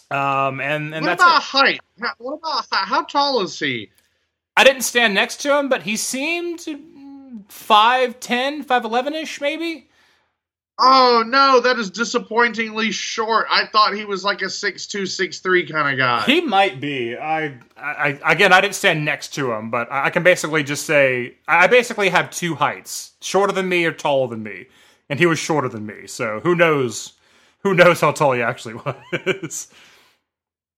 Um, 0.09 0.61
and 0.61 0.93
and 0.93 1.05
what 1.05 1.17
that's 1.17 1.21
about 1.21 1.37
it. 1.37 1.43
height? 1.43 1.79
How, 2.01 2.11
what 2.17 2.33
about 2.35 2.65
how, 2.71 2.85
how 2.85 3.03
tall 3.03 3.41
is 3.41 3.57
he? 3.59 3.91
I 4.57 4.63
didn't 4.63 4.83
stand 4.83 5.13
next 5.13 5.37
to 5.41 5.57
him, 5.57 5.69
but 5.69 5.83
he 5.83 5.97
seemed 5.97 6.59
mm, 6.59 7.45
5'10", 7.47 8.65
5'11 8.65 9.13
ish, 9.23 9.41
maybe. 9.41 9.89
Oh 10.83 11.23
no, 11.27 11.59
that 11.59 11.77
is 11.77 11.91
disappointingly 11.91 12.91
short. 12.91 13.45
I 13.51 13.67
thought 13.67 13.93
he 13.93 14.03
was 14.03 14.23
like 14.23 14.41
a 14.41 14.49
six 14.49 14.87
two, 14.87 15.05
six 15.05 15.39
three 15.39 15.63
kind 15.67 15.93
of 15.93 15.99
guy. 15.99 16.23
He 16.23 16.41
might 16.41 16.81
be. 16.81 17.15
I, 17.15 17.59
I, 17.77 18.19
again, 18.25 18.51
I 18.51 18.61
didn't 18.61 18.73
stand 18.73 19.05
next 19.05 19.35
to 19.35 19.51
him, 19.51 19.69
but 19.69 19.91
I 19.91 20.05
I 20.05 20.09
can 20.09 20.23
basically 20.23 20.63
just 20.63 20.87
say 20.87 21.35
I 21.47 21.67
basically 21.67 22.09
have 22.09 22.31
two 22.31 22.55
heights: 22.55 23.11
shorter 23.21 23.53
than 23.53 23.69
me 23.69 23.85
or 23.85 23.91
taller 23.91 24.27
than 24.27 24.41
me, 24.41 24.65
and 25.07 25.19
he 25.19 25.27
was 25.27 25.37
shorter 25.37 25.69
than 25.69 25.85
me. 25.85 26.07
So 26.07 26.39
who 26.39 26.55
knows? 26.55 27.13
Who 27.59 27.75
knows 27.75 28.01
how 28.01 28.11
tall 28.11 28.31
he 28.31 28.41
actually 28.41 28.73
was? 29.13 29.71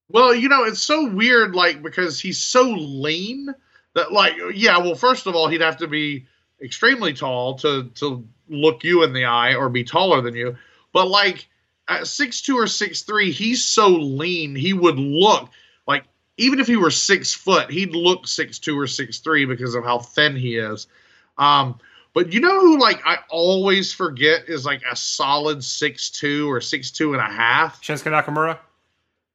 Well, 0.10 0.36
you 0.36 0.50
know, 0.50 0.66
it's 0.66 0.82
so 0.82 1.10
weird, 1.10 1.56
like 1.56 1.82
because 1.82 2.20
he's 2.20 2.40
so 2.40 2.64
lean 2.64 3.56
that, 3.96 4.12
like, 4.12 4.34
yeah. 4.54 4.78
Well, 4.80 4.96
first 4.96 5.28
of 5.28 5.36
all, 5.36 5.48
he'd 5.48 5.62
have 5.62 5.78
to 5.78 5.88
be 5.88 6.26
extremely 6.62 7.14
tall 7.14 7.56
to 7.60 7.86
to 7.96 8.28
look 8.50 8.84
you 8.84 9.04
in 9.04 9.14
the 9.14 9.26
eye 9.26 9.56
or 9.56 9.70
be 9.70 9.84
taller 9.84 10.22
than 10.22 10.36
you. 10.36 10.58
But 10.94 11.08
like 11.08 11.48
at 11.88 12.08
six 12.08 12.42
two 12.42 12.58
or 12.58 12.68
six 12.68 13.02
three, 13.02 13.32
he's 13.32 13.64
so 13.64 13.90
lean. 13.90 14.56
He 14.56 14.74
would 14.74 14.98
look 14.98 15.50
like 15.88 16.04
even 16.38 16.60
if 16.60 16.68
he 16.68 16.78
were 16.78 16.92
six 16.92 17.34
foot, 17.34 17.70
he'd 17.70 17.96
look 17.96 18.28
six 18.28 18.60
two 18.60 18.80
or 18.80 18.88
six 18.88 19.20
three 19.20 19.46
because 19.46 19.76
of 19.76 19.84
how 19.84 20.00
thin 20.00 20.36
he 20.36 20.56
is. 20.58 20.88
Um, 21.38 21.80
but 22.14 22.32
you 22.32 22.40
know 22.40 22.60
who 22.60 22.80
like 22.80 23.02
I 23.06 23.18
always 23.30 23.92
forget 23.92 24.48
is 24.48 24.66
like 24.66 24.84
a 24.90 24.96
solid 24.96 25.64
six 25.64 26.10
two 26.12 26.52
or 26.52 26.62
six 26.62 26.92
two 26.92 27.14
and 27.14 27.22
a 27.22 27.26
half 27.32 27.82
Shinsuke 27.82 28.12
Nakamura. 28.12 28.60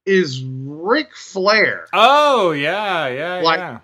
is 0.07 0.43
Ric 0.45 1.15
Flair. 1.17 1.87
Oh 1.93 2.53
yeah, 2.53 3.09
yeah, 3.09 3.41
Like- 3.43 3.59
yeah. 3.59 3.79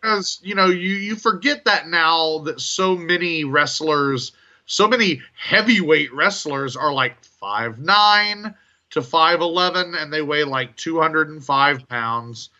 Because 0.00 0.40
you 0.42 0.54
know 0.54 0.66
you 0.66 0.94
you 0.94 1.16
forget 1.16 1.64
that 1.64 1.88
now 1.88 2.38
that 2.38 2.60
so 2.60 2.96
many 2.96 3.44
wrestlers 3.44 4.32
so 4.66 4.88
many 4.88 5.22
heavyweight 5.38 6.12
wrestlers 6.12 6.76
are 6.76 6.92
like 6.92 7.22
five 7.24 7.78
nine 7.78 8.54
to 8.90 9.00
5'11 9.00 10.00
and 10.00 10.12
they 10.12 10.22
weigh 10.22 10.44
like 10.44 10.76
205 10.76 11.88
pounds. 11.88 12.50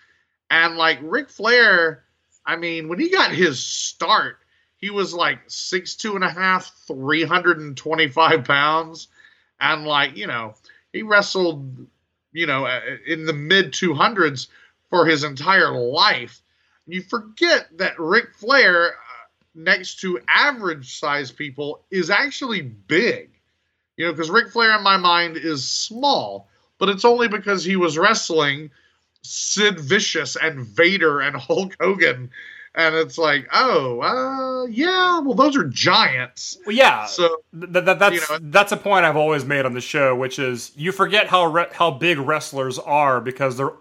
And 0.51 0.77
like 0.77 0.99
Ric 1.03 1.29
Flair 1.29 2.05
I 2.45 2.57
mean 2.57 2.89
when 2.89 3.01
he 3.01 3.11
got 3.11 3.33
his 3.33 3.59
start 3.65 4.39
he 4.77 4.91
was 4.91 5.15
like 5.15 5.41
six 5.49 5.97
two 5.97 6.15
and 6.15 6.25
a 6.25 6.31
half 6.31 6.71
325 6.87 8.45
pounds. 8.45 9.09
And 9.61 9.85
like 9.85 10.17
you 10.17 10.29
know 10.29 10.55
he 10.93 11.03
wrestled 11.03 11.89
you 12.33 12.47
know 12.47 12.67
uh, 12.67 12.81
in 13.07 13.25
the 13.25 13.33
mid 13.33 13.73
200s 13.73 14.47
for 14.91 15.07
his 15.07 15.25
entire 15.25 15.73
life 15.73 16.41
you 16.87 17.03
forget 17.03 17.67
that 17.79 17.99
Ric 17.99 18.35
Flair, 18.35 18.89
uh, 18.91 18.93
next 19.55 20.01
to 20.01 20.21
average 20.29 20.99
size 20.99 21.31
people, 21.33 21.85
is 21.91 22.11
actually 22.11 22.63
big. 22.63 23.31
You 23.97 24.07
know, 24.07 24.13
because 24.13 24.31
Ric 24.31 24.51
Flair 24.51 24.77
in 24.77 24.83
my 24.83 24.97
mind 24.97 25.37
is 25.37 25.67
small, 25.67 26.49
but 26.79 26.89
it's 26.89 27.05
only 27.05 27.29
because 27.29 27.65
he 27.65 27.77
was 27.77 27.97
wrestling 27.99 28.71
Sid 29.23 29.81
Vicious 29.81 30.37
and 30.37 30.61
Vader 30.67 31.21
and 31.21 31.37
Hulk 31.41 31.75
Hogan. 31.81 32.31
And 32.79 32.95
it's 32.95 33.17
like, 33.17 33.49
oh, 33.55 34.01
uh, 34.03 34.67
yeah, 34.67 35.19
well, 35.21 35.33
those 35.33 35.57
are 35.57 35.65
giants. 35.65 36.59
Well, 36.67 36.77
yeah. 36.77 37.07
So, 37.07 37.39
Th- 37.59 37.73
th- 37.73 37.99
that's 37.99 38.15
you 38.15 38.21
know- 38.21 38.51
that's 38.51 38.71
a 38.71 38.77
point 38.77 39.07
I've 39.07 39.17
always 39.17 39.47
made 39.47 39.65
on 39.65 39.73
the 39.73 39.81
show, 39.81 40.15
which 40.15 40.39
is 40.39 40.73
you 40.77 40.93
forget 40.93 41.27
how 41.27 41.47
re- 41.47 41.69
how 41.73 41.91
big 41.91 42.19
wrestlers 42.19 42.79
are 42.79 43.23
because 43.23 43.57
they're 43.57 43.73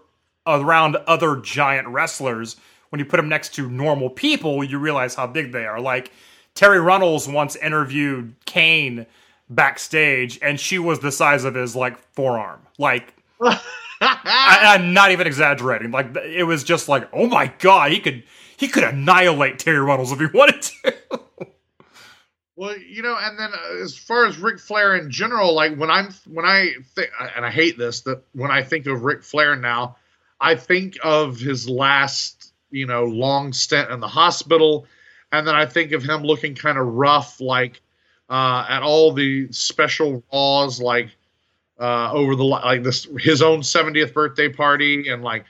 around 0.46 0.96
other 1.06 1.36
giant 1.36 1.88
wrestlers. 1.88 2.56
When 2.90 2.98
you 2.98 3.04
put 3.04 3.16
them 3.16 3.28
next 3.28 3.54
to 3.54 3.68
normal 3.68 4.10
people, 4.10 4.62
you 4.64 4.78
realize 4.78 5.14
how 5.14 5.26
big 5.26 5.52
they 5.52 5.66
are. 5.66 5.80
Like 5.80 6.12
Terri 6.54 6.84
Runnels 6.84 7.28
once 7.28 7.56
interviewed 7.56 8.34
Kane 8.44 9.06
backstage, 9.48 10.38
and 10.42 10.58
she 10.58 10.78
was 10.78 11.00
the 11.00 11.12
size 11.12 11.44
of 11.44 11.54
his 11.54 11.76
like 11.76 11.98
forearm. 12.14 12.60
Like 12.78 13.14
I, 13.40 13.58
I'm 14.00 14.92
not 14.92 15.12
even 15.12 15.26
exaggerating. 15.26 15.90
Like 15.90 16.16
it 16.16 16.44
was 16.44 16.64
just 16.64 16.88
like, 16.88 17.08
oh 17.12 17.26
my 17.26 17.52
god, 17.58 17.92
he 17.92 18.00
could 18.00 18.22
he 18.56 18.68
could 18.68 18.84
annihilate 18.84 19.58
Terri 19.58 19.84
Runnels 19.84 20.12
if 20.12 20.18
he 20.18 20.26
wanted 20.26 20.62
to. 20.62 20.94
Well, 22.56 22.76
you 22.78 23.02
know, 23.02 23.16
and 23.20 23.38
then 23.38 23.50
uh, 23.52 23.82
as 23.82 23.94
far 23.94 24.24
as 24.24 24.38
Ric 24.38 24.58
Flair 24.58 24.96
in 24.96 25.10
general, 25.10 25.54
like 25.54 25.76
when 25.76 25.90
I'm 25.90 26.08
when 26.26 26.46
I 26.46 26.72
think, 26.94 27.10
and 27.36 27.44
I 27.44 27.50
hate 27.50 27.76
this, 27.76 28.00
that 28.02 28.22
when 28.32 28.50
I 28.50 28.62
think 28.62 28.86
of 28.86 29.04
Ric 29.04 29.22
Flair 29.22 29.56
now, 29.56 29.96
I 30.40 30.54
think 30.54 30.96
of 31.04 31.38
his 31.38 31.68
last, 31.68 32.35
you 32.70 32.86
know, 32.86 33.04
long 33.04 33.52
stint 33.52 33.90
in 33.90 34.00
the 34.00 34.08
hospital, 34.08 34.86
and 35.32 35.46
then 35.46 35.54
I 35.54 35.66
think 35.66 35.92
of 35.92 36.02
him 36.02 36.22
looking 36.22 36.54
kind 36.54 36.78
of 36.78 36.86
rough, 36.86 37.40
like 37.40 37.80
uh, 38.28 38.66
at 38.68 38.82
all 38.82 39.12
the 39.12 39.52
special 39.52 40.22
raws, 40.32 40.80
like 40.80 41.10
uh, 41.78 42.12
over 42.12 42.34
the 42.34 42.44
like 42.44 42.82
this 42.82 43.06
his 43.18 43.42
own 43.42 43.60
70th 43.60 44.12
birthday 44.12 44.48
party 44.48 45.08
and 45.08 45.22
like 45.22 45.44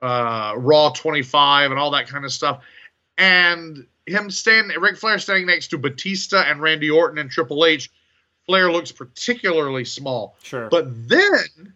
uh, 0.00 0.54
Raw 0.56 0.90
25 0.90 1.70
and 1.70 1.80
all 1.80 1.90
that 1.92 2.08
kind 2.08 2.24
of 2.24 2.32
stuff, 2.32 2.62
and 3.18 3.86
him 4.06 4.30
standing, 4.30 4.78
Ric 4.80 4.96
Flair 4.96 5.18
standing 5.18 5.46
next 5.46 5.68
to 5.68 5.78
Batista 5.78 6.42
and 6.42 6.60
Randy 6.60 6.90
Orton 6.90 7.18
and 7.18 7.30
Triple 7.30 7.64
H, 7.64 7.90
Flair 8.46 8.70
looks 8.70 8.92
particularly 8.92 9.84
small. 9.84 10.36
Sure. 10.42 10.68
But 10.68 11.08
then, 11.08 11.74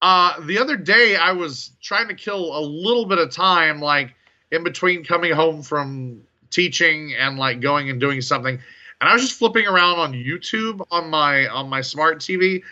uh, 0.00 0.40
the 0.40 0.58
other 0.58 0.76
day, 0.76 1.16
I 1.16 1.32
was 1.32 1.72
trying 1.82 2.08
to 2.08 2.14
kill 2.14 2.56
a 2.56 2.60
little 2.60 3.06
bit 3.06 3.18
of 3.18 3.30
time, 3.30 3.80
like 3.80 4.14
in 4.50 4.62
between 4.62 5.04
coming 5.04 5.32
home 5.32 5.62
from 5.62 6.22
teaching 6.50 7.14
and 7.18 7.38
like 7.38 7.60
going 7.60 7.90
and 7.90 8.00
doing 8.00 8.20
something, 8.20 8.58
and 9.00 9.08
I 9.08 9.12
was 9.12 9.22
just 9.22 9.38
flipping 9.38 9.66
around 9.66 9.98
on 9.98 10.12
YouTube 10.12 10.86
on 10.90 11.10
my 11.10 11.48
on 11.48 11.68
my 11.68 11.80
smart 11.80 12.20
TV, 12.20 12.62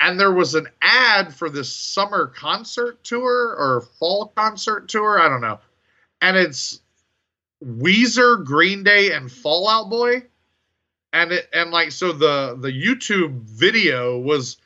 and 0.00 0.20
there 0.20 0.32
was 0.32 0.54
an 0.54 0.68
ad 0.80 1.34
for 1.34 1.50
this 1.50 1.72
summer 1.72 2.28
concert 2.28 3.02
tour 3.02 3.56
or 3.58 3.80
fall 3.98 4.32
concert 4.36 4.88
tour, 4.88 5.20
I 5.20 5.28
don't 5.28 5.40
know, 5.40 5.58
and 6.20 6.36
it's 6.36 6.80
Weezer, 7.64 8.44
Green 8.44 8.84
Day, 8.84 9.10
and 9.12 9.30
Fall 9.30 9.68
Out 9.68 9.90
Boy, 9.90 10.22
and 11.12 11.32
it 11.32 11.48
and 11.52 11.72
like 11.72 11.90
so 11.90 12.12
the 12.12 12.56
the 12.60 12.70
YouTube 12.70 13.42
video 13.42 14.16
was 14.16 14.58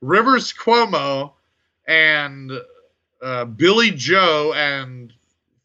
Rivers 0.00 0.52
Cuomo 0.52 1.34
and 1.90 2.52
uh, 3.20 3.44
Billie 3.46 3.90
Joe 3.90 4.54
and 4.54 5.12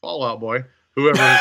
Fall 0.02 0.24
Out 0.24 0.40
Boy, 0.40 0.64
whoever 0.96 1.20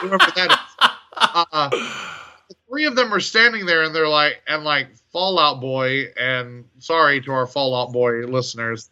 whoever 0.00 0.32
that 0.34 0.50
is. 0.50 0.88
Uh, 1.14 1.68
the 1.68 2.56
three 2.68 2.86
of 2.86 2.96
them 2.96 3.12
are 3.12 3.20
standing 3.20 3.66
there, 3.66 3.82
and 3.82 3.94
they're 3.94 4.08
like, 4.08 4.40
and 4.48 4.64
like 4.64 4.88
Fall 5.12 5.38
Out 5.38 5.60
Boy, 5.60 6.06
and 6.18 6.64
sorry 6.78 7.20
to 7.20 7.30
our 7.32 7.46
Fall 7.46 7.74
Out 7.76 7.92
Boy 7.92 8.24
listeners, 8.26 8.88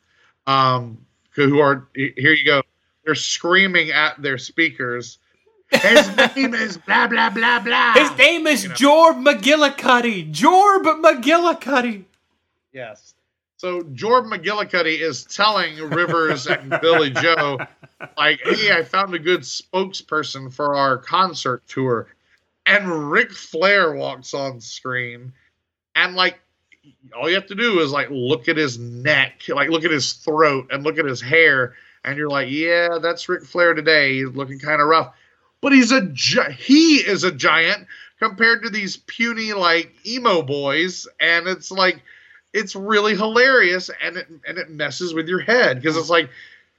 um, 0.46 0.98
who 1.30 1.58
are 1.60 1.88
here 1.94 2.34
you 2.34 2.44
go, 2.44 2.62
they're 3.04 3.14
screaming 3.14 3.90
at 3.92 4.20
their 4.20 4.36
speakers. 4.36 5.18
His 5.70 6.16
name 6.36 6.54
is 6.54 6.76
blah 6.76 7.06
blah 7.06 7.30
blah 7.30 7.60
blah. 7.60 7.94
His 7.94 8.16
name 8.18 8.46
is 8.46 8.64
You 8.64 8.68
know. 8.68 8.74
Jorb 8.74 9.24
McGillicuddy. 9.24 10.32
Jorb 10.32 11.02
McGillicuddy. 11.02 12.04
Yes. 12.72 13.14
So 13.58 13.82
Jordan 13.84 14.30
McGillicuddy 14.30 15.00
is 15.00 15.24
telling 15.24 15.76
Rivers 15.90 16.46
and 16.46 16.70
Billie 16.82 17.10
Joe, 17.10 17.58
like, 18.16 18.40
hey, 18.42 18.72
I 18.76 18.82
found 18.82 19.14
a 19.14 19.18
good 19.18 19.40
spokesperson 19.40 20.52
for 20.52 20.74
our 20.74 20.98
concert 20.98 21.66
tour. 21.66 22.08
And 22.66 23.10
Ric 23.10 23.32
Flair 23.32 23.94
walks 23.94 24.34
on 24.34 24.60
screen. 24.60 25.32
And 25.94 26.14
like 26.14 26.38
all 27.16 27.28
you 27.28 27.34
have 27.36 27.46
to 27.46 27.54
do 27.54 27.80
is 27.80 27.92
like 27.92 28.08
look 28.10 28.48
at 28.48 28.56
his 28.56 28.78
neck, 28.78 29.42
like 29.48 29.70
look 29.70 29.84
at 29.84 29.90
his 29.90 30.12
throat 30.12 30.68
and 30.70 30.84
look 30.84 30.98
at 30.98 31.04
his 31.04 31.20
hair, 31.20 31.74
and 32.04 32.16
you're 32.16 32.28
like, 32.28 32.48
yeah, 32.50 32.98
that's 33.00 33.28
Ric 33.28 33.44
Flair 33.44 33.74
today. 33.74 34.18
He's 34.18 34.28
looking 34.34 34.58
kind 34.58 34.80
of 34.80 34.88
rough. 34.88 35.14
but 35.60 35.72
he's 35.72 35.90
a 35.92 36.02
gi- 36.12 36.52
he 36.58 36.96
is 36.96 37.24
a 37.24 37.32
giant 37.32 37.86
compared 38.20 38.62
to 38.62 38.70
these 38.70 38.98
puny 38.98 39.52
like 39.52 39.94
emo 40.06 40.42
boys, 40.42 41.08
and 41.18 41.46
it's 41.48 41.70
like 41.70 42.02
it's 42.56 42.74
really 42.74 43.14
hilarious, 43.14 43.90
and 44.02 44.16
it 44.16 44.26
and 44.46 44.58
it 44.58 44.70
messes 44.70 45.14
with 45.14 45.28
your 45.28 45.40
head 45.40 45.80
because 45.80 45.96
it's 45.96 46.10
like. 46.10 46.30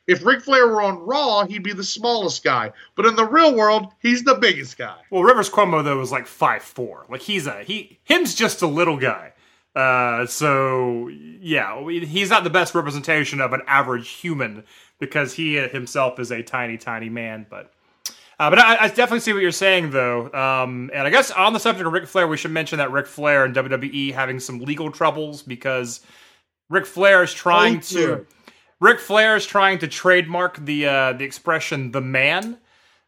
If 0.08 0.26
Ric 0.26 0.42
Flair 0.42 0.66
were 0.70 0.82
on 0.82 1.00
Raw, 1.00 1.46
he'd 1.46 1.64
be 1.64 1.74
the 1.74 1.84
smallest 1.84 2.42
guy, 2.42 2.72
but 2.96 3.06
in 3.06 3.18
the 3.18 3.26
real 3.26 3.54
world, 3.54 3.92
he's 4.02 4.24
the 4.24 4.36
biggest 4.36 4.78
guy. 4.78 4.96
Well, 5.10 5.22
Rivers 5.22 5.50
Cuomo 5.50 5.84
though 5.84 5.98
was 5.98 6.14
like 6.14 6.28
five 6.28 6.62
four. 6.62 7.06
Like 7.10 7.24
he's 7.24 7.46
a 7.46 7.62
he 7.64 8.00
him's 8.06 8.34
just 8.34 8.62
a 8.62 8.68
little 8.68 8.96
guy. 8.96 9.34
Uh, 9.76 10.26
so 10.26 11.10
yeah, 11.10 11.86
he's 11.90 12.30
not 12.30 12.46
the 12.46 12.50
best 12.50 12.74
representation 12.74 13.42
of 13.42 13.52
an 13.52 13.62
average 13.68 14.08
human 14.08 14.64
because 14.98 15.34
he 15.34 15.56
himself 15.56 16.20
is 16.20 16.32
a 16.32 16.42
tiny, 16.42 16.78
tiny 16.78 17.10
man. 17.10 17.46
But 17.50 17.74
uh, 18.40 18.50
but 18.50 18.60
I, 18.60 18.86
I 18.86 18.88
definitely 18.88 19.22
see 19.22 19.34
what 19.34 19.42
you're 19.42 19.52
saying 19.52 19.90
though. 19.90 20.32
Um, 20.32 20.92
and 20.94 21.08
I 21.08 21.10
guess 21.10 21.32
on 21.32 21.54
the 21.54 21.60
subject 21.60 21.88
of 21.88 21.94
Ric 21.94 22.08
Flair, 22.08 22.28
we 22.28 22.38
should 22.38 22.52
mention 22.52 22.78
that 22.78 22.92
Ric 22.92 23.08
Flair 23.08 23.46
and 23.46 23.56
WWE 23.56 24.14
having 24.14 24.40
some 24.40 24.60
legal 24.60 24.92
troubles 24.92 25.42
because 25.42 26.02
Ric 26.70 26.86
Flair 26.86 27.24
is 27.24 27.34
trying 27.34 27.80
to. 27.82 28.26
Ric 28.80 29.00
Flair 29.00 29.36
is 29.36 29.46
trying 29.46 29.80
to 29.80 29.88
trademark 29.88 30.64
the 30.64 30.86
uh, 30.86 31.14
the 31.14 31.24
expression 31.24 31.92
"the 31.92 32.02
man," 32.02 32.60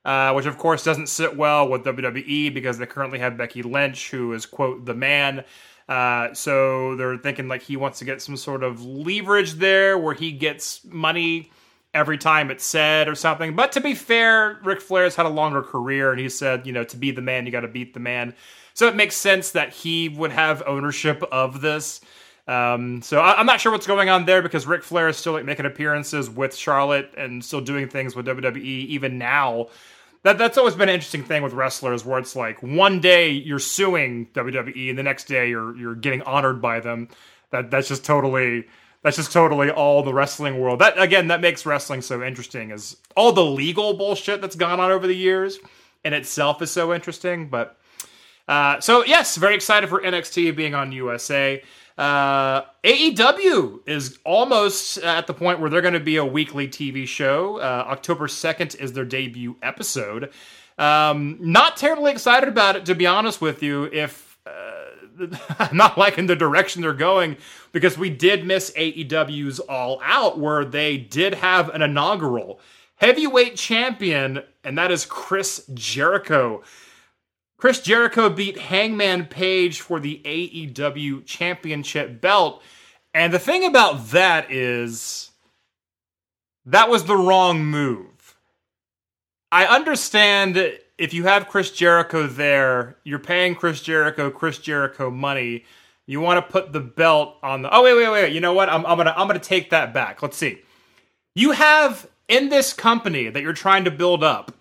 uh, 0.03 0.33
which 0.33 0.47
of 0.47 0.57
course 0.57 0.83
doesn't 0.83 1.07
sit 1.07 1.37
well 1.37 1.69
with 1.69 1.83
WWE 1.83 2.51
because 2.51 2.79
they 2.79 2.87
currently 2.87 3.19
have 3.19 3.37
Becky 3.37 3.61
Lynch, 3.61 4.09
who 4.09 4.33
is 4.33 4.47
quote 4.47 4.85
the 4.85 4.95
man. 4.95 5.43
Uh, 5.87 6.33
so 6.33 6.95
they're 6.95 7.17
thinking 7.17 7.47
like 7.47 7.61
he 7.61 7.75
wants 7.75 7.99
to 7.99 8.05
get 8.05 8.21
some 8.21 8.37
sort 8.37 8.63
of 8.63 8.83
leverage 8.83 9.53
there, 9.53 9.95
where 9.97 10.15
he 10.15 10.31
gets 10.31 10.83
money 10.85 11.51
every 11.93 12.17
time 12.17 12.51
it's 12.51 12.63
said 12.63 13.07
or 13.07 13.15
something. 13.15 13.55
But 13.55 13.71
to 13.73 13.81
be 13.81 13.95
fair, 13.95 14.59
Ric 14.63 14.81
Flair's 14.81 15.15
had 15.15 15.25
a 15.25 15.29
longer 15.29 15.61
career, 15.61 16.11
and 16.11 16.19
he 16.19 16.29
said, 16.29 16.67
you 16.67 16.73
know, 16.73 16.83
to 16.83 16.97
be 16.97 17.11
the 17.11 17.21
man, 17.21 17.45
you 17.45 17.51
got 17.51 17.61
to 17.61 17.67
beat 17.67 17.93
the 17.93 17.99
man. 17.99 18.35
So 18.73 18.87
it 18.87 18.95
makes 18.95 19.15
sense 19.15 19.51
that 19.51 19.73
he 19.73 20.09
would 20.09 20.31
have 20.31 20.63
ownership 20.65 21.23
of 21.31 21.61
this. 21.61 22.01
Um, 22.47 23.01
so 23.01 23.19
I, 23.19 23.39
I'm 23.39 23.45
not 23.45 23.61
sure 23.61 23.71
what's 23.71 23.85
going 23.85 24.09
on 24.09 24.25
there 24.25 24.41
because 24.41 24.65
Ric 24.65 24.83
Flair 24.83 25.07
is 25.07 25.17
still 25.17 25.33
like 25.33 25.45
making 25.45 25.65
appearances 25.65 26.29
with 26.29 26.55
Charlotte 26.55 27.13
and 27.15 27.43
still 27.45 27.61
doing 27.61 27.87
things 27.87 28.15
with 28.15 28.25
WWE 28.25 28.63
even 28.63 29.17
now. 29.17 29.67
That 30.23 30.37
that's 30.37 30.57
always 30.57 30.73
been 30.75 30.89
an 30.89 30.95
interesting 30.95 31.23
thing 31.23 31.43
with 31.43 31.53
wrestlers 31.53 32.03
where 32.03 32.19
it's 32.19 32.35
like 32.35 32.61
one 32.63 32.99
day 32.99 33.29
you're 33.29 33.59
suing 33.59 34.27
WWE 34.33 34.89
and 34.89 34.97
the 34.97 35.03
next 35.03 35.25
day 35.25 35.49
you're 35.49 35.77
you're 35.77 35.95
getting 35.95 36.21
honored 36.23 36.61
by 36.61 36.79
them. 36.79 37.07
That 37.51 37.69
that's 37.69 37.87
just 37.87 38.03
totally 38.03 38.65
that's 39.03 39.17
just 39.17 39.31
totally 39.31 39.69
all 39.69 40.03
the 40.03 40.13
wrestling 40.13 40.59
world. 40.59 40.79
That 40.79 40.99
again 40.99 41.27
that 41.27 41.41
makes 41.41 41.65
wrestling 41.65 42.01
so 42.01 42.23
interesting 42.23 42.71
is 42.71 42.97
all 43.15 43.31
the 43.31 43.45
legal 43.45 43.93
bullshit 43.93 44.41
that's 44.41 44.55
gone 44.55 44.79
on 44.79 44.91
over 44.91 45.07
the 45.07 45.15
years 45.15 45.59
in 46.03 46.13
itself 46.13 46.61
is 46.61 46.71
so 46.71 46.93
interesting, 46.93 47.49
but 47.49 47.77
uh, 48.47 48.79
so 48.79 49.05
yes, 49.05 49.35
very 49.35 49.55
excited 49.55 49.89
for 49.89 50.01
NXT 50.01 50.55
being 50.55 50.73
on 50.73 50.91
USA. 50.91 51.61
Uh, 51.99 52.61
AEW 52.83 53.81
is 53.85 54.19
almost 54.23 54.97
at 54.99 55.27
the 55.27 55.33
point 55.33 55.59
where 55.59 55.69
they're 55.69 55.81
going 55.81 55.93
to 55.93 55.99
be 55.99 56.15
a 56.15 56.25
weekly 56.25 56.67
TV 56.67 57.05
show. 57.05 57.57
Uh, 57.57 57.85
October 57.87 58.29
second 58.29 58.73
is 58.79 58.93
their 58.93 59.03
debut 59.03 59.57
episode. 59.61 60.31
Um, 60.77 61.37
not 61.41 61.75
terribly 61.75 62.11
excited 62.11 62.47
about 62.47 62.77
it, 62.77 62.85
to 62.85 62.95
be 62.95 63.05
honest 63.05 63.41
with 63.41 63.61
you. 63.61 63.83
If 63.91 64.37
uh, 64.45 64.78
I'm 65.59 65.77
not 65.77 65.97
liking 65.97 66.27
the 66.27 66.35
direction 66.35 66.81
they're 66.81 66.93
going, 66.93 67.37
because 67.71 67.97
we 67.97 68.09
did 68.09 68.45
miss 68.45 68.71
AEW's 68.71 69.59
All 69.59 70.01
Out, 70.03 70.39
where 70.39 70.65
they 70.65 70.97
did 70.97 71.35
have 71.35 71.69
an 71.69 71.81
inaugural 71.81 72.59
heavyweight 72.99 73.55
champion, 73.55 74.43
and 74.63 74.77
that 74.77 74.91
is 74.91 75.05
Chris 75.05 75.65
Jericho. 75.73 76.63
Chris 77.57 77.81
Jericho 77.81 78.29
beat 78.29 78.57
Hangman 78.57 79.25
Page 79.25 79.81
for 79.81 79.99
the 79.99 80.21
AEW 80.23 81.25
Championship 81.25 82.21
belt. 82.21 82.61
And 83.13 83.33
the 83.33 83.39
thing 83.39 83.65
about 83.65 84.09
that 84.09 84.51
is 84.51 85.31
that 86.65 86.89
was 86.89 87.05
the 87.05 87.17
wrong 87.17 87.65
move. 87.65 88.35
I 89.51 89.65
understand 89.65 90.79
if 90.99 91.13
you 91.13 91.23
have 91.23 91.47
Chris 91.47 91.71
Jericho 91.71 92.27
there, 92.27 92.97
you're 93.03 93.19
paying 93.19 93.55
Chris 93.55 93.81
Jericho 93.81 94.29
Chris 94.29 94.57
Jericho 94.57 95.09
money. 95.09 95.63
You 96.05 96.19
want 96.21 96.45
to 96.45 96.51
put 96.51 96.73
the 96.73 96.79
belt 96.79 97.37
on 97.41 97.61
the 97.61 97.75
Oh 97.75 97.83
wait, 97.83 97.95
wait, 97.95 98.09
wait. 98.09 98.33
You 98.33 98.41
know 98.41 98.53
what? 98.53 98.69
I'm, 98.69 98.85
I'm 98.85 98.97
gonna 98.97 99.13
I'm 99.15 99.27
gonna 99.27 99.39
take 99.39 99.69
that 99.69 99.93
back. 99.93 100.21
Let's 100.21 100.37
see. 100.37 100.59
You 101.35 101.51
have 101.51 102.07
in 102.27 102.49
this 102.49 102.73
company 102.73 103.29
that 103.29 103.41
you're 103.41 103.53
trying 103.53 103.85
to 103.85 103.91
build 103.91 104.23
up, 104.23 104.53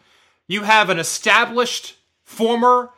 you 0.47 0.63
have 0.63 0.91
an 0.91 0.99
established 0.99 1.97
former 2.25 2.91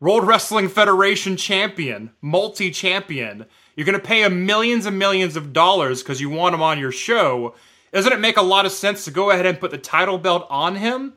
World 0.00 0.26
Wrestling 0.26 0.68
Federation 0.68 1.36
champion, 1.36 2.10
multi 2.20 2.70
champion. 2.70 3.46
You're 3.74 3.86
going 3.86 3.98
to 3.98 4.06
pay 4.06 4.22
him 4.22 4.46
millions 4.46 4.86
and 4.86 4.98
millions 4.98 5.36
of 5.36 5.52
dollars 5.52 6.02
because 6.02 6.20
you 6.20 6.30
want 6.30 6.54
him 6.54 6.62
on 6.62 6.78
your 6.78 6.92
show. 6.92 7.54
Doesn't 7.92 8.12
it 8.12 8.20
make 8.20 8.36
a 8.36 8.42
lot 8.42 8.66
of 8.66 8.72
sense 8.72 9.04
to 9.04 9.10
go 9.10 9.30
ahead 9.30 9.46
and 9.46 9.60
put 9.60 9.70
the 9.70 9.78
title 9.78 10.18
belt 10.18 10.46
on 10.48 10.76
him? 10.76 11.14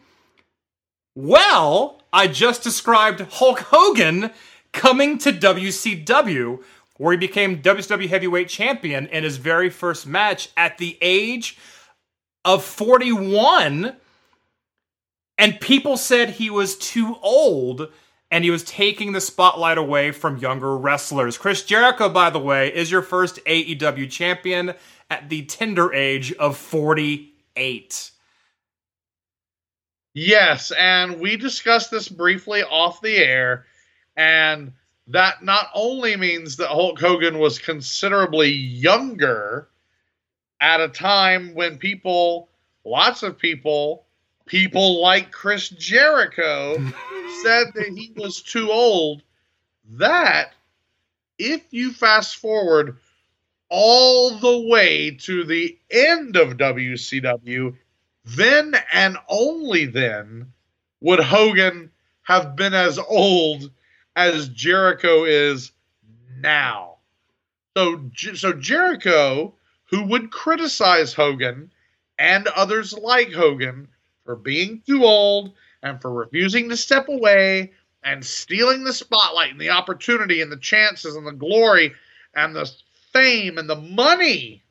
Well, 1.15 2.01
I 2.13 2.27
just 2.27 2.63
described 2.63 3.21
Hulk 3.21 3.59
Hogan 3.59 4.31
coming 4.71 5.17
to 5.19 5.31
WCW, 5.31 6.63
where 6.97 7.11
he 7.11 7.17
became 7.17 7.61
WCW 7.61 8.07
Heavyweight 8.07 8.49
Champion 8.49 9.07
in 9.07 9.23
his 9.23 9.37
very 9.37 9.69
first 9.69 10.05
match 10.07 10.49
at 10.55 10.77
the 10.77 10.97
age 11.01 11.57
of 12.45 12.63
41 12.63 13.95
and 15.39 15.61
people 15.61 15.95
said 15.95 16.31
he 16.31 16.49
was 16.49 16.77
too 16.77 17.15
old 17.23 17.87
and 18.29 18.43
he 18.43 18.51
was 18.51 18.63
taking 18.65 19.13
the 19.13 19.21
spotlight 19.21 19.77
away 19.77 20.11
from 20.11 20.37
younger 20.37 20.77
wrestlers. 20.77 21.37
Chris 21.37 21.63
Jericho, 21.63 22.09
by 22.09 22.29
the 22.29 22.39
way, 22.39 22.67
is 22.75 22.91
your 22.91 23.01
first 23.01 23.39
AEW 23.45 24.11
champion 24.11 24.73
at 25.09 25.29
the 25.29 25.45
tender 25.45 25.93
age 25.93 26.33
of 26.33 26.57
48. 26.57 28.11
Yes, 30.13 30.71
and 30.71 31.19
we 31.19 31.37
discussed 31.37 31.91
this 31.91 32.09
briefly 32.09 32.63
off 32.63 33.01
the 33.01 33.17
air, 33.17 33.65
and 34.17 34.73
that 35.07 35.43
not 35.43 35.69
only 35.73 36.15
means 36.15 36.57
that 36.57 36.69
Hulk 36.69 36.99
Hogan 36.99 37.39
was 37.39 37.59
considerably 37.59 38.49
younger 38.49 39.69
at 40.59 40.81
a 40.81 40.89
time 40.89 41.53
when 41.53 41.77
people, 41.77 42.49
lots 42.83 43.23
of 43.23 43.37
people, 43.37 44.05
people 44.45 45.01
like 45.01 45.31
Chris 45.31 45.69
Jericho 45.69 46.75
said 47.43 47.67
that 47.75 47.93
he 47.95 48.11
was 48.15 48.41
too 48.41 48.71
old. 48.71 49.21
That, 49.91 50.53
if 51.37 51.61
you 51.71 51.91
fast 51.91 52.37
forward 52.37 52.97
all 53.69 54.37
the 54.39 54.67
way 54.67 55.11
to 55.21 55.43
the 55.43 55.77
end 55.89 56.35
of 56.35 56.57
WCW, 56.57 57.75
then 58.35 58.75
and 58.93 59.17
only 59.27 59.85
then 59.85 60.51
would 61.01 61.19
Hogan 61.19 61.91
have 62.23 62.55
been 62.55 62.73
as 62.73 62.99
old 62.99 63.71
as 64.15 64.49
Jericho 64.49 65.23
is 65.23 65.71
now. 66.39 66.97
So, 67.75 68.09
so 68.35 68.53
Jericho, 68.53 69.53
who 69.85 70.03
would 70.03 70.31
criticize 70.31 71.13
Hogan 71.13 71.71
and 72.17 72.47
others 72.47 72.93
like 72.93 73.31
Hogan 73.31 73.87
for 74.25 74.35
being 74.35 74.81
too 74.85 75.05
old 75.05 75.53
and 75.81 76.01
for 76.01 76.11
refusing 76.11 76.69
to 76.69 76.77
step 76.77 77.07
away 77.07 77.71
and 78.03 78.25
stealing 78.25 78.83
the 78.83 78.93
spotlight 78.93 79.51
and 79.51 79.61
the 79.61 79.69
opportunity 79.69 80.41
and 80.41 80.51
the 80.51 80.57
chances 80.57 81.15
and 81.15 81.25
the 81.25 81.31
glory 81.31 81.93
and 82.35 82.55
the 82.55 82.69
fame 83.11 83.57
and 83.57 83.69
the 83.69 83.75
money 83.75 84.61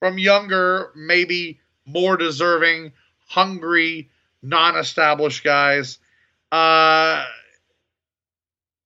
from 0.00 0.18
younger, 0.18 0.90
maybe 0.94 1.60
more 1.86 2.16
deserving, 2.16 2.92
hungry, 3.28 4.10
non-established 4.42 5.44
guys. 5.44 5.98
Uh, 6.52 7.24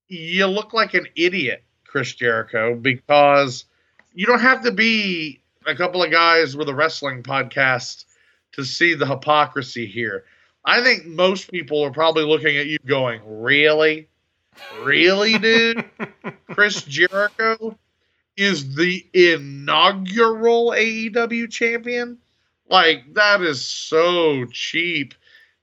you 0.09 0.47
look 0.47 0.73
like 0.73 0.95
an 0.95 1.07
idiot, 1.17 1.63
Chris 1.85 2.15
Jericho, 2.15 2.75
because 2.75 3.65
you 4.15 4.27
don't 4.27 4.41
have 4.41 4.63
to 4.65 4.73
be 4.73 5.41
a 5.67 5.75
couple 5.75 6.03
of 6.03 6.11
guys 6.11 6.57
with 6.57 6.69
a 6.69 6.75
wrestling 6.75 7.23
podcast 7.23 8.05
to 8.53 8.65
see 8.65 8.95
the 8.95 9.07
hypocrisy 9.07 9.87
here. 9.87 10.25
I 10.65 10.83
think 10.83 11.07
most 11.07 11.51
people 11.51 11.83
are 11.83 11.91
probably 11.91 12.25
looking 12.25 12.57
at 12.57 12.67
you 12.67 12.79
going, 12.85 13.21
Really? 13.25 14.09
Really, 14.83 15.39
dude? 15.39 15.85
Chris 16.51 16.83
Jericho 16.83 17.79
is 18.37 18.75
the 18.75 19.07
inaugural 19.13 20.71
AEW 20.71 21.51
champion? 21.51 22.19
Like, 22.69 23.15
that 23.15 23.41
is 23.43 23.65
so 23.65 24.45
cheap, 24.47 25.15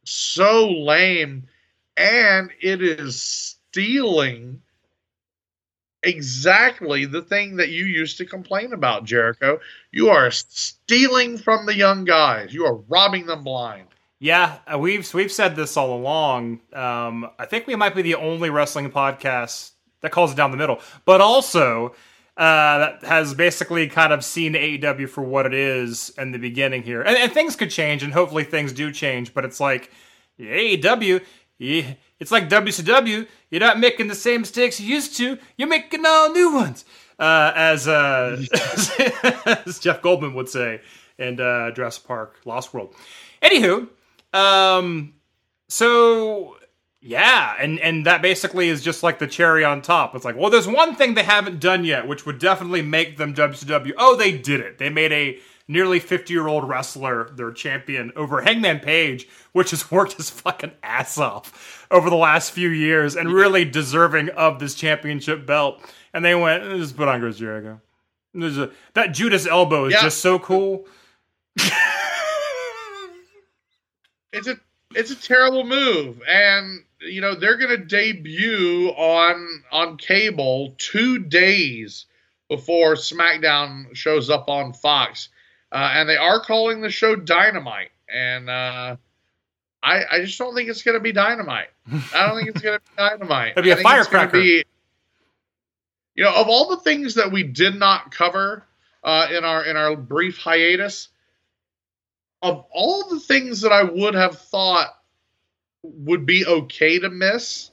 so 0.04 0.70
lame, 0.70 1.48
and 1.98 2.50
it 2.62 2.82
is 2.82 3.22
stealing 3.22 4.62
exactly 6.04 7.06
the 7.06 7.22
thing 7.22 7.58
that 7.58 7.70
you 7.70 7.86
used 7.86 8.18
to 8.18 8.26
complain 8.26 8.74
about, 8.74 9.04
Jericho. 9.04 9.60
You 9.92 10.10
are 10.10 10.32
stealing 10.32 11.38
from 11.38 11.66
the 11.66 11.76
young 11.76 12.06
guys, 12.06 12.54
you 12.54 12.66
are 12.66 12.76
robbing 12.76 13.26
them 13.26 13.44
blind. 13.44 13.88
Yeah, 14.20 14.60
uh, 14.72 14.80
we've 14.80 15.14
we've 15.14 15.32
said 15.32 15.56
this 15.56 15.76
all 15.76 15.94
along. 15.94 16.62
Um, 16.74 17.30
I 17.38 17.46
think 17.46 17.68
we 17.68 17.76
might 17.76 17.96
be 17.96 18.02
the 18.02 18.16
only 18.16 18.50
wrestling 18.50 18.90
podcast 18.90 19.72
that 20.02 20.12
calls 20.12 20.32
it 20.32 20.36
down 20.36 20.52
the 20.52 20.58
middle, 20.58 20.80
but 21.04 21.20
also 21.20 21.94
uh, 22.38 22.78
that 22.80 23.04
has 23.04 23.34
basically 23.34 23.88
kind 23.88 24.12
of 24.12 24.24
seen 24.24 24.54
AEW 24.54 25.08
for 25.10 25.24
what 25.24 25.46
it 25.46 25.54
is 25.54 26.12
in 26.18 26.32
the 26.32 26.40
beginning 26.40 26.84
here. 26.84 27.02
And, 27.02 27.18
and 27.18 27.32
things 27.32 27.56
could 27.56 27.70
change, 27.70 28.04
and 28.04 28.12
hopefully 28.14 28.44
things 28.44 28.74
do 28.74 28.92
change. 28.92 29.34
But 29.34 29.46
it's 29.46 29.60
like 29.60 29.92
AEW, 30.40 31.24
yeah, 31.58 31.94
it's 32.20 32.32
like 32.32 32.50
WCW. 32.50 33.28
You're 33.50 33.62
not 33.62 33.80
making 33.80 34.08
the 34.08 34.16
same 34.16 34.42
mistakes 34.42 34.80
you 34.80 34.88
used 34.88 35.16
to. 35.18 35.38
You're 35.58 35.70
making 35.70 36.06
all 36.06 36.32
new 36.32 36.54
ones, 36.54 36.84
uh, 37.18 37.54
as 37.56 37.88
uh, 37.88 38.42
as 39.46 39.80
Jeff 39.80 40.02
Goldblum 40.02 40.36
would 40.36 40.50
say 40.50 40.82
in 41.18 41.40
uh, 41.40 41.72
Jurassic 41.72 42.06
Park: 42.06 42.42
Lost 42.44 42.74
World. 42.74 42.94
Anywho, 43.42 43.88
um, 44.34 45.14
so 45.70 46.58
yeah, 47.08 47.54
and 47.60 47.80
and 47.82 48.08
that 48.08 48.24
basically 48.24 48.68
is 48.68 48.82
just 48.82 49.04
like 49.04 49.20
the 49.20 49.28
cherry 49.28 49.64
on 49.64 49.84
top. 49.84 50.16
It's 50.16 50.26
like, 50.26 50.36
well, 50.36 50.50
there's 50.50 50.68
one 50.68 50.96
thing 50.96 51.14
they 51.14 51.22
haven't 51.22 51.60
done 51.60 51.86
yet, 51.86 52.08
which 52.08 52.26
would 52.26 52.40
definitely 52.40 52.82
make 52.82 53.18
them 53.18 53.36
WCW. 53.36 53.92
Oh, 53.96 54.16
they 54.16 54.36
did 54.36 54.60
it. 54.60 54.80
They 54.80 54.90
made 54.90 55.12
a 55.12 55.38
nearly 55.68 56.00
50 56.00 56.34
year 56.34 56.48
old 56.48 56.68
wrestler 56.68 57.30
their 57.36 57.52
champion 57.52 58.12
over 58.16 58.42
Hangman 58.42 58.80
Page, 58.80 59.28
which 59.52 59.70
has 59.70 59.92
worked 59.92 60.14
his 60.14 60.32
fucking 60.32 60.72
ass 60.82 61.20
off 61.20 61.86
over 61.92 62.10
the 62.10 62.16
last 62.16 62.52
few 62.52 62.70
years 62.70 63.16
and 63.16 63.32
really 63.32 63.66
deserving 63.66 64.30
of 64.30 64.58
this 64.60 64.74
championship 64.74 65.46
belt. 65.46 65.80
And 66.12 66.26
they 66.26 66.34
went, 66.34 66.64
just 66.78 66.98
put 66.98 67.08
on 67.08 67.20
Chris 67.20 67.38
Jericho. 67.38 67.80
A, 68.36 68.70
that 68.96 69.14
Judas 69.14 69.46
elbow 69.46 69.86
is 69.86 69.94
Yeah. 69.94 70.02
just 70.02 70.20
so 70.22 70.40
cool. 70.40 70.88
it's 74.34 74.48
a 74.48 74.58
it's 74.94 75.12
a 75.12 75.16
terrible 75.16 75.64
move 75.66 76.22
and 76.28 76.84
you 77.02 77.22
know 77.22 77.36
they're 77.36 77.58
going 77.58 77.78
to 77.78 77.86
debut 77.86 78.90
on 78.90 79.64
on 79.72 79.98
cable 79.98 80.76
2 80.78 81.20
days 81.20 82.06
before 82.50 82.94
SmackDown 82.96 83.96
shows 83.96 84.30
up 84.30 84.50
on 84.50 84.74
Fox 84.74 85.30
uh, 85.72 85.92
and 85.94 86.08
they 86.08 86.18
are 86.18 86.40
calling 86.40 86.82
the 86.82 86.90
show 86.90 87.16
Dynamite 87.16 87.92
and 88.08 88.50
uh 88.50 88.96
I, 89.84 90.04
I 90.14 90.22
just 90.22 90.40
don't 90.40 90.56
think 90.56 90.68
it's 90.68 90.82
going 90.82 90.96
to 90.98 91.00
be 91.00 91.12
dynamite. 91.12 91.68
I 92.12 92.26
don't 92.26 92.38
think 92.38 92.50
it's 92.50 92.62
going 92.62 92.80
to 92.80 92.84
be 92.84 92.96
dynamite. 92.98 93.52
It'll 93.58 93.64
be 93.64 93.70
a 93.70 93.74
I 93.74 93.76
think 93.78 93.88
it's 94.00 94.08
gonna 94.08 94.24
firecracker. 94.30 94.42
be- 94.42 94.64
you 96.16 96.24
know, 96.24 96.34
of 96.34 96.48
all 96.48 96.70
the 96.70 96.78
things 96.78 97.16
that 97.16 97.32
we 97.32 97.44
did 97.44 97.78
not 97.78 98.12
cover 98.12 98.66
uh, 99.04 99.28
in 99.32 99.44
our 99.44 99.64
in 99.64 99.78
our 99.78 99.96
brief 99.96 100.38
hiatus, 100.38 101.10
of 102.42 102.66
all 102.72 103.10
the 103.10 103.20
things 103.20 103.62
that 103.62 103.72
I 103.72 103.84
would 103.84 104.16
have 104.16 104.40
thought 104.40 104.95
would 105.94 106.26
be 106.26 106.46
okay 106.46 107.00
to 107.00 107.10
miss, 107.10 107.72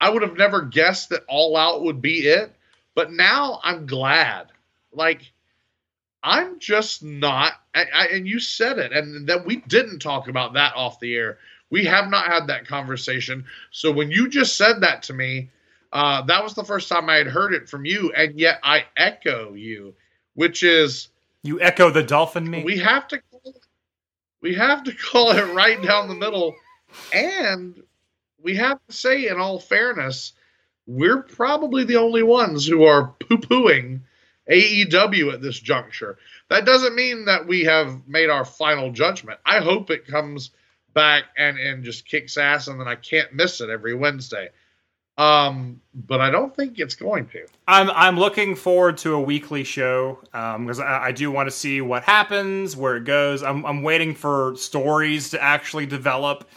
I 0.00 0.10
would 0.10 0.22
have 0.22 0.36
never 0.36 0.62
guessed 0.62 1.10
that 1.10 1.24
All 1.28 1.56
Out 1.56 1.82
would 1.82 2.00
be 2.00 2.26
it. 2.26 2.54
But 2.94 3.12
now 3.12 3.60
I'm 3.62 3.86
glad. 3.86 4.48
Like, 4.92 5.32
I'm 6.22 6.58
just 6.58 7.02
not. 7.02 7.52
I, 7.74 7.84
I, 7.94 8.06
and 8.08 8.26
you 8.26 8.40
said 8.40 8.78
it, 8.78 8.92
and 8.92 9.28
that 9.28 9.46
we 9.46 9.56
didn't 9.56 10.00
talk 10.00 10.28
about 10.28 10.54
that 10.54 10.74
off 10.74 10.98
the 10.98 11.14
air. 11.14 11.38
We 11.70 11.84
have 11.84 12.08
not 12.08 12.26
had 12.26 12.48
that 12.48 12.66
conversation. 12.66 13.44
So 13.70 13.92
when 13.92 14.10
you 14.10 14.28
just 14.28 14.56
said 14.56 14.80
that 14.80 15.04
to 15.04 15.12
me, 15.12 15.50
uh, 15.92 16.22
that 16.22 16.42
was 16.42 16.54
the 16.54 16.64
first 16.64 16.88
time 16.88 17.08
I 17.08 17.16
had 17.16 17.28
heard 17.28 17.54
it 17.54 17.68
from 17.68 17.84
you, 17.84 18.12
and 18.16 18.38
yet 18.38 18.58
I 18.64 18.86
echo 18.96 19.54
you, 19.54 19.94
which 20.34 20.62
is 20.62 21.08
You 21.44 21.60
echo 21.60 21.90
the 21.90 22.02
dolphin 22.02 22.50
me. 22.50 22.64
we 22.64 22.78
have 22.78 23.06
to 23.08 23.22
we 24.40 24.54
have 24.54 24.82
to 24.84 24.92
call 24.94 25.30
it 25.32 25.54
right 25.54 25.80
down 25.82 26.08
the 26.08 26.14
middle 26.14 26.54
and 27.12 27.82
we 28.42 28.56
have 28.56 28.78
to 28.86 28.92
say 28.92 29.28
in 29.28 29.38
all 29.38 29.58
fairness 29.58 30.32
we're 30.88 31.22
probably 31.22 31.84
the 31.84 31.96
only 31.96 32.22
ones 32.22 32.66
who 32.66 32.84
are 32.84 33.14
poo-pooing 33.20 34.00
AEW 34.50 35.34
at 35.34 35.42
this 35.42 35.60
juncture. 35.60 36.16
That 36.48 36.64
doesn't 36.64 36.94
mean 36.94 37.26
that 37.26 37.46
we 37.46 37.64
have 37.64 38.08
made 38.08 38.30
our 38.30 38.46
final 38.46 38.90
judgment. 38.90 39.38
I 39.44 39.58
hope 39.58 39.90
it 39.90 40.06
comes 40.06 40.50
back 40.94 41.24
and 41.36 41.58
and 41.58 41.84
just 41.84 42.06
kicks 42.06 42.38
ass 42.38 42.66
and 42.66 42.80
then 42.80 42.88
I 42.88 42.94
can't 42.96 43.32
miss 43.34 43.60
it 43.60 43.68
every 43.68 43.94
Wednesday. 43.94 44.48
Um, 45.18 45.80
but 45.92 46.20
I 46.20 46.30
don't 46.30 46.54
think 46.56 46.78
it's 46.78 46.94
going 46.94 47.26
to. 47.28 47.44
I'm 47.66 47.90
I'm 47.90 48.18
looking 48.18 48.54
forward 48.54 48.96
to 48.98 49.14
a 49.14 49.20
weekly 49.20 49.64
show 49.64 50.20
because 50.32 50.80
I, 50.80 51.06
I 51.06 51.12
do 51.12 51.30
want 51.30 51.48
to 51.48 51.50
see 51.50 51.80
what 51.80 52.04
happens, 52.04 52.76
where 52.76 52.96
it 52.96 53.04
goes. 53.04 53.42
I'm 53.42 53.66
I'm 53.66 53.82
waiting 53.82 54.14
for 54.14 54.54
stories 54.56 55.30
to 55.30 55.42
actually 55.42 55.86
develop 55.86 56.48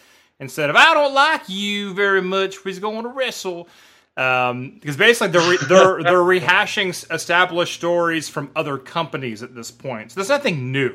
instead 0.41 0.69
of 0.69 0.75
I 0.75 0.93
don't 0.93 1.13
like 1.13 1.47
you 1.47 1.93
very 1.93 2.21
much. 2.21 2.65
We're 2.65 2.77
going 2.81 3.03
to 3.03 3.09
wrestle. 3.09 3.69
Um, 4.17 4.71
because 4.81 4.97
basically 4.97 5.29
they're 5.29 5.49
re- 5.49 5.67
they're 5.69 6.03
they're 6.03 6.19
rehashing 6.19 6.89
established 7.13 7.73
stories 7.75 8.27
from 8.27 8.51
other 8.57 8.77
companies 8.77 9.41
at 9.41 9.55
this 9.55 9.71
point. 9.71 10.11
So 10.11 10.15
there's 10.19 10.27
nothing 10.29 10.73
new. 10.73 10.89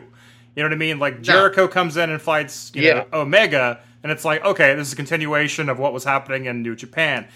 You 0.55 0.63
know 0.63 0.65
what 0.65 0.73
I 0.73 0.77
mean? 0.77 0.99
Like 0.99 1.23
Jericho 1.23 1.67
comes 1.67 1.97
in 1.97 2.11
and 2.11 2.21
fights 2.21 2.71
you 2.75 2.83
know, 2.83 3.07
Yeah. 3.11 3.19
Omega, 3.19 3.81
and 4.03 4.13
it's 4.13 4.25
like 4.27 4.45
okay, 4.45 4.75
this 4.75 4.89
is 4.89 4.93
a 4.93 4.97
continuation 4.97 5.71
of 5.71 5.79
what 5.79 5.95
was 5.95 6.05
happening 6.05 6.45
in 6.45 6.61
New 6.63 6.77
Japan. 6.77 7.27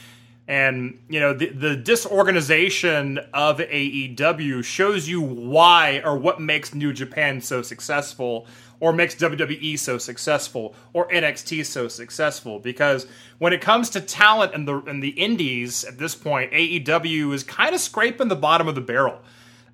And 0.46 0.98
you 1.08 1.18
know 1.20 1.32
the 1.32 1.48
the 1.48 1.76
disorganization 1.76 3.18
of 3.32 3.58
AEW 3.58 4.62
shows 4.64 5.08
you 5.08 5.20
why 5.22 6.02
or 6.04 6.16
what 6.18 6.40
makes 6.40 6.74
New 6.74 6.92
Japan 6.92 7.40
so 7.40 7.62
successful, 7.62 8.46
or 8.80 8.92
makes 8.92 9.14
WWE 9.14 9.78
so 9.78 9.98
successful, 9.98 10.74
or 10.94 11.06
NXT 11.10 11.64
so 11.66 11.86
successful. 11.86 12.58
Because 12.58 13.06
when 13.38 13.52
it 13.52 13.60
comes 13.60 13.90
to 13.90 14.00
talent 14.00 14.54
in 14.54 14.64
the 14.64 14.78
in 14.84 15.00
the 15.00 15.10
indies 15.10 15.84
at 15.84 15.98
this 15.98 16.14
point, 16.14 16.50
AEW 16.52 17.32
is 17.34 17.44
kind 17.44 17.74
of 17.74 17.80
scraping 17.80 18.28
the 18.28 18.36
bottom 18.36 18.66
of 18.68 18.74
the 18.74 18.80
barrel. 18.80 19.20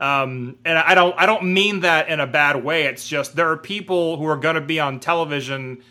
Um, 0.00 0.59
and 0.64 0.76
I 0.76 0.94
don't 0.94 1.14
I 1.18 1.24
don't 1.24 1.54
mean 1.54 1.80
that 1.80 2.09
in 2.09 2.20
a 2.20 2.26
bad 2.26 2.62
way. 2.62 2.84
It's 2.84 3.09
just 3.09 3.34
there 3.36 3.50
are 3.50 3.57
people 3.57 4.16
who 4.18 4.26
are 4.26 4.36
going 4.36 4.57
to 4.57 4.61
be 4.61 4.78
on 4.80 5.00
television 5.00 5.82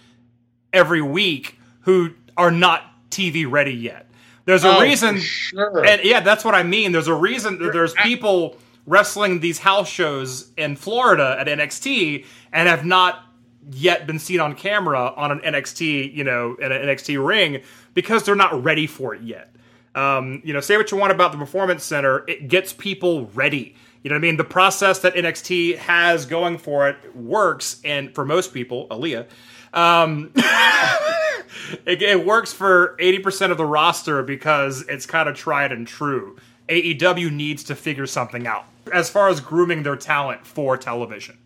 every 0.73 1.01
week 1.01 1.57
who 1.81 2.11
are 2.37 2.51
not 2.51 2.83
TV 3.09 3.49
ready 3.49 3.73
yet. 3.73 4.07
There's 4.45 4.63
a 4.63 4.75
Oh, 4.77 4.81
reason, 4.81 5.19
sure. 5.19 5.83
and 5.83 6.03
yeah, 6.03 6.19
that's 6.19 6.45
what 6.45 6.53
I 6.53 6.61
mean. 6.61 6.91
There's 6.91 7.07
a 7.07 7.13
reason 7.15 7.57
that 7.59 7.73
there's 7.73 7.93
people 7.95 8.57
wrestling 8.85 9.39
these 9.39 9.59
house 9.59 9.89
shows 9.89 10.51
in 10.57 10.75
Florida 10.75 11.35
at 11.39 11.47
NXT 11.47 12.25
and 12.51 12.69
have 12.69 12.85
not 12.85 13.23
yet 13.71 14.05
been 14.05 14.19
seen 14.19 14.39
on 14.39 14.55
camera 14.55 15.13
on 15.15 15.31
an 15.31 15.39
NXT, 15.39 16.13
you 16.13 16.23
know, 16.23 16.55
in 16.55 16.71
an 16.71 16.81
NXT 16.83 17.25
ring 17.25 17.61
because 17.93 18.23
they're 18.23 18.35
not 18.35 18.63
ready 18.63 18.87
for 18.87 19.15
it 19.15 19.21
yet. 19.21 19.55
Um, 19.95 20.41
you 20.43 20.53
know, 20.53 20.59
say 20.59 20.77
what 20.77 20.91
you 20.91 20.97
want 20.97 21.13
about 21.13 21.31
the 21.31 21.37
Performance 21.37 21.83
Center, 21.83 22.23
it 22.27 22.47
gets 22.47 22.73
people 22.73 23.27
ready. 23.33 23.75
You 24.03 24.09
know 24.09 24.15
what 24.15 24.19
I 24.19 24.21
mean? 24.21 24.37
The 24.37 24.43
process 24.43 24.99
that 24.99 25.15
NXT 25.15 25.77
has 25.77 26.25
going 26.25 26.57
for 26.59 26.89
it 26.89 27.15
works, 27.15 27.81
and 27.83 28.13
for 28.13 28.23
most 28.23 28.53
people, 28.53 28.87
Aliyah, 28.89 29.25
um, 29.73 30.31
it, 31.85 32.01
it 32.01 32.25
works 32.25 32.53
for 32.53 32.95
80% 32.99 33.51
of 33.51 33.57
the 33.57 33.65
roster 33.65 34.21
because 34.21 34.83
it's 34.83 35.05
kind 35.05 35.27
of 35.27 35.35
tried 35.35 35.71
and 35.71 35.87
true. 35.87 36.35
AEW 36.69 37.31
needs 37.31 37.63
to 37.63 37.75
figure 37.75 38.05
something 38.05 38.45
out 38.45 38.65
as 38.93 39.09
far 39.09 39.29
as 39.29 39.39
grooming 39.39 39.83
their 39.83 39.95
talent 39.95 40.45
for 40.45 40.77
television. 40.77 41.37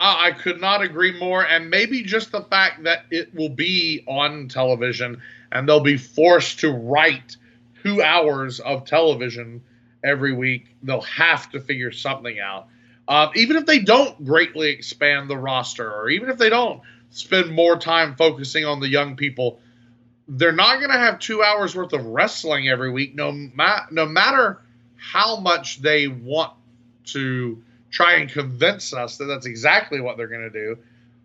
Uh, 0.00 0.14
I 0.18 0.30
could 0.32 0.60
not 0.60 0.80
agree 0.80 1.18
more. 1.18 1.44
And 1.46 1.70
maybe 1.70 2.02
just 2.02 2.30
the 2.30 2.42
fact 2.42 2.84
that 2.84 3.04
it 3.10 3.34
will 3.34 3.48
be 3.48 4.04
on 4.06 4.48
television 4.48 5.20
and 5.50 5.68
they'll 5.68 5.80
be 5.80 5.96
forced 5.96 6.60
to 6.60 6.70
write 6.70 7.36
two 7.82 8.02
hours 8.02 8.60
of 8.60 8.84
television 8.84 9.62
every 10.04 10.32
week, 10.32 10.66
they'll 10.82 11.00
have 11.00 11.50
to 11.50 11.60
figure 11.60 11.90
something 11.90 12.38
out. 12.38 12.68
Uh, 13.08 13.30
even 13.34 13.56
if 13.56 13.66
they 13.66 13.78
don't 13.78 14.24
greatly 14.24 14.68
expand 14.68 15.30
the 15.30 15.36
roster, 15.36 15.90
or 15.90 16.10
even 16.10 16.28
if 16.28 16.38
they 16.38 16.50
don't 16.50 16.82
spend 17.10 17.50
more 17.50 17.76
time 17.76 18.14
focusing 18.14 18.64
on 18.64 18.80
the 18.80 18.88
young 18.88 19.16
people, 19.16 19.60
they're 20.28 20.52
not 20.52 20.76
going 20.78 20.90
to 20.90 20.98
have 20.98 21.18
two 21.18 21.42
hours 21.42 21.74
worth 21.74 21.92
of 21.94 22.04
wrestling 22.04 22.68
every 22.68 22.90
week, 22.90 23.14
no, 23.14 23.32
ma- 23.32 23.86
no 23.90 24.04
matter 24.04 24.60
how 24.96 25.40
much 25.40 25.80
they 25.80 26.06
want 26.06 26.52
to 27.12 27.62
try 27.90 28.14
and 28.14 28.30
convince 28.30 28.92
us 28.92 29.16
that 29.16 29.24
that's 29.24 29.46
exactly 29.46 30.00
what 30.00 30.16
they're 30.16 30.28
going 30.28 30.50
to 30.50 30.50
do. 30.50 30.78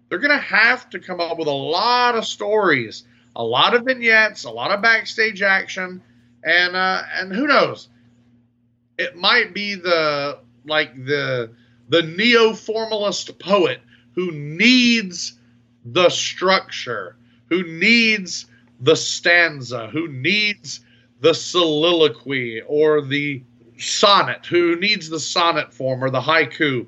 They're 0.09 0.19
going 0.19 0.37
to 0.37 0.37
have 0.37 0.89
to 0.91 0.99
come 0.99 1.19
up 1.19 1.37
with 1.37 1.47
a 1.47 1.51
lot 1.51 2.15
of 2.15 2.25
stories, 2.25 3.03
a 3.35 3.43
lot 3.43 3.73
of 3.73 3.83
vignettes, 3.83 4.43
a 4.43 4.51
lot 4.51 4.71
of 4.71 4.81
backstage 4.81 5.41
action, 5.41 6.01
and 6.43 6.75
uh, 6.75 7.03
and 7.15 7.33
who 7.33 7.47
knows? 7.47 7.89
It 8.97 9.15
might 9.15 9.53
be 9.53 9.75
the 9.75 10.39
like 10.65 10.93
the 11.05 11.51
the 11.89 12.03
neo 12.03 12.53
formalist 12.53 13.37
poet 13.39 13.81
who 14.13 14.31
needs 14.31 15.33
the 15.85 16.09
structure, 16.09 17.15
who 17.49 17.63
needs 17.63 18.45
the 18.79 18.95
stanza, 18.95 19.87
who 19.87 20.07
needs 20.07 20.81
the 21.21 21.33
soliloquy 21.33 22.61
or 22.61 23.01
the 23.01 23.41
sonnet, 23.77 24.45
who 24.45 24.75
needs 24.75 25.09
the 25.09 25.19
sonnet 25.19 25.73
form 25.73 26.03
or 26.03 26.09
the 26.09 26.21
haiku. 26.21 26.87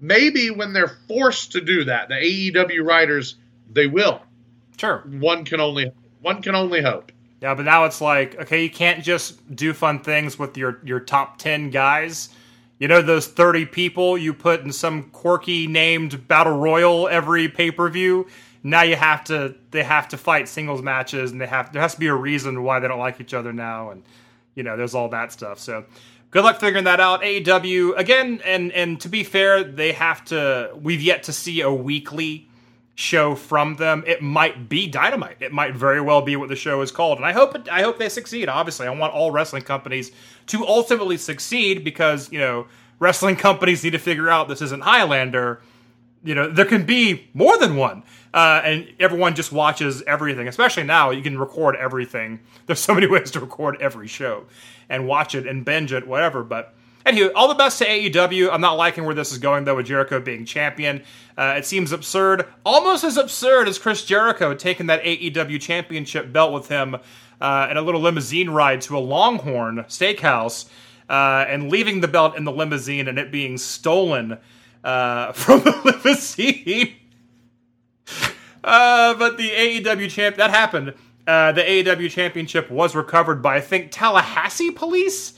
Maybe 0.00 0.50
when 0.50 0.72
they're 0.72 0.96
forced 1.08 1.52
to 1.52 1.60
do 1.60 1.84
that, 1.84 2.08
the 2.08 2.14
AEW 2.14 2.84
writers, 2.84 3.36
they 3.70 3.86
will. 3.86 4.22
Sure. 4.76 5.04
one 5.06 5.44
can 5.44 5.60
only 5.60 5.92
one 6.22 6.42
can 6.42 6.54
only 6.54 6.82
hope. 6.82 7.12
Yeah, 7.40 7.54
but 7.54 7.64
now 7.64 7.84
it's 7.84 8.00
like, 8.00 8.38
okay, 8.40 8.62
you 8.62 8.70
can't 8.70 9.02
just 9.02 9.54
do 9.54 9.72
fun 9.72 10.00
things 10.00 10.38
with 10.38 10.56
your 10.56 10.80
your 10.84 11.00
top 11.00 11.38
10 11.38 11.70
guys. 11.70 12.30
You 12.78 12.88
know 12.88 13.00
those 13.00 13.28
30 13.28 13.66
people 13.66 14.18
you 14.18 14.34
put 14.34 14.62
in 14.62 14.72
some 14.72 15.04
quirky 15.10 15.68
named 15.68 16.26
battle 16.26 16.58
royal 16.58 17.08
every 17.08 17.48
pay-per-view? 17.48 18.26
Now 18.64 18.82
you 18.82 18.96
have 18.96 19.22
to 19.24 19.54
they 19.70 19.84
have 19.84 20.08
to 20.08 20.16
fight 20.16 20.48
singles 20.48 20.82
matches 20.82 21.30
and 21.30 21.40
they 21.40 21.46
have 21.46 21.72
there 21.72 21.82
has 21.82 21.94
to 21.94 22.00
be 22.00 22.08
a 22.08 22.14
reason 22.14 22.62
why 22.64 22.80
they 22.80 22.88
don't 22.88 22.98
like 22.98 23.20
each 23.20 23.34
other 23.34 23.52
now 23.52 23.90
and 23.90 24.02
you 24.54 24.62
know, 24.62 24.76
there's 24.76 24.94
all 24.94 25.08
that 25.08 25.32
stuff. 25.32 25.58
So, 25.58 25.84
good 26.32 26.42
luck 26.42 26.58
figuring 26.58 26.84
that 26.84 26.98
out. 26.98 27.22
AEW 27.22 27.96
again 27.96 28.40
and 28.44 28.72
and 28.72 29.00
to 29.02 29.08
be 29.08 29.22
fair, 29.22 29.62
they 29.62 29.92
have 29.92 30.24
to 30.26 30.72
we've 30.74 31.00
yet 31.00 31.22
to 31.24 31.32
see 31.32 31.60
a 31.60 31.72
weekly 31.72 32.48
show 32.94 33.34
from 33.34 33.76
them. 33.76 34.04
It 34.06 34.22
might 34.22 34.68
be 34.68 34.86
Dynamite. 34.86 35.36
It 35.40 35.52
might 35.52 35.74
very 35.74 36.00
well 36.00 36.22
be 36.22 36.36
what 36.36 36.48
the 36.48 36.56
show 36.56 36.82
is 36.82 36.90
called. 36.90 37.18
And 37.18 37.26
I 37.26 37.32
hope 37.32 37.54
it, 37.54 37.68
I 37.70 37.82
hope 37.82 37.98
they 37.98 38.08
succeed. 38.08 38.48
Obviously, 38.48 38.86
I 38.86 38.90
want 38.90 39.14
all 39.14 39.30
wrestling 39.30 39.62
companies 39.62 40.12
to 40.48 40.66
ultimately 40.66 41.16
succeed 41.16 41.84
because, 41.84 42.30
you 42.32 42.38
know, 42.38 42.66
wrestling 42.98 43.36
companies 43.36 43.82
need 43.82 43.90
to 43.90 43.98
figure 43.98 44.28
out 44.28 44.48
this 44.48 44.62
isn't 44.62 44.82
Highlander. 44.82 45.62
You 46.24 46.34
know, 46.34 46.48
there 46.48 46.64
can 46.64 46.84
be 46.84 47.28
more 47.34 47.58
than 47.58 47.76
one. 47.76 48.04
Uh, 48.34 48.62
and 48.64 48.88
everyone 48.98 49.34
just 49.34 49.52
watches 49.52 50.02
everything, 50.06 50.48
especially 50.48 50.84
now. 50.84 51.10
You 51.10 51.22
can 51.22 51.38
record 51.38 51.76
everything. 51.76 52.40
There's 52.66 52.78
so 52.78 52.94
many 52.94 53.06
ways 53.10 53.30
to 53.32 53.40
record 53.40 53.76
every 53.80 54.06
show 54.06 54.46
and 54.92 55.08
watch 55.08 55.34
it 55.34 55.46
and 55.46 55.64
binge 55.64 55.92
it, 55.92 56.06
whatever. 56.06 56.44
But 56.44 56.74
Anywho, 57.04 57.32
all 57.34 57.48
the 57.48 57.54
best 57.54 57.78
to 57.78 57.86
AEW. 57.86 58.50
I'm 58.52 58.60
not 58.60 58.74
liking 58.74 59.04
where 59.04 59.14
this 59.14 59.32
is 59.32 59.38
going 59.38 59.64
though, 59.64 59.74
with 59.76 59.86
Jericho 59.86 60.20
being 60.20 60.44
champion. 60.44 61.02
Uh, 61.36 61.54
it 61.56 61.66
seems 61.66 61.90
absurd, 61.90 62.46
almost 62.64 63.02
as 63.02 63.16
absurd 63.16 63.66
as 63.66 63.78
Chris 63.78 64.04
Jericho 64.04 64.54
taking 64.54 64.86
that 64.86 65.02
AEW 65.02 65.60
championship 65.60 66.32
belt 66.32 66.52
with 66.52 66.68
him 66.68 66.96
uh, 67.40 67.68
in 67.70 67.76
a 67.76 67.82
little 67.82 68.00
limousine 68.00 68.50
ride 68.50 68.82
to 68.82 68.96
a 68.96 69.00
Longhorn 69.00 69.78
steakhouse, 69.88 70.66
uh, 71.08 71.44
and 71.48 71.70
leaving 71.70 72.00
the 72.00 72.08
belt 72.08 72.36
in 72.36 72.44
the 72.44 72.52
limousine 72.52 73.08
and 73.08 73.18
it 73.18 73.32
being 73.32 73.58
stolen 73.58 74.38
uh, 74.84 75.32
from 75.32 75.60
the 75.60 75.80
limousine. 75.84 76.94
Uh, 78.64 79.14
but 79.14 79.38
the 79.38 79.50
AEW 79.50 80.08
champ 80.08 80.36
that 80.36 80.50
happened. 80.50 80.94
Uh, 81.26 81.52
the 81.52 81.62
AEW 81.62 82.10
championship 82.10 82.70
was 82.70 82.94
recovered 82.94 83.42
by 83.42 83.56
I 83.56 83.60
think 83.60 83.90
Tallahassee 83.92 84.70
police. 84.72 85.34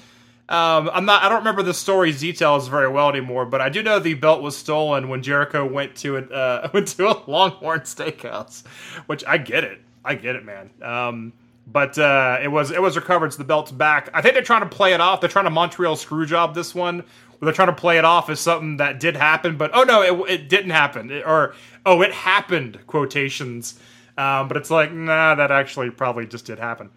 Um, 0.49 0.91
I'm 0.93 1.05
not. 1.07 1.23
I 1.23 1.29
don't 1.29 1.39
remember 1.39 1.63
the 1.63 1.75
story's 1.75 2.21
details 2.21 2.69
very 2.69 2.89
well 2.89 3.09
anymore, 3.09 3.47
but 3.47 3.61
I 3.61 3.69
do 3.71 3.83
know 3.83 3.99
the 3.99 4.15
belt 4.15 4.43
was 4.43 4.57
stolen 4.57 5.09
when 5.09 5.23
Jericho 5.23 5.67
went 5.67 5.97
to 5.97 6.17
it. 6.17 6.31
Uh, 6.33 6.69
went 6.75 6.89
to 6.89 7.09
a 7.09 7.17
Longhorn 7.31 7.81
Steakhouse, 7.81 8.65
which 9.07 9.25
I 9.27 9.39
get 9.39 9.65
it. 9.65 9.81
I 10.05 10.15
get 10.15 10.37
it, 10.37 10.45
man. 10.45 10.71
Um, 10.83 11.33
but 11.67 11.99
uh, 11.99 12.39
it 12.43 12.49
was 12.49 12.71
it 12.71 12.81
was 12.83 12.95
recovered, 12.97 13.33
so 13.33 13.39
the 13.39 13.45
belt's 13.45 13.73
back. 13.73 14.11
I 14.13 14.21
think 14.21 14.35
they're 14.35 14.43
trying 14.43 14.69
to 14.69 14.69
play 14.69 14.93
it 14.93 15.01
off. 15.01 15.21
They're 15.21 15.31
trying 15.31 15.47
to 15.47 15.51
Montreal 15.51 15.97
screw 15.97 16.27
job 16.27 16.55
this 16.55 16.75
one, 16.75 16.99
where 16.99 17.07
they're 17.47 17.53
trying 17.55 17.69
to 17.69 17.73
play 17.75 17.97
it 17.97 18.05
off 18.05 18.29
as 18.29 18.39
something 18.41 18.77
that 18.79 19.01
did 19.01 19.17
happen, 19.17 19.57
but 19.57 19.71
oh 19.73 19.85
no, 19.85 20.03
it, 20.03 20.31
it 20.31 20.49
didn't 20.51 20.71
happen, 20.73 21.11
It- 21.11 21.27
or 21.27 21.55
oh 21.87 22.03
it 22.03 22.13
happened 22.13 22.79
quotations. 22.87 23.79
Um, 24.17 24.49
but 24.49 24.57
it's 24.57 24.71
like 24.71 24.93
nah, 24.93 25.35
that 25.35 25.51
actually 25.51 25.91
probably 25.91 26.27
just 26.27 26.47
did 26.47 26.59
happen. 26.59 26.91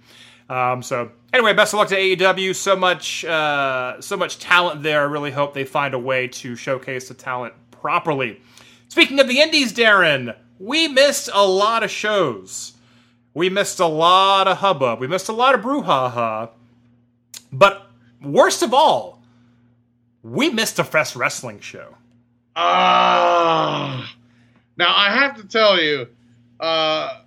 Um, 0.49 0.81
so 0.81 1.11
anyway, 1.33 1.53
best 1.53 1.73
of 1.73 1.79
luck 1.79 1.89
to 1.89 1.97
AEW. 1.97 2.55
So 2.55 2.75
much, 2.75 3.25
uh, 3.25 3.99
so 3.99 4.15
much 4.15 4.39
talent 4.39 4.83
there. 4.83 5.01
I 5.01 5.05
really 5.05 5.31
hope 5.31 5.53
they 5.53 5.65
find 5.65 5.93
a 5.93 5.99
way 5.99 6.27
to 6.29 6.55
showcase 6.55 7.07
the 7.07 7.13
talent 7.13 7.53
properly. 7.71 8.41
Speaking 8.87 9.19
of 9.19 9.27
the 9.27 9.41
Indies, 9.41 9.73
Daryn, 9.73 10.35
we 10.59 10.87
missed 10.87 11.29
a 11.33 11.45
lot 11.45 11.83
of 11.83 11.91
shows. 11.91 12.73
We 13.33 13.49
missed 13.49 13.79
a 13.79 13.85
lot 13.85 14.47
of 14.47 14.57
hubbub. 14.57 14.99
We 14.99 15.07
missed 15.07 15.29
a 15.29 15.33
lot 15.33 15.53
of 15.53 15.61
brouhaha. 15.61 16.49
But 17.51 17.87
worst 18.21 18.63
of 18.63 18.73
all, 18.73 19.21
we 20.23 20.49
missed 20.49 20.79
a 20.79 20.83
Fest 20.83 21.15
Wrestling 21.15 21.59
show. 21.59 21.95
Ah. 22.55 24.11
now 24.75 24.91
I 24.95 25.11
have 25.11 25.37
to 25.37 25.47
tell 25.47 25.79
you, 25.79 26.07
uh, 26.59 27.21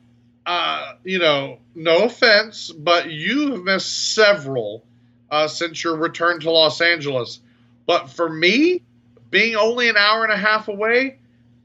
uh, 0.46 0.92
you 1.04 1.18
know, 1.18 1.58
no 1.74 2.04
offense, 2.04 2.70
but 2.70 3.10
you 3.10 3.52
have 3.52 3.62
missed 3.62 4.14
several 4.14 4.84
uh, 5.30 5.46
since 5.48 5.82
your 5.84 5.96
return 5.96 6.40
to 6.40 6.50
Los 6.50 6.80
Angeles. 6.80 7.40
But 7.86 8.10
for 8.10 8.28
me, 8.28 8.82
being 9.30 9.56
only 9.56 9.88
an 9.88 9.96
hour 9.96 10.24
and 10.24 10.32
a 10.32 10.36
half 10.36 10.68
away, 10.68 11.18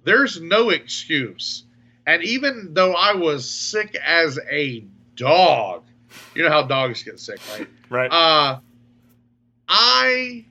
there's 0.03 0.39
no 0.39 0.70
excuse. 0.70 1.63
And 2.05 2.24
even 2.24 2.74
though 2.74 2.93
I 2.93 3.13
was 3.13 3.49
sick 3.49 3.95
as 3.95 4.39
a 4.51 4.86
dog, 5.16 5.84
you 6.36 6.43
know 6.43 6.49
how 6.49 6.63
dogs 6.63 7.03
get 7.03 7.20
sick, 7.20 7.39
right? 7.51 7.68
Right. 7.88 8.11
Uh, 8.11 8.59
I 9.70 10.45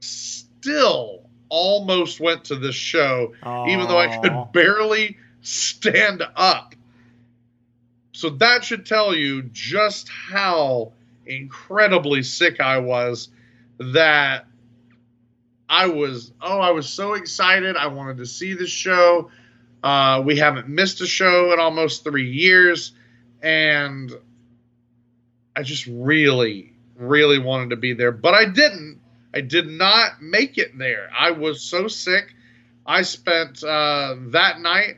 still 0.00 1.28
almost 1.50 2.18
went 2.18 2.44
to 2.44 2.56
this 2.56 2.74
show, 2.74 3.34
even 3.68 3.88
though 3.88 3.98
I 3.98 4.18
could 4.22 4.52
barely 4.52 5.18
stand 5.42 6.22
up. 6.36 6.74
So 8.12 8.30
that 8.30 8.64
should 8.64 8.84
tell 8.84 9.14
you 9.14 9.42
just 9.42 10.08
how 10.08 10.92
incredibly 11.26 12.22
sick 12.22 12.60
I 12.60 12.78
was 12.78 13.28
that 13.78 14.46
I 15.68 15.86
was, 15.86 16.32
oh, 16.42 16.58
I 16.58 16.70
was 16.70 16.88
so 16.88 17.14
excited. 17.14 17.76
I 17.76 17.86
wanted 17.86 18.18
to 18.18 18.26
see 18.26 18.54
the 18.54 18.66
show. 18.66 19.30
Uh, 19.82 20.22
we 20.24 20.36
haven't 20.36 20.68
missed 20.68 21.00
a 21.00 21.06
show 21.06 21.52
in 21.52 21.60
almost 21.60 22.04
three 22.04 22.30
years. 22.30 22.92
And 23.40 24.12
I 25.56 25.62
just 25.62 25.86
really, 25.86 26.72
really 26.96 27.38
wanted 27.38 27.70
to 27.70 27.76
be 27.76 27.94
there, 27.94 28.12
but 28.12 28.34
I 28.34 28.44
didn't. 28.46 29.00
I 29.32 29.40
did 29.42 29.68
not 29.68 30.20
make 30.20 30.58
it 30.58 30.76
there. 30.76 31.08
I 31.16 31.30
was 31.30 31.62
so 31.62 31.86
sick. 31.86 32.34
I 32.84 33.02
spent 33.02 33.62
uh, 33.62 34.16
that 34.30 34.60
night 34.60 34.96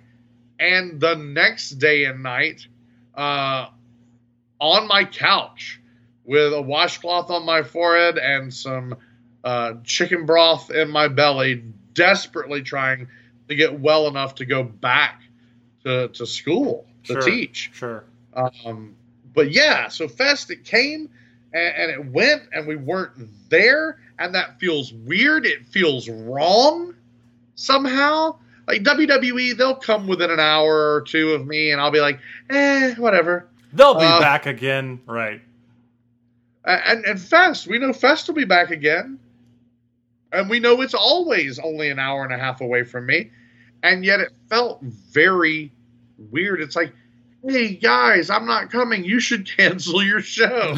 and 0.63 1.01
the 1.01 1.17
next 1.17 1.71
day 1.71 2.05
and 2.05 2.23
night 2.23 2.67
uh, 3.17 3.67
on 4.61 4.87
my 4.87 5.05
couch 5.05 5.81
with 6.25 6.53
a 6.53 6.63
washcloth 6.63 7.31
on 7.31 7.45
my 7.45 7.63
forehead 7.65 8.17
and 8.17 8.55
some 8.55 8.95
uh, 9.43 9.75
chicken 9.83 10.25
broth 10.25 10.71
in 10.71 10.89
my 10.89 11.09
belly, 11.09 11.65
desperately 11.95 12.63
trying 12.63 13.09
to 13.49 13.57
get 13.57 13.81
well 13.81 14.07
enough 14.07 14.37
to 14.37 14.45
go 14.45 14.63
back 14.63 15.23
to, 15.83 16.09
to 16.09 16.25
school 16.27 16.87
to 17.05 17.15
Sure. 17.15 17.23
teach. 17.23 17.71
Sure. 17.75 18.05
Um, 18.35 18.95
but 19.35 19.51
yeah, 19.51 19.89
so 19.89 20.07
Fest 20.07 20.51
it 20.53 20.65
came 20.65 21.11
and, 21.53 21.75
and 21.77 21.91
it 21.91 22.07
went, 22.13 22.43
and 22.53 22.69
we 22.69 22.77
weren't 22.77 23.13
there, 23.51 23.99
and 24.19 24.37
that 24.37 24.61
feels 24.61 24.93
weird. 24.93 25.45
It 25.45 25.67
feels 25.67 26.09
wrong 26.09 26.95
somehow. 27.57 28.37
Like 28.73 28.85
WWE, 28.85 29.55
they'll 29.57 29.75
come 29.75 30.07
within 30.07 30.31
an 30.31 30.41
hour 30.41 30.95
or 30.95 31.03
two 31.03 31.33
of 31.33 31.47
me, 31.47 31.73
and 31.73 31.81
I'll 31.81 31.91
be 31.91 32.01
like, 32.01 32.19
eh, 32.49 32.95
whatever. 32.95 33.47
They'll 33.75 33.95
be 33.99 34.05
Uh, 34.07 34.19
back 34.19 34.47
again. 34.47 34.99
Right. 35.07 35.43
And 36.65 37.05
and 37.05 37.21
Fest, 37.21 37.67
we 37.67 37.79
know 37.79 37.93
Fest 37.93 38.29
will 38.29 38.35
be 38.35 38.45
back 38.47 38.71
again, 38.71 39.19
and 40.33 40.49
we 40.49 40.59
know 40.59 40.81
it's 40.81 40.95
always 40.95 41.59
only 41.59 41.91
an 41.91 41.99
hour 41.99 42.25
and 42.25 42.33
a 42.33 42.39
half 42.39 42.63
away 42.63 42.83
from 42.85 43.05
me, 43.05 43.31
and 43.83 44.05
yet 44.07 44.21
it 44.21 44.31
felt 44.49 44.81
very 44.83 45.71
weird. 46.31 46.61
It's 46.63 46.77
like, 46.77 46.95
hey 47.47 47.75
guys, 47.75 48.31
I'm 48.31 48.47
not 48.47 48.71
coming. 48.71 49.05
You 49.05 49.21
should 49.21 49.47
cancel 49.57 50.03
your 50.03 50.21
show. 50.23 50.73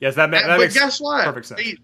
yes, 0.00 0.14
that, 0.14 0.30
ma- 0.30 0.38
that 0.38 0.46
but 0.46 0.58
makes 0.60 0.74
guess 0.74 1.00
what? 1.00 1.24
perfect 1.24 1.46
sense. 1.46 1.60
They, 1.60 1.78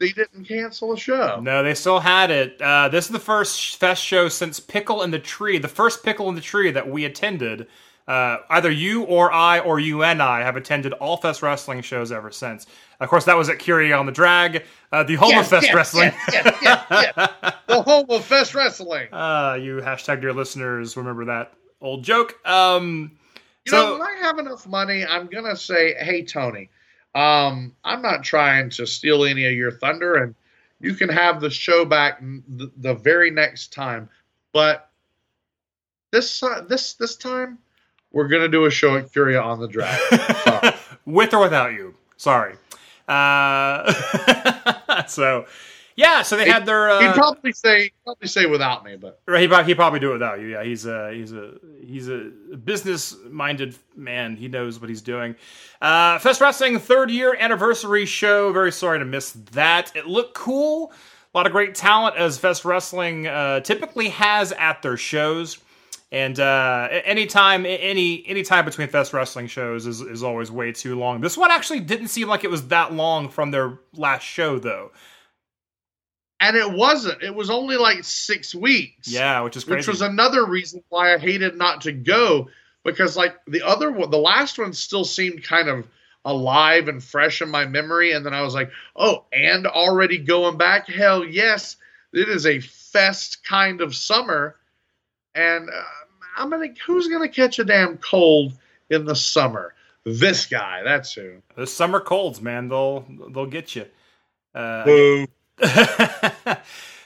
they 0.00 0.08
didn't 0.12 0.44
cancel 0.44 0.94
a 0.94 0.98
show. 0.98 1.38
No, 1.40 1.62
they 1.62 1.74
still 1.74 2.00
had 2.00 2.30
it. 2.30 2.60
Uh, 2.60 2.88
this 2.88 3.04
is 3.04 3.10
the 3.12 3.20
first 3.20 3.76
fest 3.76 4.02
show 4.02 4.28
since 4.28 4.58
Pickle 4.58 5.02
in 5.02 5.10
the 5.10 5.18
Tree, 5.18 5.58
the 5.58 5.68
first 5.68 6.02
Pickle 6.02 6.28
in 6.30 6.34
the 6.34 6.40
Tree 6.40 6.70
that 6.72 6.88
we 6.88 7.04
attended. 7.04 7.66
Uh, 8.08 8.38
either 8.48 8.70
you 8.70 9.04
or 9.04 9.30
I 9.30 9.60
or 9.60 9.78
you 9.78 10.02
and 10.02 10.20
I 10.20 10.40
have 10.40 10.56
attended 10.56 10.94
all 10.94 11.18
Fest 11.18 11.42
Wrestling 11.42 11.82
shows 11.82 12.10
ever 12.10 12.32
since. 12.32 12.66
Of 12.98 13.08
course, 13.08 13.24
that 13.26 13.36
was 13.36 13.48
at 13.48 13.60
Curia 13.60 13.96
on 13.96 14.06
the 14.06 14.10
Drag, 14.12 14.64
uh, 14.90 15.04
the 15.04 15.14
home 15.14 15.38
of 15.38 15.46
Fest 15.46 15.66
yes, 15.66 15.74
Wrestling. 15.74 16.12
Yes, 16.32 16.58
yes, 16.60 16.86
yes, 16.90 17.12
yes. 17.16 17.54
the 17.68 17.82
home 17.82 18.06
of 18.08 18.24
Fest 18.24 18.54
Wrestling. 18.54 19.06
Uh, 19.12 19.58
you 19.60 19.76
hashtag 19.76 20.22
dear 20.22 20.32
listeners 20.32 20.96
remember 20.96 21.26
that 21.26 21.52
old 21.80 22.02
joke. 22.02 22.36
Um, 22.48 23.12
You 23.66 23.70
so 23.70 23.76
know, 23.76 23.92
when 23.98 24.02
I 24.02 24.16
have 24.22 24.38
enough 24.38 24.66
money, 24.66 25.04
I'm 25.04 25.26
gonna 25.26 25.54
say, 25.54 25.94
"Hey, 25.94 26.24
Tony, 26.24 26.70
um, 27.14 27.74
I'm 27.84 28.02
not 28.02 28.22
trying 28.22 28.70
to 28.70 28.86
steal 28.86 29.24
any 29.24 29.44
of 29.46 29.52
your 29.52 29.72
thunder, 29.72 30.16
and 30.16 30.34
you 30.80 30.94
can 30.94 31.08
have 31.08 31.40
the 31.40 31.50
show 31.50 31.84
back 31.84 32.20
the, 32.20 32.70
the 32.76 32.94
very 32.94 33.30
next 33.30 33.72
time." 33.72 34.08
But 34.52 34.88
this 36.12 36.42
uh, 36.42 36.64
this 36.68 36.94
this 36.94 37.16
time, 37.16 37.58
we're 38.12 38.28
gonna 38.28 38.48
do 38.48 38.64
a 38.64 38.70
show 38.70 38.96
at 38.96 39.12
Curia 39.12 39.40
on 39.40 39.60
the 39.60 39.68
drag. 39.68 40.74
With 41.04 41.34
or 41.34 41.40
without 41.40 41.72
you. 41.72 41.94
Sorry. 42.16 42.54
Uh, 43.08 43.92
so, 45.08 45.46
Yeah, 46.00 46.22
so 46.22 46.36
they 46.36 46.48
had 46.48 46.64
their. 46.64 46.88
He'd 47.00 47.08
Uh, 47.08 47.12
probably 47.14 47.52
say 47.52 47.92
probably 48.04 48.26
say 48.28 48.46
without 48.46 48.84
me, 48.84 48.96
but 48.96 49.20
Right, 49.26 49.42
he 49.42 49.48
probably, 49.48 49.66
he 49.70 49.74
probably 49.74 50.00
do 50.00 50.10
it 50.10 50.14
without 50.14 50.40
you. 50.40 50.46
Yeah, 50.48 50.64
he's 50.64 50.86
a 50.86 51.12
he's 51.12 51.32
a 51.32 51.52
he's 51.84 52.08
a 52.08 52.30
business 52.64 53.14
minded 53.30 53.76
man. 53.96 54.36
He 54.36 54.48
knows 54.48 54.80
what 54.80 54.88
he's 54.88 55.02
doing. 55.02 55.36
Uh, 55.82 56.18
Fest 56.18 56.40
Wrestling 56.40 56.78
third 56.78 57.10
year 57.10 57.36
anniversary 57.38 58.06
show. 58.06 58.52
Very 58.52 58.72
sorry 58.72 58.98
to 58.98 59.04
miss 59.04 59.32
that. 59.52 59.92
It 59.94 60.06
looked 60.06 60.34
cool. 60.34 60.92
A 61.34 61.38
lot 61.38 61.46
of 61.46 61.52
great 61.52 61.74
talent 61.74 62.16
as 62.16 62.38
Fest 62.38 62.64
Wrestling 62.64 63.26
uh, 63.26 63.60
typically 63.60 64.08
has 64.08 64.52
at 64.52 64.82
their 64.82 64.96
shows. 64.96 65.58
And 66.12 66.40
uh, 66.40 66.88
anytime, 67.04 67.64
any 67.66 68.24
any 68.26 68.42
time 68.42 68.64
between 68.64 68.88
Fest 68.88 69.12
Wrestling 69.12 69.46
shows 69.46 69.86
is, 69.86 70.00
is 70.00 70.24
always 70.24 70.50
way 70.50 70.72
too 70.72 70.98
long. 70.98 71.20
This 71.20 71.36
one 71.36 71.50
actually 71.52 71.80
didn't 71.80 72.08
seem 72.08 72.26
like 72.26 72.42
it 72.42 72.50
was 72.50 72.66
that 72.68 72.92
long 72.92 73.28
from 73.28 73.50
their 73.52 73.78
last 73.94 74.24
show, 74.24 74.58
though. 74.58 74.90
And 76.40 76.56
it 76.56 76.70
wasn't. 76.70 77.22
It 77.22 77.34
was 77.34 77.50
only 77.50 77.76
like 77.76 78.02
six 78.02 78.54
weeks. 78.54 79.08
Yeah, 79.08 79.40
which 79.42 79.56
is 79.56 79.64
crazy. 79.64 79.76
which 79.76 79.88
was 79.88 80.00
another 80.00 80.46
reason 80.46 80.82
why 80.88 81.14
I 81.14 81.18
hated 81.18 81.56
not 81.56 81.82
to 81.82 81.92
go 81.92 82.48
because 82.84 83.16
like 83.16 83.36
the 83.46 83.62
other 83.62 83.90
one, 83.90 84.10
the 84.10 84.18
last 84.18 84.58
one 84.58 84.72
still 84.72 85.04
seemed 85.04 85.44
kind 85.44 85.68
of 85.68 85.86
alive 86.24 86.88
and 86.88 87.02
fresh 87.02 87.42
in 87.42 87.48
my 87.48 87.66
memory, 87.66 88.12
and 88.12 88.24
then 88.24 88.34
I 88.34 88.42
was 88.42 88.54
like, 88.54 88.70
oh, 88.96 89.24
and 89.32 89.66
already 89.66 90.18
going 90.18 90.56
back, 90.56 90.88
hell 90.88 91.24
yes, 91.24 91.76
it 92.12 92.28
is 92.28 92.46
a 92.46 92.60
fest 92.60 93.44
kind 93.44 93.80
of 93.80 93.94
summer, 93.94 94.56
and 95.34 95.68
uh, 95.68 95.82
I'm 96.36 96.50
gonna 96.50 96.68
who's 96.86 97.08
gonna 97.08 97.28
catch 97.28 97.58
a 97.58 97.64
damn 97.64 97.98
cold 97.98 98.54
in 98.88 99.04
the 99.04 99.14
summer? 99.16 99.74
This 100.04 100.46
guy, 100.46 100.82
that's 100.82 101.12
who. 101.12 101.42
the 101.56 101.66
summer 101.66 102.00
colds, 102.00 102.40
man. 102.40 102.68
They'll 102.68 103.04
they'll 103.32 103.46
get 103.46 103.76
you. 103.76 103.86
Uh, 104.54 104.84
Boo. 104.84 105.26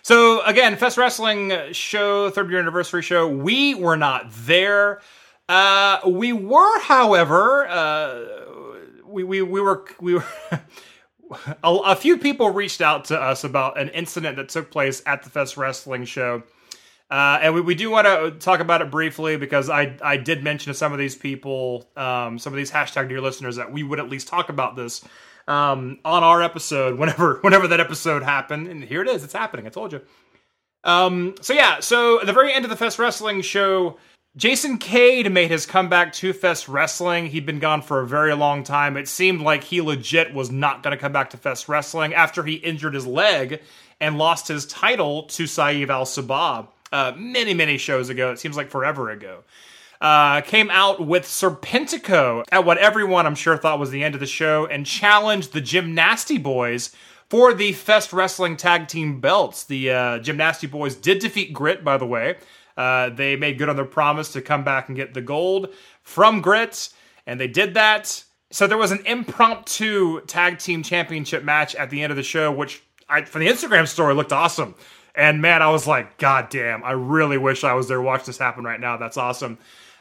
so 0.03 0.43
again, 0.45 0.77
Fest 0.77 0.97
Wrestling 0.97 1.53
show, 1.73 2.31
third 2.31 2.51
year 2.51 2.61
anniversary 2.61 3.03
show. 3.03 3.29
We 3.29 3.75
were 3.75 3.97
not 3.97 4.27
there. 4.31 5.01
Uh, 5.49 6.01
we 6.07 6.33
were, 6.33 6.81
however, 6.81 7.67
uh, 7.69 8.25
we, 9.05 9.25
we 9.25 9.43
we 9.43 9.61
were 9.61 9.85
we 10.01 10.15
were. 10.15 10.25
a, 11.63 11.75
a 11.77 11.97
few 11.97 12.19
people 12.19 12.51
reached 12.51 12.81
out 12.81 13.07
to 13.07 13.21
us 13.21 13.45
about 13.45 13.79
an 13.79 13.89
incident 13.91 14.37
that 14.37 14.49
took 14.49 14.71
place 14.71 15.03
at 15.07 15.23
the 15.23 15.31
Fest 15.31 15.57
Wrestling 15.57 16.05
show. 16.05 16.43
Uh, 17.11 17.39
and 17.43 17.55
we, 17.55 17.61
we 17.61 17.75
do 17.75 17.91
want 17.91 18.07
to 18.07 18.31
talk 18.45 18.61
about 18.61 18.83
it 18.83 18.91
briefly 18.91 19.37
because 19.37 19.69
I, 19.69 19.97
I 20.03 20.17
did 20.17 20.43
mention 20.43 20.73
to 20.73 20.75
some 20.77 20.93
of 20.93 20.99
these 20.99 21.15
people, 21.15 21.89
um, 21.97 22.39
some 22.39 22.53
of 22.53 22.57
these 22.57 22.71
hashtag 22.71 23.09
dear 23.09 23.21
listeners, 23.21 23.57
that 23.57 23.71
we 23.71 23.83
would 23.83 24.01
at 24.01 24.09
least 24.09 24.27
talk 24.27 24.49
about 24.49 24.75
this 24.75 25.05
um, 25.49 25.99
on 26.05 26.22
our 26.22 26.42
episode 26.42 26.99
whenever 26.99 27.38
whenever 27.42 27.68
that 27.68 27.80
episode 27.80 28.22
happened. 28.22 28.68
And 28.68 28.82
here 28.82 29.03
it 29.03 29.09
is, 29.09 29.24
it's 29.24 29.32
happening. 29.32 29.66
I 29.66 29.70
told 29.70 29.92
you. 29.92 30.01
Um, 30.84 31.34
so 31.40 31.53
yeah, 31.53 31.80
so 31.80 32.20
at 32.20 32.26
the 32.26 32.32
very 32.32 32.53
end 32.53 32.64
of 32.64 32.70
the 32.70 32.76
Fest 32.76 32.99
Wrestling 32.99 33.40
show, 33.40 33.99
Jason 34.36 34.78
Cade 34.78 35.30
made 35.32 35.51
his 35.51 35.64
comeback 35.64 36.12
to 36.14 36.32
Fest 36.32 36.68
Wrestling. 36.68 37.26
He'd 37.26 37.47
been 37.47 37.61
gone 37.61 37.80
for 37.80 38.01
a 38.01 38.07
very 38.07 38.34
long 38.34 38.64
time. 38.64 38.97
It 38.97 39.09
seemed 39.09 39.40
like 39.40 39.64
he 39.64 39.80
legit 39.80 40.34
was 40.34 40.51
not 40.51 40.82
going 40.82 40.95
to 40.95 41.01
come 41.01 41.12
back 41.12 41.30
to 41.30 41.36
Fest 41.36 41.68
Wrestling 41.68 42.12
after 42.14 42.42
he 42.42 42.55
injured 42.55 42.95
his 42.95 43.07
leg 43.07 43.62
and 44.01 44.18
lost 44.18 44.49
his 44.49 44.66
title 44.66 45.22
to 45.24 45.47
Saeed 45.47 45.88
Al 45.88 46.05
Sabah 46.05 46.66
uh, 46.92 47.12
many, 47.16 47.55
many 47.55 47.78
shows 47.78 48.09
ago. 48.09 48.32
It 48.32 48.38
seems 48.38 48.57
like 48.57 48.70
forever 48.70 49.11
ago. 49.11 49.45
Uh, 50.05 50.43
came 50.43 50.69
out 50.71 51.07
with 51.07 51.25
Serpentico 51.25 52.45
at 52.53 52.67
what 52.67 52.77
everyone 52.77 53.25
I'm 53.25 53.35
sure 53.35 53.57
thought 53.57 53.79
was 53.79 53.91
the 53.91 54.05
end 54.05 54.15
of 54.15 54.21
the 54.21 54.27
show 54.27 54.67
and 54.67 54.85
challenged 54.85 55.55
the 55.55 55.63
Gymnasty 55.63 56.43
Boys 56.43 56.95
for 57.31 57.55
the 57.55 57.73
Fest 57.73 58.13
Wrestling 58.13 58.59
Tag 58.59 58.87
Team 58.87 59.19
belts. 59.19 59.65
The 59.65 59.91
uh, 59.91 60.19
Gymnasty 60.19 60.71
Boys 60.71 60.95
did 60.95 61.21
defeat 61.21 61.55
Grit, 61.55 61.83
by 61.83 61.97
the 61.97 62.05
way. 62.05 62.37
Uh, 62.77 63.09
they 63.09 63.35
made 63.35 63.57
good 63.57 63.71
on 63.71 63.77
their 63.77 63.87
promise 63.87 64.31
to 64.35 64.43
come 64.43 64.63
back 64.63 64.89
and 64.89 64.97
get 64.97 65.15
the 65.15 65.23
gold 65.23 65.73
from 66.03 66.43
Grit, 66.43 66.91
and 67.27 67.41
they 67.41 67.49
did 67.49 67.73
that. 67.73 68.25
So 68.51 68.67
there 68.67 68.77
was 68.77 68.93
an 68.93 69.07
impromptu 69.07 70.21
tag 70.27 70.59
team 70.59 70.83
championship 70.83 71.45
match 71.45 71.75
at 71.77 71.89
the 71.89 72.03
end 72.03 72.11
of 72.11 72.19
the 72.19 72.23
show, 72.23 72.53
which 72.53 72.83
I, 73.09 73.23
for 73.23 73.39
the 73.39 73.49
Instagram 73.49 73.89
story 73.89 74.15
looked 74.15 74.35
awesome. 74.35 74.75
And 75.15 75.41
man, 75.41 75.63
I 75.63 75.71
was 75.71 75.87
like, 75.87 76.19
God 76.19 76.51
damn, 76.51 76.85
I 76.85 76.91
really 76.91 77.39
wish 77.39 77.65
I 77.65 77.73
was 77.73 77.89
there 77.89 78.03
watching 78.03 78.27
this 78.27 78.37
happen 78.37 78.65
right 78.65 78.81
now. 78.81 78.99
That's 78.99 79.17
awesome. 79.17 79.57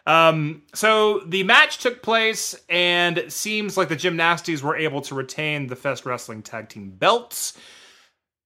Um, 0.05 0.63
so 0.73 1.19
the 1.19 1.43
match 1.43 1.77
took 1.77 2.01
place, 2.01 2.55
and 2.69 3.17
it 3.17 3.31
seems 3.31 3.77
like 3.77 3.89
the 3.89 3.95
Gymnasties 3.95 4.61
were 4.61 4.75
able 4.75 5.01
to 5.01 5.15
retain 5.15 5.67
the 5.67 5.75
Fest 5.75 6.05
Wrestling 6.05 6.41
Tag 6.41 6.69
Team 6.69 6.89
belts. 6.91 7.57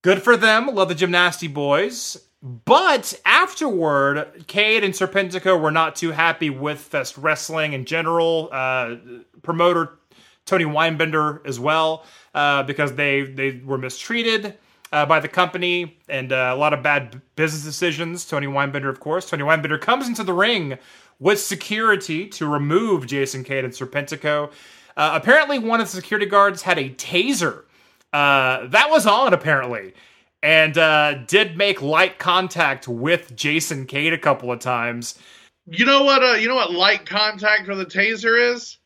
Good 0.02 0.22
for 0.22 0.36
them. 0.36 0.68
Love 0.68 0.88
the 0.88 0.94
Gymnasty 0.94 1.52
boys. 1.52 2.16
But 2.40 3.20
afterward, 3.24 4.44
Cade 4.46 4.84
and 4.84 4.94
Serpentico 4.94 5.60
were 5.60 5.72
not 5.72 5.96
too 5.96 6.12
happy 6.12 6.50
with 6.50 6.78
Fest 6.78 7.18
Wrestling 7.18 7.72
in 7.72 7.84
general. 7.84 8.48
Uh, 8.52 8.96
promoter 9.42 9.98
Tony 10.46 10.64
Weinbender 10.64 11.44
as 11.44 11.58
well, 11.58 12.04
uh, 12.34 12.62
because 12.62 12.94
they 12.94 13.22
they 13.22 13.60
were 13.64 13.76
mistreated 13.76 14.56
uh, 14.92 15.04
by 15.04 15.20
the 15.20 15.28
company 15.28 15.98
and 16.08 16.32
uh, 16.32 16.52
a 16.54 16.56
lot 16.56 16.72
of 16.72 16.82
bad 16.82 17.20
business 17.36 17.64
decisions. 17.64 18.24
Tony 18.24 18.46
Weinbender, 18.46 18.88
of 18.88 19.00
course. 19.00 19.28
Tony 19.28 19.42
Weinbender 19.42 19.80
comes 19.80 20.06
into 20.06 20.22
the 20.22 20.32
ring 20.32 20.78
with 21.18 21.40
security 21.40 22.26
to 22.28 22.46
remove 22.46 23.06
Jason 23.06 23.44
Cade 23.44 23.64
and 23.64 23.72
Serpentico. 23.72 24.50
Uh, 24.96 25.12
apparently, 25.14 25.58
one 25.58 25.80
of 25.80 25.86
the 25.86 25.96
security 25.96 26.26
guards 26.26 26.62
had 26.62 26.78
a 26.78 26.90
taser. 26.90 27.64
Uh, 28.12 28.66
that 28.68 28.88
was 28.90 29.06
on, 29.06 29.34
apparently, 29.34 29.94
and 30.42 30.78
uh, 30.78 31.14
did 31.26 31.56
make 31.56 31.82
light 31.82 32.18
contact 32.18 32.88
with 32.88 33.34
Jason 33.36 33.86
Cade 33.86 34.12
a 34.12 34.18
couple 34.18 34.50
of 34.50 34.60
times. 34.60 35.18
You 35.66 35.84
know 35.84 36.04
what? 36.04 36.22
Uh, 36.22 36.32
you 36.34 36.48
know 36.48 36.54
what 36.54 36.72
light 36.72 37.04
contact 37.04 37.68
with 37.68 37.80
a 37.80 37.86
taser 37.86 38.52
is? 38.54 38.78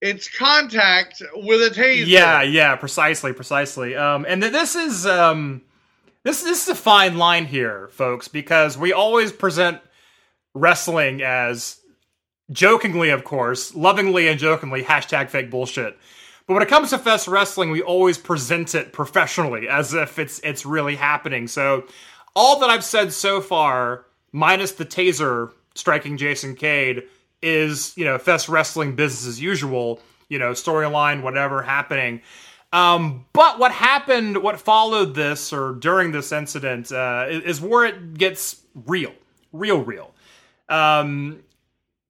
It's 0.00 0.28
contact 0.34 1.22
with 1.34 1.60
a 1.60 1.74
taser. 1.74 2.06
Yeah, 2.06 2.42
yeah, 2.42 2.74
precisely, 2.76 3.34
precisely. 3.34 3.94
Um, 3.94 4.24
and 4.26 4.40
th- 4.40 4.52
this 4.52 4.74
is 4.74 5.04
um, 5.04 5.60
this 6.22 6.42
this 6.42 6.62
is 6.62 6.68
a 6.70 6.74
fine 6.74 7.18
line 7.18 7.44
here, 7.44 7.88
folks, 7.92 8.26
because 8.26 8.78
we 8.78 8.94
always 8.94 9.30
present 9.30 9.78
wrestling 10.54 11.22
as 11.22 11.80
jokingly, 12.50 13.10
of 13.10 13.24
course, 13.24 13.74
lovingly 13.74 14.28
and 14.28 14.38
jokingly, 14.38 14.82
hashtag 14.82 15.30
fake 15.30 15.50
bullshit. 15.50 15.96
But 16.46 16.54
when 16.54 16.62
it 16.62 16.68
comes 16.68 16.90
to 16.90 16.98
Fest 16.98 17.28
Wrestling, 17.28 17.70
we 17.70 17.80
always 17.80 18.18
present 18.18 18.74
it 18.74 18.92
professionally, 18.92 19.68
as 19.68 19.94
if 19.94 20.18
it's 20.18 20.40
it's 20.40 20.66
really 20.66 20.96
happening. 20.96 21.46
So 21.46 21.84
all 22.34 22.58
that 22.60 22.70
I've 22.70 22.84
said 22.84 23.12
so 23.12 23.40
far, 23.40 24.04
minus 24.32 24.72
the 24.72 24.84
taser 24.84 25.52
striking 25.74 26.16
Jason 26.16 26.56
Cade, 26.56 27.04
is 27.40 27.96
you 27.96 28.04
know 28.04 28.18
Fest 28.18 28.48
Wrestling 28.48 28.96
business 28.96 29.26
as 29.28 29.40
usual. 29.40 30.00
You 30.28 30.40
know 30.40 30.50
storyline, 30.52 31.22
whatever 31.22 31.62
happening. 31.62 32.22
Um, 32.72 33.26
but 33.32 33.58
what 33.58 33.72
happened, 33.72 34.42
what 34.42 34.60
followed 34.60 35.14
this 35.14 35.52
or 35.52 35.74
during 35.74 36.12
this 36.12 36.30
incident, 36.30 36.92
uh, 36.92 37.26
is, 37.28 37.42
is 37.42 37.60
where 37.60 37.84
it 37.84 38.14
gets 38.14 38.62
real, 38.86 39.12
real, 39.52 39.82
real. 39.82 40.14
Um, 40.70 41.42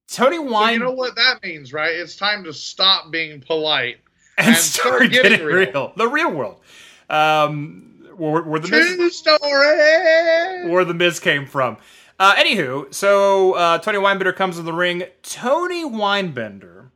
Tony 0.06 0.36
So 0.36 0.42
Wine 0.42 0.74
you 0.74 0.80
know 0.80 0.92
what 0.92 1.16
that 1.16 1.42
means, 1.42 1.72
right? 1.72 1.94
It's 1.94 2.16
time 2.16 2.44
to 2.44 2.52
stop 2.52 3.11
being 3.11 3.40
polite 3.40 3.98
and, 4.38 4.48
and 4.48 4.56
start, 4.56 4.96
start 4.96 5.11
getting, 5.11 5.32
getting 5.32 5.46
real. 5.46 5.70
real. 5.72 5.92
the 5.96 6.08
real 6.08 6.30
world. 6.32 6.61
Um, 7.08 7.86
where, 8.16 8.42
where 8.42 8.61
the 8.61 8.68
Miz, 8.68 8.96
True 8.96 9.11
story. 9.11 10.68
where 10.68 10.84
the 10.84 10.94
Miz 10.94 11.20
came 11.20 11.46
from. 11.46 11.78
Uh, 12.18 12.34
anywho, 12.34 12.92
so 12.92 13.54
uh, 13.54 13.78
Tony 13.78 13.98
Weinbender 13.98 14.36
comes 14.36 14.58
in 14.58 14.66
the 14.66 14.72
ring. 14.74 15.04
Tony 15.22 15.84
Weinbender, 15.84 16.90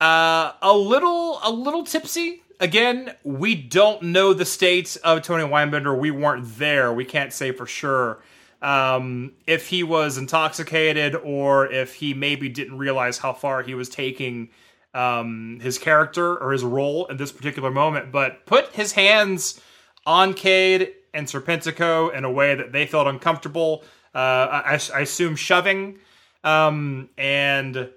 uh, 0.00 0.52
a 0.62 0.72
little, 0.72 1.40
a 1.42 1.50
little 1.50 1.84
tipsy. 1.84 2.42
Again, 2.58 3.14
we 3.22 3.54
don't 3.54 4.02
know 4.02 4.32
the 4.32 4.46
state 4.46 4.96
of 5.04 5.20
Tony 5.22 5.44
Weinbender. 5.44 5.98
We 5.98 6.10
weren't 6.10 6.56
there. 6.56 6.92
We 6.92 7.04
can't 7.04 7.32
say 7.32 7.52
for 7.52 7.66
sure 7.66 8.22
um, 8.64 9.32
if 9.46 9.68
he 9.68 9.82
was 9.82 10.16
intoxicated 10.16 11.14
or 11.16 11.70
if 11.70 11.94
he 11.96 12.14
maybe 12.14 12.48
didn't 12.48 12.78
realize 12.78 13.18
how 13.18 13.34
far 13.34 13.62
he 13.62 13.74
was 13.74 13.90
taking 13.90 14.48
um, 14.94 15.60
his 15.60 15.76
character 15.76 16.36
or 16.38 16.52
his 16.52 16.64
role 16.64 17.04
in 17.06 17.18
this 17.18 17.30
particular 17.30 17.70
moment. 17.70 18.10
But 18.10 18.46
put 18.46 18.72
his 18.72 18.92
hands 18.92 19.60
on 20.06 20.32
Cade 20.32 20.92
and 21.12 21.26
Serpentico 21.26 22.12
in 22.14 22.24
a 22.24 22.30
way 22.30 22.54
that 22.54 22.72
they 22.72 22.86
felt 22.86 23.06
uncomfortable. 23.06 23.84
Uh, 24.14 24.62
I, 24.64 24.80
I 24.94 25.00
assume 25.00 25.36
shoving. 25.36 25.98
Um, 26.42 27.10
and 27.18 27.90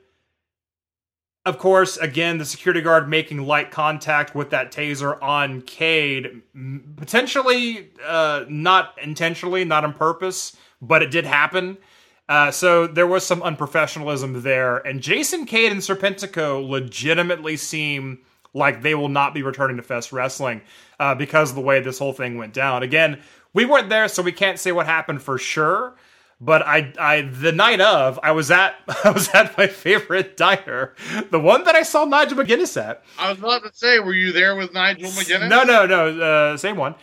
of 1.47 1.57
course, 1.57 1.95
again, 1.95 2.37
the 2.37 2.45
security 2.45 2.81
guard 2.81 3.07
making 3.07 3.47
light 3.47 3.71
contact 3.71 4.35
with 4.35 4.49
that 4.49 4.69
taser 4.69 5.17
on 5.23 5.61
Cade, 5.61 6.41
potentially 6.97 7.89
uh, 8.05 8.43
not 8.49 8.93
intentionally, 9.01 9.63
not 9.63 9.85
on 9.85 9.93
purpose, 9.93 10.57
but 10.81 11.01
it 11.01 11.09
did 11.09 11.23
happen. 11.23 11.77
Uh, 12.27 12.51
so 12.51 12.85
there 12.85 13.07
was 13.07 13.25
some 13.25 13.39
unprofessionalism 13.39 14.41
there, 14.41 14.79
and 14.79 14.99
Jason 14.99 15.45
Cade 15.45 15.71
and 15.71 15.79
Serpentico 15.79 16.67
legitimately 16.67 17.55
seem 17.55 18.19
like 18.53 18.81
they 18.81 18.93
will 18.93 19.07
not 19.07 19.33
be 19.33 19.41
returning 19.41 19.77
to 19.77 19.83
Fest 19.83 20.11
Wrestling 20.11 20.61
uh, 20.99 21.15
because 21.15 21.51
of 21.51 21.55
the 21.55 21.61
way 21.61 21.79
this 21.79 21.97
whole 21.97 22.11
thing 22.11 22.37
went 22.37 22.53
down. 22.53 22.83
Again, 22.83 23.21
we 23.53 23.63
weren't 23.63 23.87
there, 23.87 24.09
so 24.09 24.21
we 24.21 24.33
can't 24.33 24.59
say 24.59 24.73
what 24.73 24.85
happened 24.85 25.21
for 25.21 25.37
sure. 25.37 25.95
But 26.39 26.61
I, 26.67 26.93
I, 26.99 27.21
the 27.21 27.51
night 27.51 27.81
of, 27.81 28.19
I 28.21 28.31
was 28.31 28.51
at, 28.51 28.75
I 29.03 29.09
was 29.09 29.29
at 29.33 29.57
my 29.57 29.67
favorite 29.67 30.37
diner, 30.37 30.93
the 31.31 31.39
one 31.39 31.63
that 31.63 31.75
I 31.75 31.83
saw 31.83 32.05
Nigel 32.05 32.37
McGuinness 32.37 32.79
at. 32.81 33.03
I 33.17 33.29
was 33.29 33.39
about 33.39 33.63
to 33.63 33.71
say, 33.73 33.99
were 33.99 34.13
you 34.13 34.31
there 34.31 34.55
with 34.55 34.73
Nigel 34.73 35.09
McGuinness? 35.09 35.49
No, 35.49 35.63
no, 35.63 35.85
no, 35.85 36.21
uh, 36.21 36.57
same 36.57 36.77
one. 36.77 36.95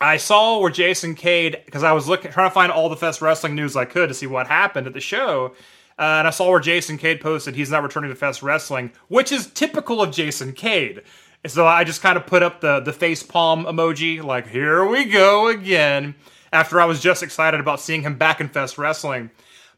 I 0.00 0.18
saw 0.18 0.60
where 0.60 0.70
Jason 0.70 1.14
Cade 1.14 1.62
because 1.64 1.82
I 1.82 1.92
was 1.92 2.06
looking 2.06 2.30
trying 2.30 2.50
to 2.50 2.54
find 2.54 2.70
all 2.70 2.88
the 2.88 2.96
Fest 2.96 3.22
Wrestling 3.22 3.54
news 3.54 3.76
I 3.76 3.86
could 3.86 4.08
to 4.08 4.14
see 4.14 4.26
what 4.26 4.46
happened 4.46 4.86
at 4.86 4.92
the 4.92 5.00
show. 5.00 5.54
Uh, 5.98 6.02
and 6.02 6.28
I 6.28 6.30
saw 6.30 6.50
where 6.50 6.60
Jason 6.60 6.98
Cade 6.98 7.22
posted 7.22 7.54
he's 7.54 7.70
not 7.70 7.82
returning 7.82 8.10
to 8.10 8.16
Fest 8.16 8.42
Wrestling, 8.42 8.92
which 9.08 9.32
is 9.32 9.46
typical 9.46 10.02
of 10.02 10.12
Jason 10.12 10.52
Cade. 10.52 11.02
So 11.46 11.66
I 11.66 11.84
just 11.84 12.02
kind 12.02 12.18
of 12.18 12.26
put 12.26 12.42
up 12.42 12.60
the 12.60 12.80
the 12.80 12.92
face 12.92 13.22
palm 13.22 13.64
emoji, 13.64 14.22
like 14.22 14.48
here 14.48 14.84
we 14.84 15.06
go 15.06 15.48
again. 15.48 16.14
After 16.52 16.80
I 16.80 16.84
was 16.84 17.00
just 17.00 17.22
excited 17.22 17.60
about 17.60 17.80
seeing 17.80 18.02
him 18.02 18.18
back 18.18 18.40
in 18.40 18.48
Fest 18.48 18.78
Wrestling, 18.78 19.30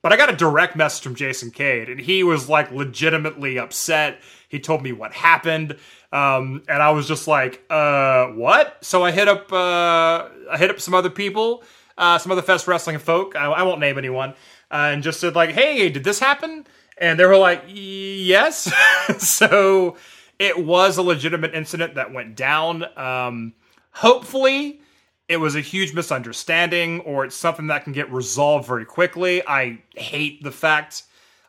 but 0.02 0.12
I 0.12 0.16
got 0.16 0.30
a 0.30 0.36
direct 0.36 0.76
message 0.76 1.02
from 1.02 1.14
Jason 1.14 1.50
Cade, 1.50 1.88
and 1.88 2.00
he 2.00 2.22
was 2.22 2.48
like 2.48 2.70
legitimately 2.70 3.58
upset. 3.58 4.20
He 4.48 4.60
told 4.60 4.82
me 4.82 4.92
what 4.92 5.12
happened, 5.12 5.76
um, 6.12 6.62
and 6.68 6.82
I 6.82 6.90
was 6.90 7.08
just 7.08 7.26
like, 7.26 7.62
"Uh, 7.68 8.26
what?" 8.28 8.78
So 8.82 9.04
I 9.04 9.10
hit 9.10 9.28
up, 9.28 9.52
uh, 9.52 10.28
I 10.50 10.56
hit 10.56 10.70
up 10.70 10.80
some 10.80 10.94
other 10.94 11.10
people, 11.10 11.64
uh, 11.96 12.18
some 12.18 12.32
other 12.32 12.42
Fest 12.42 12.68
Wrestling 12.68 12.98
folk. 12.98 13.34
I, 13.36 13.46
I 13.46 13.62
won't 13.62 13.80
name 13.80 13.98
anyone, 13.98 14.30
uh, 14.70 14.90
and 14.92 15.02
just 15.02 15.20
said 15.20 15.34
like, 15.34 15.50
"Hey, 15.50 15.88
did 15.88 16.04
this 16.04 16.20
happen?" 16.20 16.66
And 16.96 17.18
they 17.18 17.26
were 17.26 17.36
like, 17.36 17.64
"Yes." 17.68 18.72
so 19.18 19.96
it 20.38 20.64
was 20.64 20.96
a 20.96 21.02
legitimate 21.02 21.54
incident 21.54 21.96
that 21.96 22.12
went 22.12 22.36
down. 22.36 22.84
Um, 22.96 23.54
hopefully, 23.90 24.80
it 25.28 25.36
was 25.36 25.54
a 25.54 25.60
huge 25.60 25.92
misunderstanding 25.92 27.00
or 27.00 27.24
it's 27.24 27.36
something 27.36 27.66
that 27.66 27.84
can 27.84 27.92
get 27.92 28.10
resolved 28.10 28.66
very 28.66 28.86
quickly. 28.86 29.46
I 29.46 29.82
hate 29.94 30.42
the 30.42 30.50
fact, 30.50 31.04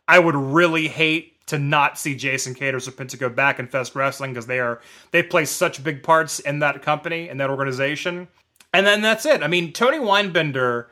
I 0.07 0.19
would 0.19 0.35
really 0.35 0.87
hate 0.87 1.45
to 1.47 1.57
not 1.57 1.97
see 1.97 2.13
Jason 2.13 2.53
Cade 2.53 2.75
or 2.75 2.77
Serpentico 2.77 3.33
back 3.33 3.57
in 3.57 3.67
Fest 3.67 3.95
Wrestling 3.95 4.33
because 4.33 4.45
they 4.45 4.59
are 4.59 4.81
they 5.11 5.23
play 5.23 5.45
such 5.45 5.83
big 5.83 6.03
parts 6.03 6.39
in 6.39 6.59
that 6.59 6.81
company 6.83 7.29
in 7.29 7.37
that 7.37 7.49
organization. 7.49 8.27
And 8.73 8.85
then 8.85 9.01
that's 9.01 9.25
it. 9.25 9.41
I 9.41 9.47
mean, 9.47 9.73
Tony 9.73 9.97
Weinbender 9.97 10.87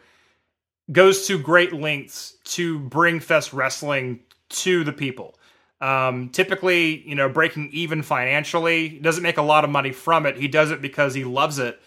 goes 0.91 1.27
to 1.27 1.37
great 1.37 1.73
lengths 1.73 2.37
to 2.45 2.79
bring 2.79 3.19
Fest 3.19 3.53
Wrestling 3.53 4.21
to 4.49 4.83
the 4.83 4.93
people. 4.93 5.35
Um, 5.79 6.29
typically, 6.29 7.07
you 7.07 7.13
know, 7.13 7.29
breaking 7.29 7.69
even 7.71 8.01
financially, 8.01 8.97
doesn't 8.97 9.21
make 9.21 9.37
a 9.37 9.43
lot 9.43 9.63
of 9.63 9.69
money 9.69 9.91
from 9.91 10.25
it. 10.25 10.37
He 10.37 10.47
does 10.47 10.71
it 10.71 10.81
because 10.81 11.13
he 11.13 11.23
loves 11.23 11.59
it. 11.59 11.79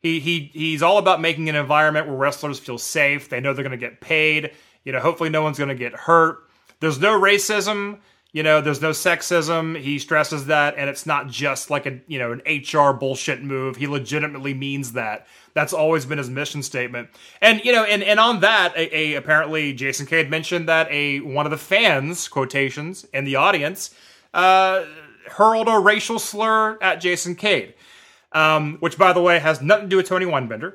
He 0.00 0.20
he 0.20 0.50
he's 0.52 0.82
all 0.82 0.98
about 0.98 1.20
making 1.20 1.48
an 1.48 1.56
environment 1.56 2.06
where 2.06 2.16
wrestlers 2.16 2.58
feel 2.58 2.78
safe. 2.78 3.28
They 3.28 3.40
know 3.40 3.52
they're 3.52 3.64
going 3.64 3.70
to 3.72 3.76
get 3.76 4.00
paid. 4.00 4.52
You 4.84 4.92
know, 4.92 5.00
hopefully 5.00 5.30
no 5.30 5.42
one's 5.42 5.58
going 5.58 5.68
to 5.68 5.74
get 5.74 5.92
hurt. 5.92 6.48
There's 6.80 7.00
no 7.00 7.18
racism. 7.18 7.98
You 8.32 8.42
know, 8.42 8.60
there's 8.60 8.82
no 8.82 8.90
sexism. 8.90 9.80
He 9.80 9.98
stresses 9.98 10.46
that, 10.46 10.74
and 10.76 10.90
it's 10.90 11.06
not 11.06 11.28
just 11.28 11.70
like 11.70 11.86
a 11.86 11.98
you 12.06 12.18
know 12.18 12.32
an 12.32 12.42
HR 12.46 12.92
bullshit 12.92 13.42
move. 13.42 13.76
He 13.76 13.86
legitimately 13.86 14.54
means 14.54 14.92
that. 14.92 15.26
That's 15.54 15.72
always 15.72 16.06
been 16.06 16.18
his 16.18 16.28
mission 16.28 16.62
statement. 16.62 17.08
And 17.40 17.64
you 17.64 17.72
know, 17.72 17.84
and, 17.84 18.02
and 18.02 18.20
on 18.20 18.40
that, 18.40 18.74
a, 18.76 18.94
a 18.94 19.14
apparently 19.14 19.72
Jason 19.72 20.06
Cade 20.06 20.30
mentioned 20.30 20.68
that 20.68 20.88
a 20.90 21.20
one 21.20 21.46
of 21.46 21.50
the 21.50 21.58
fans 21.58 22.28
quotations 22.28 23.06
in 23.12 23.24
the 23.24 23.36
audience 23.36 23.94
uh, 24.34 24.84
hurled 25.26 25.68
a 25.68 25.78
racial 25.78 26.18
slur 26.18 26.78
at 26.82 27.00
Jason 27.00 27.34
Cade, 27.34 27.74
um, 28.32 28.76
which 28.80 28.98
by 28.98 29.12
the 29.12 29.22
way 29.22 29.38
has 29.38 29.60
nothing 29.60 29.84
to 29.84 29.90
do 29.90 29.96
with 29.96 30.08
Tony 30.08 30.26
Weinbender. 30.26 30.74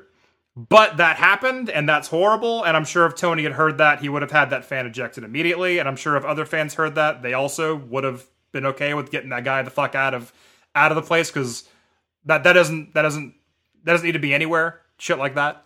But 0.56 0.98
that 0.98 1.16
happened, 1.16 1.68
and 1.68 1.88
that's 1.88 2.06
horrible. 2.06 2.62
And 2.62 2.76
I'm 2.76 2.84
sure 2.84 3.06
if 3.06 3.16
Tony 3.16 3.42
had 3.42 3.52
heard 3.52 3.78
that, 3.78 4.00
he 4.00 4.08
would 4.08 4.22
have 4.22 4.30
had 4.30 4.50
that 4.50 4.64
fan 4.64 4.86
ejected 4.86 5.24
immediately. 5.24 5.80
And 5.80 5.88
I'm 5.88 5.96
sure 5.96 6.16
if 6.16 6.24
other 6.24 6.46
fans 6.46 6.74
heard 6.74 6.94
that, 6.94 7.22
they 7.22 7.34
also 7.34 7.74
would 7.74 8.04
have 8.04 8.24
been 8.52 8.66
okay 8.66 8.94
with 8.94 9.10
getting 9.10 9.30
that 9.30 9.42
guy 9.42 9.62
the 9.62 9.70
fuck 9.70 9.96
out 9.96 10.14
of 10.14 10.32
out 10.76 10.92
of 10.92 10.96
the 10.96 11.02
place 11.02 11.30
because 11.30 11.68
that 12.24 12.44
that 12.44 12.52
doesn't 12.52 12.94
that 12.94 13.02
doesn't 13.02 13.34
that 13.82 13.92
doesn't 13.92 14.06
need 14.06 14.12
to 14.12 14.20
be 14.20 14.32
anywhere. 14.32 14.80
Shit 14.98 15.18
like 15.18 15.34
that. 15.34 15.64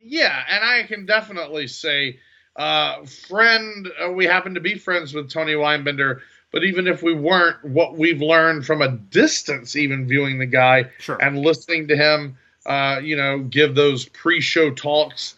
Yeah, 0.00 0.38
and 0.50 0.62
I 0.62 0.82
can 0.82 1.06
definitely 1.06 1.66
say, 1.66 2.18
uh, 2.56 3.06
friend, 3.06 3.88
uh, 4.04 4.10
we 4.10 4.26
happen 4.26 4.54
to 4.54 4.60
be 4.60 4.74
friends 4.74 5.14
with 5.14 5.30
Tony 5.30 5.54
Weinbender. 5.54 6.20
But 6.54 6.62
even 6.62 6.86
if 6.86 7.02
we 7.02 7.12
weren't, 7.12 7.64
what 7.64 7.98
we've 7.98 8.22
learned 8.22 8.64
from 8.64 8.80
a 8.80 8.88
distance, 8.88 9.74
even 9.74 10.06
viewing 10.06 10.38
the 10.38 10.46
guy 10.46 10.88
Sure. 11.00 11.20
and 11.20 11.40
listening 11.40 11.88
to 11.88 11.96
him, 11.96 12.38
uh, 12.64 13.00
you 13.02 13.16
know, 13.16 13.40
give 13.40 13.74
those 13.74 14.04
pre-show 14.04 14.70
talks, 14.70 15.34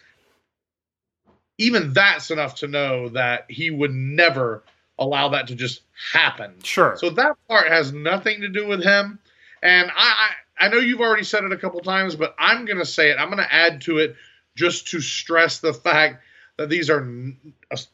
even 1.57 1.95
that's 1.95 2.31
enough 2.31 2.57
to 2.57 2.69
know 2.69 3.09
that 3.09 3.47
he 3.49 3.71
would 3.71 3.93
never 3.93 4.63
allow 4.99 5.31
that 5.31 5.47
to 5.47 5.55
just 5.55 5.81
happen. 6.13 6.53
Sure. 6.63 6.99
So 6.99 7.09
that 7.09 7.37
part 7.49 7.69
has 7.69 7.95
nothing 7.95 8.43
to 8.43 8.51
do 8.51 8.67
with 8.67 8.85
him. 8.85 9.19
And 9.63 9.91
I, 9.97 10.29
I, 10.59 10.67
I 10.67 10.69
know 10.69 10.77
you've 10.77 11.01
already 11.01 11.25
said 11.25 11.45
it 11.45 11.53
a 11.53 11.57
couple 11.57 11.81
times, 11.81 12.15
but 12.15 12.35
I'm 12.39 12.67
going 12.67 12.77
to 12.79 12.85
say 12.85 13.11
it. 13.11 13.17
I'm 13.19 13.31
going 13.31 13.43
to 13.43 13.55
add 13.55 13.81
to 13.83 14.01
it 14.01 14.17
just 14.55 14.89
to 14.89 15.01
stress 15.01 15.61
the 15.61 15.73
fact 15.73 16.23
that 16.59 16.69
these 16.69 16.91
are 16.91 17.09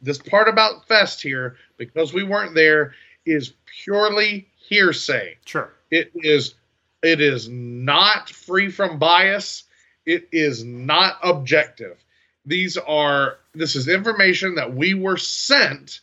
this 0.01 0.19
part 0.19 0.49
about 0.49 0.89
Fest 0.89 1.23
here 1.23 1.57
because 1.79 2.13
we 2.13 2.25
weren't 2.25 2.57
there 2.57 2.95
is 3.25 3.53
purely 3.67 4.49
hearsay. 4.57 5.37
Sure. 5.45 5.73
It 5.91 6.11
is 6.15 6.55
it 7.03 7.21
is 7.21 7.49
not 7.49 8.31
free 8.31 8.71
from 8.71 8.99
bias. 8.99 9.65
It 10.07 10.29
is 10.33 10.65
not 10.65 11.19
objective. 11.23 12.03
These 12.47 12.77
are 12.77 13.39
this 13.55 13.77
is 13.77 13.89
information 13.89 14.55
that 14.57 14.75
we 14.75 14.95
were 14.95 15.17
sent 15.17 16.01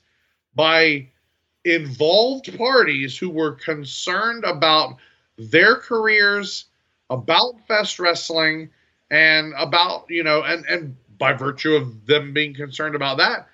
by 0.56 1.08
involved 1.66 2.58
parties 2.58 3.18
who 3.18 3.30
were 3.30 3.54
concerned 3.54 4.44
about 4.44 4.98
their 5.38 5.76
careers, 5.76 6.66
about 7.10 7.66
Fest 7.68 8.00
Wrestling, 8.00 8.70
and 9.12 9.54
about, 9.58 10.06
you 10.10 10.24
know, 10.24 10.44
and 10.44 10.66
and 10.66 10.96
by 11.18 11.34
virtue 11.34 11.74
of 11.74 12.06
them 12.06 12.34
being 12.34 12.54
concerned 12.54 12.96
about 12.96 13.18
that, 13.18 13.50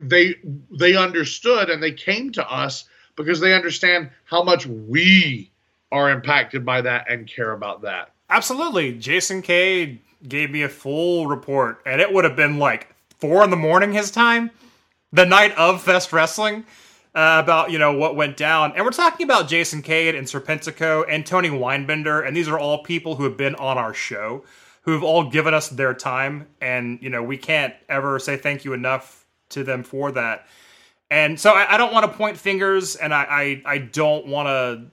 they 0.00 0.34
they 0.78 0.96
understood 0.96 1.70
and 1.70 1.82
they 1.82 1.92
came 1.92 2.30
to 2.32 2.50
us 2.50 2.84
because 3.16 3.40
they 3.40 3.54
understand 3.54 4.10
how 4.24 4.42
much 4.42 4.66
we 4.66 5.50
are 5.92 6.10
impacted 6.10 6.64
by 6.64 6.80
that 6.82 7.10
and 7.10 7.26
care 7.26 7.52
about 7.52 7.82
that. 7.82 8.12
Absolutely. 8.28 8.92
Jason 8.92 9.40
Cade 9.40 10.00
gave 10.28 10.50
me 10.50 10.62
a 10.62 10.68
full 10.68 11.26
report, 11.26 11.80
and 11.86 12.00
it 12.00 12.12
would 12.12 12.24
have 12.24 12.36
been 12.36 12.58
like 12.58 12.94
four 13.18 13.44
in 13.44 13.50
the 13.50 13.56
morning 13.56 13.92
his 13.92 14.10
time, 14.10 14.50
the 15.12 15.24
night 15.24 15.56
of 15.56 15.82
Fest 15.82 16.12
Wrestling, 16.12 16.64
uh, 17.14 17.40
about 17.42 17.70
you 17.70 17.78
know 17.78 17.96
what 17.96 18.16
went 18.16 18.36
down. 18.36 18.72
And 18.74 18.84
we're 18.84 18.90
talking 18.90 19.24
about 19.24 19.48
Jason 19.48 19.80
Cade 19.80 20.14
and 20.14 20.26
Serpentico 20.26 21.04
and 21.08 21.24
Tony 21.24 21.48
Weinbender, 21.48 22.26
and 22.26 22.36
these 22.36 22.48
are 22.48 22.58
all 22.58 22.82
people 22.82 23.14
who 23.14 23.24
have 23.24 23.36
been 23.36 23.54
on 23.54 23.78
our 23.78 23.94
show, 23.94 24.44
who 24.82 24.92
have 24.92 25.02
all 25.02 25.30
given 25.30 25.54
us 25.54 25.68
their 25.68 25.94
time, 25.94 26.48
and 26.60 26.98
you 27.00 27.08
know 27.08 27.22
we 27.22 27.36
can't 27.36 27.74
ever 27.88 28.18
say 28.18 28.36
thank 28.36 28.64
you 28.64 28.72
enough 28.72 29.25
to 29.50 29.64
them 29.64 29.82
for 29.82 30.12
that. 30.12 30.46
And 31.10 31.38
so 31.38 31.52
I, 31.52 31.74
I 31.74 31.76
don't 31.76 31.92
want 31.92 32.10
to 32.10 32.16
point 32.16 32.36
fingers, 32.36 32.96
and 32.96 33.14
I 33.14 33.62
I, 33.66 33.74
I 33.74 33.78
don't 33.78 34.26
want 34.26 34.48
to 34.48 34.86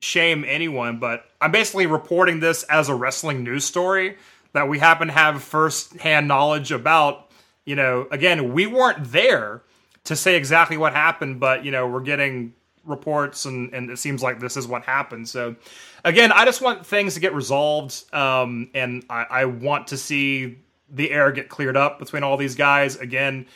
shame 0.00 0.44
anyone, 0.46 0.98
but 0.98 1.24
I'm 1.40 1.52
basically 1.52 1.86
reporting 1.86 2.40
this 2.40 2.62
as 2.64 2.88
a 2.88 2.94
wrestling 2.94 3.44
news 3.44 3.64
story 3.64 4.16
that 4.52 4.68
we 4.68 4.78
happen 4.78 5.08
to 5.08 5.12
have 5.12 5.42
first-hand 5.42 6.28
knowledge 6.28 6.72
about. 6.72 7.30
You 7.64 7.76
know, 7.76 8.06
again, 8.10 8.52
we 8.52 8.66
weren't 8.66 9.10
there 9.10 9.62
to 10.04 10.14
say 10.14 10.36
exactly 10.36 10.76
what 10.76 10.92
happened, 10.92 11.40
but 11.40 11.64
you 11.64 11.70
know, 11.70 11.86
we're 11.88 12.00
getting 12.00 12.54
reports 12.84 13.44
and, 13.44 13.74
and 13.74 13.90
it 13.90 13.98
seems 13.98 14.22
like 14.22 14.38
this 14.38 14.56
is 14.56 14.66
what 14.66 14.84
happened. 14.84 15.28
So 15.28 15.56
again, 16.04 16.30
I 16.30 16.44
just 16.44 16.60
want 16.60 16.86
things 16.86 17.14
to 17.14 17.20
get 17.20 17.34
resolved. 17.34 18.04
Um, 18.14 18.70
and 18.74 19.04
I, 19.10 19.26
I 19.30 19.44
want 19.46 19.88
to 19.88 19.96
see 19.96 20.58
the 20.88 21.10
air 21.10 21.32
get 21.32 21.48
cleared 21.48 21.76
up 21.76 21.98
between 21.98 22.22
all 22.22 22.36
these 22.36 22.54
guys. 22.54 22.94
Again, 22.96 23.46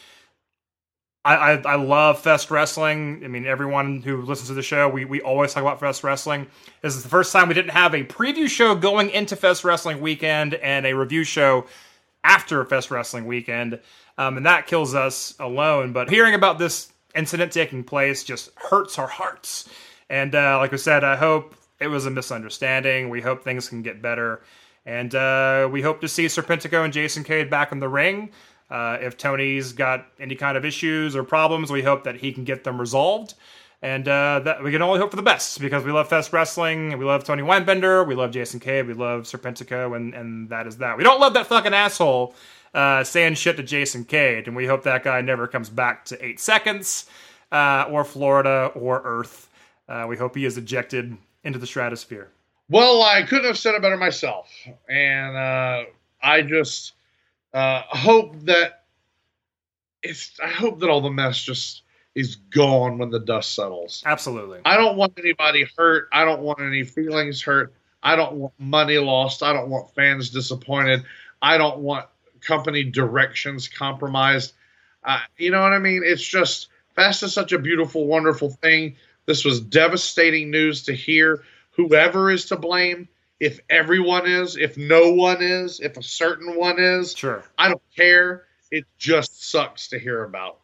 I, 1.24 1.34
I, 1.34 1.50
I 1.72 1.74
love 1.74 2.20
Fest 2.20 2.50
Wrestling. 2.50 3.22
I 3.24 3.28
mean, 3.28 3.46
everyone 3.46 4.00
who 4.00 4.22
listens 4.22 4.48
to 4.48 4.54
the 4.54 4.62
show, 4.62 4.88
we, 4.88 5.04
we 5.04 5.20
always 5.20 5.52
talk 5.52 5.62
about 5.62 5.80
Fest 5.80 6.02
Wrestling. 6.02 6.46
This 6.80 6.96
is 6.96 7.02
the 7.02 7.10
first 7.10 7.32
time 7.32 7.48
we 7.48 7.54
didn't 7.54 7.72
have 7.72 7.94
a 7.94 8.04
preview 8.04 8.48
show 8.48 8.74
going 8.74 9.10
into 9.10 9.36
Fest 9.36 9.62
Wrestling 9.62 10.00
weekend 10.00 10.54
and 10.54 10.86
a 10.86 10.94
review 10.94 11.24
show 11.24 11.66
after 12.24 12.64
Fest 12.64 12.90
Wrestling 12.90 13.26
weekend. 13.26 13.80
Um, 14.16 14.38
and 14.38 14.46
that 14.46 14.66
kills 14.66 14.94
us 14.94 15.34
alone. 15.38 15.92
But 15.92 16.08
hearing 16.08 16.34
about 16.34 16.58
this 16.58 16.90
incident 17.14 17.52
taking 17.52 17.84
place 17.84 18.24
just 18.24 18.50
hurts 18.56 18.98
our 18.98 19.06
hearts. 19.06 19.68
And 20.08 20.34
uh, 20.34 20.58
like 20.58 20.72
I 20.72 20.76
said, 20.76 21.04
I 21.04 21.16
hope 21.16 21.54
it 21.80 21.88
was 21.88 22.06
a 22.06 22.10
misunderstanding. 22.10 23.10
We 23.10 23.20
hope 23.20 23.44
things 23.44 23.68
can 23.68 23.82
get 23.82 24.00
better. 24.00 24.42
And 24.86 25.14
uh, 25.14 25.68
we 25.70 25.82
hope 25.82 26.00
to 26.00 26.08
see 26.08 26.26
Serpentico 26.26 26.84
and 26.84 26.92
Jason 26.92 27.24
Cade 27.24 27.50
back 27.50 27.72
in 27.72 27.80
the 27.80 27.88
ring. 27.88 28.30
Uh, 28.70 28.98
if 29.00 29.16
Tony's 29.16 29.72
got 29.72 30.06
any 30.18 30.34
kind 30.34 30.56
of 30.56 30.64
issues 30.64 31.16
or 31.16 31.24
problems, 31.24 31.72
we 31.72 31.82
hope 31.82 32.04
that 32.04 32.16
he 32.16 32.32
can 32.32 32.44
get 32.44 32.64
them 32.64 32.80
resolved. 32.80 33.34
And 33.82 34.06
uh, 34.06 34.40
that 34.44 34.62
we 34.62 34.72
can 34.72 34.82
only 34.82 35.00
hope 35.00 35.10
for 35.10 35.16
the 35.16 35.22
best 35.22 35.58
because 35.58 35.84
we 35.84 35.90
love 35.90 36.08
Fest 36.08 36.34
Wrestling, 36.34 36.98
we 36.98 37.04
love 37.06 37.24
Tony 37.24 37.42
Weinbender, 37.42 38.06
we 38.06 38.14
love 38.14 38.30
Jason 38.30 38.60
Cade, 38.60 38.86
we 38.86 38.92
love 38.92 39.22
Serpentico, 39.22 39.96
and, 39.96 40.12
and 40.12 40.50
that 40.50 40.66
is 40.66 40.76
that. 40.78 40.98
We 40.98 41.02
don't 41.02 41.18
love 41.18 41.32
that 41.32 41.46
fucking 41.46 41.72
asshole 41.72 42.34
uh, 42.74 43.04
saying 43.04 43.34
shit 43.34 43.56
to 43.56 43.62
Jason 43.62 44.04
Cade, 44.04 44.46
and 44.46 44.54
we 44.56 44.66
hope 44.66 44.82
that 44.84 45.02
guy 45.02 45.22
never 45.22 45.46
comes 45.46 45.70
back 45.70 46.04
to 46.06 46.24
eight 46.24 46.40
seconds, 46.40 47.06
uh, 47.50 47.86
or 47.90 48.04
Florida, 48.04 48.70
or 48.74 49.00
Earth. 49.02 49.48
Uh, 49.88 50.04
we 50.06 50.16
hope 50.16 50.36
he 50.36 50.44
is 50.44 50.58
ejected 50.58 51.16
into 51.42 51.58
the 51.58 51.66
stratosphere. 51.66 52.30
Well, 52.68 53.02
I 53.02 53.22
couldn't 53.22 53.46
have 53.46 53.58
said 53.58 53.74
it 53.74 53.82
better 53.82 53.96
myself, 53.96 54.48
and 54.88 55.36
uh, 55.36 55.84
I 56.22 56.42
just 56.42 56.92
uh, 57.52 57.82
hope 57.88 58.40
that 58.44 58.84
it's. 60.02 60.38
I 60.42 60.48
hope 60.48 60.80
that 60.80 60.88
all 60.88 61.00
the 61.00 61.10
mess 61.10 61.42
just 61.42 61.82
is 62.14 62.36
gone 62.36 62.98
when 62.98 63.10
the 63.10 63.20
dust 63.20 63.54
settles. 63.54 64.02
Absolutely. 64.04 64.60
I 64.64 64.76
don't 64.76 64.96
want 64.96 65.18
anybody 65.18 65.66
hurt. 65.76 66.08
I 66.12 66.24
don't 66.24 66.42
want 66.42 66.60
any 66.60 66.82
feelings 66.82 67.42
hurt. 67.42 67.72
I 68.02 68.16
don't 68.16 68.34
want 68.34 68.54
money 68.58 68.98
lost. 68.98 69.42
I 69.42 69.52
don't 69.52 69.68
want 69.68 69.94
fans 69.94 70.30
disappointed. 70.30 71.04
I 71.40 71.58
don't 71.58 71.78
want 71.78 72.06
company 72.40 72.84
directions 72.84 73.68
compromised. 73.68 74.54
Uh, 75.04 75.20
you 75.36 75.50
know 75.50 75.62
what 75.62 75.72
I 75.72 75.78
mean? 75.78 76.02
It's 76.04 76.22
just 76.22 76.68
Fest 76.94 77.22
is 77.22 77.32
such 77.32 77.52
a 77.52 77.58
beautiful, 77.58 78.06
wonderful 78.06 78.50
thing. 78.50 78.96
This 79.26 79.44
was 79.44 79.60
devastating 79.60 80.50
news 80.50 80.84
to 80.84 80.92
hear. 80.92 81.42
Whoever 81.72 82.30
is 82.30 82.46
to 82.46 82.56
blame, 82.56 83.08
if 83.40 83.58
everyone 83.70 84.26
is, 84.26 84.56
if 84.56 84.76
no 84.76 85.10
one 85.12 85.42
is, 85.42 85.80
if 85.80 85.96
a 85.96 86.02
certain 86.02 86.56
one 86.56 86.78
is, 86.78 87.14
Sure. 87.16 87.42
I 87.58 87.68
don't 87.68 87.82
care. 87.96 88.44
It 88.70 88.84
just 88.98 89.50
sucks 89.50 89.88
to 89.88 89.98
hear 89.98 90.24
about. 90.24 90.58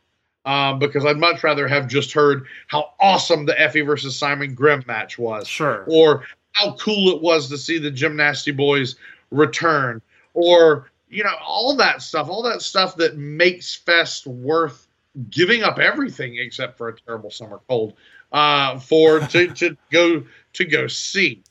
Um, 0.44 0.78
because 0.78 1.04
I'd 1.04 1.16
much 1.18 1.42
rather 1.42 1.66
have 1.66 1.88
just 1.88 2.12
heard 2.12 2.46
how 2.68 2.92
awesome 3.00 3.46
the 3.46 3.54
Effy 3.54 3.84
versus 3.84 4.16
Simon 4.16 4.54
Grimm 4.54 4.84
match 4.86 5.18
was 5.18 5.48
Sure. 5.48 5.84
or 5.88 6.24
how 6.52 6.74
cool 6.76 7.08
it 7.16 7.20
was 7.20 7.48
to 7.48 7.58
see 7.58 7.78
the 7.78 7.90
Gymnasty 7.90 8.56
Boys 8.56 8.94
return, 9.32 10.00
or 10.34 10.88
you 11.08 11.24
know 11.24 11.34
all 11.44 11.74
that 11.76 12.00
stuff, 12.00 12.28
all 12.28 12.42
that 12.44 12.62
stuff 12.62 12.96
that 12.96 13.16
makes 13.16 13.74
Fest 13.74 14.26
worth 14.26 14.86
giving 15.30 15.62
up 15.64 15.78
everything 15.78 16.36
except 16.36 16.78
for 16.78 16.88
a 16.88 16.96
terrible 17.00 17.30
summer 17.30 17.60
cold 17.68 17.94
uh, 18.32 18.78
for 18.78 19.20
to, 19.20 19.48
to 19.48 19.76
go 19.90 20.24
to 20.52 20.64
go 20.64 20.86
see. 20.86 21.42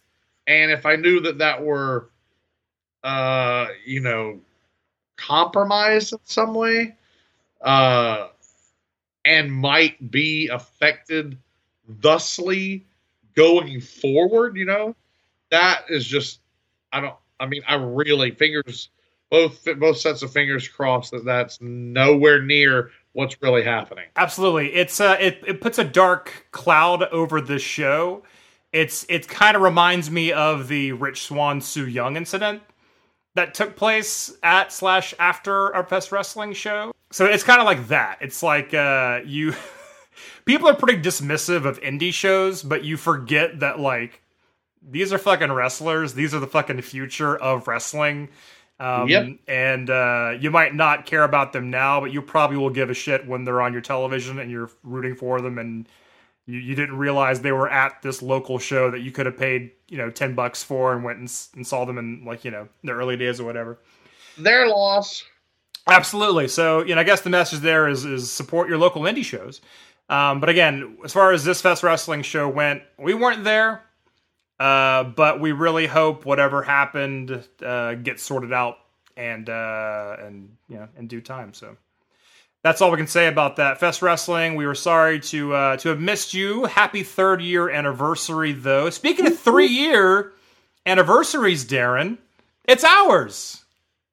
And 0.48 0.72
if 0.72 0.86
I 0.86 0.96
knew 0.96 1.22
that 1.22 1.40
that 1.40 1.64
were, 1.64 2.10
uh, 3.04 3.68
you 3.86 4.00
know, 4.00 4.40
compromised 5.18 6.14
in 6.14 6.20
some 6.24 6.54
way, 6.54 6.96
uh, 7.62 8.28
and 9.26 9.52
might 9.52 10.12
be 10.12 10.50
affected 10.50 11.38
thusly 11.88 12.86
going 13.36 13.82
forward, 13.82 14.56
you 14.56 14.66
know, 14.66 14.96
that 15.50 15.86
is 15.90 16.06
just 16.06 16.40
I 16.92 17.02
don't 17.02 17.16
I 17.40 17.48
mean 17.48 17.64
I 17.68 17.76
really 17.76 18.32
fingers 18.32 18.90
both 19.30 19.68
both 19.80 19.98
sets 19.98 20.22
of 20.22 20.32
fingers 20.32 20.68
crossed 20.68 21.12
that 21.12 21.26
that's 21.26 21.60
nowhere 21.62 22.42
near 22.42 22.92
what's 23.14 23.42
really 23.42 23.64
happening. 23.64 24.06
Absolutely. 24.16 24.74
It's 24.74 25.00
uh 25.00 25.18
it, 25.20 25.42
it 25.48 25.62
puts 25.62 25.80
a 25.80 25.84
dark 25.84 26.48
cloud 26.52 27.04
over 27.04 27.42
the 27.42 27.60
show. 27.60 28.24
It's 28.76 29.06
it 29.08 29.30
kind 29.30 29.56
of 29.56 29.62
reminds 29.62 30.12
me 30.12 30.34
of 30.34 30.68
the 30.68 30.92
Rich 30.92 31.24
Swann 31.24 31.62
Su 31.62 31.88
Yung 31.88 32.18
incident 32.18 32.62
that 33.36 33.54
took 33.54 33.78
place 33.78 34.34
at 34.44 34.74
slash 34.74 35.14
after 35.18 35.74
our 35.74 35.86
Fest 35.86 36.12
Wrestling 36.12 36.52
show. 36.52 36.92
So 37.10 37.26
it's 37.26 37.44
kind 37.44 37.62
of 37.62 37.66
like 37.66 37.88
that. 37.88 38.18
It's 38.20 38.44
like 38.44 38.74
uh 38.74 39.22
you 39.26 39.54
people 40.46 40.68
are 40.68 40.76
pretty 40.76 41.02
dismissive 41.02 41.64
of 41.64 41.80
indie 41.80 42.14
shows, 42.14 42.64
but 42.64 42.84
you 42.84 42.98
forget 42.98 43.62
that 43.62 43.80
like 43.80 44.22
these 44.86 45.14
are 45.14 45.18
fucking 45.18 45.54
wrestlers. 45.54 46.14
These 46.14 46.34
are 46.36 46.40
the 46.40 46.48
fucking 46.48 46.82
future 46.82 47.38
of 47.38 47.70
wrestling. 47.70 48.28
Um, 48.78 49.08
Yep. 49.08 49.40
And 49.48 49.90
uh, 49.90 50.34
you 50.38 50.52
might 50.52 50.76
not 50.76 51.06
care 51.06 51.24
about 51.24 51.54
them 51.54 51.70
now, 51.70 52.02
but 52.02 52.12
you 52.12 52.22
probably 52.22 52.58
will 52.58 52.70
give 52.70 52.90
a 52.90 52.94
shit 52.94 53.26
when 53.26 53.46
they're 53.46 53.62
on 53.62 53.72
your 53.72 53.82
television 53.82 54.38
and 54.38 54.52
you're 54.52 54.70
rooting 54.84 55.16
for 55.16 55.40
them 55.40 55.58
and 55.60 55.88
you, 56.46 56.60
you 56.60 56.76
didn't 56.76 56.98
realize 56.98 57.42
they 57.42 57.52
were 57.52 57.70
at 57.70 58.02
this 58.02 58.22
local 58.22 58.60
show 58.60 58.92
that 58.92 59.02
you 59.02 59.12
could 59.12 59.26
have 59.26 59.38
paid, 59.38 59.72
you 59.88 59.98
know, 59.98 60.10
10 60.10 60.36
bucks 60.36 60.64
for 60.64 60.94
and 60.94 61.04
went 61.04 61.20
and, 61.20 61.32
and 61.56 61.66
saw 61.66 61.86
them 61.86 61.98
in 61.98 62.24
like, 62.26 62.46
you 62.46 62.52
know, 62.52 62.68
the 62.84 62.92
early 62.92 63.18
days 63.18 63.40
or 63.40 63.46
whatever. 63.46 63.80
Their 64.38 64.68
loss. 64.68 65.24
Absolutely. 65.88 66.48
So, 66.48 66.84
you 66.84 66.96
know, 66.96 67.02
I 67.02 67.04
guess 67.04 67.22
the 67.22 67.30
message 67.30 67.60
there 67.60 67.88
is 67.88 68.06
is 68.06 68.32
support 68.32 68.70
your 68.70 68.78
local 68.78 69.04
indie 69.04 69.24
shows. 69.24 69.62
Um, 70.10 70.40
but 70.40 70.50
again, 70.50 70.98
as 71.04 71.14
far 71.14 71.32
as 71.32 71.44
this 71.44 71.62
Fest 71.62 71.84
Wrestling 71.84 72.22
show 72.22 72.48
went, 72.48 72.84
we 72.98 73.14
weren't 73.14 73.44
there. 73.44 73.84
Uh, 74.60 75.04
but 75.04 75.42
we 75.42 75.52
really 75.52 75.86
hope 75.86 76.26
whatever 76.26 76.64
happened 76.64 77.44
uh, 77.64 77.96
gets 77.96 78.24
sorted 78.24 78.54
out 78.54 78.78
and 79.18 79.50
uh, 79.50 80.16
and 80.20 80.56
you 80.70 80.78
know 80.78 80.88
in 80.98 81.08
due 81.08 81.22
time. 81.22 81.54
So 81.54 81.76
that's 82.66 82.82
all 82.82 82.90
we 82.90 82.98
can 82.98 83.06
say 83.06 83.28
about 83.28 83.58
that 83.58 83.80
Fest 83.80 84.02
Wrestling. 84.02 84.56
We 84.56 84.66
were 84.66 84.74
sorry 84.74 85.20
to 85.20 85.54
uh, 85.54 85.78
to 85.78 85.90
have 85.90 86.00
missed 86.00 86.34
you. 86.34 86.66
Happy 86.66 87.04
third 87.04 87.40
year 87.40 87.70
anniversary, 87.70 88.54
though. 88.54 88.90
Speaking 88.90 89.28
of 89.28 89.38
three 89.38 89.68
year 89.68 90.34
anniversaries, 90.84 91.64
Daryn, 91.64 92.18
it's 92.64 92.84
ours. 92.84 93.64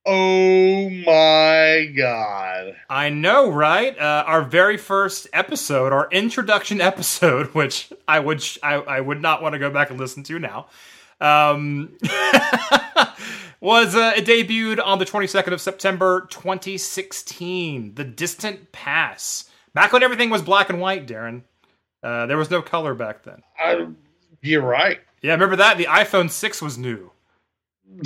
Oh 0.04 0.90
my 0.90 1.90
god. 1.96 2.76
I 2.90 3.08
know, 3.08 3.50
right? 3.50 3.98
Uh, 3.98 4.24
our 4.26 4.42
very 4.42 4.76
first 4.76 5.28
episode, 5.32 5.94
our 5.94 6.08
introduction 6.10 6.82
episode, 6.82 7.46
which 7.54 7.90
I 8.06 8.20
would 8.20 8.42
sh- 8.42 8.58
I, 8.62 8.74
I 8.74 9.00
would 9.00 9.22
not 9.22 9.40
want 9.40 9.54
to 9.54 9.60
go 9.60 9.70
back 9.70 9.88
and 9.88 9.98
listen 9.98 10.24
to 10.24 10.38
now, 10.38 10.66
um, 11.22 11.96
was 13.62 13.94
uh, 13.94 14.12
it 14.16 14.26
debuted 14.26 14.84
on 14.84 14.98
the 14.98 15.04
22nd 15.04 15.52
of 15.52 15.60
September 15.60 16.26
2016. 16.30 17.94
The 17.94 18.04
Distant 18.04 18.72
Pass, 18.72 19.48
back 19.72 19.92
when 19.92 20.02
everything 20.02 20.30
was 20.30 20.42
black 20.42 20.68
and 20.68 20.80
white. 20.80 21.06
Daryn, 21.06 21.42
uh, 22.02 22.26
there 22.26 22.36
was 22.36 22.50
no 22.50 22.60
color 22.60 22.92
back 22.92 23.22
then. 23.22 23.40
I, 23.56 23.86
you're 24.42 24.62
right. 24.62 24.98
Yeah, 25.22 25.32
remember 25.32 25.54
that? 25.56 25.78
The 25.78 25.84
iPhone 25.84 26.28
6 26.28 26.60
was 26.60 26.76
new. 26.76 27.12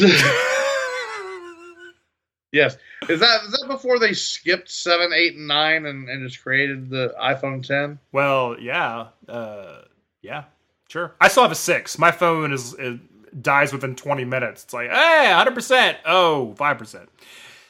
yes. 2.52 2.76
Is 3.08 3.20
that 3.20 3.44
is 3.44 3.52
that 3.52 3.64
before 3.66 3.98
they 3.98 4.12
skipped 4.12 4.70
seven, 4.70 5.12
eight, 5.14 5.36
and 5.36 5.46
nine 5.46 5.86
and, 5.86 6.08
and 6.08 6.28
just 6.28 6.42
created 6.42 6.90
the 6.90 7.14
iPhone 7.20 7.64
ten? 7.64 7.98
Well, 8.10 8.56
yeah, 8.58 9.08
uh, 9.28 9.82
yeah, 10.22 10.44
sure. 10.88 11.14
I 11.20 11.28
still 11.28 11.44
have 11.44 11.52
a 11.52 11.56
six. 11.56 11.98
My 11.98 12.10
phone 12.10 12.52
is 12.52 12.74
it 12.74 12.98
dies 13.40 13.72
within 13.72 13.94
twenty 13.94 14.24
minutes. 14.24 14.64
It's 14.64 14.74
like, 14.74 14.90
hey, 14.90 15.32
hundred 15.32 15.54
percent. 15.54 15.98
Oh, 16.04 16.54
5 16.54 16.78
percent. 16.78 17.08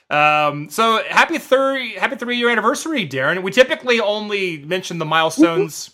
Um, 0.08 0.70
so 0.70 1.02
happy 1.08 1.38
three, 1.38 1.94
happy 1.94 2.16
three 2.16 2.36
year 2.36 2.50
anniversary, 2.50 3.08
Daryn. 3.08 3.42
We 3.42 3.50
typically 3.50 4.00
only 4.00 4.58
mention 4.64 4.98
the 4.98 5.04
milestones. 5.04 5.90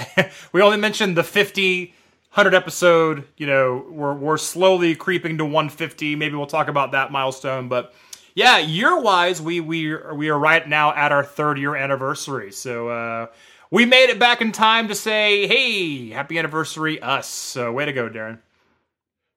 we 0.52 0.62
only 0.62 0.76
mention 0.76 1.14
the 1.14 1.24
50, 1.24 1.86
100 1.86 2.54
episode. 2.54 3.24
You 3.36 3.46
know, 3.46 3.86
we're 3.90 4.14
we're 4.14 4.36
slowly 4.36 4.94
creeping 4.94 5.38
to 5.38 5.44
one 5.44 5.68
fifty. 5.68 6.14
Maybe 6.14 6.36
we'll 6.36 6.46
talk 6.46 6.68
about 6.68 6.92
that 6.92 7.10
milestone, 7.10 7.68
but. 7.68 7.94
Yeah, 8.38 8.58
year 8.58 9.00
wise, 9.00 9.40
we 9.40 9.60
we 9.60 9.96
we 10.12 10.28
are 10.28 10.38
right 10.38 10.68
now 10.68 10.92
at 10.94 11.10
our 11.10 11.24
third 11.24 11.56
year 11.56 11.74
anniversary. 11.74 12.52
So 12.52 12.90
uh, 12.90 13.26
we 13.70 13.86
made 13.86 14.10
it 14.10 14.18
back 14.18 14.42
in 14.42 14.52
time 14.52 14.88
to 14.88 14.94
say, 14.94 15.46
"Hey, 15.46 16.10
happy 16.10 16.38
anniversary, 16.38 17.00
us!" 17.00 17.28
So 17.28 17.72
way 17.72 17.86
to 17.86 17.94
go, 17.94 18.10
Daryn. 18.10 18.38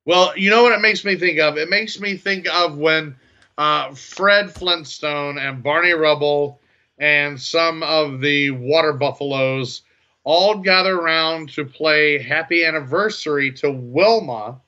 Well, 0.05 0.38
you 0.38 0.49
know 0.49 0.63
what 0.63 0.71
it 0.71 0.81
makes 0.81 1.05
me 1.05 1.15
think 1.15 1.39
of? 1.39 1.57
It 1.57 1.69
makes 1.69 1.99
me 1.99 2.17
think 2.17 2.47
of 2.51 2.77
when 2.77 3.15
uh, 3.57 3.93
Fred 3.93 4.51
Flintstone 4.51 5.38
and 5.38 5.61
Barney 5.61 5.91
Rubble 5.91 6.59
and 6.97 7.39
some 7.39 7.84
of 7.84 8.21
the 8.21 8.51
Water 8.51 8.93
Buffaloes 8.93 9.84
all 10.23 10.59
gather 10.59 10.95
around 10.95 11.49
to 11.53 11.65
play 11.65 12.21
Happy 12.21 12.65
Anniversary 12.65 13.51
to 13.53 13.71
Wilma. 13.71 14.61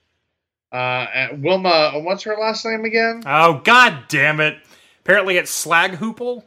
Uh, 0.71 1.27
Wilma, 1.37 1.93
what's 1.95 2.23
her 2.23 2.37
last 2.39 2.65
name 2.65 2.85
again? 2.85 3.23
Oh 3.25 3.61
God 3.63 4.05
damn 4.07 4.39
it! 4.39 4.57
Apparently, 5.01 5.37
it's 5.37 5.65
Slaghoople. 5.65 6.43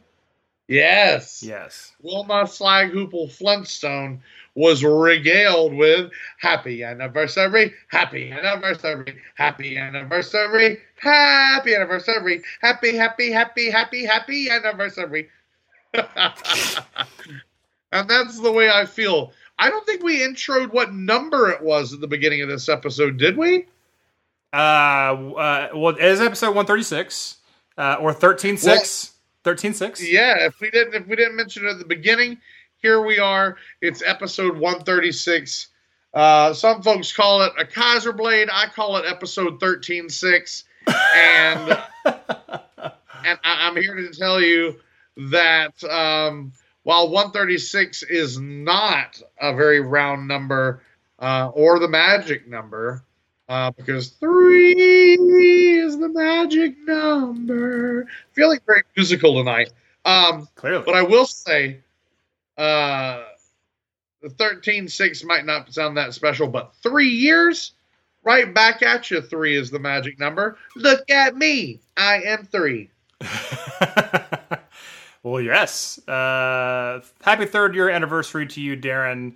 Yes. 0.67 1.43
Yes. 1.43 1.93
Wilma 2.01 2.43
Slaghoople 2.43 3.31
Flintstone 3.31 4.21
was 4.55 4.83
regaled 4.83 5.73
with 5.73 6.11
happy 6.39 6.83
anniversary, 6.83 7.73
happy 7.89 8.31
anniversary, 8.31 9.21
happy 9.35 9.77
anniversary, 9.77 10.79
happy 10.95 11.75
anniversary, 11.75 12.41
happy, 12.61 12.95
happy, 12.95 13.31
happy, 13.31 13.69
happy, 13.69 14.05
happy 14.05 14.49
anniversary. 14.49 15.29
and 15.93 16.07
that's 18.09 18.39
the 18.39 18.51
way 18.51 18.69
I 18.69 18.85
feel. 18.85 19.31
I 19.59 19.69
don't 19.69 19.85
think 19.85 20.03
we 20.03 20.19
introed 20.19 20.73
what 20.73 20.93
number 20.93 21.49
it 21.49 21.61
was 21.61 21.93
at 21.93 22.01
the 22.01 22.07
beginning 22.07 22.41
of 22.41 22.49
this 22.49 22.69
episode, 22.69 23.17
did 23.17 23.37
we? 23.37 23.67
Uh, 24.53 24.57
uh 24.57 25.69
well, 25.75 25.95
it 25.95 26.03
is 26.03 26.21
episode 26.21 26.55
one 26.55 26.65
thirty 26.65 26.83
six, 26.83 27.37
uh, 27.77 27.97
or 27.99 28.13
thirteen 28.13 28.57
six. 28.57 29.11
Thirteen 29.43 29.73
six. 29.73 30.01
Yeah, 30.01 30.45
if 30.45 30.59
we 30.59 30.71
didn't 30.71 30.95
if 30.95 31.07
we 31.07 31.15
didn't 31.15 31.35
mention 31.35 31.65
it 31.65 31.71
at 31.71 31.79
the 31.79 31.85
beginning, 31.85 32.37
here 32.85 33.01
we 33.01 33.17
are. 33.17 33.57
It's 33.81 34.03
episode 34.03 34.59
136. 34.59 35.69
Uh, 36.13 36.53
some 36.53 36.83
folks 36.83 37.11
call 37.11 37.41
it 37.41 37.51
a 37.57 37.65
Kaiser 37.65 38.13
Blade. 38.13 38.47
I 38.53 38.67
call 38.67 38.97
it 38.97 39.05
episode 39.07 39.59
13.6. 39.59 40.65
And, 41.15 41.71
and 43.25 43.39
I, 43.43 43.67
I'm 43.67 43.75
here 43.75 43.95
to 43.95 44.11
tell 44.11 44.39
you 44.39 44.79
that 45.31 45.83
um, 45.85 46.51
while 46.83 47.09
136 47.09 48.03
is 48.03 48.37
not 48.37 49.19
a 49.41 49.55
very 49.55 49.79
round 49.79 50.27
number 50.27 50.83
uh, 51.17 51.49
or 51.55 51.79
the 51.79 51.87
magic 51.87 52.47
number, 52.47 53.01
uh, 53.49 53.71
because 53.71 54.09
three 54.09 55.15
is 55.15 55.97
the 55.97 56.09
magic 56.09 56.75
number. 56.85 58.05
Feeling 58.33 58.59
very 58.67 58.83
musical 58.95 59.33
tonight. 59.33 59.73
Um, 60.05 60.47
Clearly. 60.53 60.83
but 60.85 60.93
I 60.93 61.01
will 61.01 61.25
say, 61.25 61.79
uh, 62.57 63.23
the 64.21 64.29
thirteen 64.29 64.87
six 64.87 65.23
might 65.23 65.45
not 65.45 65.73
sound 65.73 65.97
that 65.97 66.13
special, 66.13 66.47
but 66.47 66.73
three 66.81 67.09
years, 67.09 67.73
right 68.23 68.53
back 68.53 68.81
at 68.81 69.11
you. 69.11 69.21
Three 69.21 69.55
is 69.55 69.71
the 69.71 69.79
magic 69.79 70.19
number. 70.19 70.57
Look 70.75 71.09
at 71.09 71.35
me, 71.35 71.79
I 71.97 72.21
am 72.21 72.45
three. 72.45 72.89
well, 75.23 75.41
yes. 75.41 76.05
Uh, 76.07 77.01
happy 77.21 77.45
third 77.45 77.75
year 77.75 77.89
anniversary 77.89 78.47
to 78.47 78.61
you, 78.61 78.75
Daryn. 78.75 79.35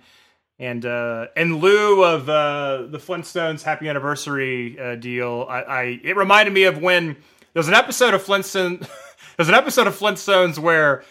And 0.58 0.84
uh, 0.84 1.28
in 1.36 1.56
lieu 1.56 2.04
of 2.04 2.28
uh, 2.28 2.86
the 2.90 2.98
Flintstones 2.98 3.62
happy 3.62 3.88
anniversary 3.88 4.78
uh, 4.78 4.96
deal, 4.96 5.46
I, 5.48 5.62
I 5.62 6.00
it 6.04 6.16
reminded 6.16 6.52
me 6.52 6.64
of 6.64 6.82
when 6.82 7.16
there's 7.54 7.68
an 7.68 7.74
episode 7.74 8.12
of 8.12 8.22
Flintstone. 8.22 8.86
there's 9.36 9.48
an 9.48 9.54
episode 9.54 9.86
of 9.86 9.98
Flintstones 9.98 10.58
where 10.58 11.02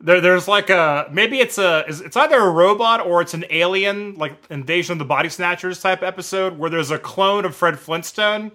there, 0.00 0.20
there's 0.20 0.48
like 0.48 0.70
a 0.70 1.08
maybe 1.10 1.38
it's 1.38 1.58
a 1.58 1.84
it's 1.88 2.16
either 2.16 2.38
a 2.38 2.50
robot 2.50 3.06
or 3.06 3.22
it's 3.22 3.34
an 3.34 3.44
alien 3.50 4.14
like 4.14 4.36
Invasion 4.50 4.92
of 4.92 4.98
the 4.98 5.04
Body 5.04 5.28
Snatchers 5.28 5.80
type 5.80 6.02
episode 6.02 6.58
where 6.58 6.70
there's 6.70 6.90
a 6.90 6.98
clone 6.98 7.44
of 7.44 7.54
Fred 7.54 7.78
Flintstone. 7.78 8.52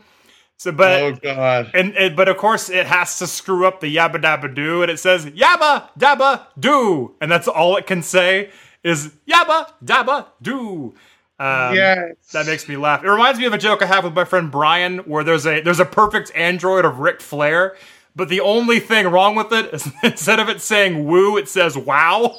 So, 0.57 0.73
but 0.73 1.01
oh 1.01 1.15
God! 1.15 1.71
and, 1.73 1.95
and 1.95 2.15
but 2.17 2.27
of 2.27 2.35
course 2.35 2.69
it 2.69 2.85
has 2.85 3.17
to 3.19 3.27
screw 3.27 3.65
up 3.65 3.79
the 3.79 3.95
yabba 3.95 4.21
dabba 4.21 4.53
do, 4.53 4.81
and 4.81 4.91
it 4.91 4.99
says 4.99 5.25
yabba 5.25 5.89
dabba 5.97 6.45
do, 6.59 7.15
and 7.21 7.31
that's 7.31 7.47
all 7.47 7.77
it 7.77 7.87
can 7.87 8.03
say 8.03 8.51
is 8.83 9.13
yabba 9.27 9.71
dabba 9.83 10.25
do. 10.41 10.93
Um, 11.39 11.73
yes, 11.73 12.15
that 12.33 12.45
makes 12.45 12.67
me 12.67 12.75
laugh. 12.75 13.01
It 13.05 13.09
reminds 13.09 13.39
me 13.39 13.45
of 13.45 13.53
a 13.53 13.57
joke 13.57 13.81
I 13.81 13.85
have 13.85 14.03
with 14.03 14.13
my 14.13 14.25
friend 14.25 14.51
Brian, 14.51 14.97
where 14.99 15.23
there's 15.23 15.47
a 15.47 15.61
there's 15.61 15.79
a 15.79 15.85
perfect 15.85 16.33
android 16.35 16.83
of 16.83 16.99
Ric 16.99 17.21
Flair, 17.21 17.77
but 18.19 18.29
the 18.29 18.41
only 18.41 18.79
thing 18.79 19.07
wrong 19.07 19.33
with 19.35 19.51
it 19.51 19.73
is 19.73 19.89
instead 20.03 20.39
of 20.39 20.49
it 20.49 20.61
saying 20.61 21.05
woo, 21.05 21.37
it 21.37 21.49
says 21.49 21.75
wow. 21.75 22.35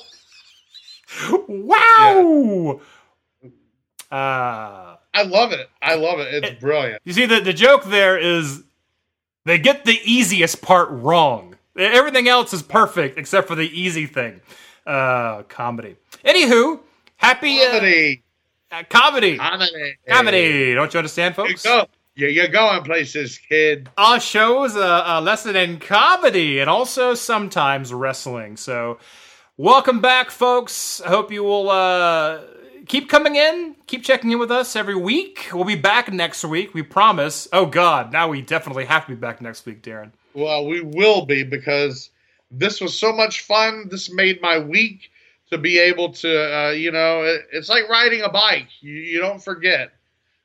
wow. 1.49 2.81
Uh, 4.13 4.97
I 5.15 5.23
love 5.25 5.53
it. 5.53 5.69
I 5.83 5.95
love 5.95 6.21
it. 6.21 6.45
It's 6.45 6.61
brilliant. 6.61 7.01
you 7.05 7.13
see, 7.13 7.27
the, 7.27 7.41
the 7.41 7.53
joke 7.53 7.85
there 7.85 8.19
is 8.19 8.63
they 9.47 9.59
get 9.59 9.85
the 9.85 9.99
easiest 10.05 10.61
part 10.61 10.91
wrong. 10.91 11.57
Everything 11.77 12.29
else 12.29 12.53
is 12.53 12.63
perfect 12.63 13.19
except 13.19 13.49
for 13.49 13.55
the 13.55 13.69
easy 13.69 14.07
thing. 14.07 14.41
Uh, 14.87 15.43
comedy. 15.45 15.97
Anywho, 16.25 16.81
happy 17.17 17.59
uh, 17.61 17.71
Comedy, 17.71 18.23
uh, 18.71 18.83
comedy. 18.89 19.39
comedy, 19.39 19.97
Comedy. 20.07 20.75
Don't 20.75 20.93
you 20.93 20.99
understand, 20.99 21.35
folks? 21.35 21.65
Yeah, 22.21 22.29
you're 22.29 22.49
going 22.49 22.83
places, 22.83 23.39
kid. 23.39 23.89
Our 23.97 24.21
show's 24.21 24.77
a, 24.77 25.03
a 25.07 25.21
lesson 25.23 25.57
in 25.57 25.79
comedy 25.79 26.59
and 26.59 26.69
also 26.69 27.15
sometimes 27.15 27.95
wrestling. 27.95 28.59
So, 28.59 28.99
welcome 29.57 30.03
back, 30.03 30.31
folks. 30.31 31.01
I 31.01 31.09
hope 31.09 31.33
you 31.33 31.43
will 31.43 31.71
uh, 31.71 32.43
keep 32.87 33.09
coming 33.09 33.37
in, 33.37 33.75
keep 33.87 34.05
checking 34.05 34.33
in 34.33 34.39
with 34.39 34.51
us 34.51 34.77
every 34.77 34.97
week. 34.97 35.49
We'll 35.51 35.65
be 35.65 35.77
back 35.77 36.13
next 36.13 36.45
week, 36.45 36.75
we 36.75 36.83
promise. 36.83 37.49
Oh, 37.55 37.65
God, 37.65 38.13
now 38.13 38.29
we 38.29 38.43
definitely 38.43 38.85
have 38.85 39.07
to 39.07 39.13
be 39.13 39.17
back 39.17 39.41
next 39.41 39.65
week, 39.65 39.81
Daryn. 39.81 40.11
Well, 40.35 40.67
we 40.67 40.83
will 40.83 41.25
be 41.25 41.43
because 41.43 42.11
this 42.51 42.83
was 42.83 42.93
so 42.93 43.15
much 43.15 43.47
fun. 43.47 43.89
This 43.91 44.13
made 44.13 44.43
my 44.43 44.59
week 44.59 45.11
to 45.49 45.57
be 45.57 45.79
able 45.79 46.13
to, 46.13 46.55
uh, 46.55 46.71
you 46.73 46.93
know, 46.93 47.23
it, 47.23 47.47
it's 47.51 47.71
like 47.71 47.89
riding 47.89 48.21
a 48.21 48.29
bike. 48.29 48.69
You, 48.83 48.93
you 48.93 49.21
don't 49.21 49.43
forget, 49.43 49.93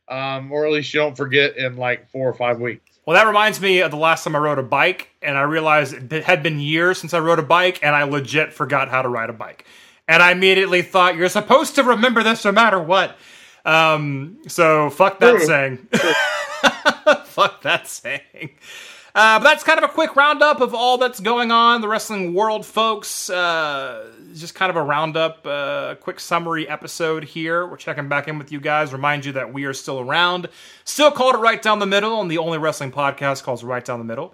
um, 0.07 0.51
or 0.51 0.65
at 0.65 0.71
least 0.71 0.93
you 0.93 0.99
don't 0.99 1.15
forget 1.15 1.57
in 1.57 1.77
like 1.77 2.09
four 2.09 2.29
or 2.29 2.33
five 2.33 2.59
weeks. 2.59 2.81
Well, 3.05 3.15
that 3.15 3.27
reminds 3.27 3.61
me 3.61 3.81
of 3.81 3.91
the 3.91 3.97
last 3.97 4.23
time 4.23 4.35
I 4.35 4.39
rode 4.39 4.57
a 4.57 4.63
bike, 4.63 5.09
and 5.21 5.37
I 5.37 5.41
realized 5.41 6.11
it 6.11 6.23
had 6.23 6.41
been 6.41 6.59
years 6.59 6.99
since 6.99 7.13
I 7.13 7.19
rode 7.19 7.37
a 7.37 7.43
bike, 7.43 7.79
and 7.83 7.95
I 7.95 8.03
legit 8.03 8.51
forgot 8.51 8.89
how 8.89 9.03
to 9.03 9.09
ride 9.09 9.29
a 9.29 9.33
bike. 9.33 9.65
And 10.07 10.23
I 10.23 10.31
immediately 10.31 10.81
thought, 10.81 11.15
you're 11.15 11.29
supposed 11.29 11.75
to 11.75 11.83
remember 11.83 12.23
this 12.23 12.43
no 12.45 12.51
matter 12.51 12.79
what. 12.79 13.15
Um, 13.63 14.37
so, 14.47 14.89
fuck 14.89 15.19
that 15.19 15.37
True. 15.37 15.45
saying. 15.45 15.77
fuck 17.25 17.61
that 17.61 17.87
saying. 17.87 18.51
Uh, 19.15 19.39
but 19.39 19.43
that's 19.43 19.63
kind 19.63 19.77
of 19.77 19.89
a 19.89 19.93
quick 19.93 20.15
roundup 20.15 20.59
of 20.59 20.73
all 20.73 20.97
that's 20.97 21.19
going 21.19 21.51
on 21.51 21.75
in 21.75 21.81
the 21.81 21.87
wrestling 21.87 22.33
world, 22.33 22.65
folks. 22.65 23.29
Uh, 23.29 24.11
just 24.39 24.55
kind 24.55 24.69
of 24.69 24.75
a 24.75 24.81
roundup, 24.81 25.45
uh, 25.45 25.95
quick 25.95 26.19
summary 26.19 26.67
episode 26.67 27.23
here. 27.23 27.65
We're 27.65 27.77
checking 27.77 28.09
back 28.09 28.27
in 28.27 28.37
with 28.37 28.51
you 28.51 28.59
guys. 28.59 28.93
Remind 28.93 29.25
you 29.25 29.31
that 29.33 29.53
we 29.53 29.65
are 29.65 29.73
still 29.73 29.99
around. 29.99 30.49
Still 30.83 31.11
called 31.11 31.35
it 31.35 31.39
Right 31.39 31.61
Down 31.61 31.79
the 31.79 31.85
Middle, 31.85 32.21
and 32.21 32.29
the 32.29 32.37
only 32.37 32.57
wrestling 32.57 32.91
podcast 32.91 33.43
calls 33.43 33.63
Right 33.63 33.83
Down 33.83 33.99
the 33.99 34.05
Middle. 34.05 34.33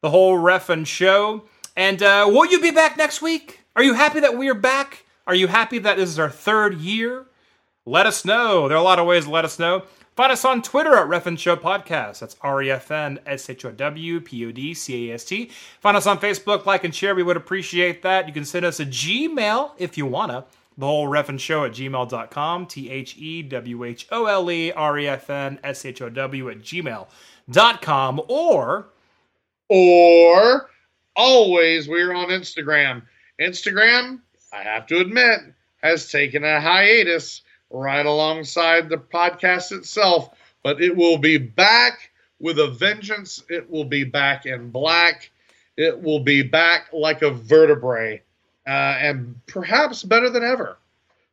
The 0.00 0.10
whole 0.10 0.36
reffin' 0.36 0.86
show. 0.86 1.44
And 1.76 2.02
uh, 2.02 2.26
will 2.28 2.46
you 2.46 2.60
be 2.60 2.70
back 2.70 2.96
next 2.96 3.22
week? 3.22 3.60
Are 3.76 3.82
you 3.82 3.94
happy 3.94 4.20
that 4.20 4.36
we 4.36 4.48
are 4.48 4.54
back? 4.54 5.04
Are 5.26 5.34
you 5.34 5.46
happy 5.46 5.78
that 5.78 5.96
this 5.96 6.08
is 6.08 6.18
our 6.18 6.30
third 6.30 6.74
year? 6.74 7.26
Let 7.86 8.06
us 8.06 8.24
know. 8.24 8.68
There 8.68 8.76
are 8.76 8.80
a 8.80 8.84
lot 8.84 8.98
of 8.98 9.06
ways 9.06 9.24
to 9.24 9.30
let 9.30 9.44
us 9.44 9.58
know. 9.58 9.84
Find 10.16 10.30
us 10.30 10.44
on 10.44 10.62
Twitter 10.62 10.94
at 10.94 11.08
Refn 11.08 11.36
Show 11.36 11.56
Podcast. 11.56 12.20
That's 12.20 12.36
R 12.40 12.62
E 12.62 12.70
F 12.70 12.90
N 12.92 13.18
S 13.26 13.50
H 13.50 13.64
O 13.64 13.72
W 13.72 14.20
P 14.20 14.46
O 14.46 14.52
D 14.52 14.72
C 14.72 15.10
A 15.10 15.14
S 15.14 15.24
T. 15.24 15.50
Find 15.80 15.96
us 15.96 16.06
on 16.06 16.18
Facebook, 16.18 16.66
like 16.66 16.84
and 16.84 16.94
share. 16.94 17.16
We 17.16 17.24
would 17.24 17.36
appreciate 17.36 18.02
that. 18.02 18.28
You 18.28 18.32
can 18.32 18.44
send 18.44 18.64
us 18.64 18.78
a 18.78 18.86
Gmail 18.86 19.72
if 19.76 19.98
you 19.98 20.06
wanna. 20.06 20.44
The 20.78 20.86
whole 20.86 21.08
Refn 21.08 21.38
Show 21.38 21.64
at 21.64 21.72
gmail.com. 21.72 22.66
T 22.66 22.90
H 22.90 23.16
E 23.16 23.42
W 23.42 23.84
H 23.84 24.06
O 24.12 24.26
L 24.26 24.50
E 24.50 24.70
R 24.72 24.98
E 24.98 25.08
F 25.08 25.30
N 25.30 25.58
S 25.64 25.84
H 25.84 26.00
O 26.02 26.08
W 26.08 26.48
at 26.50 26.58
gmail.com. 26.58 28.22
Or 28.28 28.86
Or 29.68 30.70
always, 31.16 31.88
we're 31.88 32.14
on 32.14 32.28
Instagram. 32.28 33.02
Instagram, 33.40 34.20
I 34.52 34.62
have 34.62 34.86
to 34.88 34.98
admit, 35.00 35.40
has 35.82 36.10
taken 36.10 36.44
a 36.44 36.60
hiatus 36.60 37.42
right 37.74 38.06
alongside 38.06 38.88
the 38.88 38.96
podcast 38.96 39.72
itself, 39.72 40.30
but 40.62 40.80
it 40.80 40.96
will 40.96 41.18
be 41.18 41.38
back 41.38 42.10
with 42.40 42.58
a 42.58 42.68
vengeance. 42.68 43.42
It 43.48 43.68
will 43.70 43.84
be 43.84 44.04
back 44.04 44.46
in 44.46 44.70
black. 44.70 45.30
It 45.76 46.00
will 46.00 46.20
be 46.20 46.42
back 46.42 46.88
like 46.92 47.22
a 47.22 47.30
vertebrae, 47.30 48.22
uh, 48.66 48.70
and 48.70 49.40
perhaps 49.46 50.04
better 50.04 50.30
than 50.30 50.44
ever. 50.44 50.78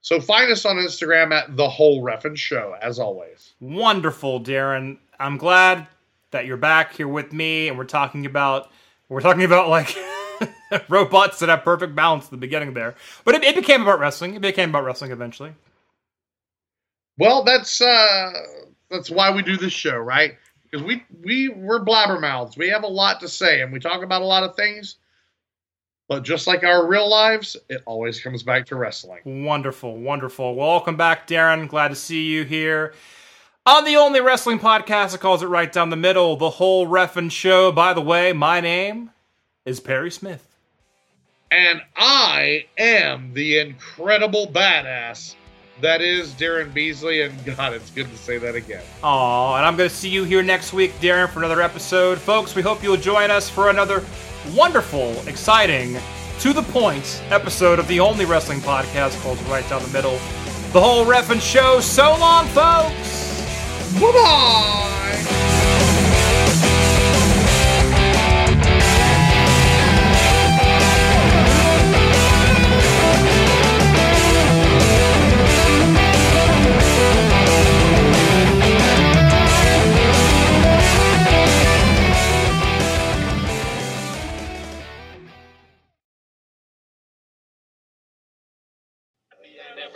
So 0.02 0.20
find 0.20 0.52
us 0.52 0.66
on 0.66 0.78
Instagram 0.78 1.32
at 1.32 1.56
the 1.56 1.70
whole 1.70 2.04
Reffin 2.04 2.36
Show, 2.36 2.76
as 2.82 2.98
always. 2.98 3.54
wonderful, 3.60 4.42
Daryn. 4.42 4.98
I'm 5.20 5.38
glad 5.38 5.86
that 6.32 6.48
you're 6.48 6.58
back 6.58 6.96
here 6.96 7.08
with 7.08 7.32
me, 7.32 7.68
and 7.68 7.78
we're 7.78 7.84
talking 7.84 8.26
about 8.26 8.72
we're 9.10 9.22
talking 9.22 9.44
about 9.44 9.70
like 9.70 9.96
robots 10.90 11.40
that 11.40 11.50
have 11.50 11.64
perfect 11.64 11.94
balance 11.94 12.26
at 12.26 12.32
the 12.32 12.38
beginning 12.38 12.74
there. 12.74 12.96
But 13.26 13.36
it, 13.36 13.44
it 13.44 13.56
became 13.56 13.84
about 13.84 14.00
wrestling. 14.00 14.34
It 14.34 14.42
became 14.42 14.70
about 14.70 14.86
wrestling 14.86 15.12
eventually. 15.12 15.54
Well, 17.18 17.44
that's 17.44 17.82
uh, 17.82 18.32
that's 18.90 19.10
why 19.10 19.32
we 19.32 19.42
do 19.42 19.58
this 19.58 19.74
show, 19.74 19.98
right? 19.98 20.38
Because 20.64 20.86
we 20.86 21.04
we 21.24 21.50
we're 21.50 21.84
blabbermouths. 21.84 22.58
We 22.58 22.70
have 22.70 22.84
a 22.84 22.88
lot 22.88 23.20
to 23.22 23.28
say, 23.28 23.62
and 23.62 23.72
we 23.72 23.80
talk 23.80 24.04
about 24.04 24.22
a 24.22 24.26
lot 24.26 24.44
of 24.44 24.56
things. 24.56 24.96
But 26.08 26.24
just 26.24 26.46
like 26.46 26.64
our 26.64 26.88
real 26.88 27.10
lives, 27.10 27.56
it 27.70 27.84
always 27.86 28.20
comes 28.20 28.44
back 28.44 28.66
to 28.68 28.76
wrestling. 28.76 29.46
Wonderful, 29.46 29.98
wonderful. 29.98 30.56
Welcome 30.56 30.98
back, 30.98 31.26
Daryn. 31.26 31.70
Glad 31.70 31.90
to 31.90 31.96
see 31.96 32.26
you 32.26 32.44
here. 32.44 32.94
On 33.66 33.86
the 33.86 33.96
only 33.96 34.20
wrestling 34.20 34.60
podcast 34.60 35.12
that 35.12 35.22
calls 35.22 35.44
it 35.44 35.48
right 35.48 35.72
down 35.72 35.90
the 35.90 35.96
middle, 35.96 36.36
the 36.36 36.50
whole 36.50 36.88
reffin' 36.88 37.32
show. 37.32 37.72
By 37.72 37.94
the 37.94 38.02
way, 38.02 38.34
my 38.34 38.60
name 38.60 39.12
is 39.66 39.80
Perry 39.80 40.12
Smith. 40.12 40.48
And 41.52 41.82
I 41.96 42.66
am 42.78 43.34
the 43.34 43.60
incredible 43.60 44.48
badass 44.48 45.36
that 45.82 46.02
is 46.02 46.32
Daryn 46.34 46.74
Beasley. 46.74 47.22
And 47.22 47.34
God, 47.58 47.74
it's 47.74 47.90
good 47.92 48.10
to 48.10 48.18
say 48.18 48.38
that 48.38 48.56
again. 48.56 48.84
Aw, 49.04 49.58
and 49.58 49.66
I'm 49.66 49.76
going 49.76 49.90
to 49.90 49.96
see 49.96 50.10
you 50.10 50.24
here 50.24 50.44
next 50.44 50.74
week, 50.74 50.92
Daryn, 51.00 51.30
for 51.30 51.40
another 51.40 51.62
episode. 51.62 52.18
Folks, 52.18 52.56
we 52.56 52.62
hope 52.62 52.84
you'll 52.84 52.98
join 52.98 53.32
us 53.32 53.50
for 53.50 53.70
another 53.70 54.04
wonderful, 54.56 55.12
exciting, 55.28 55.98
to 56.40 56.54
the 56.54 56.64
point 56.64 57.22
episode 57.30 57.78
of 57.78 57.88
the 57.88 58.00
only 58.00 58.26
wrestling 58.26 58.60
podcast 58.60 59.22
called 59.22 59.40
Right 59.44 59.68
Down 59.70 59.82
the 59.84 59.90
Middle. 59.90 60.18
The 60.74 60.82
whole 60.82 61.06
reffin' 61.06 61.42
show. 61.42 61.80
So 61.82 62.16
long, 62.18 62.48
folks! 62.48 63.32
Bye 64.00 64.12
bye. 64.12 65.91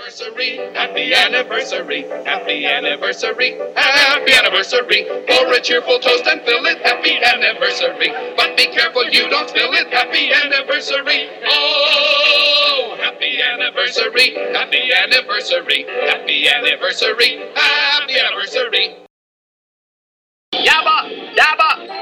anniversary, 0.06 0.58
happy 0.76 1.14
anniversary, 1.16 2.02
happy 2.26 2.66
anniversary, 2.66 3.58
happy 3.76 4.34
anniversary. 4.34 5.06
Pour 5.28 5.52
a 5.52 5.60
cheerful 5.60 5.98
toast 5.98 6.28
and 6.28 6.42
fill 6.42 6.64
it, 6.66 6.78
happy 6.86 7.18
anniversary. 7.18 8.14
But 8.38 8.56
be 8.56 8.68
careful 8.68 9.06
you 9.10 9.28
don't 9.30 9.50
spill 9.50 9.74
it, 9.74 9.88
happy 9.92 10.32
anniversary. 10.32 11.30
Oh, 11.48 12.98
happy 13.02 13.42
anniversary, 13.42 14.36
happy 14.54 14.94
anniversary, 14.94 15.86
happy 16.06 16.50
anniversary, 16.50 17.42
happy 17.56 18.14
anniversary. 18.20 18.98
Yabba, 20.54 21.34
yabba, 21.36 22.02